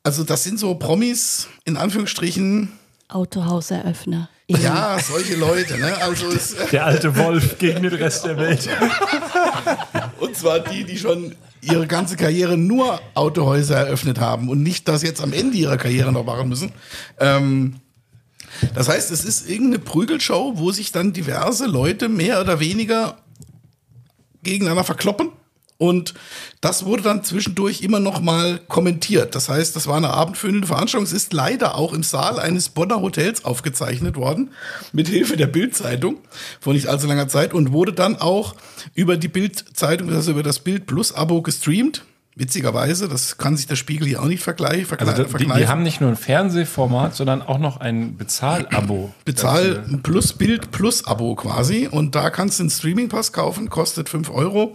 also 0.03 0.25
das 0.25 0.45
sind 0.45 0.59
so 0.59 0.75
Promis 0.75 1.49
in 1.65 1.77
Anführungsstrichen. 1.77 2.71
Autohauseröffner. 3.09 4.29
Ja, 4.49 4.99
solche 4.99 5.37
Leute, 5.37 5.79
ne? 5.79 5.97
Also 6.03 6.29
es, 6.29 6.55
Der 6.71 6.87
alte 6.87 7.17
Wolf 7.17 7.59
gegen 7.59 7.83
den 7.83 7.95
Rest 7.95 8.25
der 8.25 8.37
Welt. 8.37 8.69
und 10.21 10.37
zwar 10.37 10.61
die, 10.61 10.85
die 10.85 10.99
schon 10.99 11.35
ihre 11.61 11.87
ganze 11.87 12.17
Karriere 12.17 12.57
nur 12.57 13.01
Autohäuser 13.15 13.77
eröffnet 13.77 14.19
haben 14.21 14.49
und 14.49 14.63
nicht 14.63 14.89
das 14.89 15.03
jetzt 15.03 15.23
am 15.23 15.33
Ende 15.33 15.57
ihrer 15.57 15.77
Karriere 15.77 16.13
noch 16.13 16.25
machen 16.25 16.49
müssen. 16.49 16.73
Ähm, 17.19 17.77
das 18.75 18.89
heißt, 18.89 19.11
es 19.11 19.25
ist 19.25 19.49
irgendeine 19.49 19.79
Prügelshow, 19.79 20.53
wo 20.57 20.73
sich 20.73 20.93
dann 20.93 21.13
diverse 21.13 21.67
Leute 21.67 22.09
mehr 22.09 22.41
oder 22.41 22.61
weniger 22.61 23.19
gegeneinander 24.43 24.85
verkloppen. 24.85 25.31
Und 25.83 26.15
das 26.61 26.85
wurde 26.85 27.03
dann 27.03 27.25
zwischendurch 27.25 27.83
immer 27.83 27.99
noch 27.99 28.21
mal 28.21 28.61
kommentiert. 28.69 29.35
Das 29.35 29.49
heißt, 29.49 29.75
das 29.75 29.89
war 29.89 29.97
eine 29.97 30.11
abendfüllende 30.11 30.69
Veranstaltung. 30.69 31.05
Es 31.05 31.13
ist 31.13 31.33
leider 31.33 31.75
auch 31.75 31.93
im 31.93 32.05
Saal 32.05 32.39
eines 32.39 32.69
Bonner 32.69 33.03
Hotels 33.03 33.45
aufgezeichnet 33.45 34.15
worden, 34.15 34.53
mit 34.93 35.09
Hilfe 35.09 35.37
der 35.37 35.49
Bild-Zeitung 35.49 36.19
vor 36.61 36.73
nicht 36.73 36.87
allzu 36.87 37.09
langer 37.09 37.27
Zeit 37.27 37.53
und 37.53 37.73
wurde 37.73 37.93
dann 37.93 38.15
auch 38.15 38.55
über 38.95 39.17
die 39.17 39.27
Bild-Zeitung, 39.27 40.13
also 40.13 40.31
über 40.31 40.45
das 40.45 40.61
Bild 40.61 40.87
Plus 40.87 41.13
Abo 41.13 41.43
gestreamt. 41.43 42.05
Witzigerweise, 42.35 43.11
das 43.11 43.37
kann 43.37 43.59
sich 43.59 43.67
der 43.67 43.77
Spiegel 43.77 44.09
hier 44.09 44.23
auch 44.23 44.27
nicht 44.27 44.43
vergleichen. 44.43 44.99
Also 44.99 45.25
die, 45.25 45.45
die 45.45 45.69
haben 45.69 45.83
nicht 45.83 46.01
nur 46.01 46.09
ein 46.09 46.17
Fernsehformat, 46.17 47.15
sondern 47.15 47.43
auch 47.43 47.59
noch 47.59 47.79
ein 47.79 48.17
Bezahlabo. 48.17 49.13
Bezahl 49.27 49.85
ein 49.87 50.03
Plus 50.03 50.33
Bild 50.33 50.71
Plus 50.71 51.07
Abo 51.07 51.35
quasi 51.35 51.89
und 51.91 52.15
da 52.15 52.31
kannst 52.31 52.59
du 52.59 52.63
einen 52.63 52.71
Streaming-Pass 52.71 53.35
kaufen, 53.35 53.69
kostet 53.69 54.09
5 54.09 54.31
Euro, 54.31 54.75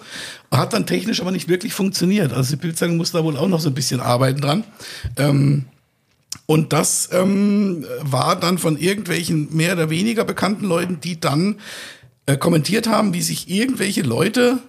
hat 0.51 0.73
dann 0.73 0.85
technisch 0.85 1.19
aber 1.19 1.31
nicht 1.31 1.49
wirklich 1.49 1.73
funktioniert. 1.73 2.31
Also 2.31 2.51
die 2.51 2.61
Bildzeitung 2.61 2.97
muss 2.97 3.11
da 3.11 3.23
wohl 3.23 3.35
auch 3.35 3.47
noch 3.47 3.59
so 3.59 3.69
ein 3.69 3.73
bisschen 3.75 4.01
arbeiten 4.01 4.39
dran. 4.39 4.63
Ähm, 5.15 5.65
und 6.45 6.73
das 6.73 7.09
ähm, 7.11 7.87
war 8.01 8.39
dann 8.39 8.59
von 8.59 8.77
irgendwelchen 8.77 9.55
mehr 9.55 9.73
oder 9.73 9.89
weniger 9.89 10.25
bekannten 10.25 10.65
Leuten, 10.65 10.99
die 11.01 11.19
dann 11.19 11.55
äh, 12.27 12.37
kommentiert 12.37 12.87
haben, 12.87 13.15
wie 13.15 13.21
sich 13.23 13.49
irgendwelche 13.49 14.03
Leute 14.03 14.59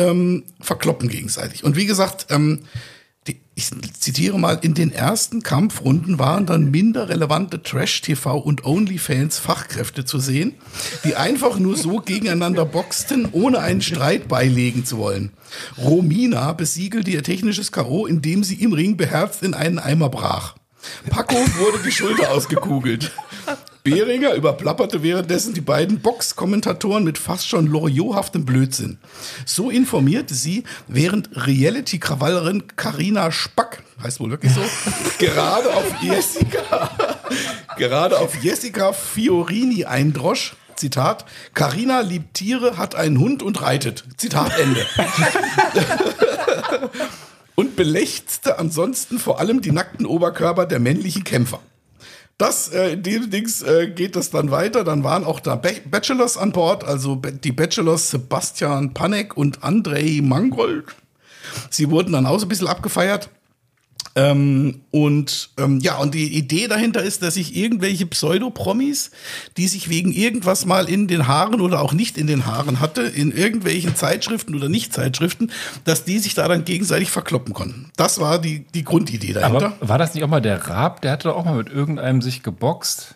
ähm, 0.00 0.44
verkloppen 0.60 1.08
gegenseitig. 1.08 1.62
Und 1.62 1.76
wie 1.76 1.86
gesagt, 1.86 2.26
ähm, 2.30 2.60
die, 3.26 3.40
ich 3.54 3.70
zitiere 4.00 4.38
mal, 4.38 4.58
in 4.62 4.72
den 4.72 4.92
ersten 4.92 5.42
Kampfrunden 5.42 6.18
waren 6.18 6.46
dann 6.46 6.70
minder 6.70 7.10
relevante 7.10 7.62
Trash-TV 7.62 8.38
und 8.38 8.64
OnlyFans-Fachkräfte 8.64 10.06
zu 10.06 10.18
sehen, 10.18 10.54
die 11.04 11.16
einfach 11.16 11.58
nur 11.58 11.76
so 11.76 11.98
gegeneinander 12.04 12.64
boxten, 12.64 13.28
ohne 13.30 13.60
einen 13.60 13.82
Streit 13.82 14.26
beilegen 14.26 14.86
zu 14.86 14.96
wollen. 14.96 15.32
Romina 15.76 16.52
besiegelte 16.54 17.10
ihr 17.10 17.22
technisches 17.22 17.72
K.O., 17.72 18.06
indem 18.06 18.42
sie 18.42 18.54
im 18.54 18.72
Ring 18.72 18.96
beherzt 18.96 19.42
in 19.42 19.52
einen 19.52 19.78
Eimer 19.78 20.08
brach. 20.08 20.56
Paco 21.10 21.36
wurde 21.58 21.78
die 21.84 21.92
Schulter 21.92 22.30
ausgekugelt. 22.30 23.12
Behringer 23.82 24.34
überplapperte 24.34 25.02
währenddessen 25.02 25.54
die 25.54 25.62
beiden 25.62 26.00
Box-Kommentatoren 26.00 27.02
mit 27.02 27.16
fast 27.16 27.48
schon 27.48 27.66
loriothaftem 27.66 28.44
Blödsinn. 28.44 28.98
So 29.46 29.70
informierte 29.70 30.34
sie, 30.34 30.64
während 30.86 31.30
Reality-Krawallerin 31.34 32.64
Karina 32.76 33.32
Spack, 33.32 33.82
heißt 34.02 34.20
wohl 34.20 34.30
wirklich 34.30 34.52
so, 34.52 34.60
gerade 35.18 35.74
auf 35.74 36.02
Jessica, 36.02 36.90
gerade 37.78 38.18
auf 38.18 38.42
Jessica 38.42 38.92
Fiorini 38.92 39.84
eindrosch. 39.84 40.56
Zitat, 40.76 41.26
Karina 41.52 42.00
liebt 42.00 42.34
Tiere, 42.34 42.78
hat 42.78 42.94
einen 42.94 43.18
Hund 43.18 43.42
und 43.42 43.60
reitet. 43.60 44.02
Zitat 44.16 44.58
Ende. 44.58 44.86
und 47.54 47.76
belächzte 47.76 48.58
ansonsten 48.58 49.18
vor 49.18 49.40
allem 49.40 49.60
die 49.60 49.72
nackten 49.72 50.06
Oberkörper 50.06 50.64
der 50.64 50.80
männlichen 50.80 51.22
Kämpfer. 51.22 51.60
Das, 52.40 52.68
äh, 52.68 52.92
in 52.94 53.02
dem 53.02 53.28
Dings 53.30 53.60
äh, 53.60 53.88
geht 53.94 54.16
das 54.16 54.30
dann 54.30 54.50
weiter. 54.50 54.82
Dann 54.82 55.04
waren 55.04 55.24
auch 55.24 55.40
da 55.40 55.56
Ba- 55.56 55.68
Bachelors 55.90 56.38
an 56.38 56.52
Bord, 56.52 56.84
also 56.84 57.16
die 57.16 57.52
Bachelors 57.52 58.10
Sebastian 58.10 58.94
Panek 58.94 59.36
und 59.36 59.62
Andrei 59.62 60.20
Mangold. 60.22 60.84
Sie 61.68 61.90
wurden 61.90 62.12
dann 62.12 62.24
auch 62.24 62.38
so 62.38 62.46
ein 62.46 62.48
bisschen 62.48 62.68
abgefeiert. 62.68 63.28
Ähm, 64.20 64.82
und 64.90 65.50
ähm, 65.58 65.80
ja, 65.80 65.96
und 65.96 66.14
die 66.14 66.36
Idee 66.36 66.68
dahinter 66.68 67.02
ist, 67.02 67.22
dass 67.22 67.34
sich 67.34 67.56
irgendwelche 67.56 68.06
Pseudopromis, 68.06 69.10
die 69.56 69.66
sich 69.66 69.88
wegen 69.88 70.12
irgendwas 70.12 70.66
mal 70.66 70.88
in 70.88 71.08
den 71.08 71.26
Haaren 71.26 71.60
oder 71.60 71.80
auch 71.80 71.92
nicht 71.92 72.18
in 72.18 72.26
den 72.26 72.44
Haaren 72.44 72.80
hatte, 72.80 73.02
in 73.02 73.32
irgendwelchen 73.32 73.96
Zeitschriften 73.96 74.54
oder 74.54 74.68
Nicht-Zeitschriften, 74.68 75.50
dass 75.84 76.04
die 76.04 76.18
sich 76.18 76.34
da 76.34 76.48
dann 76.48 76.64
gegenseitig 76.64 77.10
verkloppen 77.10 77.54
konnten. 77.54 77.90
Das 77.96 78.20
war 78.20 78.38
die, 78.38 78.66
die 78.74 78.84
Grundidee 78.84 79.32
dahinter. 79.32 79.74
Aber 79.78 79.88
war 79.88 79.98
das 79.98 80.14
nicht 80.14 80.22
auch 80.24 80.28
mal 80.28 80.42
der 80.42 80.66
Raab? 80.66 81.00
Der 81.00 81.12
hatte 81.12 81.28
doch 81.28 81.36
auch 81.36 81.44
mal 81.44 81.56
mit 81.56 81.70
irgendeinem 81.70 82.20
sich 82.20 82.42
geboxt. 82.42 83.14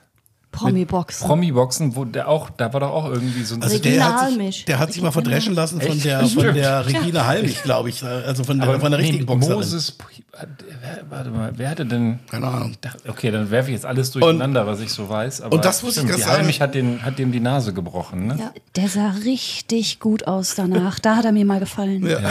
Promi-Boxen. 0.55 1.27
Promi-Boxen, 1.27 1.97
wo 1.97 2.05
der 2.05 2.29
auch, 2.29 2.51
da 2.51 2.73
war 2.73 2.81
doch 2.81 2.91
auch 2.91 3.07
irgendwie 3.07 3.43
so 3.43 3.57
ein 3.57 3.63
Also 3.63 3.79
der 3.79 4.05
hat, 4.05 4.31
sich, 4.31 4.65
der 4.65 4.79
hat 4.79 4.93
sich 4.93 5.03
mal 5.03 5.11
verdreschen 5.11 5.55
lassen 5.55 5.81
von 5.81 5.93
Echt? 5.93 6.05
der, 6.05 6.27
von 6.27 6.55
der 6.55 6.87
Regina 6.87 7.27
Halmich, 7.27 7.63
glaube 7.63 7.89
ich. 7.89 8.03
Also 8.05 8.45
von 8.45 8.59
der, 8.59 8.69
Aber 8.69 8.81
von 8.81 8.91
der 8.91 9.01
nee, 9.01 9.07
richtigen 9.07 9.27
Boxerin. 9.27 9.57
Moses, 9.57 9.97
wer, 10.33 11.05
warte 11.11 11.31
mal, 11.31 11.53
wer 11.57 11.71
hatte 11.71 11.87
denn? 11.87 12.21
Keine 12.31 12.47
Ahnung. 12.47 12.77
Okay, 13.09 13.31
dann 13.31 13.51
werfe 13.51 13.71
ich 13.71 13.75
jetzt 13.75 13.87
alles 13.87 14.11
durcheinander, 14.13 14.67
was 14.67 14.81
ich 14.81 14.91
so 14.91 15.09
weiß. 15.09 15.41
Aber 15.43 15.57
und 15.57 15.65
das 15.65 15.83
muss 15.83 15.97
ich 15.97 16.05
die 16.05 16.25
Halmich 16.25 16.61
hat, 16.61 16.75
den, 16.75 17.03
hat 17.03 17.19
dem 17.19 17.33
die 17.33 17.41
Nase 17.41 17.73
gebrochen, 17.73 18.27
ne? 18.27 18.37
Ja, 18.39 18.53
der 18.77 18.89
sah 18.89 19.11
richtig 19.25 20.01
gut 20.01 20.27
aus 20.27 20.55
danach. 20.55 20.99
Da 20.99 21.17
hat 21.17 21.25
er 21.25 21.33
mir 21.33 21.45
mal 21.45 21.61
gefallen. 21.61 22.07
Ja. 22.07 22.19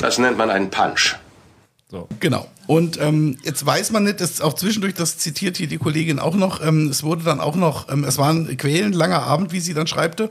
Das 0.00 0.16
nennt 0.16 0.38
man 0.38 0.48
einen 0.48 0.70
Punch. 0.70 1.16
Genau. 2.20 2.46
Und 2.66 3.00
ähm, 3.00 3.36
jetzt 3.42 3.64
weiß 3.66 3.90
man 3.90 4.04
nicht, 4.04 4.20
dass 4.20 4.40
auch 4.40 4.54
zwischendurch, 4.54 4.94
das 4.94 5.18
zitiert 5.18 5.56
hier 5.56 5.66
die 5.66 5.78
Kollegin 5.78 6.18
auch 6.20 6.34
noch, 6.34 6.64
ähm, 6.64 6.88
es 6.88 7.02
wurde 7.02 7.24
dann 7.24 7.40
auch 7.40 7.56
noch, 7.56 7.88
ähm, 7.90 8.04
es 8.04 8.16
war 8.18 8.30
ein 8.30 8.56
quälend 8.56 8.94
langer 8.94 9.22
Abend, 9.24 9.52
wie 9.52 9.60
sie 9.60 9.74
dann 9.74 9.86
schreibte. 9.88 10.30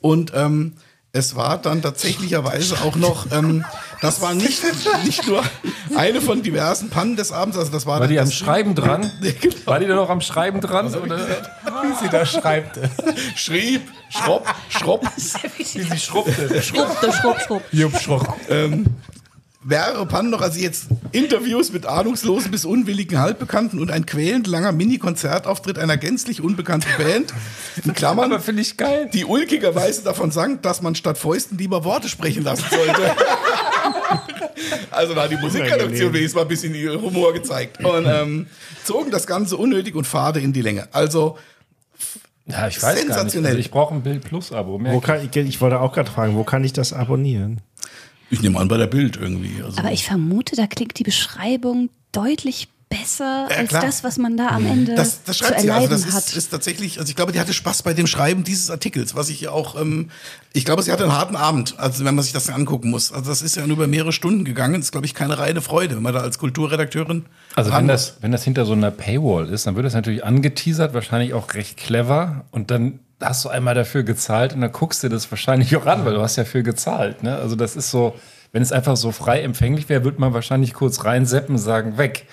Und 0.00 0.32
ähm, 0.34 0.74
es 1.12 1.34
war 1.34 1.56
dann 1.56 1.80
tatsächlicherweise 1.80 2.82
auch 2.82 2.94
noch, 2.96 3.32
ähm, 3.32 3.64
das 4.02 4.20
war 4.20 4.34
nicht, 4.34 4.62
nicht 5.06 5.26
nur 5.26 5.42
eine 5.96 6.20
von 6.20 6.42
diversen 6.42 6.90
Pannen 6.90 7.16
des 7.16 7.32
Abends, 7.32 7.56
also 7.56 7.72
das 7.72 7.86
war, 7.86 8.00
War 8.00 8.06
die 8.06 8.18
am 8.20 8.26
das- 8.26 8.34
Schreiben 8.34 8.74
dran? 8.74 9.10
Genau. 9.40 9.54
War 9.64 9.80
die 9.80 9.86
da 9.86 9.94
noch 9.94 10.10
am 10.10 10.20
Schreiben 10.20 10.60
dran? 10.60 10.94
Oder? 10.94 11.18
Wie 11.18 12.04
sie 12.04 12.10
da 12.10 12.26
schreibt. 12.26 12.78
Schrieb, 13.34 13.80
schropp, 14.10 14.46
schropp. 14.68 15.06
Wie 15.56 15.64
sie 15.64 15.98
schrubbte. 15.98 16.62
Schrupp, 16.62 16.88
schrupp, 17.20 17.40
schrupp. 17.40 17.62
Jupp, 17.72 17.98
schrupp. 17.98 18.28
ähm, 18.50 18.84
mehrere 19.68 20.06
Pannen 20.06 20.30
noch, 20.30 20.40
also 20.40 20.58
jetzt 20.58 20.86
Interviews 21.12 21.72
mit 21.72 21.84
ahnungslosen 21.86 22.50
bis 22.50 22.64
unwilligen 22.64 23.18
Halbbekannten 23.18 23.78
und 23.80 23.90
ein 23.90 24.06
quälend 24.06 24.46
langer 24.46 24.72
Mini-Konzertauftritt 24.72 25.78
einer 25.78 25.96
gänzlich 25.96 26.40
unbekannten 26.42 26.88
Band, 26.96 27.34
in 27.84 27.92
Klammern, 27.94 28.32
Aber 28.32 28.40
finde 28.40 28.62
ich 28.62 28.76
geil. 28.76 29.10
die 29.12 29.24
ulkigerweise 29.24 30.02
davon 30.02 30.30
sang, 30.30 30.62
dass 30.62 30.80
man 30.80 30.94
statt 30.94 31.18
Fäusten 31.18 31.58
lieber 31.58 31.84
Worte 31.84 32.08
sprechen 32.08 32.44
lassen 32.44 32.64
sollte. 32.70 33.14
also 34.90 35.14
da 35.14 35.24
hat 35.24 35.30
die 35.30 35.36
Musikredaktion 35.36 36.12
wenigstens 36.12 36.34
mal 36.34 36.42
ein 36.42 36.48
bisschen 36.48 36.74
ihr 36.74 37.00
Humor 37.00 37.32
gezeigt. 37.34 37.84
Und 37.84 38.06
ähm, 38.06 38.46
zogen 38.84 39.10
das 39.10 39.26
Ganze 39.26 39.56
unnötig 39.56 39.94
und 39.94 40.06
fade 40.06 40.40
in 40.40 40.52
die 40.52 40.62
Länge. 40.62 40.88
Also 40.92 41.36
Ja, 42.46 42.68
ich 42.68 42.76
weiß 42.76 42.82
gar 42.82 42.94
nicht. 42.94 43.06
Sensationell. 43.06 43.50
Also 43.50 43.60
ich 43.60 43.70
brauche 43.70 43.94
ein 43.94 44.02
Bild 44.02 44.24
Plus 44.24 44.50
Abo. 44.52 44.80
Wo 44.82 45.00
kann, 45.00 45.20
ich, 45.30 45.36
ich 45.36 45.60
wollte 45.60 45.80
auch 45.80 45.92
gerade 45.92 46.10
fragen, 46.10 46.36
wo 46.36 46.44
kann 46.44 46.64
ich 46.64 46.72
das 46.72 46.92
abonnieren? 46.94 47.60
Ich 48.30 48.42
nehme 48.42 48.58
an 48.58 48.68
bei 48.68 48.76
der 48.76 48.86
Bild 48.86 49.16
irgendwie. 49.16 49.62
Also, 49.62 49.78
Aber 49.78 49.92
ich 49.92 50.04
vermute, 50.04 50.56
da 50.56 50.66
klingt 50.66 50.98
die 50.98 51.04
Beschreibung 51.04 51.90
deutlich 52.12 52.68
besser 52.88 53.48
Ja, 53.50 53.56
als 53.58 53.70
das, 53.70 54.04
was 54.04 54.18
man 54.18 54.36
da 54.36 54.48
am 54.48 54.66
Ende 54.66 54.94
Das, 54.94 55.22
das 55.24 55.36
zu 55.36 55.44
schreibt 55.44 55.60
sie. 55.60 55.70
Also 55.70 55.84
erleiden 55.84 56.04
das 56.06 56.14
hat. 56.14 56.24
ist, 56.24 56.36
ist 56.36 56.48
tatsächlich, 56.50 56.98
also 56.98 57.10
ich 57.10 57.16
glaube, 57.16 57.32
die 57.32 57.40
hatte 57.40 57.52
Spaß 57.52 57.82
bei 57.82 57.92
dem 57.92 58.06
Schreiben 58.06 58.44
dieses 58.44 58.70
Artikels, 58.70 59.14
was 59.14 59.28
ich 59.28 59.42
ihr 59.42 59.52
auch, 59.52 59.78
ähm, 59.80 60.10
ich 60.52 60.64
glaube, 60.64 60.82
sie 60.82 60.90
hatte 60.90 61.04
einen 61.04 61.12
harten 61.12 61.36
Abend, 61.36 61.78
also 61.78 62.04
wenn 62.04 62.14
man 62.14 62.22
sich 62.24 62.32
das 62.32 62.46
dann 62.46 62.54
angucken 62.54 62.90
muss. 62.90 63.12
Also 63.12 63.28
das 63.28 63.42
ist 63.42 63.56
ja 63.56 63.66
nur 63.66 63.76
über 63.76 63.86
mehrere 63.86 64.12
Stunden 64.12 64.44
gegangen. 64.44 64.74
Das 64.74 64.86
ist, 64.86 64.92
glaube 64.92 65.06
ich, 65.06 65.14
keine 65.14 65.38
reine 65.38 65.60
Freude, 65.60 65.96
wenn 65.96 66.02
man 66.02 66.14
da 66.14 66.20
als 66.20 66.38
Kulturredakteurin 66.38 67.26
Also 67.56 67.72
wenn 67.72 67.88
das, 67.88 68.16
wenn 68.20 68.32
das 68.32 68.44
hinter 68.44 68.64
so 68.64 68.72
einer 68.72 68.90
Paywall 68.90 69.48
ist, 69.50 69.66
dann 69.66 69.76
wird 69.76 69.84
das 69.84 69.94
natürlich 69.94 70.24
angeteasert, 70.24 70.94
wahrscheinlich 70.94 71.34
auch 71.34 71.52
recht 71.54 71.76
clever. 71.76 72.46
Und 72.50 72.70
dann 72.70 73.00
hast 73.20 73.44
du 73.44 73.48
einmal 73.48 73.74
dafür 73.74 74.02
gezahlt 74.02 74.54
und 74.54 74.60
dann 74.60 74.72
guckst 74.72 75.02
du 75.02 75.08
das 75.08 75.30
wahrscheinlich 75.30 75.76
auch 75.76 75.86
an, 75.86 76.04
weil 76.04 76.14
du 76.14 76.20
hast 76.20 76.36
ja 76.36 76.44
für 76.44 76.62
gezahlt. 76.62 77.22
Ne? 77.22 77.36
Also 77.36 77.56
das 77.56 77.76
ist 77.76 77.90
so, 77.90 78.14
wenn 78.52 78.62
es 78.62 78.72
einfach 78.72 78.96
so 78.96 79.12
frei 79.12 79.42
empfänglich 79.42 79.88
wäre, 79.88 80.04
würde 80.04 80.20
man 80.20 80.34
wahrscheinlich 80.34 80.74
kurz 80.74 81.04
reinseppen 81.04 81.56
und 81.56 81.60
sagen, 81.60 81.98
weg. 81.98 82.26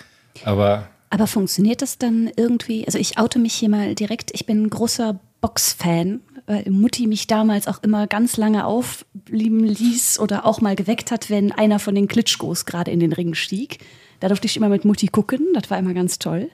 Aber 0.44 0.88
Aber 1.10 1.28
funktioniert 1.28 1.82
das 1.82 1.98
dann 1.98 2.30
irgendwie? 2.36 2.86
Also 2.86 2.98
ich 2.98 3.18
oute 3.18 3.40
mich 3.40 3.54
hier 3.54 3.70
mal 3.70 3.96
direkt. 3.96 4.32
Ich 4.34 4.46
bin 4.46 4.64
ein 4.64 4.70
großer 4.70 5.20
Box-Fan, 5.42 6.22
weil 6.46 6.70
Mutti 6.70 7.08
mich 7.08 7.28
damals 7.28 7.68
auch 7.68 7.82
immer 7.84 8.08
ganz 8.08 8.38
lange 8.38 8.66
aufblieben 8.66 9.64
ließ 9.64 10.20
oder 10.20 10.46
auch 10.46 10.62
mal 10.62 10.76
geweckt 10.76 11.12
hat, 11.12 11.30
wenn 11.30 11.52
einer 11.52 11.80
von 11.80 11.96
den 11.96 12.08
Klitschkos 12.08 12.66
gerade 12.66 12.92
in 12.92 13.00
den 13.00 13.14
Ring 13.14 13.34
stieg. 13.34 13.80
Da 14.20 14.28
durfte 14.28 14.48
ich 14.48 14.58
immer 14.58 14.70
mit 14.70 14.86
Mutti 14.86 15.08
gucken. 15.08 15.48
Das 15.54 15.70
war 15.70 15.78
immer 15.78 15.94
ganz 15.94 16.20
toll. 16.20 16.50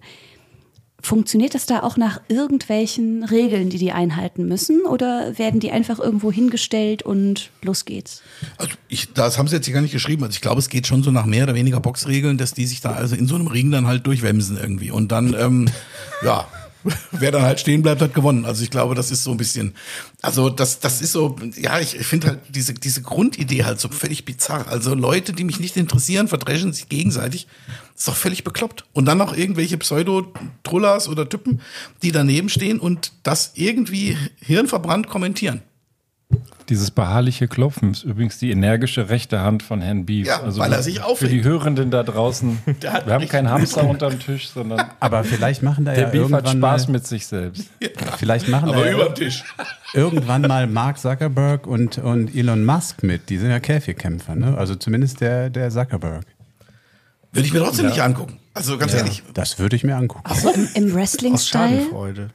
Funktioniert 1.01 1.55
das 1.55 1.65
da 1.65 1.81
auch 1.81 1.97
nach 1.97 2.21
irgendwelchen 2.27 3.23
Regeln, 3.23 3.69
die 3.69 3.77
die 3.77 3.91
einhalten 3.91 4.47
müssen? 4.47 4.85
Oder 4.85 5.37
werden 5.37 5.59
die 5.59 5.71
einfach 5.71 5.99
irgendwo 5.99 6.31
hingestellt 6.31 7.03
und 7.03 7.49
los 7.63 7.85
geht's? 7.85 8.21
Also 8.57 8.73
ich, 8.87 9.11
das 9.13 9.37
haben 9.37 9.47
sie 9.47 9.55
jetzt 9.55 9.65
hier 9.65 9.73
gar 9.73 9.81
nicht 9.81 9.91
geschrieben. 9.91 10.23
Also 10.23 10.35
ich 10.35 10.41
glaube, 10.41 10.59
es 10.59 10.69
geht 10.69 10.87
schon 10.87 11.03
so 11.03 11.11
nach 11.11 11.25
mehr 11.25 11.43
oder 11.43 11.55
weniger 11.55 11.79
Boxregeln, 11.79 12.37
dass 12.37 12.53
die 12.53 12.67
sich 12.67 12.81
da 12.81 12.91
also 12.91 13.15
in 13.15 13.27
so 13.27 13.35
einem 13.35 13.47
Ring 13.47 13.71
dann 13.71 13.87
halt 13.87 14.05
durchwemsen 14.05 14.57
irgendwie. 14.57 14.91
Und 14.91 15.11
dann, 15.11 15.33
ähm, 15.33 15.69
ja, 16.23 16.47
wer 17.11 17.31
dann 17.31 17.43
halt 17.43 17.59
stehen 17.59 17.81
bleibt, 17.81 18.01
hat 18.01 18.13
gewonnen. 18.13 18.45
Also 18.45 18.63
ich 18.63 18.69
glaube, 18.69 18.95
das 18.95 19.11
ist 19.11 19.23
so 19.23 19.31
ein 19.31 19.37
bisschen, 19.37 19.75
also 20.21 20.49
das, 20.49 20.79
das 20.79 21.01
ist 21.01 21.11
so, 21.11 21.35
ja, 21.55 21.79
ich, 21.79 21.97
finde 22.05 22.27
halt 22.27 22.39
diese, 22.49 22.73
diese 22.73 23.01
Grundidee 23.01 23.63
halt 23.63 23.79
so 23.79 23.89
völlig 23.89 24.25
bizarr. 24.25 24.67
Also 24.67 24.95
Leute, 24.95 25.33
die 25.33 25.43
mich 25.43 25.59
nicht 25.59 25.77
interessieren, 25.77 26.27
verdreschen 26.27 26.73
sich 26.73 26.89
gegenseitig. 26.89 27.47
ist 27.95 28.07
doch 28.07 28.15
völlig 28.15 28.43
bekloppt. 28.43 28.85
Und 28.93 29.05
dann 29.05 29.17
noch 29.17 29.35
irgendwelche 29.35 29.77
Pseudo-Trullas 29.77 31.07
oder 31.07 31.29
Typen, 31.29 31.61
die 32.01 32.11
daneben 32.11 32.49
stehen 32.49 32.79
und 32.79 33.11
das 33.23 33.51
irgendwie 33.55 34.17
hirnverbrannt 34.39 35.07
kommentieren. 35.07 35.61
Dieses 36.72 36.89
beharrliche 36.89 37.49
Klopfen 37.49 37.91
ist 37.91 38.03
übrigens 38.03 38.39
die 38.39 38.49
energische 38.49 39.10
rechte 39.10 39.41
Hand 39.41 39.61
von 39.61 39.81
Herrn 39.81 40.06
Beef. 40.06 40.26
Ja, 40.26 40.41
weil 40.57 40.72
er 40.72 40.81
sich 40.81 40.99
Für 40.99 41.06
aufregt. 41.06 41.34
die 41.34 41.43
Hörenden 41.43 41.91
da 41.91 42.02
draußen, 42.02 42.60
hat 42.88 43.06
wir 43.06 43.14
haben 43.14 43.27
keinen 43.27 43.49
Hamster 43.49 43.88
unterm 43.88 44.18
Tisch, 44.19 44.49
sondern 44.49 44.88
Aber 45.02 45.26
vielleicht 45.26 45.64
machen 45.64 45.84
da 45.84 45.93
der 45.93 46.06
ja 46.06 46.10
Beef 46.10 46.31
hat 46.31 46.45
irgendwann 46.45 46.57
Spaß 46.57 46.88
mal, 46.88 46.93
mit 46.93 47.06
sich 47.06 47.27
selbst. 47.27 47.69
vielleicht 48.18 48.48
machen 48.48 48.69
da 48.72 48.77
Aber 48.77 48.89
ja 48.89 49.10
Tisch. 49.10 49.43
irgendwann 49.93 50.43
mal 50.43 50.65
Mark 50.65 50.98
Zuckerberg 50.98 51.68
und, 51.68 51.98
und 51.98 52.34
Elon 52.34 52.64
Musk 52.64 53.03
mit. 53.03 53.30
Die 53.30 53.38
sind 53.38 53.49
ja 53.49 53.60
Käfigkämpfer, 53.60 54.35
ne? 54.35 54.57
Also 54.57 54.76
zumindest 54.76 55.19
der, 55.19 55.49
der 55.49 55.69
Zuckerberg. 55.72 56.23
Würde 57.34 57.45
ich 57.45 57.53
mir 57.53 57.60
trotzdem 57.60 57.88
nicht 57.88 58.02
angucken. 58.02 58.39
Also 58.53 58.77
ganz 58.77 58.93
ehrlich. 58.93 59.23
Das 59.34 59.60
würde 59.60 59.76
ich 59.76 59.84
mir 59.84 59.98
angucken. 59.98 60.23
So 60.34 60.49
im, 60.52 60.69
im 60.73 60.85
Aus 60.85 60.93
Wrestling-Style, 60.93 61.69
Schadenfreude. 61.69 62.30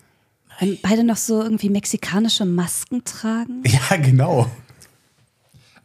Wenn 0.59 0.78
beide 0.81 1.05
noch 1.05 1.16
so 1.16 1.43
irgendwie 1.43 1.70
mexikanische 1.70 2.45
Masken 2.45 3.05
tragen. 3.05 3.62
Ja, 3.66 3.97
genau. 3.97 4.51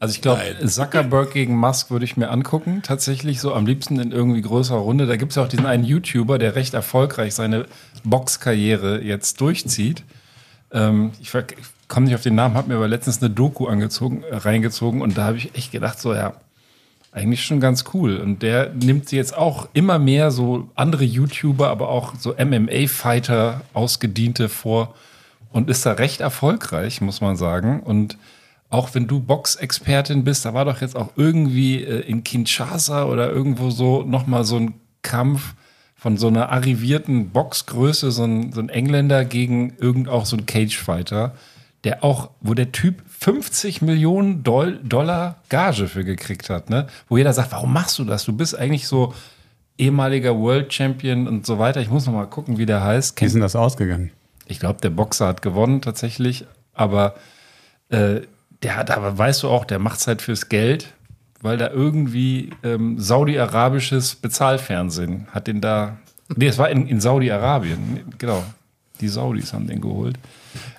Also 0.02 0.16
ich 0.16 0.22
glaube, 0.22 0.42
Zuckerberg 0.66 1.32
gegen 1.32 1.56
Musk 1.56 1.92
würde 1.92 2.06
ich 2.06 2.18
mir 2.18 2.32
angucken, 2.32 2.82
tatsächlich 2.82 3.40
so 3.40 3.54
am 3.54 3.68
liebsten 3.68 4.00
in 4.00 4.12
irgendwie 4.12 4.42
größerer 4.42 4.80
Runde. 4.80 5.06
Da 5.06 5.16
gibt 5.16 5.32
es 5.32 5.36
ja 5.36 5.44
auch 5.44 5.48
diesen 5.48 5.68
einen 5.68 5.84
YouTuber, 5.84 6.40
der 6.40 6.56
recht 6.56 6.74
erfolgreich 6.74 7.36
seine 7.36 7.68
Boxkarriere 8.04 9.04
jetzt 9.04 9.40
durchzieht. 9.42 10.04
Ähm, 10.72 11.12
ich 11.20 11.32
komme 11.88 12.08
nicht 12.08 12.16
auf 12.16 12.24
den 12.24 12.34
Namen, 12.34 12.56
habe 12.56 12.70
mir 12.70 12.78
aber 12.78 12.88
letztens 12.88 13.22
eine 13.22 13.30
Doku 13.30 13.68
angezogen, 13.68 14.24
reingezogen 14.32 15.04
und 15.04 15.20
da 15.20 15.26
habe 15.26 15.38
ich 15.38 15.54
echt 15.54 15.72
gedacht, 15.72 16.00
so 16.00 16.16
ja, 16.16 16.34
eigentlich 17.12 17.44
schon 17.44 17.60
ganz 17.60 17.86
cool. 17.94 18.18
Und 18.18 18.42
der 18.42 18.72
nimmt 18.74 19.12
jetzt 19.12 19.36
auch 19.36 19.68
immer 19.74 20.00
mehr 20.00 20.32
so 20.32 20.70
andere 20.76 21.04
YouTuber, 21.04 21.70
aber 21.70 21.90
auch 21.90 22.16
so 22.16 22.34
MMA-Fighter, 22.34 23.62
Ausgediente 23.74 24.50
vor 24.50 24.96
und 25.52 25.70
ist 25.70 25.86
da 25.86 25.94
recht 25.94 26.22
erfolgreich, 26.22 27.02
muss 27.02 27.22
man 27.22 27.36
sagen. 27.36 27.82
Und 27.82 28.18
auch 28.70 28.96
wenn 28.96 29.08
du 29.08 29.20
Boxexpertin 29.20 30.24
bist, 30.24 30.46
da 30.46 30.54
war 30.54 30.64
doch 30.64 30.80
jetzt 30.80 30.96
auch 30.96 31.10
irgendwie 31.18 31.84
äh, 31.84 32.00
in 32.00 32.24
Kinshasa 32.24 33.04
oder 33.04 33.30
irgendwo 33.30 33.70
so 33.70 34.04
nochmal 34.04 34.46
so 34.46 34.56
ein 34.58 34.74
Kampf 35.02 35.54
von 35.98 36.18
so 36.18 36.28
einer 36.28 36.50
arrivierten 36.50 37.30
Boxgröße, 37.30 38.12
so 38.12 38.24
ein, 38.24 38.54
so 38.54 38.62
ein 38.62 38.70
Engländer 38.70 39.26
gegen 39.26 39.76
irgend 39.78 40.08
auch 40.08 40.26
so 40.26 40.38
ein 40.38 40.46
Cagefighter, 40.46 41.36
der 41.84 42.04
auch, 42.04 42.30
wo 42.40 42.54
der 42.54 42.72
Typ 42.72 43.04
50 43.22 43.84
Millionen 43.84 44.42
Doll 44.42 44.80
Dollar 44.84 45.36
Gage 45.50 45.88
für 45.88 46.04
gekriegt 46.04 46.50
hat, 46.50 46.72
ne? 46.72 46.88
Wo 47.08 47.18
jeder 47.18 47.34
sagt, 47.34 47.52
warum 47.52 47.72
machst 47.72 48.00
du 48.00 48.04
das? 48.04 48.26
Du 48.26 48.34
bist 48.34 48.58
eigentlich 48.58 48.88
so 48.88 49.14
ehemaliger 49.78 50.36
World 50.36 50.74
Champion 50.74 51.28
und 51.28 51.46
so 51.46 51.60
weiter. 51.60 51.82
Ich 51.82 51.90
muss 51.90 52.08
noch 52.08 52.14
mal 52.14 52.26
gucken, 52.26 52.58
wie 52.58 52.66
der 52.66 52.84
heißt. 52.84 53.22
Wie 53.22 53.26
ist 53.26 53.34
denn 53.34 53.42
das 53.42 53.56
ausgegangen? 53.56 54.10
Ich 54.48 54.60
glaube, 54.60 54.82
der 54.82 54.90
Boxer 54.90 55.28
hat 55.28 55.44
gewonnen 55.44 55.82
tatsächlich, 55.82 56.46
aber 56.74 57.14
äh, 57.90 58.22
der 58.64 58.76
hat, 58.76 58.90
aber 58.90 59.16
weißt 59.16 59.44
du 59.44 59.50
auch, 59.50 59.66
der 59.66 59.78
macht 59.78 60.00
es 60.00 60.08
halt 60.08 60.24
fürs 60.24 60.50
Geld, 60.50 60.92
weil 61.42 61.58
da 61.58 61.70
irgendwie 61.70 62.50
ähm, 62.64 63.00
saudi-arabisches 63.00 64.16
Bezahlfernsehen 64.16 65.28
hat 65.32 65.46
den 65.46 65.62
da. 65.62 66.00
Nee, 66.36 66.48
es 66.48 66.58
war 66.58 66.72
in, 66.72 66.88
in 66.88 67.00
Saudi-Arabien, 67.00 68.02
genau. 68.18 68.44
Die 69.00 69.08
Saudis 69.08 69.54
haben 69.54 69.68
den 69.68 69.80
geholt. 69.80 70.18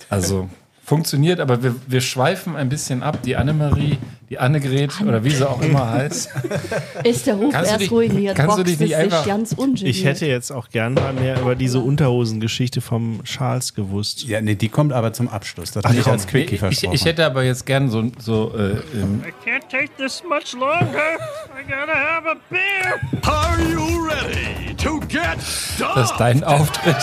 Also 0.08 0.48
funktioniert, 0.96 1.40
aber 1.40 1.62
wir, 1.62 1.74
wir 1.86 2.00
schweifen 2.00 2.56
ein 2.56 2.68
bisschen 2.68 3.02
ab. 3.02 3.22
Die 3.22 3.36
Annemarie, 3.36 3.98
die 4.28 4.38
Annegret 4.38 4.92
oder 5.00 5.24
wie 5.24 5.30
sie 5.30 5.48
auch 5.48 5.60
immer 5.62 5.90
heißt. 5.90 6.30
Ist 7.04 7.26
der 7.26 7.34
Ruf 7.34 7.54
erst 7.54 7.80
dich- 7.80 7.90
ruiniert, 7.90 8.36
kannst 8.36 8.58
du 8.58 8.62
dich 8.62 8.78
nicht 8.78 8.94
einfach- 8.96 9.26
ganz 9.26 9.52
ungeniert. 9.52 9.88
Ich 9.96 10.04
hätte 10.04 10.26
jetzt 10.26 10.50
auch 10.50 10.68
gern 10.68 10.94
mal 10.94 11.12
mehr 11.12 11.40
über 11.40 11.54
diese 11.54 11.80
Unterhosengeschichte 11.80 12.80
vom 12.80 13.22
Charles 13.24 13.74
gewusst. 13.74 14.24
Ja, 14.24 14.40
nee, 14.40 14.54
die 14.54 14.68
kommt 14.68 14.92
aber 14.92 15.12
zum 15.12 15.28
Abschluss. 15.28 15.72
Das 15.72 15.84
habe 15.84 15.96
ich 15.96 16.06
als 16.06 16.26
Quickie 16.26 16.54
ich, 16.54 16.60
versprochen. 16.60 16.94
ich 16.94 17.04
hätte 17.04 17.24
aber 17.24 17.42
jetzt 17.44 17.64
gern 17.66 17.88
so, 17.90 18.04
so 18.18 18.52
äh, 18.56 18.72
ähm, 18.94 19.22
Can't 19.44 19.68
take 19.70 19.88
this 19.96 20.22
much 20.28 20.52
longer. 20.52 21.16
I 21.58 21.62
gotta 21.68 21.94
have 21.94 22.28
a 22.28 22.36
beer. 22.50 23.00
Are 23.22 23.58
you 23.70 24.06
ready 24.06 24.74
to 24.76 25.00
get 25.08 25.38
Das 25.78 26.10
ist 26.10 26.16
dein 26.18 26.44
Auftritt. 26.44 26.96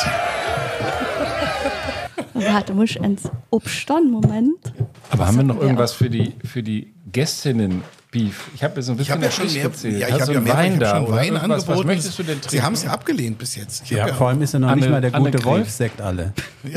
Warte, 2.45 2.73
muss 2.73 2.91
ich 2.91 2.95
ins 2.97 3.23
Obstern, 3.49 4.09
Moment. 4.11 4.73
Aber 5.11 5.27
haben 5.27 5.37
wir 5.37 5.43
noch 5.43 5.59
irgendwas 5.61 5.93
für 5.93 6.09
die, 6.09 6.33
für 6.45 6.63
die 6.63 6.93
Gästinnen? 7.11 7.83
Beef. 8.11 8.49
Ich 8.55 8.63
habe 8.63 8.73
jetzt 8.77 8.87
so 8.87 8.93
ein 8.93 8.99
Ich 8.99 9.07
bisschen 9.07 9.13
habe 9.17 9.25
ja 9.25 9.31
schon 9.31 9.53
mehr, 9.53 9.63
gezählt. 9.69 9.99
ja, 9.99 10.07
ich 10.07 10.13
habe 10.15 10.25
du 10.25 10.31
ja 10.33 10.41
mehr, 10.41 10.53
Wein 10.55 10.65
ich 10.65 10.73
hab 10.73 10.79
da 10.79 10.95
schon 11.05 11.11
Wein 11.15 11.37
angeboten. 11.37 11.67
Was 11.77 11.83
möchtest 11.85 12.17
du 12.17 12.23
denn 12.23 12.33
trinken? 12.41 12.49
Sie 12.49 12.61
haben 12.63 12.73
es 12.73 12.81
ja 12.83 12.89
abgelehnt 12.89 13.37
bis 13.37 13.55
jetzt. 13.55 13.83
Ich 13.83 13.91
Ja, 13.91 14.05
hab 14.05 14.15
vor 14.15 14.29
allem 14.29 14.41
ist 14.41 14.53
ja 14.53 14.57
noch 14.59 14.69
Anne- 14.69 14.81
nicht 14.81 14.89
mal 14.89 14.99
der 14.99 15.11
gute. 15.11 15.43
Wolfsekt 15.45 16.01
alle. 16.01 16.33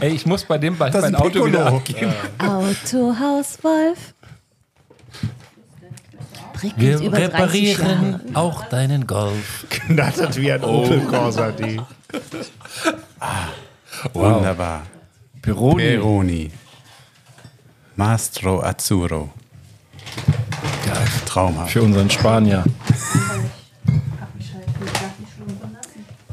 Ey, 0.00 0.10
ich 0.12 0.26
muss 0.26 0.44
bei 0.44 0.58
dem 0.58 0.76
bald 0.76 0.92
mein 0.92 1.04
ein 1.04 1.14
Auto 1.14 1.46
wieder 1.46 1.64
abgeben. 1.64 2.12
Autohaus 2.38 3.58
Wolf. 3.62 4.12
Wir 6.76 6.98
über 7.00 7.16
30 7.18 7.32
reparieren 7.32 8.10
Jahre. 8.12 8.20
auch 8.34 8.64
deinen 8.66 9.06
Golf. 9.06 9.64
Knattert 9.70 10.36
wie 10.36 10.52
ein 10.52 10.62
Opel 10.62 11.00
Corsa 11.06 11.52
D. 11.52 11.80
Wow. 14.12 14.36
Wunderbar. 14.36 14.82
Pironi. 15.42 15.82
Peroni. 15.82 16.50
Mastro 17.96 18.62
Azzurro. 18.62 19.30
Geil. 20.86 20.96
Traumhaft. 21.26 21.72
Für 21.72 21.82
unseren 21.82 22.08
Spanier. 22.10 22.64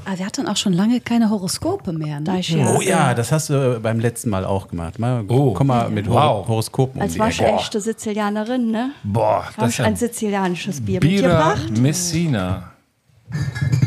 Ah, 0.05 0.17
wir 0.17 0.25
hatten 0.25 0.47
auch 0.47 0.57
schon 0.57 0.73
lange 0.73 1.01
keine 1.01 1.29
Horoskope 1.29 1.93
mehr. 1.93 2.19
Ne? 2.19 2.41
Oh 2.75 2.81
ja, 2.81 3.13
das 3.13 3.31
hast 3.31 3.51
du 3.51 3.79
beim 3.79 3.99
letzten 3.99 4.31
Mal 4.31 4.43
auch 4.43 4.67
gemacht. 4.67 4.97
Mal, 4.97 5.23
Oh. 5.27 5.53
Komm 5.53 5.67
mal 5.67 5.87
mit 5.91 6.07
Hor 6.07 6.15
Wow. 6.39 6.47
Horoskopen 6.47 6.95
um 6.95 7.01
als 7.03 7.13
die 7.13 7.19
war 7.19 7.29
ich 7.29 7.39
Ecke. 7.39 7.51
echte 7.51 7.79
Sizilianerin, 7.79 8.71
ne? 8.71 8.91
Boah, 9.03 9.43
Habe 9.45 9.53
das 9.57 9.69
ist 9.71 9.81
ein 9.81 9.95
sizilianisches 9.95 10.81
Bier 10.83 10.99
Bira 10.99 11.53
mitgebracht 11.55 11.77
Messina. 11.79 12.71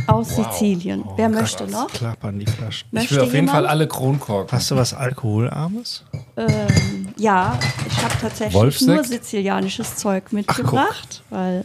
Aus 0.07 0.37
Sizilien. 0.37 1.05
Wer 1.17 1.29
möchte 1.29 1.67
noch? 1.67 1.89
Klappern 1.89 2.39
die 2.39 2.47
Flaschen. 2.47 2.89
Ich 2.89 2.93
Möchte 2.93 3.15
will 3.15 3.21
auf 3.23 3.27
jeden 3.27 3.47
jemand? 3.47 3.57
Fall 3.57 3.67
alle 3.67 3.87
Kronkorken. 3.89 4.53
Hast 4.57 4.71
du 4.71 4.77
was 4.77 4.95
Alkoholarmes? 4.95 6.05
Ähm, 6.37 7.09
ja, 7.17 7.59
ich 7.87 8.03
habe 8.03 8.15
tatsächlich 8.21 8.55
Wolfsekt? 8.55 8.91
nur 8.91 9.05
sizilianisches 9.05 9.97
Zeug 9.97 10.33
mitgebracht, 10.33 11.23
weil 11.31 11.65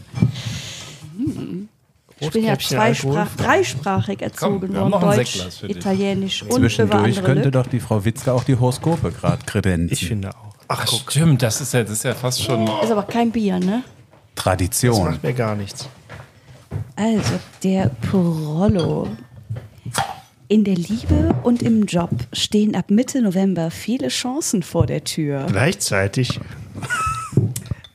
ich 2.20 2.32
bin 2.32 2.44
ja 2.44 2.58
zweisprach, 2.58 3.36
dreisprachig 3.36 4.22
erzogen 4.22 4.74
worden. 4.76 4.92
Deutsch. 4.92 5.40
Italienisch 5.64 6.44
und 6.44 6.52
Zwischendurch 6.52 7.24
könnte 7.24 7.52
doch 7.52 7.68
die 7.68 7.80
Frau 7.80 8.04
Witzka 8.04 8.32
auch 8.34 8.44
die 8.44 8.58
Horoskope 8.58 9.12
gerade 9.12 9.44
kredenzen. 9.46 9.94
Ich 9.94 10.08
finde 10.08 10.30
auch. 10.32 10.48
Ach, 10.70 10.80
Ach, 10.82 10.86
guck, 10.86 11.12
stimmt, 11.12 11.42
das 11.44 11.62
ist 11.62 11.74
ja, 11.74 11.84
das 11.84 11.92
ist 11.94 12.04
ja 12.04 12.14
fast 12.14 12.44
schon. 12.44 12.64
Ist 12.64 12.92
aber 12.92 13.04
kein 13.04 13.32
Bier, 13.32 13.60
ne? 13.60 13.84
das 14.36 14.44
Tradition. 14.44 15.06
macht 15.12 15.24
mir 15.24 15.34
gar 15.34 15.56
nichts. 15.56 15.88
Also, 16.96 17.40
der 17.64 17.92
Porollo. 18.10 19.08
In 20.50 20.64
der 20.64 20.76
Liebe 20.76 21.36
und 21.44 21.62
im 21.62 21.86
Job 21.86 22.10
stehen 22.32 22.76
ab 22.76 22.90
Mitte 22.90 23.22
November 23.22 23.70
viele 23.70 24.08
Chancen 24.08 24.64
vor 24.64 24.86
der 24.86 25.04
Tür. 25.04 25.46
Gleichzeitig. 25.50 26.40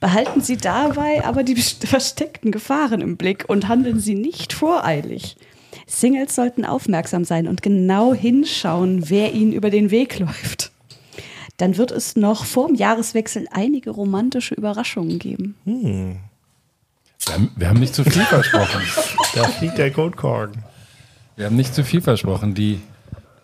Behalten 0.01 0.41
Sie 0.41 0.57
dabei 0.57 1.25
aber 1.25 1.45
die 1.45 1.57
versteckten 1.57 2.51
Gefahren 2.51 3.01
im 3.01 3.17
Blick 3.17 3.45
und 3.49 3.69
handeln 3.69 4.01
Sie 4.01 4.15
nicht 4.15 4.53
voreilig. 4.53 5.37
Singles 5.87 6.35
sollten 6.35 6.65
aufmerksam 6.65 7.25
sein 7.25 7.49
und 7.49 7.63
genau 7.63 8.13
hinschauen, 8.13 9.09
wer 9.09 9.33
ihnen 9.33 9.53
über 9.53 9.71
den 9.71 9.91
Weg 9.91 10.19
läuft. 10.19 10.73
Dann 11.57 11.77
wird 11.77 11.91
es 11.91 12.17
noch 12.17 12.45
vor 12.45 12.67
dem 12.67 12.77
Jahreswechsel 12.77 13.47
einige 13.51 13.91
romantische 13.91 14.55
Überraschungen 14.55 15.19
geben. 15.19 15.55
Wir 17.27 17.35
haben, 17.35 17.51
wir 17.55 17.69
haben 17.69 17.81
nicht 17.81 17.95
zu 17.95 18.05
viel 18.05 18.25
versprochen. 18.25 18.83
Da 19.35 19.45
fliegt 19.45 19.79
der 19.79 19.91
Goldkorn. 19.91 20.53
Wir 21.37 21.47
haben 21.47 21.57
nicht 21.57 21.75
zu 21.75 21.85
viel 21.85 22.03
versprochen. 22.03 22.55
Die, 22.55 22.83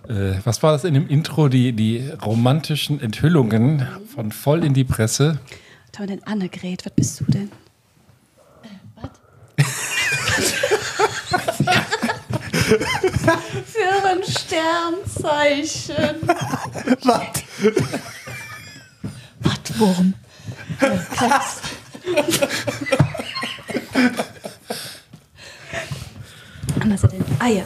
äh, 0.06 0.34
was 0.44 0.62
war 0.62 0.72
das 0.72 0.84
in 0.84 0.92
dem 0.92 1.08
Intro? 1.08 1.48
Die, 1.48 1.72
die 1.72 2.10
romantischen 2.22 3.00
Enthüllungen 3.00 3.88
von 4.14 4.32
voll 4.32 4.64
in 4.64 4.74
die 4.74 4.84
Presse. 4.84 5.40
Was 5.92 5.98
haben 5.98 6.10
wir 6.10 6.16
denn 6.16 6.26
Annegret? 6.26 6.84
Was 6.84 6.92
bist 6.92 7.20
du 7.20 7.24
denn? 7.24 7.50
Für 13.64 14.04
ein 14.06 14.22
Sternzeichen. 14.24 16.16
Was? 17.02 17.26
Wattwurm. 19.40 20.12
Krass. 21.14 21.62
Was 26.86 27.02
denn? 27.02 27.24
Ah 27.38 27.48
ja. 27.48 27.64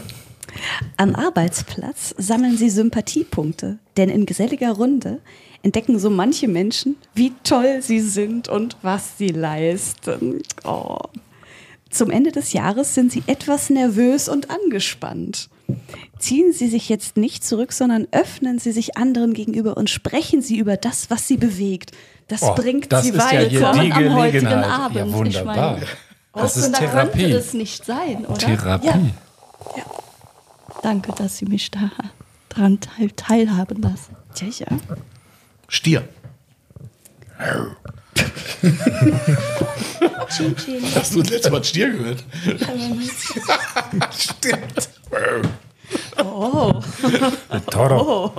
Am 0.97 1.15
Arbeitsplatz 1.15 2.15
sammeln 2.19 2.57
sie 2.57 2.71
Sympathiepunkte, 2.71 3.79
denn 3.97 4.09
in 4.09 4.27
geselliger 4.27 4.73
Runde 4.73 5.21
entdecken 5.63 5.99
so 5.99 6.11
manche 6.11 6.49
Menschen, 6.49 6.97
wie 7.15 7.33
toll 7.45 7.81
sie 7.83 8.01
sind 8.01 8.49
und 8.49 8.77
was 8.83 9.17
sie 9.19 9.29
leisten. 9.29 10.43
Oh. 10.65 10.99
Zum 11.91 12.11
Ende 12.11 12.33
des 12.33 12.53
Jahres 12.53 12.95
sind 12.95 13.13
sie 13.13 13.23
etwas 13.27 13.71
nervös 13.71 14.29
und 14.29 14.51
angespannt. 14.51 15.49
Ziehen 16.19 16.53
Sie 16.53 16.69
sich 16.69 16.89
jetzt 16.89 17.17
nicht 17.17 17.45
zurück, 17.45 17.73
sondern 17.73 18.07
öffnen 18.13 18.59
Sie 18.59 18.73
sich 18.73 18.97
anderen 18.97 19.33
gegenüber 19.35 19.77
und 19.77 19.89
sprechen 19.91 20.43
Sie 20.43 20.59
über 20.59 20.77
das, 20.77 21.11
was 21.11 21.27
Sie 21.27 21.37
bewegt. 21.37 21.93
Das 22.29 22.43
Oh, 22.43 22.55
bringt 22.55 22.93
das 22.93 23.05
Sie 23.05 23.11
ja 23.11 23.19
weiter. 23.19 23.49
die 23.49 23.59
am 23.93 24.15
heutigen. 24.15 24.47
Abend. 24.49 24.97
Ja, 24.97 25.13
wunderbar. 25.13 25.81
Das 26.35 26.57
ist 26.57 26.75
Therapie. 26.75 27.21
könnte 27.21 27.37
es 27.37 27.55
nicht 27.55 27.85
sein, 27.85 28.25
oder? 28.27 28.39
Therapie. 28.39 28.87
Ja. 28.87 29.85
Danke, 30.83 31.13
dass 31.13 31.39
Sie 31.39 31.45
mich 31.45 31.71
da 31.71 31.91
dran 32.49 32.81
teil 32.81 33.11
teilhaben 33.11 33.83
lassen. 33.83 34.17
Tja, 34.35 34.49
ja. 34.49 34.67
Stier. 35.69 36.09
Chin, 40.29 40.57
chin. 40.57 40.83
Hast 40.95 41.15
du 41.15 41.23
das 41.23 41.31
letzte 41.31 41.51
Mal 41.51 41.65
Stier 41.65 41.91
gehört? 41.91 42.25
Stimmt. 44.13 44.89
Oh. 46.25 46.81
Toro. 47.71 48.33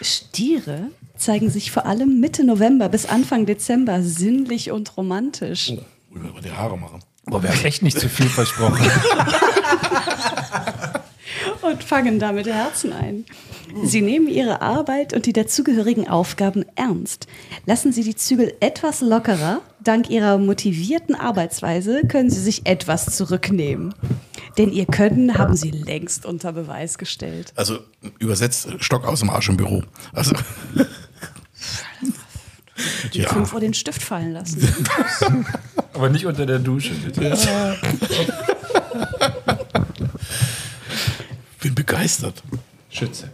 Stiere 0.00 0.88
zeigen 1.16 1.50
sich 1.50 1.70
vor 1.70 1.86
allem 1.86 2.20
Mitte 2.20 2.44
November 2.44 2.88
bis 2.88 3.06
Anfang 3.06 3.46
Dezember 3.46 4.02
sinnlich 4.02 4.70
und 4.70 4.96
romantisch. 4.96 5.72
Oh, 6.10 6.16
ich 6.16 6.34
mal 6.34 6.42
die 6.42 6.52
Haare 6.52 6.76
machen. 6.76 7.00
Boah, 7.24 7.42
wir 7.42 7.50
haben 7.50 7.64
echt 7.64 7.82
nicht 7.82 7.98
zu 7.98 8.08
viel 8.08 8.28
versprochen. 8.28 8.84
und 11.62 11.84
fangen 11.84 12.18
damit 12.18 12.46
Herzen 12.46 12.92
ein. 12.92 13.24
Sie 13.84 14.00
nehmen 14.00 14.28
ihre 14.28 14.62
Arbeit 14.62 15.12
und 15.12 15.26
die 15.26 15.32
dazugehörigen 15.32 16.08
Aufgaben 16.08 16.64
ernst. 16.74 17.28
Lassen 17.66 17.92
Sie 17.92 18.02
die 18.02 18.16
Zügel 18.16 18.54
etwas 18.58 19.00
lockerer. 19.00 19.60
Dank 19.82 20.10
Ihrer 20.10 20.38
motivierten 20.38 21.14
Arbeitsweise 21.14 22.02
können 22.08 22.30
Sie 22.30 22.40
sich 22.40 22.66
etwas 22.66 23.16
zurücknehmen. 23.16 23.94
Denn 24.58 24.72
Ihr 24.72 24.86
Können 24.86 25.38
haben 25.38 25.54
Sie 25.54 25.70
längst 25.70 26.26
unter 26.26 26.52
Beweis 26.52 26.98
gestellt. 26.98 27.52
Also 27.54 27.78
übersetzt 28.18 28.68
Stock 28.80 29.06
aus 29.06 29.20
dem 29.20 29.30
Arsch 29.30 29.48
im 29.48 29.56
Büro. 29.56 29.82
Also 30.12 30.34
Die 33.14 33.22
fünf 33.22 33.52
Uhr 33.52 33.60
den 33.60 33.74
Stift 33.74 34.02
fallen 34.02 34.32
lassen. 34.32 34.66
Aber 35.92 36.08
nicht 36.08 36.26
unter 36.26 36.46
der 36.46 36.58
Dusche, 36.58 36.92
bitte. 36.94 37.76
bin 41.60 41.74
begeistert. 41.74 42.42
Schütze. 42.88 43.30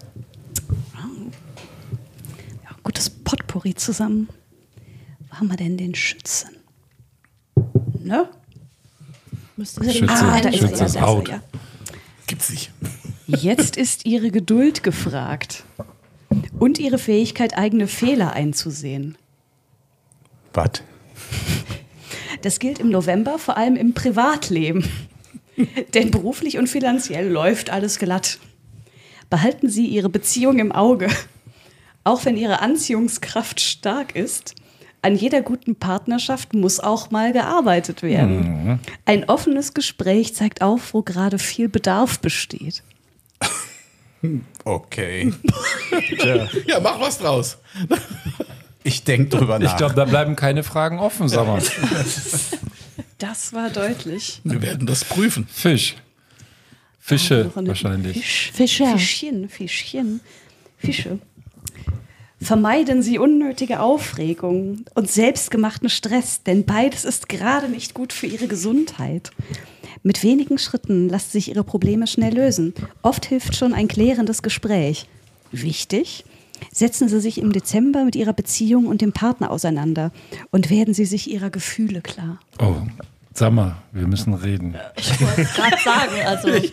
Ja, 2.64 2.70
gutes 2.82 3.08
Potpourri 3.10 3.74
zusammen. 3.74 4.28
Wo 5.30 5.36
haben 5.36 5.48
wir 5.48 5.56
denn 5.56 5.76
den 5.76 5.94
Schützen? 5.94 6.50
Ne? 8.02 8.28
Müsste 9.56 9.84
Schütze, 9.90 10.06
Ah, 10.12 10.40
da 10.40 10.48
ist 10.50 10.62
er, 10.62 10.68
Schütze 10.68 10.68
ja, 10.68 10.70
ist 10.72 10.80
da 10.80 10.84
ist 10.86 10.94
er, 10.96 11.08
out. 11.08 11.28
ja. 11.28 11.42
Gibt's 12.26 12.50
nicht. 12.50 12.72
Jetzt 13.26 13.76
ist 13.76 14.04
Ihre 14.06 14.30
Geduld 14.30 14.82
gefragt. 14.82 15.64
Und 16.58 16.78
Ihre 16.78 16.98
Fähigkeit, 16.98 17.56
eigene 17.56 17.86
Fehler 17.86 18.32
einzusehen. 18.32 19.16
Was? 20.56 20.82
Das 22.42 22.58
gilt 22.58 22.78
im 22.78 22.90
November 22.90 23.38
vor 23.38 23.56
allem 23.56 23.76
im 23.76 23.94
Privatleben. 23.94 24.88
Denn 25.94 26.10
beruflich 26.10 26.58
und 26.58 26.66
finanziell 26.66 27.28
läuft 27.28 27.70
alles 27.70 27.98
glatt. 27.98 28.38
Behalten 29.30 29.68
Sie 29.68 29.86
Ihre 29.86 30.08
Beziehung 30.08 30.58
im 30.58 30.72
Auge. 30.72 31.08
Auch 32.04 32.24
wenn 32.24 32.36
Ihre 32.36 32.60
Anziehungskraft 32.60 33.60
stark 33.60 34.14
ist, 34.14 34.54
an 35.02 35.14
jeder 35.14 35.42
guten 35.42 35.76
Partnerschaft 35.76 36.54
muss 36.54 36.80
auch 36.80 37.10
mal 37.10 37.32
gearbeitet 37.32 38.02
werden. 38.02 38.80
Ein 39.04 39.28
offenes 39.28 39.74
Gespräch 39.74 40.34
zeigt 40.34 40.62
auf, 40.62 40.94
wo 40.94 41.02
gerade 41.02 41.38
viel 41.38 41.68
Bedarf 41.68 42.18
besteht. 42.18 42.82
Okay. 44.64 45.32
Ja, 46.66 46.80
mach 46.80 46.98
was 46.98 47.18
draus. 47.18 47.58
Ich 48.86 49.02
denke 49.02 49.36
drüber 49.36 49.58
nach. 49.58 49.72
Ich 49.72 49.76
glaube, 49.76 49.94
da 49.94 50.04
bleiben 50.04 50.36
keine 50.36 50.62
Fragen 50.62 51.00
offen, 51.00 51.28
sag 51.28 51.46
mal. 51.46 51.60
Das 53.18 53.52
war 53.52 53.68
deutlich. 53.70 54.40
Wir 54.44 54.62
werden 54.62 54.86
das 54.86 55.04
prüfen. 55.04 55.48
Fisch. 55.50 55.96
Fische 57.00 57.50
wahrscheinlich. 57.54 58.18
Fisch, 58.18 58.52
Fischer. 58.52 58.92
Fischchen, 58.98 59.48
Fischchen, 59.48 60.20
Fische. 60.78 61.18
Vermeiden 62.40 63.02
Sie 63.02 63.18
unnötige 63.18 63.80
Aufregung 63.80 64.84
und 64.94 65.10
selbstgemachten 65.10 65.88
Stress, 65.88 66.42
denn 66.44 66.64
beides 66.64 67.04
ist 67.04 67.28
gerade 67.28 67.68
nicht 67.68 67.94
gut 67.94 68.12
für 68.12 68.26
Ihre 68.26 68.46
Gesundheit. 68.46 69.30
Mit 70.04 70.22
wenigen 70.22 70.58
Schritten 70.58 71.08
lassen 71.08 71.30
sich 71.30 71.48
Ihre 71.48 71.64
Probleme 71.64 72.06
schnell 72.06 72.34
lösen. 72.34 72.74
Oft 73.02 73.26
hilft 73.26 73.56
schon 73.56 73.72
ein 73.72 73.88
klärendes 73.88 74.42
Gespräch. 74.42 75.08
Wichtig, 75.50 76.24
setzen 76.72 77.08
Sie 77.08 77.20
sich 77.20 77.38
im 77.38 77.52
Dezember 77.52 78.04
mit 78.04 78.16
Ihrer 78.16 78.32
Beziehung 78.32 78.86
und 78.86 79.00
dem 79.00 79.12
Partner 79.12 79.50
auseinander 79.50 80.12
und 80.50 80.70
werden 80.70 80.94
Sie 80.94 81.04
sich 81.04 81.30
Ihrer 81.30 81.50
Gefühle 81.50 82.00
klar. 82.00 82.38
Oh, 82.58 82.74
sag 83.34 83.52
mal, 83.52 83.76
wir 83.92 84.06
müssen 84.06 84.34
reden. 84.34 84.76
Ich 84.96 85.20
wollte 85.20 85.42
es 85.42 85.54
gerade 85.54 85.76
sagen. 85.82 86.26
Also, 86.26 86.48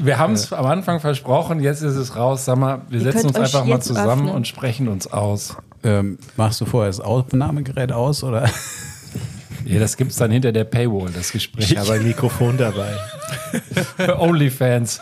Wir 0.00 0.18
haben 0.18 0.32
es 0.32 0.52
am 0.52 0.66
Anfang 0.66 0.98
versprochen, 0.98 1.60
jetzt 1.60 1.82
ist 1.82 1.94
es 1.94 2.16
raus. 2.16 2.44
Sag 2.46 2.58
mal, 2.58 2.82
wir 2.88 2.98
Ihr 3.00 3.12
setzen 3.12 3.28
uns 3.28 3.36
einfach 3.36 3.64
mal 3.64 3.80
zusammen 3.80 4.22
öffnen. 4.22 4.34
und 4.34 4.48
sprechen 4.48 4.88
uns 4.88 5.06
aus. 5.06 5.56
Ähm, 5.84 6.18
machst 6.36 6.60
du 6.60 6.64
vorher 6.64 6.88
das 6.88 7.00
Aufnahmegerät 7.00 7.92
aus 7.92 8.24
oder? 8.24 8.50
Ja, 9.66 9.80
das 9.80 9.96
gibt 9.96 10.10
es 10.10 10.18
dann 10.18 10.30
hinter 10.30 10.52
der 10.52 10.64
Paywall, 10.64 11.10
das 11.10 11.32
Gespräch. 11.32 11.72
Ich 11.72 11.78
habe 11.78 11.94
ein 11.94 12.02
Mikrofon 12.02 12.58
dabei. 12.58 12.98
Für 13.96 14.20
Onlyfans. 14.20 15.00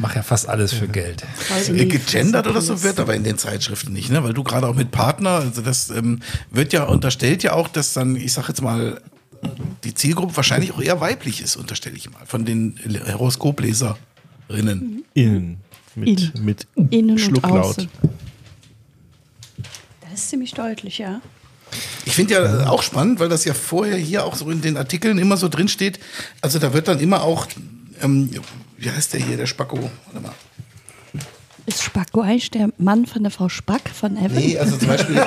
Mache 0.00 0.16
ja 0.16 0.22
fast 0.22 0.48
alles 0.48 0.72
für 0.72 0.88
Geld. 0.88 1.24
Äh, 1.68 1.86
Gegendert 1.86 2.46
oder 2.46 2.60
so 2.60 2.82
wird 2.82 2.98
aber 2.98 3.14
in 3.14 3.24
den 3.24 3.38
Zeitschriften 3.38 3.92
nicht, 3.92 4.10
ne? 4.10 4.24
Weil 4.24 4.32
du 4.32 4.42
gerade 4.42 4.66
auch 4.66 4.74
mit 4.74 4.90
Partner, 4.90 5.30
also 5.30 5.62
das 5.62 5.90
ähm, 5.90 6.20
wird 6.50 6.72
ja, 6.72 6.84
unterstellt 6.84 7.42
ja 7.42 7.52
auch, 7.52 7.68
dass 7.68 7.92
dann, 7.92 8.16
ich 8.16 8.32
sag 8.32 8.48
jetzt 8.48 8.62
mal, 8.62 9.00
die 9.84 9.94
Zielgruppe 9.94 10.36
wahrscheinlich 10.36 10.72
auch 10.72 10.80
eher 10.80 11.00
weiblich 11.00 11.40
ist, 11.42 11.56
unterstelle 11.56 11.96
ich 11.96 12.10
mal, 12.10 12.24
von 12.26 12.44
den 12.44 12.78
Horoskopleserinnen. 13.06 15.04
Innen. 15.14 15.60
Mit, 15.94 16.08
Innen. 16.08 16.44
mit 16.44 16.66
innen 16.90 17.10
und 17.10 17.18
Schlucklaut. 17.18 17.64
außen. 17.64 17.88
Das 20.02 20.12
ist 20.14 20.28
ziemlich 20.30 20.52
deutlich, 20.52 20.98
ja. 20.98 21.20
Ich 22.04 22.14
finde 22.14 22.34
ja 22.34 22.68
auch 22.68 22.82
spannend, 22.82 23.20
weil 23.20 23.28
das 23.28 23.44
ja 23.44 23.54
vorher 23.54 23.96
hier 23.96 24.24
auch 24.24 24.34
so 24.34 24.50
in 24.50 24.60
den 24.60 24.76
Artikeln 24.76 25.18
immer 25.18 25.36
so 25.36 25.48
drin 25.48 25.68
steht. 25.68 26.00
Also 26.40 26.58
da 26.58 26.72
wird 26.72 26.88
dann 26.88 27.00
immer 27.00 27.22
auch, 27.22 27.46
ähm, 28.02 28.30
wie 28.80 28.90
heißt 28.90 29.12
der 29.12 29.20
hier, 29.20 29.36
der 29.36 29.46
Spacko? 29.46 29.78
Warte 29.78 30.20
mal. 30.20 30.32
Ist 31.66 31.82
Spacko 31.82 32.22
eigentlich 32.22 32.50
der 32.50 32.70
Mann 32.78 33.06
von 33.06 33.22
der 33.22 33.30
Frau 33.30 33.48
Spack 33.48 33.90
von 33.90 34.16
Evan? 34.16 34.32
Nee, 34.36 34.58
also 34.58 34.76
zum 34.76 34.88
Beispiel. 34.88 35.22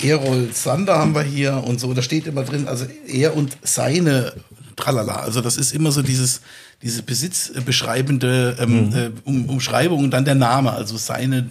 Erol 0.00 0.50
Sander 0.52 0.96
haben 0.98 1.14
wir 1.14 1.22
hier 1.22 1.64
und 1.66 1.80
so, 1.80 1.92
da 1.92 2.02
steht 2.02 2.28
immer 2.28 2.44
drin, 2.44 2.68
also 2.68 2.86
er 3.08 3.34
und 3.34 3.56
seine 3.62 4.32
Tralala. 4.76 5.16
Also 5.16 5.40
das 5.40 5.56
ist 5.56 5.74
immer 5.74 5.90
so 5.90 6.02
dieses, 6.02 6.42
diese 6.82 7.02
besitzbeschreibende 7.02 8.58
ähm, 8.60 8.92
äh, 8.94 9.10
um, 9.24 9.48
Umschreibung 9.48 10.04
und 10.04 10.10
dann 10.12 10.24
der 10.24 10.36
Name, 10.36 10.72
also 10.72 10.96
seine 10.96 11.48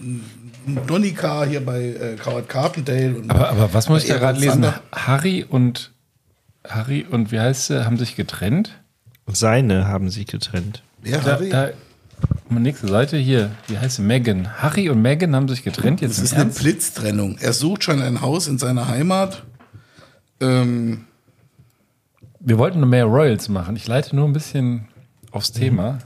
Donika 0.86 1.44
hier 1.44 1.60
bei 1.60 1.82
äh, 1.82 2.16
Howard 2.24 2.48
Carpendale. 2.48 3.16
Und 3.16 3.30
Aber, 3.30 3.50
aber 3.50 3.74
was 3.74 3.88
muss 3.88 4.04
ich 4.04 4.08
da 4.08 4.18
gerade 4.18 4.38
lesen? 4.38 4.62
Sander. 4.62 4.80
Harry 4.92 5.44
und 5.46 5.92
Harry 6.68 7.04
und 7.08 7.32
wie 7.32 7.40
heißt 7.40 7.66
sie, 7.66 7.84
haben 7.84 7.96
sich 7.98 8.16
getrennt? 8.16 8.78
Seine 9.26 9.86
haben 9.86 10.10
sich 10.10 10.26
getrennt. 10.26 10.82
Wer, 11.02 11.18
Da, 11.20 11.32
Harry? 11.32 11.48
da, 11.50 11.70
nächste 12.50 12.88
Seite 12.88 13.16
hier, 13.18 13.50
wie 13.68 13.78
heißt 13.78 13.96
sie? 13.96 14.02
Megan. 14.02 14.62
Harry 14.62 14.88
und 14.88 15.00
Megan 15.02 15.34
haben 15.36 15.48
sich 15.48 15.62
getrennt. 15.62 16.00
Jetzt 16.00 16.18
Das 16.18 16.24
ist 16.24 16.32
eine 16.34 16.44
Ernst? 16.44 16.60
Blitztrennung. 16.60 17.38
Er 17.38 17.52
sucht 17.52 17.84
schon 17.84 18.00
ein 18.02 18.20
Haus 18.20 18.48
in 18.48 18.58
seiner 18.58 18.88
Heimat. 18.88 19.44
Ähm, 20.40 21.04
Wir 22.40 22.58
wollten 22.58 22.80
nur 22.80 22.88
mehr 22.88 23.04
Royals 23.04 23.48
machen. 23.48 23.76
Ich 23.76 23.86
leite 23.86 24.14
nur 24.16 24.26
ein 24.26 24.32
bisschen 24.32 24.88
aufs 25.30 25.52
Thema. 25.52 25.98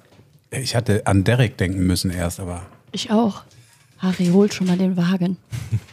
Ich 0.50 0.74
hatte 0.74 1.06
an 1.06 1.24
Derek 1.24 1.56
denken 1.56 1.86
müssen 1.86 2.10
erst, 2.10 2.40
aber 2.40 2.62
Ich 2.90 3.10
auch. 3.10 3.42
Harry, 3.98 4.26
holt 4.32 4.52
schon 4.52 4.66
mal 4.66 4.76
den 4.76 4.96
Wagen. 4.96 5.36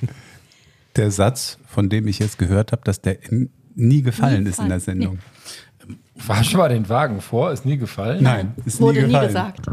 der 0.95 1.11
Satz, 1.11 1.57
von 1.67 1.89
dem 1.89 2.07
ich 2.07 2.19
jetzt 2.19 2.37
gehört 2.39 2.71
habe, 2.71 2.81
dass 2.83 3.01
der 3.01 3.23
in, 3.31 3.51
nie 3.79 4.01
gefallen 4.01 4.43
Nie 4.43 4.49
ist 4.49 4.59
in 4.59 4.69
der. 4.69 4.79
Sendung. 4.79 5.19
War 6.27 6.43
schon 6.43 6.59
mal 6.59 6.69
den 6.69 6.87
Wagen 6.89 7.21
vor, 7.21 7.51
ist 7.51 7.65
nie 7.65 7.77
gefallen. 7.77 8.21
Nein, 8.21 8.53
ist 8.65 8.79
Wurde 8.79 8.99
nie 8.99 9.07
nie 9.07 9.11
gefallen. 9.13 9.27
gesagt. 9.27 9.65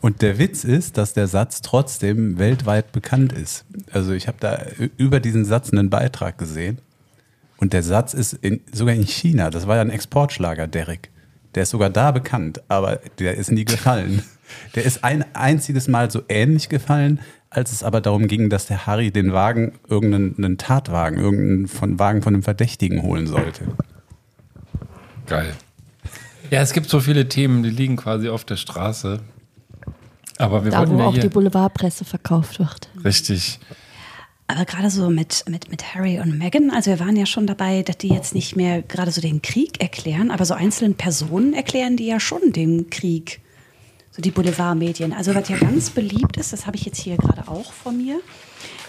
Und 0.00 0.20
der 0.20 0.38
Witz 0.38 0.64
ist, 0.64 0.98
dass 0.98 1.14
der 1.14 1.28
Satz 1.28 1.62
trotzdem 1.62 2.38
weltweit 2.38 2.92
bekannt 2.92 3.32
ist. 3.32 3.64
Also 3.92 4.12
ich 4.12 4.26
habe 4.26 4.36
da 4.40 4.58
über 4.96 5.20
diesen 5.20 5.44
Satz 5.44 5.72
einen 5.72 5.90
Beitrag 5.90 6.38
gesehen. 6.38 6.78
Und 7.58 7.72
der 7.72 7.84
Satz 7.84 8.12
ist 8.12 8.32
in, 8.34 8.60
sogar 8.72 8.94
in 8.94 9.06
China, 9.06 9.48
das 9.50 9.68
war 9.68 9.76
ja 9.76 9.82
ein 9.82 9.90
Exportschlager, 9.90 10.66
Derek. 10.66 11.10
Der 11.54 11.62
ist 11.62 11.70
sogar 11.70 11.90
da 11.90 12.10
bekannt, 12.10 12.60
aber 12.68 12.98
der 13.20 13.36
ist 13.36 13.52
nie 13.52 13.64
gefallen. 13.64 14.22
Der 14.74 14.84
ist 14.84 15.02
ein 15.02 15.24
einziges 15.34 15.88
Mal 15.88 16.10
so 16.10 16.24
ähnlich 16.28 16.68
gefallen, 16.68 17.20
als 17.52 17.72
es 17.72 17.82
aber 17.82 18.00
darum 18.00 18.26
ging, 18.26 18.48
dass 18.48 18.66
der 18.66 18.86
Harry 18.86 19.10
den 19.10 19.32
Wagen, 19.32 19.72
irgendeinen 19.88 20.34
einen 20.36 20.58
Tatwagen, 20.58 21.18
irgendeinen 21.18 21.68
von, 21.68 21.98
Wagen 21.98 22.22
von 22.22 22.34
einem 22.34 22.42
Verdächtigen 22.42 23.02
holen 23.02 23.26
sollte. 23.26 23.64
Geil. 25.26 25.54
Ja, 26.50 26.60
es 26.60 26.72
gibt 26.72 26.88
so 26.88 27.00
viele 27.00 27.28
Themen, 27.28 27.62
die 27.62 27.70
liegen 27.70 27.96
quasi 27.96 28.28
auf 28.28 28.44
der 28.44 28.56
Straße. 28.56 29.20
Aber 30.38 30.64
wir 30.64 30.70
Da, 30.70 30.78
wollten 30.78 30.94
wo 30.94 30.98
ja 30.98 31.04
auch 31.06 31.12
hier 31.12 31.22
die 31.22 31.28
Boulevardpresse 31.28 32.04
verkauft 32.04 32.58
wird. 32.58 32.90
richtig. 33.04 33.60
Aber 34.48 34.64
gerade 34.66 34.90
so 34.90 35.08
mit, 35.08 35.44
mit, 35.48 35.70
mit 35.70 35.94
Harry 35.94 36.20
und 36.20 36.36
Meghan, 36.36 36.70
also 36.70 36.90
wir 36.90 37.00
waren 37.00 37.16
ja 37.16 37.24
schon 37.24 37.46
dabei, 37.46 37.82
dass 37.82 37.96
die 37.96 38.08
jetzt 38.08 38.34
nicht 38.34 38.54
mehr 38.54 38.82
gerade 38.82 39.10
so 39.10 39.22
den 39.22 39.40
Krieg 39.40 39.80
erklären, 39.80 40.30
aber 40.30 40.44
so 40.44 40.52
einzelnen 40.52 40.94
Personen 40.94 41.54
erklären 41.54 41.96
die 41.96 42.06
ja 42.06 42.20
schon 42.20 42.52
den 42.52 42.90
Krieg. 42.90 43.40
So 44.14 44.20
die 44.20 44.30
Boulevardmedien. 44.30 45.14
Also 45.14 45.34
was 45.34 45.48
ja 45.48 45.56
ganz 45.56 45.90
beliebt 45.90 46.36
ist, 46.36 46.52
das 46.52 46.66
habe 46.66 46.76
ich 46.76 46.84
jetzt 46.84 46.98
hier 46.98 47.16
gerade 47.16 47.48
auch 47.48 47.72
vor 47.72 47.92
mir, 47.92 48.20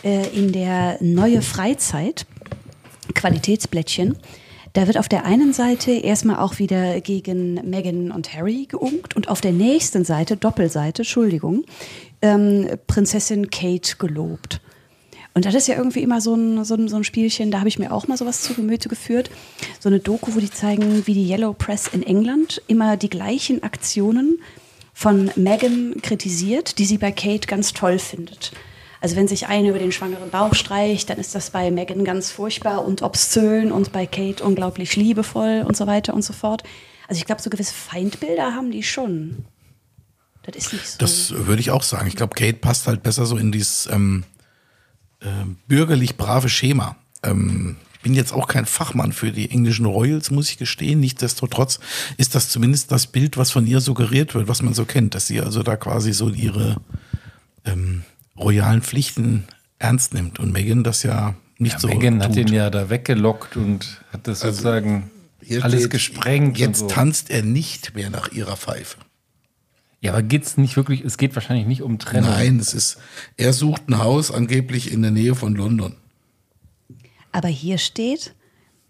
äh, 0.03 0.27
in 0.37 0.51
der 0.51 0.97
Neue 1.01 1.41
Freizeit, 1.41 2.25
Qualitätsblättchen, 3.15 4.17
da 4.73 4.87
wird 4.87 4.97
auf 4.97 5.07
der 5.07 5.23
einen 5.23 5.53
Seite 5.53 5.91
erstmal 5.91 6.37
auch 6.37 6.57
wieder 6.59 6.99
gegen 6.99 7.53
Meghan 7.69 8.11
und 8.11 8.33
Harry 8.33 8.65
geunkt 8.67 9.15
und 9.15 9.29
auf 9.29 9.39
der 9.39 9.51
nächsten 9.51 10.03
Seite, 10.03 10.35
Doppelseite, 10.35 11.03
Entschuldigung, 11.03 11.63
ähm, 12.21 12.67
Prinzessin 12.87 13.49
Kate 13.49 13.95
gelobt. 13.97 14.61
Und 15.35 15.45
das 15.45 15.55
ist 15.55 15.67
ja 15.67 15.77
irgendwie 15.77 16.01
immer 16.01 16.21
so 16.21 16.35
ein, 16.35 16.65
so 16.65 16.75
ein, 16.75 16.87
so 16.87 16.95
ein 16.95 17.03
Spielchen, 17.03 17.49
da 17.49 17.59
habe 17.59 17.69
ich 17.69 17.79
mir 17.79 17.91
auch 17.91 18.07
mal 18.07 18.17
sowas 18.17 18.41
zu 18.41 18.55
Gemüte 18.55 18.89
geführt. 18.89 19.31
So 19.79 19.89
eine 19.89 19.99
Doku, 19.99 20.35
wo 20.35 20.39
die 20.39 20.51
zeigen, 20.51 21.07
wie 21.07 21.13
die 21.13 21.27
Yellow 21.27 21.53
Press 21.53 21.87
in 21.87 22.03
England 22.03 22.61
immer 22.67 22.97
die 22.97 23.09
gleichen 23.09 23.63
Aktionen 23.63 24.39
von 24.93 25.31
Meghan 25.35 25.95
kritisiert, 26.01 26.77
die 26.77 26.85
sie 26.85 26.97
bei 26.97 27.11
Kate 27.11 27.47
ganz 27.47 27.73
toll 27.73 27.99
findet. 27.99 28.51
Also 29.01 29.17
wenn 29.17 29.27
sich 29.27 29.47
eine 29.47 29.69
über 29.69 29.79
den 29.79 29.91
schwangeren 29.91 30.29
Bauch 30.29 30.55
streicht, 30.55 31.09
dann 31.09 31.17
ist 31.17 31.35
das 31.35 31.49
bei 31.49 31.71
Meghan 31.71 32.05
ganz 32.05 32.31
furchtbar 32.31 32.85
und 32.85 33.01
obszön 33.01 33.71
und 33.71 33.91
bei 33.91 34.05
Kate 34.05 34.43
unglaublich 34.43 34.95
liebevoll 34.95 35.65
und 35.67 35.75
so 35.75 35.87
weiter 35.87 36.13
und 36.13 36.21
so 36.21 36.31
fort. 36.31 36.63
Also 37.09 37.19
ich 37.19 37.25
glaube, 37.25 37.41
so 37.41 37.49
gewisse 37.49 37.73
Feindbilder 37.73 38.55
haben 38.55 38.71
die 38.71 38.83
schon. 38.83 39.45
Das 40.43 40.55
ist 40.55 40.73
nicht 40.73 40.87
so. 40.87 40.97
Das 40.99 41.31
würde 41.31 41.59
ich 41.59 41.71
auch 41.71 41.83
sagen. 41.83 42.07
Ich 42.07 42.15
glaube, 42.15 42.35
Kate 42.35 42.59
passt 42.59 42.87
halt 42.87 43.03
besser 43.03 43.25
so 43.25 43.35
in 43.35 43.51
dieses 43.51 43.87
ähm, 43.91 44.23
äh, 45.19 45.27
bürgerlich 45.67 46.15
brave 46.15 46.49
Schema. 46.49 46.95
Ähm, 47.23 47.77
bin 48.03 48.13
jetzt 48.13 48.33
auch 48.33 48.47
kein 48.47 48.67
Fachmann 48.67 49.13
für 49.13 49.31
die 49.31 49.49
englischen 49.49 49.85
Royals, 49.85 50.29
muss 50.29 50.51
ich 50.51 50.57
gestehen. 50.57 50.99
Nichtsdestotrotz 50.99 51.79
ist 52.17 52.35
das 52.35 52.49
zumindest 52.49 52.91
das 52.91 53.07
Bild, 53.07 53.37
was 53.37 53.49
von 53.49 53.65
ihr 53.65 53.81
suggeriert 53.81 54.35
wird, 54.35 54.47
was 54.47 54.61
man 54.61 54.75
so 54.75 54.85
kennt, 54.85 55.15
dass 55.15 55.25
sie 55.25 55.41
also 55.41 55.63
da 55.63 55.75
quasi 55.75 56.13
so 56.13 56.29
ihre 56.29 56.77
ähm, 57.65 58.03
royalen 58.37 58.83
Pflichten 58.83 59.45
ernst 59.79 60.13
nimmt. 60.13 60.39
Und 60.39 60.51
Megan 60.51 60.83
das 60.83 61.01
ja 61.01 61.33
nicht 61.57 61.73
Ja, 61.73 61.79
so 61.79 61.87
Megan 61.87 62.21
hat 62.21 62.35
ihn 62.35 62.49
ja 62.49 62.69
da 62.69 62.89
weggelockt 62.89 63.57
und 63.57 64.01
hat 64.11 64.27
das 64.27 64.43
Also, 64.43 64.57
sozusagen 64.57 65.09
alles 65.61 65.81
steht, 65.81 65.91
gesprengt. 65.91 66.57
Jetzt 66.59 66.79
so. 66.79 66.87
tanzt 66.87 67.31
er 67.31 67.41
nicht 67.41 67.95
mehr 67.95 68.09
nach 68.09 68.31
ihrer 68.31 68.57
Pfeife. 68.57 68.97
Ja, 70.01 70.11
aber 70.11 70.21
geht's 70.21 70.57
nicht 70.57 70.75
wirklich, 70.75 71.01
es 71.01 71.17
geht 71.17 71.33
wahrscheinlich 71.33 71.65
nicht 71.65 71.81
um 71.81 71.97
Trennung. 71.97 72.29
Nein, 72.29 72.59
es 72.59 72.73
ist, 72.73 72.97
er 73.37 73.53
sucht 73.53 73.87
ein 73.87 73.99
Haus 73.99 74.31
angeblich 74.31 74.91
in 74.91 75.01
der 75.01 75.11
Nähe 75.11 75.33
von 75.33 75.55
London. 75.55 75.95
Aber 77.33 77.49
hier 77.49 77.77
steht, 77.77 78.33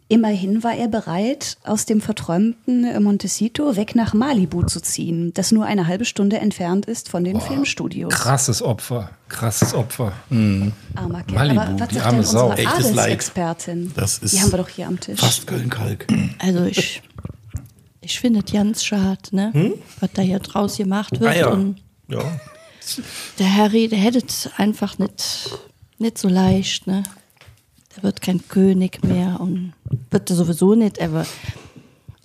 immerhin 0.10 0.64
war 0.64 0.76
er 0.76 0.88
bereit, 0.88 1.58
aus 1.64 1.86
dem 1.86 2.02
verträumten 2.02 3.02
Montecito 3.02 3.76
weg 3.76 3.96
nach 3.96 4.14
Malibu 4.14 4.64
zu 4.64 4.80
ziehen, 4.82 5.34
das 5.34 5.52
nur 5.52 5.66
eine 5.66 5.88
halbe 5.88 6.06
Stunde 6.06 6.38
entfernt 6.38 6.86
ist 6.86 7.10
von 7.10 7.24
den 7.24 7.42
Filmstudios. 7.42 8.14
Krasses 8.14 8.62
Opfer, 8.62 9.10
krasses 9.30 9.74
Opfer. 9.74 10.12
Armer 10.30 11.24
Kerl. 11.24 11.34
Malibu, 11.34 11.62
Aber 11.62 11.80
was 11.80 11.88
die 11.88 11.96
sagt 11.96 12.06
arme 12.08 12.24
Sau. 12.24 12.50
unsere 12.52 12.68
Echtes 12.70 12.86
Leid. 12.94 12.98
Adelsexpertin? 13.06 13.92
Das 13.96 14.18
ist 14.20 14.34
Die 14.34 14.42
haben 14.42 14.52
wir 14.52 14.58
doch 14.60 14.70
hier 14.70 14.88
am 14.88 15.00
Tisch. 15.00 15.20
Fast 15.20 15.48
Köln-Kalk. 15.48 16.06
Also 16.40 16.66
ich, 16.66 17.02
ich 18.02 18.20
finde 18.20 18.42
es 18.46 18.52
ganz 18.52 18.84
schade, 18.84 19.20
ne? 19.32 19.74
was 20.00 20.10
da 20.14 20.22
hier 20.22 20.40
draus 20.40 20.78
gemacht 20.78 21.20
wird. 21.20 21.32
Ah 21.32 21.36
ja. 21.36 21.48
Und 21.48 21.78
Ja. 22.10 22.22
Der 23.40 23.56
Harry, 23.56 23.88
der 23.88 24.00
hätte 24.00 24.20
es 24.28 24.50
einfach 24.58 25.00
nicht, 25.00 25.50
nicht 25.98 26.18
so 26.18 26.28
leicht, 26.28 26.86
ne? 26.86 27.04
Der 27.96 28.04
wird 28.04 28.22
kein 28.22 28.48
König 28.48 29.04
mehr 29.04 29.40
und 29.40 29.74
wird 30.10 30.30
er 30.30 30.36
sowieso 30.36 30.76
nicht, 30.76 31.02
aber 31.02 31.26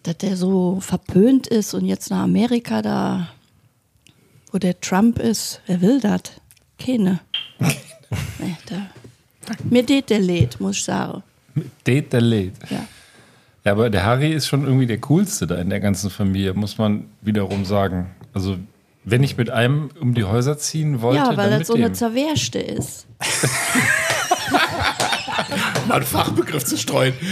dass 0.03 0.19
der 0.19 0.37
so 0.37 0.81
verpönt 0.81 1.47
ist 1.47 1.75
und 1.75 1.85
jetzt 1.85 2.11
nach 2.11 2.23
Amerika 2.23 2.81
da, 2.83 3.29
wo 4.53 4.59
der 4.59 4.81
Trump 4.81 5.19
ist, 5.19 5.61
wer 5.67 5.81
will 5.81 6.01
das? 6.01 6.23
Keine. 6.79 7.21
nee, 8.39 8.57
da. 8.67 8.87
Mir 9.69 9.83
geht 9.83 10.11
der 10.11 10.21
lädt, 10.21 10.61
muss 10.61 10.77
ich 10.77 10.85
sagen. 10.85 11.23
Date 11.87 12.13
der 12.13 12.21
lädt. 12.21 12.55
Ja. 12.71 12.87
Ja, 13.65 13.73
aber 13.73 13.91
der 13.91 14.05
Harry 14.05 14.33
ist 14.33 14.47
schon 14.47 14.65
irgendwie 14.65 14.87
der 14.87 14.99
coolste 15.01 15.47
da 15.47 15.57
in 15.57 15.69
der 15.69 15.81
ganzen 15.81 16.09
Familie, 16.11 16.55
muss 16.55 16.79
man 16.79 17.07
wiederum 17.21 17.65
sagen. 17.65 18.11
Also, 18.33 18.57
wenn 19.05 19.23
ich 19.23 19.37
mit 19.37 19.51
einem 19.51 19.91
um 20.01 20.15
die 20.15 20.25
Häuser 20.25 20.57
ziehen 20.57 21.03
wollte, 21.03 21.19
Ja, 21.19 21.37
weil 21.37 21.59
mit 21.59 21.67
so 21.67 21.75
eine. 21.75 21.93
Zerwerschte 21.93 22.61
ist. 22.61 23.07
Mal 25.89 25.97
einen 25.97 26.05
Fachbegriff 26.05 26.65
zu 26.65 26.77
streuen. 26.77 27.15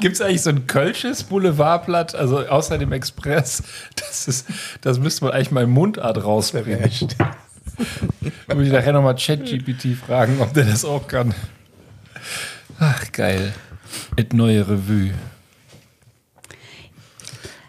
Gibt 0.00 0.16
es 0.16 0.20
eigentlich 0.20 0.42
so 0.42 0.50
ein 0.50 0.66
Kölsches 0.66 1.22
Boulevardblatt, 1.22 2.14
also 2.16 2.40
außer 2.40 2.76
dem 2.76 2.92
Express? 2.92 3.62
Das, 3.96 4.28
ist, 4.28 4.46
das 4.80 4.98
müsste 4.98 5.24
man 5.24 5.32
eigentlich 5.32 5.52
mal 5.52 5.64
in 5.64 5.70
Mundart 5.70 6.22
rausbringen. 6.22 6.90
Würde 8.48 8.62
ich 8.64 8.72
nachher 8.72 8.92
nochmal 8.92 9.14
ChatGPT 9.14 9.96
fragen, 9.96 10.40
ob 10.40 10.52
der 10.52 10.64
das 10.64 10.84
auch 10.84 11.06
kann. 11.06 11.34
Ach, 12.80 13.12
geil. 13.12 13.54
Et 14.16 14.32
neue 14.32 14.68
Revue. 14.68 15.12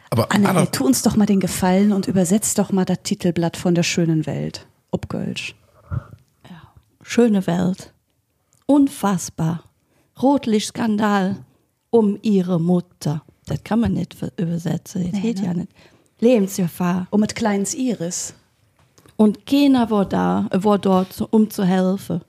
Aber 0.10 0.32
Anne, 0.32 0.50
Anna, 0.50 0.66
tu 0.66 0.86
uns 0.86 1.04
doch 1.04 1.16
mal 1.16 1.26
den 1.26 1.40
Gefallen 1.40 1.92
und 1.92 2.08
übersetz 2.08 2.56
doch 2.56 2.72
mal 2.72 2.86
das 2.86 3.04
Titelblatt 3.04 3.58
von 3.58 3.76
der 3.76 3.84
schönen 3.84 4.26
Welt. 4.26 4.66
Ob 4.90 5.08
Gölsch. 5.08 5.56
Schöne 7.04 7.46
Welt. 7.46 7.94
Unfassbar. 8.66 9.64
Rotlichtskandal 10.22 11.38
um 11.90 12.18
ihre 12.22 12.60
Mutter. 12.60 13.24
Das 13.46 13.64
kann 13.64 13.80
man 13.80 13.94
nicht 13.94 14.16
übersetzen. 14.38 15.04
Das 15.04 15.14
Nee, 15.14 15.22
geht 15.22 15.40
ne? 15.40 15.46
ja 15.46 15.54
nicht. 15.54 15.70
Lebensgefahr. 16.20 17.08
Um 17.12 17.20
mit 17.20 17.36
kleines 17.36 17.74
Iris. 17.74 18.34
Und 19.18 19.46
keiner 19.46 19.90
war 19.92 20.06
da, 20.06 20.48
war 20.52 20.80
dort, 20.80 21.22
um 21.32 21.50
zu 21.50 21.64
helfen. 21.64 22.22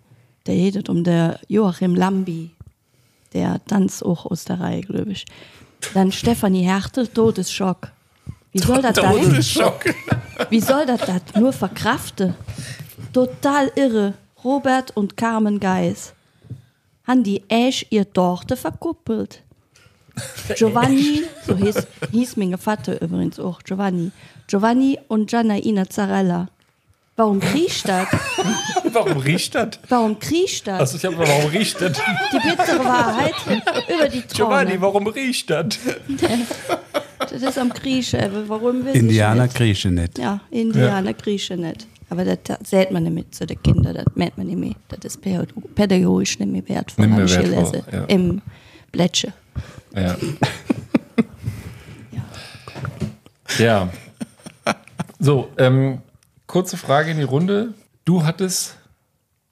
Der 0.47 0.55
redet 0.55 0.89
um 0.89 1.03
der 1.05 1.41
Joachim 1.49 1.95
Lambi. 1.95 2.51
Der 3.33 3.65
tanzt 3.65 4.05
auch 4.05 4.27
aus 4.27 4.45
der 4.45 4.61
Reihe, 4.61 4.83
glaube 4.83 5.13
ich. 5.13 5.25
Dann 5.95 6.13
Stefanie 6.13 6.63
Härte, 6.63 7.13
Todesschock. 7.13 7.91
Wie 8.53 8.59
soll 8.61 8.83
das 8.83 8.95
da 8.95 9.11
Todesschock. 9.13 9.85
Wie 10.51 10.61
soll 10.61 10.87
das 10.87 11.01
das 11.01 11.23
nur 11.41 11.53
verkraften? 11.53 12.35
Total 13.13 13.71
irre. 13.75 14.15
Robert 14.45 14.97
und 14.97 15.17
Carmen 15.17 15.59
Geis 15.59 16.15
haben 17.07 17.23
die 17.23 17.43
Ash 17.49 17.87
ihr 17.91 18.11
Tochter 18.13 18.57
verkuppelt. 18.57 19.43
Giovanni, 20.57 21.23
so 21.47 21.57
hieß, 21.57 21.87
hieß 22.11 22.37
mein 22.37 22.57
Vater 22.57 23.01
übrigens 23.03 23.39
auch, 23.39 23.61
Giovanni. 23.63 24.13
Giovanni 24.47 24.99
und 25.09 25.29
Giannaina 25.29 25.89
Zarella. 25.89 26.49
Warum 27.17 27.41
kriegst 27.41 27.89
das? 27.89 28.07
Warum 28.93 29.17
riecht 29.19 29.55
das? 29.55 29.79
Warum 29.89 30.19
kriegst 30.19 30.67
das? 30.67 30.81
Also 30.81 30.97
ich 30.99 31.05
habe 31.07 31.17
warum 31.19 31.51
riecht 31.51 31.81
das? 31.81 31.99
Die 32.33 32.49
bittere 32.49 32.85
Wahrheit 32.85 33.35
über 33.89 34.09
die 34.09 34.21
Giovanni, 34.23 34.73
Throne. 34.73 34.83
warum 34.83 35.07
riecht 35.07 35.49
das? 35.49 35.79
Das 37.19 37.43
ist 37.43 37.59
am 37.59 37.71
Grieche, 37.71 38.23
aber 38.23 38.49
warum 38.49 38.85
will 38.85 38.95
Indianer 38.95 39.47
ich 39.47 39.85
nicht? 39.87 40.19
Ja, 40.19 40.41
Indianer, 40.51 41.15
Grieche 41.15 41.57
nicht. 41.57 41.87
Aber 42.09 42.25
das 42.25 42.39
sieht 42.69 42.91
man 42.93 43.03
nicht 43.03 43.13
mit 43.15 43.35
zu 43.35 43.47
den 43.47 43.61
Kindern, 43.63 43.95
das 43.95 44.05
merkt 44.15 44.39
man 44.39 44.47
nicht 44.47 44.59
mehr. 44.59 44.75
Das 44.89 45.01
ist 45.15 45.23
pädago- 45.25 45.61
pädagogisch 45.75 46.39
nicht 46.39 46.53
mehr 46.53 46.69
wertvoll. 46.69 47.07
Nicht 47.07 47.17
mehr 47.17 47.25
ich 47.25 47.35
wertvoll, 47.37 47.55
gelesen. 47.73 47.85
ja. 47.93 48.05
Im 48.05 48.43
Blättchen. 48.93 49.33
Ja. 49.95 50.17
ja. 53.59 53.89
So, 55.19 55.51
ähm, 55.59 55.99
kurze 56.47 56.77
Frage 56.77 57.11
in 57.11 57.17
die 57.17 57.23
Runde. 57.25 57.75
Du 58.05 58.25
hattest. 58.25 58.77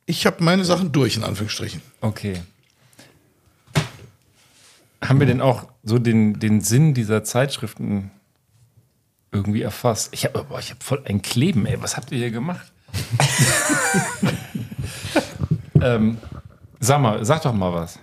ich 0.07 0.27
habe 0.27 0.43
meine 0.45 0.65
Sachen 0.65 0.93
durch, 0.93 1.17
in 1.17 1.25
Anführungsstrichen. 1.25 1.81
Okay. 2.01 2.43
Haben 5.03 5.19
wir 5.21 5.27
denn 5.27 5.41
auch 5.41 5.67
so 5.83 5.99
den, 5.99 6.39
den 6.39 6.61
Sinn 6.61 6.95
dieser 6.95 7.25
Zeitschriften 7.25 8.11
irgendwie 9.35 9.63
erfasst? 9.63 10.09
Ich 10.13 10.25
habe 10.25 10.47
ich 10.59 10.71
hab 10.71 10.83
voll 10.83 11.03
ein 11.05 11.21
Kleben, 11.21 11.67
ey. 11.67 11.83
Was 11.83 11.97
habt 11.97 12.13
ihr 12.13 12.19
hier 12.19 12.31
gemacht? 12.31 12.73
ähm, 15.81 16.19
sag 16.81 17.01
mal, 17.01 17.25
sag 17.25 17.43
doch 17.43 17.53
mal 17.53 17.73
was. 17.73 17.99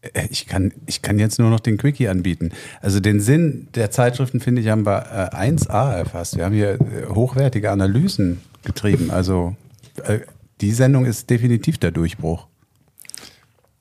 Äh, 0.00 0.26
Ich 0.30 0.46
kann, 0.46 0.72
ich 0.86 1.02
kann 1.02 1.18
jetzt 1.18 1.38
nur 1.38 1.50
noch 1.50 1.60
den 1.60 1.76
Quickie 1.76 2.08
anbieten. 2.08 2.50
Also 2.80 3.00
den 3.00 3.20
Sinn 3.20 3.68
der 3.74 3.90
Zeitschriften, 3.90 4.40
finde 4.40 4.62
ich, 4.62 4.68
haben 4.68 4.86
wir 4.86 5.30
äh, 5.32 5.36
1a 5.36 5.92
erfasst. 5.92 6.36
Wir 6.36 6.46
haben 6.46 6.54
hier 6.54 6.80
äh, 6.80 7.06
hochwertige 7.08 7.70
Analysen 7.70 8.40
getrieben. 8.64 9.10
Also 9.10 9.56
äh, 10.04 10.20
die 10.60 10.72
Sendung 10.72 11.04
ist 11.04 11.28
definitiv 11.28 11.78
der 11.78 11.90
Durchbruch. 11.90 12.46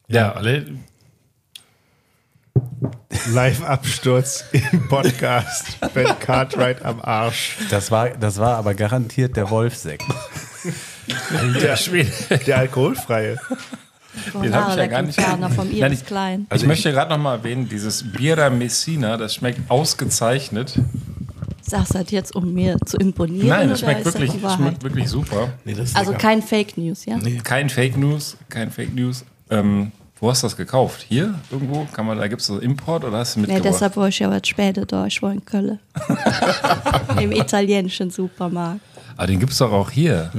Ja, 0.07 0.33
alle. 0.33 0.65
Live-Absturz 3.29 4.43
im 4.51 4.87
Podcast. 4.87 5.77
Ben 5.93 6.07
Cartwright 6.19 6.83
am 6.83 6.99
Arsch. 7.01 7.57
Das 7.69 7.91
war, 7.91 8.09
das 8.09 8.37
war 8.39 8.57
aber 8.57 8.73
garantiert 8.73 9.37
der 9.37 9.49
Wolfsekt. 9.49 10.03
Der. 11.61 11.77
Der 12.47 12.57
alkoholfreie. 12.57 13.37
Den 14.41 14.53
hab 14.55 14.69
ich 14.71 14.75
ja 14.75 14.87
gar 14.87 15.01
nicht. 15.03 15.19
Ferner 15.19 15.49
vom 15.49 15.69
Nein, 15.71 15.93
ich- 15.93 16.05
Klein. 16.05 16.45
Also 16.49 16.63
ich 16.63 16.67
möchte 16.67 16.91
gerade 16.91 17.09
noch 17.11 17.17
mal 17.17 17.35
erwähnen, 17.37 17.69
dieses 17.69 18.03
Bira 18.11 18.49
Messina, 18.49 19.17
das 19.17 19.35
schmeckt 19.35 19.69
ausgezeichnet. 19.69 20.77
Sagst 21.61 21.93
du 21.93 21.99
das 21.99 22.11
jetzt, 22.11 22.35
um 22.35 22.53
mir 22.53 22.77
zu 22.85 22.97
imponieren? 22.97 23.47
Nein, 23.47 23.69
das 23.69 23.83
oder 23.83 23.91
schmeckt 23.91 24.07
ist 24.07 24.13
wirklich, 24.13 24.31
die 24.31 24.37
das 24.41 24.43
Wahrheit? 24.51 24.59
schmeckt 24.59 24.83
wirklich 24.83 25.09
super. 25.09 25.49
Nee, 25.63 25.75
Also 25.93 26.11
lecker. 26.11 26.21
kein 26.21 26.41
Fake 26.41 26.77
News, 26.77 27.05
ja? 27.05 27.19
Kein 27.43 27.69
Fake 27.69 27.97
News, 27.97 28.35
kein 28.49 28.71
Fake 28.71 28.93
News. 28.95 29.23
Ähm, 29.49 29.91
wo 30.21 30.29
hast 30.29 30.43
du 30.43 30.45
das 30.47 30.55
gekauft? 30.55 31.05
Hier 31.09 31.33
irgendwo? 31.51 31.85
Kann 31.91 32.05
man, 32.05 32.17
da 32.17 32.27
gibt 32.29 32.41
es 32.41 32.47
so 32.47 32.59
Import 32.59 33.03
oder 33.03 33.17
hast 33.17 33.35
du 33.35 33.41
Nee, 33.41 33.47
mitgebracht? 33.47 33.73
deshalb 33.73 33.97
war 33.97 34.07
ich 34.07 34.19
ja 34.19 34.29
was 34.29 34.47
später 34.47 34.85
da. 34.85 35.05
Ich 35.07 35.21
war 35.21 35.33
in 35.33 35.43
Köln. 35.43 35.79
Im 37.19 37.31
italienischen 37.31 38.09
Supermarkt. 38.11 38.79
Aber 39.17 39.27
den 39.27 39.39
gibt 39.39 39.51
es 39.51 39.57
doch 39.57 39.71
auch 39.71 39.89
hier. 39.91 40.31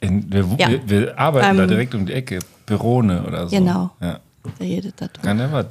In, 0.00 0.32
wir, 0.32 0.44
Ja. 0.58 0.68
wir, 0.68 0.88
wir 0.88 1.18
arbeiten 1.18 1.56
da 1.56 1.62
Ähm, 1.64 1.68
direkt 1.68 1.94
um 1.94 2.06
die 2.06 2.12
Ecke. 2.12 2.38
Perone 2.66 3.22
oder 3.26 3.48
so. 3.48 3.56
Genau. 3.56 3.90
Ja. 4.00 4.20
Da 4.44 4.64
redet 4.64 4.94
das. 4.98 5.10
Kann 5.22 5.38
der 5.38 5.52
was? 5.52 5.66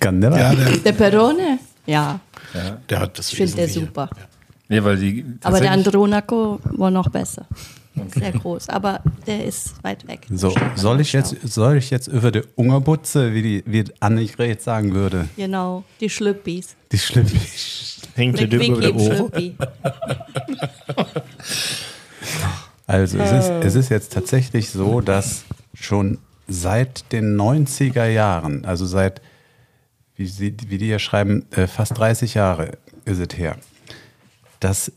Kann 0.00 0.20
der 0.20 0.30
Ja, 0.30 0.50
was? 0.50 0.56
der, 0.64 0.76
Der 0.78 0.92
Perone? 0.92 1.58
Ja, 1.86 2.20
Ja. 2.54 2.60
der 2.88 3.00
hat 3.00 3.18
das 3.18 3.30
ich 3.32 3.36
finde 3.36 3.54
der 3.56 3.68
super. 3.68 4.08
Nee, 4.68 4.82
weil 4.82 4.96
die. 4.96 5.24
Aber 5.42 5.60
der 5.60 5.72
Andronaco 5.72 6.60
war 6.64 6.90
noch 6.90 7.08
besser. 7.08 7.46
Sehr 8.14 8.32
groß. 8.32 8.68
Aber 8.68 9.00
der 9.26 9.44
ist 9.44 9.82
weit 9.82 10.06
weg. 10.06 10.26
So, 10.30 10.54
soll 10.74 11.00
ich 11.00 11.12
jetzt, 11.12 11.36
soll 11.44 11.76
ich 11.76 11.90
jetzt 11.90 12.08
über 12.08 12.30
die 12.30 12.42
Ungerbutze, 12.54 13.32
wie 13.34 13.42
die, 13.42 13.62
wie 13.66 13.84
Annegret 14.00 14.62
sagen 14.62 14.94
würde, 14.94 15.28
Genau, 15.36 15.84
die 16.00 16.10
Schlüppis. 16.10 16.76
die 16.92 16.98
schlimm 16.98 17.26
Hängt 18.14 18.38
dir 18.38 18.46
über 18.50 18.80
der 18.80 18.94
Ohr. 18.94 19.14
Schlüppi. 19.16 19.54
Also 22.88 23.18
es 23.18 23.32
ist, 23.32 23.50
es 23.50 23.74
ist 23.74 23.88
jetzt 23.88 24.12
tatsächlich 24.12 24.70
so, 24.70 25.00
dass 25.00 25.44
schon 25.74 26.18
seit 26.46 27.10
den 27.12 27.36
90er 27.36 28.06
Jahren, 28.06 28.64
also 28.64 28.86
seit, 28.86 29.20
wie, 30.14 30.26
sie, 30.26 30.54
wie 30.68 30.78
die 30.78 30.86
hier 30.86 31.00
schreiben, 31.00 31.46
äh, 31.50 31.66
fast 31.66 31.98
30 31.98 32.34
Jahre 32.34 32.78
ist 33.04 33.18
es 33.18 33.36
her, 33.36 33.56
dass 34.60 34.92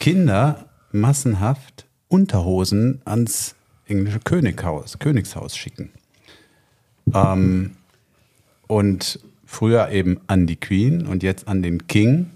Kinder 0.00 0.66
massenhaft 0.90 1.86
Unterhosen 2.08 3.00
ans 3.04 3.54
englische 3.86 4.20
Könighaus, 4.20 4.98
Königshaus 4.98 5.56
schicken. 5.56 5.90
Ähm, 7.14 7.76
und 8.66 9.20
früher 9.44 9.90
eben 9.90 10.20
an 10.26 10.46
die 10.46 10.56
Queen 10.56 11.06
und 11.06 11.22
jetzt 11.22 11.48
an 11.48 11.62
den 11.62 11.86
King. 11.86 12.30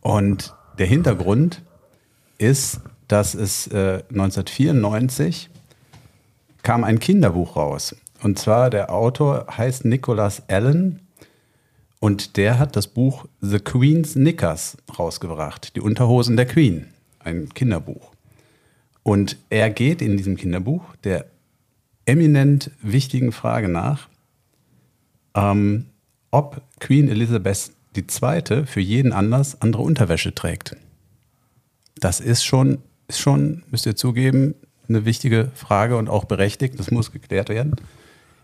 Und 0.00 0.54
der 0.78 0.86
Hintergrund 0.86 1.62
ist, 2.38 2.80
dass 3.08 3.34
es 3.34 3.66
äh, 3.66 4.02
1994 4.10 5.50
kam 6.62 6.84
ein 6.84 6.98
Kinderbuch 6.98 7.56
raus. 7.56 7.94
Und 8.22 8.38
zwar 8.38 8.70
der 8.70 8.92
Autor 8.92 9.46
heißt 9.56 9.84
Nicholas 9.84 10.42
Allen 10.48 11.00
und 12.00 12.36
der 12.36 12.58
hat 12.58 12.76
das 12.76 12.86
Buch 12.86 13.26
The 13.40 13.58
Queen's 13.58 14.14
Knickers 14.14 14.76
rausgebracht, 14.98 15.76
die 15.76 15.80
Unterhosen 15.80 16.36
der 16.36 16.46
Queen, 16.46 16.86
ein 17.18 17.48
Kinderbuch. 17.50 18.09
Und 19.02 19.36
er 19.48 19.70
geht 19.70 20.02
in 20.02 20.16
diesem 20.16 20.36
Kinderbuch 20.36 20.96
der 21.04 21.26
eminent 22.04 22.70
wichtigen 22.82 23.32
Frage 23.32 23.68
nach, 23.68 24.08
ähm, 25.34 25.86
ob 26.30 26.62
Queen 26.80 27.08
Elizabeth 27.08 27.72
II. 27.96 28.66
für 28.66 28.80
jeden 28.80 29.12
Anlass 29.12 29.60
andere 29.60 29.82
Unterwäsche 29.82 30.34
trägt. 30.34 30.76
das 31.98 32.20
ist 32.20 32.44
schon, 32.44 32.78
ist 33.08 33.18
schon, 33.18 33.62
müsst 33.70 33.84
ihr 33.84 33.96
zugeben, 33.96 34.54
eine 34.88 35.04
wichtige 35.04 35.50
Frage 35.54 35.96
und 35.96 36.08
auch 36.08 36.24
berechtigt. 36.24 36.78
Das 36.78 36.90
muss 36.90 37.12
geklärt 37.12 37.48
werden. 37.48 37.76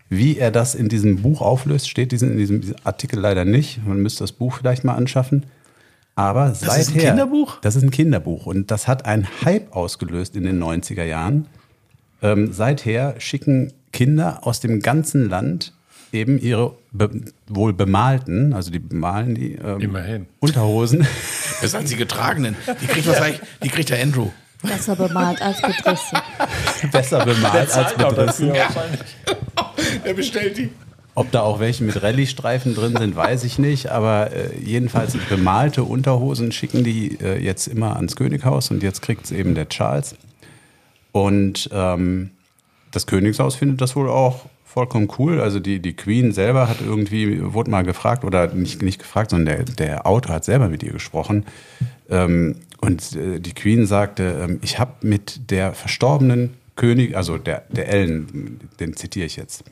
Wie 0.09 0.37
er 0.37 0.51
das 0.51 0.75
in 0.75 0.89
diesem 0.89 1.21
Buch 1.21 1.41
auflöst, 1.41 1.89
steht 1.89 2.11
diesen, 2.11 2.31
in 2.31 2.37
diesem 2.37 2.75
Artikel 2.83 3.19
leider 3.19 3.45
nicht. 3.45 3.85
Man 3.85 4.01
müsste 4.01 4.23
das 4.23 4.31
Buch 4.31 4.57
vielleicht 4.57 4.83
mal 4.83 4.95
anschaffen. 4.95 5.45
Aber 6.17 6.49
Das 6.49 6.61
seither. 6.61 6.79
ist 6.81 6.89
ein 6.95 6.97
Kinderbuch? 6.99 7.59
Das 7.61 7.75
ist 7.75 7.83
ein 7.83 7.91
Kinderbuch. 7.91 8.47
Und 8.47 8.71
das 8.71 8.87
hat 8.87 9.05
einen 9.05 9.27
Hype 9.45 9.73
ausgelöst 9.75 10.35
in 10.35 10.43
den 10.43 10.61
90er 10.61 11.03
Jahren. 11.03 11.45
Ähm, 12.23 12.51
seither 12.51 13.19
schicken 13.19 13.71
Kinder 13.93 14.39
aus 14.41 14.59
dem 14.59 14.81
ganzen 14.81 15.29
Land 15.29 15.73
eben 16.11 16.39
ihre 16.39 16.73
be 16.91 17.11
wohl 17.47 17.71
bemalten, 17.73 18.53
also 18.53 18.71
die 18.71 18.79
bemalen 18.79 19.35
die 19.35 19.53
ähm, 19.55 19.79
Immerhin. 19.79 20.25
Unterhosen. 20.39 21.05
Das 21.61 21.71
sind 21.71 21.89
die 21.89 21.95
getragenen. 21.95 22.55
Die 22.81 22.85
kriegt 22.85 23.07
wahrscheinlich, 23.07 23.41
die 23.63 23.69
kriegt 23.69 23.89
der 23.89 23.99
Andrew. 24.01 24.29
Besser 24.61 24.95
bemalt 24.95 25.41
als 25.41 25.59
bedrissig. 25.61 26.19
besser 26.91 27.25
bemalt 27.25 27.75
als 27.75 27.93
bedrissen. 27.95 28.51
Er 30.03 30.13
bestellt 30.13 30.57
die. 30.57 30.69
Ob 31.17 31.31
da 31.31 31.41
auch 31.41 31.59
welche 31.59 31.83
mit 31.83 32.03
Rallye-Streifen 32.03 32.75
drin 32.75 32.95
sind, 32.95 33.15
weiß 33.15 33.43
ich 33.43 33.57
nicht. 33.57 33.89
Aber 33.89 34.31
äh, 34.31 34.55
jedenfalls 34.63 35.17
bemalte 35.29 35.83
Unterhosen 35.83 36.51
schicken 36.51 36.83
die 36.83 37.17
äh, 37.19 37.43
jetzt 37.43 37.65
immer 37.65 37.95
ans 37.95 38.15
Könighaus 38.15 38.69
und 38.69 38.83
jetzt 38.83 39.01
kriegt 39.01 39.25
es 39.25 39.31
eben 39.31 39.55
der 39.55 39.67
Charles. 39.67 40.15
Und 41.13 41.71
ähm, 41.73 42.29
das 42.91 43.07
Königshaus 43.07 43.55
findet 43.55 43.81
das 43.81 43.95
wohl 43.95 44.11
auch 44.11 44.45
vollkommen 44.63 45.11
cool. 45.17 45.41
Also 45.41 45.59
die, 45.59 45.79
die 45.79 45.95
Queen 45.95 46.33
selber 46.33 46.69
hat 46.69 46.81
irgendwie, 46.85 47.51
wurde 47.51 47.71
mal 47.71 47.81
gefragt, 47.83 48.23
oder 48.23 48.53
nicht, 48.53 48.83
nicht 48.83 48.99
gefragt, 48.99 49.31
sondern 49.31 49.65
der, 49.65 49.65
der 49.65 50.05
Autor 50.05 50.35
hat 50.35 50.45
selber 50.45 50.69
mit 50.69 50.83
ihr 50.83 50.93
gesprochen. 50.93 51.47
Ähm, 52.11 52.57
und 52.79 53.15
äh, 53.15 53.39
die 53.39 53.55
Queen 53.55 53.87
sagte, 53.87 54.39
ähm, 54.43 54.59
ich 54.61 54.77
habe 54.77 54.91
mit 55.01 55.49
der 55.49 55.73
verstorbenen 55.73 56.53
König, 56.75 57.17
also 57.17 57.39
der, 57.39 57.63
der 57.69 57.89
Ellen, 57.89 58.59
den 58.79 58.95
zitiere 58.95 59.25
ich 59.25 59.35
jetzt. 59.35 59.63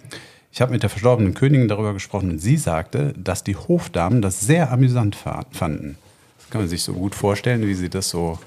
Ich 0.56 0.62
habe 0.62 0.72
mit 0.72 0.84
der 0.84 0.90
verstorbenen 0.90 1.34
Königin 1.34 1.68
darüber 1.68 1.92
gesprochen 1.92 2.30
und 2.30 2.40
sie 2.40 2.56
sagte, 2.56 3.14
dass 3.18 3.44
die 3.44 3.58
Hofdamen 3.58 4.22
das 4.22 4.40
sehr 4.40 4.72
amüsant 4.72 5.18
fa- 5.18 5.46
fanden. 5.52 5.98
Das 6.38 6.50
kann 6.50 6.62
man 6.62 6.70
sich 6.70 6.82
so 6.82 6.94
gut 6.94 7.14
vorstellen, 7.14 7.68
wie 7.68 7.74
sie 7.74 7.90
das 7.90 8.08
so 8.10 8.40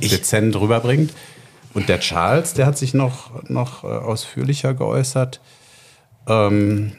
dezent 0.00 0.54
rüberbringt. 0.54 1.12
Und 1.74 1.88
der 1.88 1.98
Charles, 1.98 2.54
der 2.54 2.64
hat 2.66 2.78
sich 2.78 2.94
noch, 2.94 3.42
noch 3.48 3.82
äh, 3.82 3.88
ausführlicher 3.88 4.72
geäußert 4.72 5.40
ähm, 6.28 6.92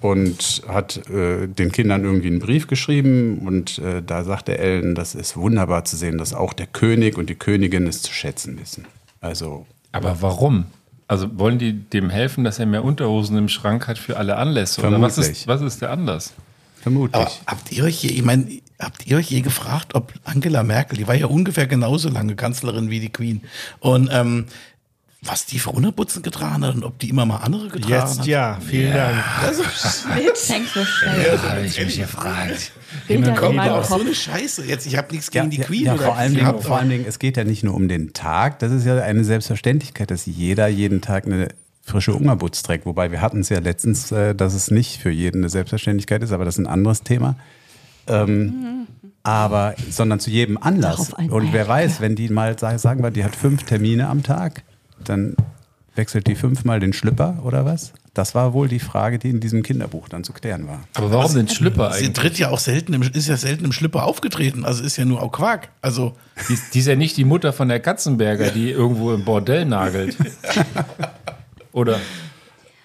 und 0.00 0.62
hat 0.68 1.08
äh, 1.10 1.48
den 1.48 1.72
Kindern 1.72 2.04
irgendwie 2.04 2.28
einen 2.28 2.38
Brief 2.38 2.68
geschrieben. 2.68 3.40
Und 3.44 3.78
äh, 3.80 4.00
da 4.00 4.22
sagte 4.22 4.58
Ellen, 4.58 4.94
das 4.94 5.16
ist 5.16 5.36
wunderbar 5.36 5.84
zu 5.84 5.96
sehen, 5.96 6.18
dass 6.18 6.34
auch 6.34 6.52
der 6.52 6.68
König 6.68 7.18
und 7.18 7.28
die 7.30 7.34
Königin 7.34 7.88
es 7.88 8.02
zu 8.02 8.12
schätzen 8.12 8.60
wissen. 8.60 8.84
Also 9.20 9.66
Aber 9.90 10.22
warum? 10.22 10.66
Also 11.08 11.38
wollen 11.38 11.58
die 11.58 11.72
dem 11.72 12.10
helfen, 12.10 12.44
dass 12.44 12.58
er 12.58 12.66
mehr 12.66 12.84
Unterhosen 12.84 13.36
im 13.36 13.48
Schrank 13.48 13.88
hat 13.88 13.98
für 13.98 14.16
alle 14.18 14.36
Anlässe? 14.36 14.80
Oder 14.82 15.00
was 15.00 15.14
Vermutlich. 15.14 15.38
ist, 15.38 15.48
was 15.48 15.60
ist 15.62 15.82
der 15.82 15.90
Anlass? 15.90 16.34
vermutlich. 16.80 17.20
Aber 17.20 17.30
habt 17.46 17.72
ihr 17.72 17.84
euch 17.84 18.02
je, 18.02 18.10
ich 18.10 18.22
meine, 18.24 18.46
habt 18.78 19.06
ihr 19.06 19.16
euch 19.16 19.30
je 19.30 19.40
gefragt, 19.40 19.94
ob 19.94 20.12
Angela 20.24 20.62
Merkel, 20.62 20.98
die 20.98 21.08
war 21.08 21.14
ja 21.14 21.26
ungefähr 21.26 21.66
genauso 21.66 22.08
lange 22.08 22.34
Kanzlerin 22.36 22.90
wie 22.90 23.00
die 23.00 23.10
Queen, 23.10 23.42
und 23.80 24.08
ähm, 24.12 24.46
was 25.22 25.46
die 25.46 25.58
für 25.58 25.70
Unterputzen 25.70 26.22
getragen 26.22 26.64
hat 26.64 26.74
und 26.76 26.84
ob 26.84 26.98
die 27.00 27.08
immer 27.08 27.26
mal 27.26 27.38
andere 27.38 27.68
getragen 27.68 27.92
Jetzt 28.08 28.20
hat? 28.20 28.26
ja, 28.26 28.58
vielen 28.64 28.92
Dank. 28.94 29.16
Also, 29.42 29.62
Fängt 29.64 30.68
so 30.68 30.84
schnell. 30.84 31.38
habe 31.42 31.66
ich 31.66 31.78
mich 31.84 31.98
gefragt. 31.98 32.72
In 33.08 33.34
kommt 33.34 33.58
auch 33.58 33.84
so 33.84 34.00
eine 34.00 34.14
Scheiße. 34.14 34.64
Jetzt, 34.64 34.86
ich 34.86 34.96
habe 34.96 35.12
nichts 35.12 35.30
gegen 35.30 35.50
die 35.50 35.58
Queen. 35.58 35.86
Ja, 35.86 35.96
vor, 35.96 36.16
allem 36.16 36.34
Dingen, 36.34 36.60
vor 36.62 36.78
allen 36.78 36.88
Dingen, 36.88 37.04
es 37.06 37.18
geht 37.18 37.36
ja 37.36 37.44
nicht 37.44 37.64
nur 37.64 37.74
um 37.74 37.88
den 37.88 38.12
Tag, 38.12 38.60
das 38.60 38.70
ist 38.72 38.86
ja 38.86 38.96
eine 39.02 39.24
Selbstverständlichkeit, 39.24 40.10
dass 40.10 40.24
jeder 40.26 40.68
jeden 40.68 41.00
Tag 41.00 41.26
eine 41.26 41.48
frische 41.82 42.14
Ungerbutz 42.14 42.62
trägt. 42.62 42.86
Wobei 42.86 43.10
wir 43.10 43.20
hatten 43.20 43.40
es 43.40 43.48
ja 43.48 43.58
letztens, 43.58 44.12
äh, 44.12 44.34
dass 44.34 44.54
es 44.54 44.70
nicht 44.70 45.00
für 45.02 45.10
jeden 45.10 45.38
eine 45.42 45.48
Selbstverständlichkeit 45.48 46.22
ist, 46.22 46.32
aber 46.32 46.44
das 46.44 46.54
ist 46.54 46.60
ein 46.64 46.66
anderes 46.68 47.02
Thema. 47.02 47.34
Ähm, 48.06 48.86
aber, 49.22 49.74
sondern 49.90 50.20
zu 50.20 50.30
jedem 50.30 50.56
Anlass. 50.58 51.12
Und 51.12 51.52
wer 51.52 51.66
weiß, 51.68 52.00
wenn 52.00 52.14
die 52.14 52.28
mal, 52.28 52.58
sa- 52.58 52.78
sagen 52.78 53.02
wir, 53.02 53.10
die 53.10 53.24
hat 53.24 53.36
fünf 53.36 53.64
Termine 53.64 54.08
am 54.08 54.22
Tag, 54.22 54.62
dann 55.08 55.36
wechselt 55.94 56.26
die 56.28 56.36
fünfmal 56.36 56.80
den 56.80 56.92
Schlüpper 56.92 57.38
oder 57.44 57.64
was? 57.64 57.92
Das 58.14 58.34
war 58.34 58.52
wohl 58.52 58.68
die 58.68 58.78
Frage, 58.78 59.18
die 59.18 59.30
in 59.30 59.40
diesem 59.40 59.62
Kinderbuch 59.62 60.08
dann 60.08 60.24
zu 60.24 60.32
klären 60.32 60.66
war. 60.66 60.80
Aber 60.94 61.12
warum 61.12 61.34
den 61.34 61.48
Schlüpper 61.48 61.92
Sie 61.92 61.98
eigentlich? 61.98 62.12
tritt 62.14 62.38
ja 62.38 62.50
auch 62.50 62.58
selten, 62.58 62.92
im, 62.94 63.02
ist 63.02 63.28
ja 63.28 63.36
selten 63.36 63.64
im 63.64 63.72
Schlüpper 63.72 64.04
aufgetreten. 64.04 64.64
Also 64.64 64.82
ist 64.82 64.96
ja 64.96 65.04
nur 65.04 65.22
auch 65.22 65.30
Quark. 65.30 65.68
Also 65.82 66.14
Die, 66.48 66.58
die 66.74 66.78
ist 66.80 66.86
ja 66.86 66.96
nicht 66.96 67.16
die 67.16 67.24
Mutter 67.24 67.52
von 67.52 67.68
der 67.68 67.80
Katzenberger, 67.80 68.50
die 68.50 68.70
irgendwo 68.70 69.12
im 69.12 69.24
Bordell 69.24 69.64
nagelt. 69.66 70.16
Oder? 71.72 72.00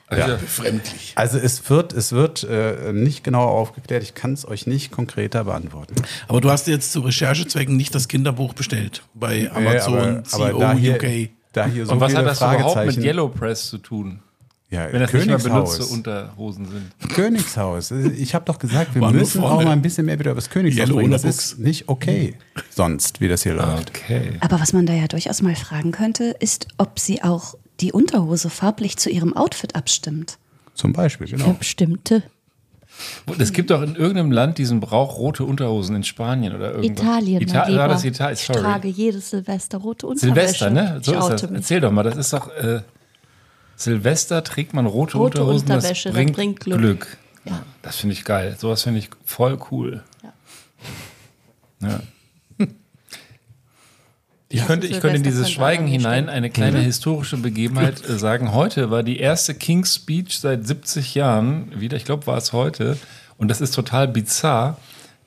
Also, 0.07 0.37
befremdlich. 0.37 1.13
Also 1.15 1.37
es 1.39 1.67
wird, 1.69 1.93
es 1.93 2.11
wird 2.11 2.43
äh, 2.43 2.93
nicht 2.93 3.23
genauer 3.23 3.49
aufgeklärt. 3.51 4.03
Ich 4.03 4.13
kann 4.13 4.33
es 4.33 4.47
euch 4.47 4.67
nicht 4.67 4.91
konkreter 4.91 5.45
beantworten. 5.45 5.95
Aber 6.27 6.41
du 6.41 6.51
hast 6.51 6.67
jetzt 6.67 6.91
zu 6.91 6.99
Recherchezwecken 7.01 7.75
nicht 7.75 7.95
das 7.95 8.07
Kinderbuch 8.07 8.53
bestellt 8.53 9.01
bei 9.15 9.49
Amazon, 9.51 9.93
Nee, 9.93 9.99
aber, 10.01 10.09
aber 10.09 10.23
CEO, 10.23 10.59
da 10.59 10.73
hier, 10.73 10.95
UK. 10.95 11.29
Da 11.53 11.65
hier 11.67 11.85
so 11.85 11.93
Und 11.93 11.99
was 12.01 12.11
viele 12.11 12.19
hat 12.19 12.27
das 12.27 12.37
überhaupt 12.39 12.85
mit 12.85 12.97
Yellow 12.97 13.29
Press 13.29 13.69
zu 13.69 13.77
tun? 13.77 14.19
Ja, 14.69 14.91
Wenn 14.91 15.01
das 15.01 15.13
nicht 15.13 15.27
mal 15.27 15.37
Königshaus. 15.37 15.77
benutzte 15.77 15.93
Unterhosen 15.93 16.65
sind. 16.65 17.09
Königshaus. 17.13 17.91
Ich 17.91 18.33
habe 18.33 18.45
doch 18.45 18.57
gesagt, 18.57 18.95
wir 18.95 19.03
War 19.03 19.11
müssen 19.11 19.43
auch 19.43 19.63
mal 19.63 19.67
ein 19.71 19.83
bisschen 19.83 20.07
mehr 20.07 20.17
wieder 20.17 20.31
über 20.31 20.41
das 20.41 20.49
Königshaus 20.49 20.87
Yellow 20.87 20.95
bringen. 20.95 21.11
Das 21.11 21.23
ist 21.23 21.59
nicht 21.59 21.89
okay 21.89 22.33
sonst, 22.71 23.21
wie 23.21 23.27
das 23.27 23.43
hier 23.43 23.53
läuft. 23.53 23.91
Okay. 23.91 24.33
Aber 24.39 24.59
was 24.59 24.73
man 24.73 24.87
da 24.87 24.93
ja 24.93 25.07
durchaus 25.07 25.43
mal 25.43 25.55
fragen 25.55 25.91
könnte, 25.91 26.35
ist, 26.39 26.67
ob 26.79 26.97
sie 26.97 27.21
auch 27.21 27.53
die 27.81 27.91
Unterhose 27.91 28.49
farblich 28.49 28.97
zu 28.97 29.11
ihrem 29.11 29.37
Outfit 29.37 29.75
abstimmt. 29.75 30.39
Zum 30.73 30.91
Beispiel, 30.91 31.27
Für 31.27 31.35
genau. 31.35 31.53
bestimmte. 31.53 32.23
Es 33.39 33.53
gibt 33.53 33.69
doch 33.71 33.81
in 33.81 33.95
irgendeinem 33.95 34.31
Land 34.31 34.57
diesen 34.57 34.79
Brauch 34.79 35.17
rote 35.17 35.43
Unterhosen 35.45 35.95
in 35.95 36.03
Spanien 36.03 36.55
oder 36.55 36.71
irgendwas. 36.73 37.03
Italien, 37.03 37.39
mein 37.39 37.47
Ita 37.47 37.67
Lieber. 37.67 37.79
war 37.79 37.87
das 37.89 38.03
Italien? 38.03 38.33
Ich 38.35 38.45
Sorry. 38.45 38.59
trage 38.61 38.87
jedes 38.87 39.29
Silvester 39.29 39.77
rote 39.77 40.07
Unterwäsche. 40.07 40.33
Silvester, 40.35 40.69
ne? 40.69 40.99
So 41.01 41.13
ich 41.13 41.19
ist 41.19 41.29
das. 41.29 41.41
mich. 41.43 41.51
Erzähl 41.59 41.81
doch 41.81 41.91
mal, 41.91 42.03
das 42.03 42.17
ist 42.17 42.33
doch 42.33 42.49
äh, 42.55 42.81
Silvester 43.75 44.43
trägt 44.43 44.73
man 44.73 44.85
rote, 44.85 45.17
Rote 45.17 45.41
Unterhosen, 45.41 45.67
Unterwäsche, 45.71 46.09
das 46.09 46.13
das 46.13 46.13
bringt, 46.13 46.35
bringt 46.35 46.59
Glück. 46.59 46.77
Glück. 46.79 47.17
Ja. 47.45 47.63
Das 47.81 47.97
finde 47.97 48.13
ich 48.13 48.23
geil. 48.23 48.55
Sowas 48.57 48.83
finde 48.83 48.99
ich 48.99 49.09
voll 49.25 49.57
cool. 49.71 50.03
Ja. 51.81 51.99
Ich 54.53 54.59
Ja. 54.59 54.65
könnte, 54.67 54.85
ich 54.85 54.99
könnte 54.99 55.17
in 55.17 55.23
dieses 55.23 55.49
Schweigen 55.49 55.87
hinein 55.87 56.29
eine 56.29 56.51
kleine 56.51 56.77
historische 56.79 57.37
Begebenheit 57.37 58.07
äh, 58.07 58.19
sagen. 58.19 58.53
Heute 58.53 58.91
war 58.91 59.01
die 59.01 59.17
erste 59.17 59.55
King's 59.55 59.95
Speech 59.95 60.39
seit 60.39 60.67
70 60.67 61.15
Jahren 61.15 61.71
wieder. 61.79 61.97
Ich 61.97 62.05
glaube, 62.05 62.27
war 62.27 62.37
es 62.37 62.53
heute. 62.53 62.95
Und 63.39 63.47
das 63.47 63.61
ist 63.61 63.73
total 63.73 64.07
bizarr, 64.07 64.77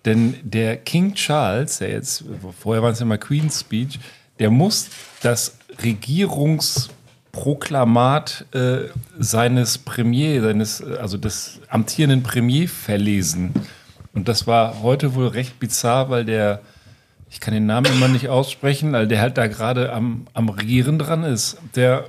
denn 0.04 0.34
der 0.44 0.76
King 0.76 1.14
Charles, 1.14 1.78
der 1.78 1.90
jetzt, 1.90 2.22
vorher 2.60 2.84
war 2.84 2.92
es 2.92 3.00
immer 3.00 3.18
Queen's 3.18 3.58
Speech, 3.58 3.98
der 4.38 4.50
muss 4.50 4.90
das 5.22 5.56
Regierungsproklamat 5.82 8.44
äh, 8.52 8.76
seines 9.18 9.78
Premier, 9.78 10.40
seines, 10.40 10.80
äh, 10.82 10.98
also 11.00 11.18
des 11.18 11.58
amtierenden 11.68 12.22
Premier 12.22 12.68
verlesen. 12.68 13.52
Und 14.14 14.28
das 14.28 14.46
war 14.46 14.82
heute 14.82 15.16
wohl 15.16 15.26
recht 15.26 15.58
bizarr, 15.58 16.10
weil 16.10 16.24
der, 16.24 16.60
ich 17.30 17.40
kann 17.40 17.52
den 17.54 17.66
Namen 17.66 17.86
immer 17.92 18.08
nicht 18.08 18.28
aussprechen, 18.28 18.92
weil 18.92 19.08
der 19.08 19.20
halt 19.20 19.36
da 19.36 19.46
gerade 19.46 19.92
am, 19.92 20.26
am 20.32 20.48
Regieren 20.48 20.98
dran 20.98 21.24
ist. 21.24 21.58
Der 21.74 22.06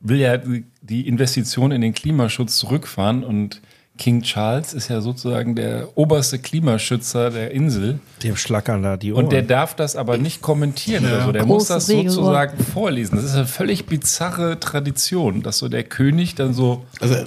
will 0.00 0.18
ja 0.18 0.38
die- 0.38 1.06
Investition 1.06 1.72
in 1.72 1.80
den 1.82 1.94
Klimaschutz 1.94 2.56
zurückfahren 2.56 3.22
und 3.22 3.60
King 3.98 4.22
Charles 4.22 4.72
ist 4.72 4.88
ja 4.88 5.02
sozusagen 5.02 5.54
der 5.54 5.88
oberste 5.96 6.38
Klimaschützer 6.38 7.30
der 7.30 7.50
Insel. 7.50 8.00
Dem 8.22 8.34
schlackern 8.34 8.82
da 8.82 8.96
die 8.96 9.12
Ohren. 9.12 9.24
Und 9.24 9.32
der 9.32 9.42
darf 9.42 9.76
das 9.76 9.94
aber 9.94 10.16
nicht 10.16 10.40
kommentieren 10.40 11.04
oder 11.04 11.24
so. 11.24 11.32
Der 11.32 11.42
Große 11.42 11.52
muss 11.54 11.66
das 11.68 11.86
sozusagen 11.86 12.64
vorlesen. 12.64 13.16
Das 13.16 13.26
ist 13.26 13.34
eine 13.34 13.46
völlig 13.46 13.84
bizarre 13.86 14.58
Tradition, 14.58 15.42
dass 15.42 15.58
so 15.58 15.68
der 15.68 15.84
König 15.84 16.34
dann 16.34 16.54
so. 16.54 16.86
Also 17.00 17.14
äh, 17.14 17.26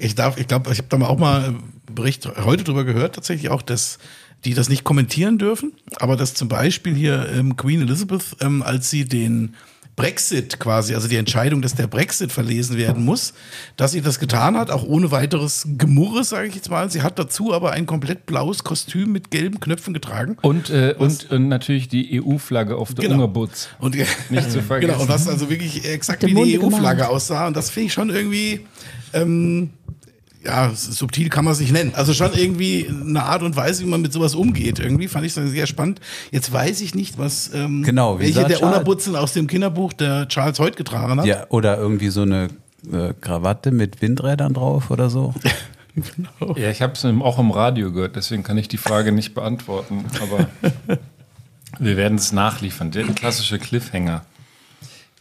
ich 0.00 0.16
darf, 0.16 0.38
ich 0.38 0.48
glaube, 0.48 0.72
ich 0.72 0.78
habe 0.78 0.88
da 0.88 0.98
mal 0.98 1.06
auch 1.06 1.18
mal 1.18 1.44
einen 1.44 1.80
Bericht 1.94 2.28
heute 2.44 2.64
drüber 2.64 2.82
gehört, 2.84 3.14
tatsächlich 3.14 3.50
auch, 3.50 3.62
dass 3.62 3.98
die 4.44 4.54
das 4.54 4.68
nicht 4.68 4.84
kommentieren 4.84 5.38
dürfen, 5.38 5.72
aber 5.96 6.16
dass 6.16 6.34
zum 6.34 6.48
Beispiel 6.48 6.94
hier 6.94 7.28
ähm, 7.34 7.56
Queen 7.56 7.82
Elizabeth, 7.82 8.36
ähm, 8.40 8.62
als 8.62 8.90
sie 8.90 9.04
den 9.04 9.54
Brexit 9.98 10.60
quasi, 10.60 10.94
also 10.94 11.08
die 11.08 11.16
Entscheidung, 11.16 11.60
dass 11.60 11.74
der 11.74 11.88
Brexit 11.88 12.30
verlesen 12.30 12.76
werden 12.78 13.04
muss, 13.04 13.34
dass 13.76 13.90
sie 13.90 14.00
das 14.00 14.20
getan 14.20 14.56
hat, 14.56 14.70
auch 14.70 14.84
ohne 14.84 15.10
weiteres 15.10 15.66
Gemurre, 15.76 16.22
sage 16.22 16.46
ich 16.46 16.54
jetzt 16.54 16.70
mal. 16.70 16.88
Sie 16.88 17.02
hat 17.02 17.18
dazu 17.18 17.52
aber 17.52 17.72
ein 17.72 17.84
komplett 17.84 18.24
blaues 18.24 18.62
Kostüm 18.62 19.10
mit 19.10 19.32
gelben 19.32 19.58
Knöpfen 19.58 19.92
getragen. 19.94 20.36
Und, 20.40 20.70
äh, 20.70 20.94
und, 20.96 21.28
und 21.32 21.48
natürlich 21.48 21.88
die 21.88 22.22
EU-Flagge 22.22 22.76
auf 22.76 22.94
der 22.94 23.02
Genau. 23.02 23.16
Ungerbutz. 23.16 23.70
Und, 23.80 23.96
Nicht 23.96 24.52
zu 24.52 24.62
vergessen. 24.62 24.92
Genau, 24.92 25.02
und 25.02 25.08
was 25.08 25.26
also 25.26 25.50
wirklich 25.50 25.84
exakt 25.84 26.24
wie 26.24 26.32
die 26.32 26.60
EU-Flagge 26.60 27.08
aussah. 27.08 27.48
Und 27.48 27.56
das 27.56 27.68
finde 27.68 27.88
ich 27.88 27.92
schon 27.92 28.10
irgendwie, 28.10 28.60
ähm, 29.14 29.70
ja, 30.48 30.72
subtil 30.74 31.28
kann 31.28 31.44
man 31.44 31.52
es 31.52 31.60
nicht 31.60 31.72
nennen. 31.72 31.92
Also 31.94 32.14
schon 32.14 32.32
irgendwie 32.32 32.88
eine 32.88 33.22
Art 33.22 33.42
und 33.42 33.54
Weise, 33.54 33.84
wie 33.84 33.88
man 33.88 34.00
mit 34.00 34.12
sowas 34.14 34.34
umgeht. 34.34 34.78
Irgendwie 34.78 35.06
fand 35.06 35.26
ich 35.26 35.34
das 35.34 35.50
sehr 35.50 35.66
spannend. 35.66 36.00
Jetzt 36.30 36.50
weiß 36.50 36.80
ich 36.80 36.94
nicht, 36.94 37.18
was 37.18 37.50
ähm, 37.52 37.82
Genau, 37.82 38.18
wie 38.18 38.24
welche 38.24 38.44
der 38.46 38.56
Charles- 38.58 38.62
Unerbutzel 38.62 39.14
aus 39.16 39.34
dem 39.34 39.46
Kinderbuch 39.46 39.92
der 39.92 40.26
Charles 40.28 40.58
Hoyt 40.58 40.76
getragen 40.76 41.20
hat. 41.20 41.26
Ja, 41.26 41.44
oder 41.50 41.76
irgendwie 41.76 42.08
so 42.08 42.22
eine 42.22 42.48
äh, 42.90 43.12
Krawatte 43.20 43.70
mit 43.70 44.00
Windrädern 44.00 44.54
drauf 44.54 44.90
oder 44.90 45.10
so. 45.10 45.34
Ja, 46.54 46.70
ich 46.70 46.80
habe 46.80 46.92
es 46.92 47.04
auch 47.04 47.38
im 47.40 47.50
Radio 47.50 47.90
gehört, 47.90 48.14
deswegen 48.14 48.44
kann 48.44 48.56
ich 48.56 48.68
die 48.68 48.76
Frage 48.76 49.10
nicht 49.10 49.34
beantworten. 49.34 50.04
Aber 50.22 50.46
wir 51.80 51.96
werden 51.96 52.18
es 52.18 52.30
nachliefern. 52.30 52.92
Der 52.92 53.04
klassische 53.04 53.58
Cliffhanger. 53.58 54.24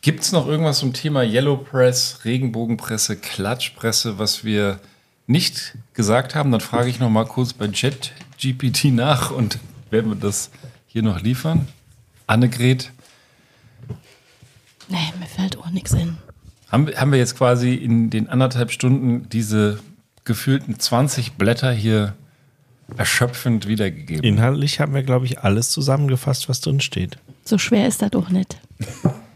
Gibt 0.01 0.21
es 0.21 0.31
noch 0.31 0.47
irgendwas 0.47 0.77
zum 0.77 0.93
Thema 0.93 1.23
Yellow 1.23 1.57
Press, 1.57 2.19
Regenbogenpresse, 2.25 3.15
Klatschpresse, 3.17 4.19
was 4.19 4.43
wir 4.43 4.79
nicht 5.27 5.75
gesagt 5.93 6.33
haben? 6.35 6.51
Dann 6.51 6.61
frage 6.61 6.89
ich 6.89 6.99
noch 6.99 7.09
mal 7.09 7.25
kurz 7.25 7.53
bei 7.53 7.67
ChatGPT 7.67 8.85
nach 8.85 9.31
und 9.31 9.59
werden 9.91 10.11
wir 10.11 10.15
das 10.15 10.49
hier 10.87 11.03
noch 11.03 11.21
liefern. 11.21 11.67
Annegret, 12.25 12.91
Nee, 14.89 14.97
mir 15.19 15.25
fällt 15.25 15.57
auch 15.57 15.69
nichts 15.69 15.91
in. 15.93 16.17
haben, 16.71 16.87
haben 16.95 17.11
wir 17.11 17.19
jetzt 17.19 17.35
quasi 17.37 17.73
in 17.73 18.09
den 18.09 18.29
anderthalb 18.29 18.71
Stunden 18.71 19.27
diese 19.29 19.79
gefühlten 20.23 20.79
20 20.79 21.33
Blätter 21.33 21.71
hier 21.73 22.15
erschöpfend 22.95 23.67
wiedergegeben? 23.67 24.23
Inhaltlich 24.23 24.79
haben 24.79 24.93
wir, 24.93 25.03
glaube 25.03 25.25
ich, 25.25 25.39
alles 25.39 25.71
zusammengefasst, 25.71 26.47
was 26.47 26.61
drin 26.61 26.79
steht. 26.79 27.17
So 27.43 27.57
schwer 27.57 27.87
ist 27.87 28.01
das 28.01 28.11
doch 28.11 28.29
nicht. 28.29 28.57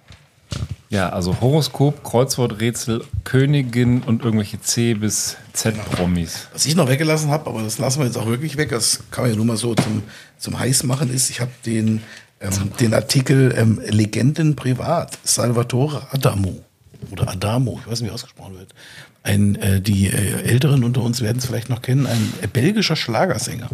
Ja, 0.91 1.07
also 1.07 1.39
Horoskop, 1.39 2.03
Kreuzworträtsel, 2.03 3.05
Königin 3.23 4.03
und 4.03 4.25
irgendwelche 4.25 4.59
C 4.59 4.93
bis 4.93 5.37
Z-Promis. 5.53 6.49
Was 6.51 6.65
ich 6.65 6.75
noch 6.75 6.89
weggelassen 6.89 7.31
habe, 7.31 7.49
aber 7.49 7.63
das 7.63 7.77
lassen 7.77 7.99
wir 7.99 8.07
jetzt 8.07 8.17
auch 8.17 8.25
wirklich 8.25 8.57
weg, 8.57 8.71
das 8.71 8.99
kann 9.09 9.23
man 9.23 9.31
ja 9.31 9.37
nur 9.37 9.45
mal 9.45 9.55
so 9.55 9.73
zum, 9.73 10.03
zum 10.37 10.59
Heißmachen 10.59 11.09
ist, 11.09 11.29
ich 11.29 11.39
habe 11.39 11.51
den, 11.65 12.03
ähm, 12.41 12.73
den 12.81 12.93
Artikel 12.93 13.55
ähm, 13.57 13.81
Legenden 13.87 14.57
privat, 14.57 15.17
Salvatore 15.23 16.07
Adamo 16.11 16.61
oder 17.09 17.29
Adamo, 17.29 17.79
ich 17.81 17.89
weiß 17.89 18.01
nicht, 18.01 18.09
wie 18.09 18.13
ausgesprochen 18.13 18.59
wird. 18.59 18.75
Ein, 19.23 19.55
äh, 19.55 19.79
die 19.79 20.07
äh, 20.07 20.41
Älteren 20.43 20.83
unter 20.83 21.03
uns 21.03 21.21
werden 21.21 21.37
es 21.37 21.45
vielleicht 21.45 21.69
noch 21.69 21.81
kennen, 21.81 22.05
ein 22.05 22.33
äh, 22.41 22.47
belgischer 22.47 22.97
Schlagersänger. 22.97 23.69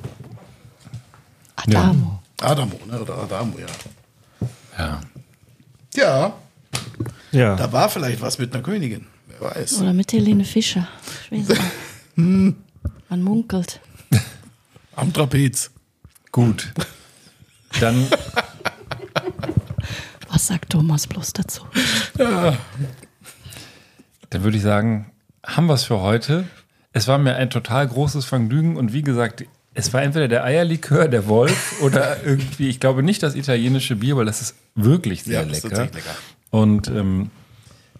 Adamo. 1.55 2.21
Adamo, 2.41 2.79
ne? 2.87 3.01
oder 3.01 3.17
Adamo, 3.17 3.55
ja. 3.57 4.47
Ja. 4.77 5.01
Ja, 5.95 6.33
Ja. 7.31 7.55
da 7.55 7.71
war 7.71 7.89
vielleicht 7.89 8.21
was 8.21 8.37
mit 8.39 8.53
einer 8.53 8.63
Königin, 8.63 9.05
wer 9.27 9.41
weiß. 9.51 9.81
Oder 9.81 9.93
mit 9.93 10.11
Helene 10.13 10.43
Fischer. 10.43 10.87
Hm, 12.15 12.55
Man 13.09 13.21
munkelt. 13.23 13.79
am 14.95 15.13
Trapez. 15.13 15.71
Gut. 16.31 16.73
Dann 17.79 18.07
Was 20.29 20.47
sagt 20.47 20.71
Thomas 20.71 21.07
bloß 21.07 21.33
dazu? 21.33 21.63
Dann 24.29 24.43
würde 24.43 24.57
ich 24.57 24.63
sagen, 24.63 25.11
haben 25.45 25.67
wir 25.67 25.73
es 25.75 25.83
für 25.83 26.01
heute. 26.01 26.45
Es 26.93 27.07
war 27.07 27.17
mir 27.17 27.35
ein 27.35 27.49
total 27.49 27.87
großes 27.87 28.25
Vergnügen 28.25 28.75
und 28.77 28.91
wie 28.93 29.01
gesagt, 29.03 29.45
es 29.73 29.93
war 29.93 30.01
entweder 30.01 30.27
der 30.27 30.43
Eierlikör, 30.43 31.07
der 31.07 31.27
Wolf 31.27 31.79
oder 31.81 32.23
irgendwie, 32.23 32.67
ich 32.67 32.79
glaube 32.79 33.03
nicht 33.03 33.21
das 33.21 33.35
italienische 33.35 33.95
Bier, 33.95 34.17
weil 34.17 34.25
das 34.25 34.41
ist 34.41 34.55
wirklich 34.75 35.23
sehr 35.23 35.41
Ja, 35.41 35.45
das 35.45 35.57
ist 35.59 35.63
lecker. 35.65 35.83
lecker. 35.85 36.15
Und 36.57 36.87
ähm, 36.87 37.29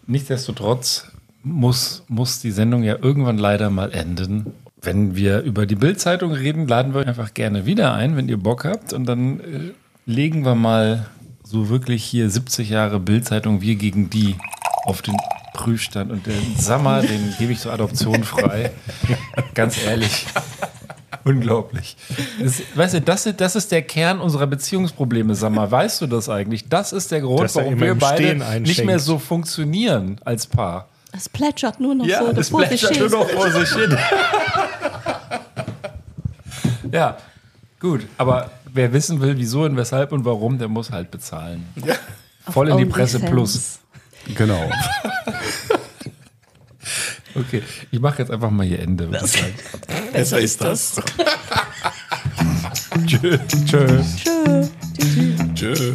nichtsdestotrotz 0.08 1.12
muss, 1.44 2.04
muss 2.08 2.40
die 2.40 2.50
Sendung 2.50 2.82
ja 2.82 2.98
irgendwann 3.00 3.38
leider 3.38 3.70
mal 3.70 3.92
enden. 3.92 4.52
Wenn 4.82 5.16
wir 5.16 5.42
über 5.42 5.68
die 5.68 5.76
Bildzeitung 5.76 6.32
reden, 6.32 6.68
laden 6.68 6.96
wir 6.96 7.02
euch 7.02 7.08
einfach 7.08 7.36
gerne 7.36 7.68
wieder 7.68 7.94
ein, 7.94 8.18
wenn 8.18 8.28
ihr 8.28 8.38
Bock 8.38 8.66
habt. 8.66 8.94
Und 8.94 9.06
dann 9.06 9.42
äh, 9.42 9.44
legen 10.08 10.44
wir 10.44 10.56
mal 10.56 11.06
so 11.44 11.70
wirklich 11.70 12.04
hier 12.04 12.32
70 12.32 12.72
Jahre 12.72 13.00
Bildzeitung, 13.00 13.62
wir 13.62 13.76
gegen 13.76 14.10
die 14.10 14.36
auf 14.86 15.04
den 15.04 15.16
Prüfstand. 15.54 16.12
Und 16.12 16.26
den 16.26 16.56
Sammer, 16.58 17.02
den 17.02 17.36
gebe 17.38 17.52
ich 17.52 17.60
zur 17.60 17.74
Adoption 17.74 18.24
frei. 18.24 18.72
Ganz 19.54 19.78
ehrlich. 19.86 20.26
Unglaublich. 21.28 21.98
Das, 22.42 22.62
weißt 22.76 22.94
du, 22.96 23.02
das, 23.02 23.26
ist- 23.26 23.42
das 23.42 23.56
ist 23.56 23.72
der 23.72 23.82
Kern 23.82 24.20
unserer 24.20 24.48
Beziehungsprobleme, 24.48 25.36
Sammer. 25.36 25.70
Weißt 25.70 26.02
du 26.02 26.08
das 26.08 26.30
eigentlich? 26.30 26.70
Das 26.70 26.94
ist 26.94 27.12
der 27.12 27.22
Grund, 27.22 27.54
warum 27.56 27.80
wir 27.80 27.96
beide 27.96 28.36
nicht 28.62 28.86
mehr 28.86 29.00
so 29.00 29.20
funktionieren 29.20 30.20
als 30.24 30.48
Paar. 30.48 30.88
Es 31.12 31.28
plätschert 31.30 31.80
nur 31.80 31.96
noch 31.96 32.06
Ja, 32.06 32.20
so 32.24 32.32
es 32.40 32.50
vor 32.50 32.62
sich 32.62 32.70
plätschert 32.82 32.96
hin. 32.98 33.10
nur 33.10 33.20
noch 33.20 33.30
vor 33.30 33.52
sich 33.52 33.70
hin. 33.74 33.98
ja, 36.92 37.18
gut. 37.80 38.02
Aber 38.18 38.52
wer 38.74 38.92
wissen 38.94 39.20
will, 39.22 39.38
wieso 39.38 39.64
und 39.64 39.78
weshalb 39.78 40.12
und 40.12 40.26
warum, 40.26 40.58
der 40.58 40.68
muss 40.68 40.92
halt 40.92 41.12
bezahlen. 41.12 41.66
Voll 42.50 42.70
in 42.70 42.78
die 42.78 42.86
Presse 42.86 43.20
Plus. 43.20 43.80
Genau. 44.36 44.70
Okay, 47.38 47.62
ich 47.92 48.00
mache 48.00 48.20
jetzt 48.20 48.32
einfach 48.32 48.50
mal 48.50 48.66
hier 48.66 48.80
Ende. 48.80 49.10
sagen. 49.28 49.54
Besser 50.14 50.40
ist 50.40 50.60
das. 50.62 50.96
Tschö. 53.06 53.38
Tschö. 53.66 54.04
Tschö. 54.18 55.54
Tschö. 55.54 55.94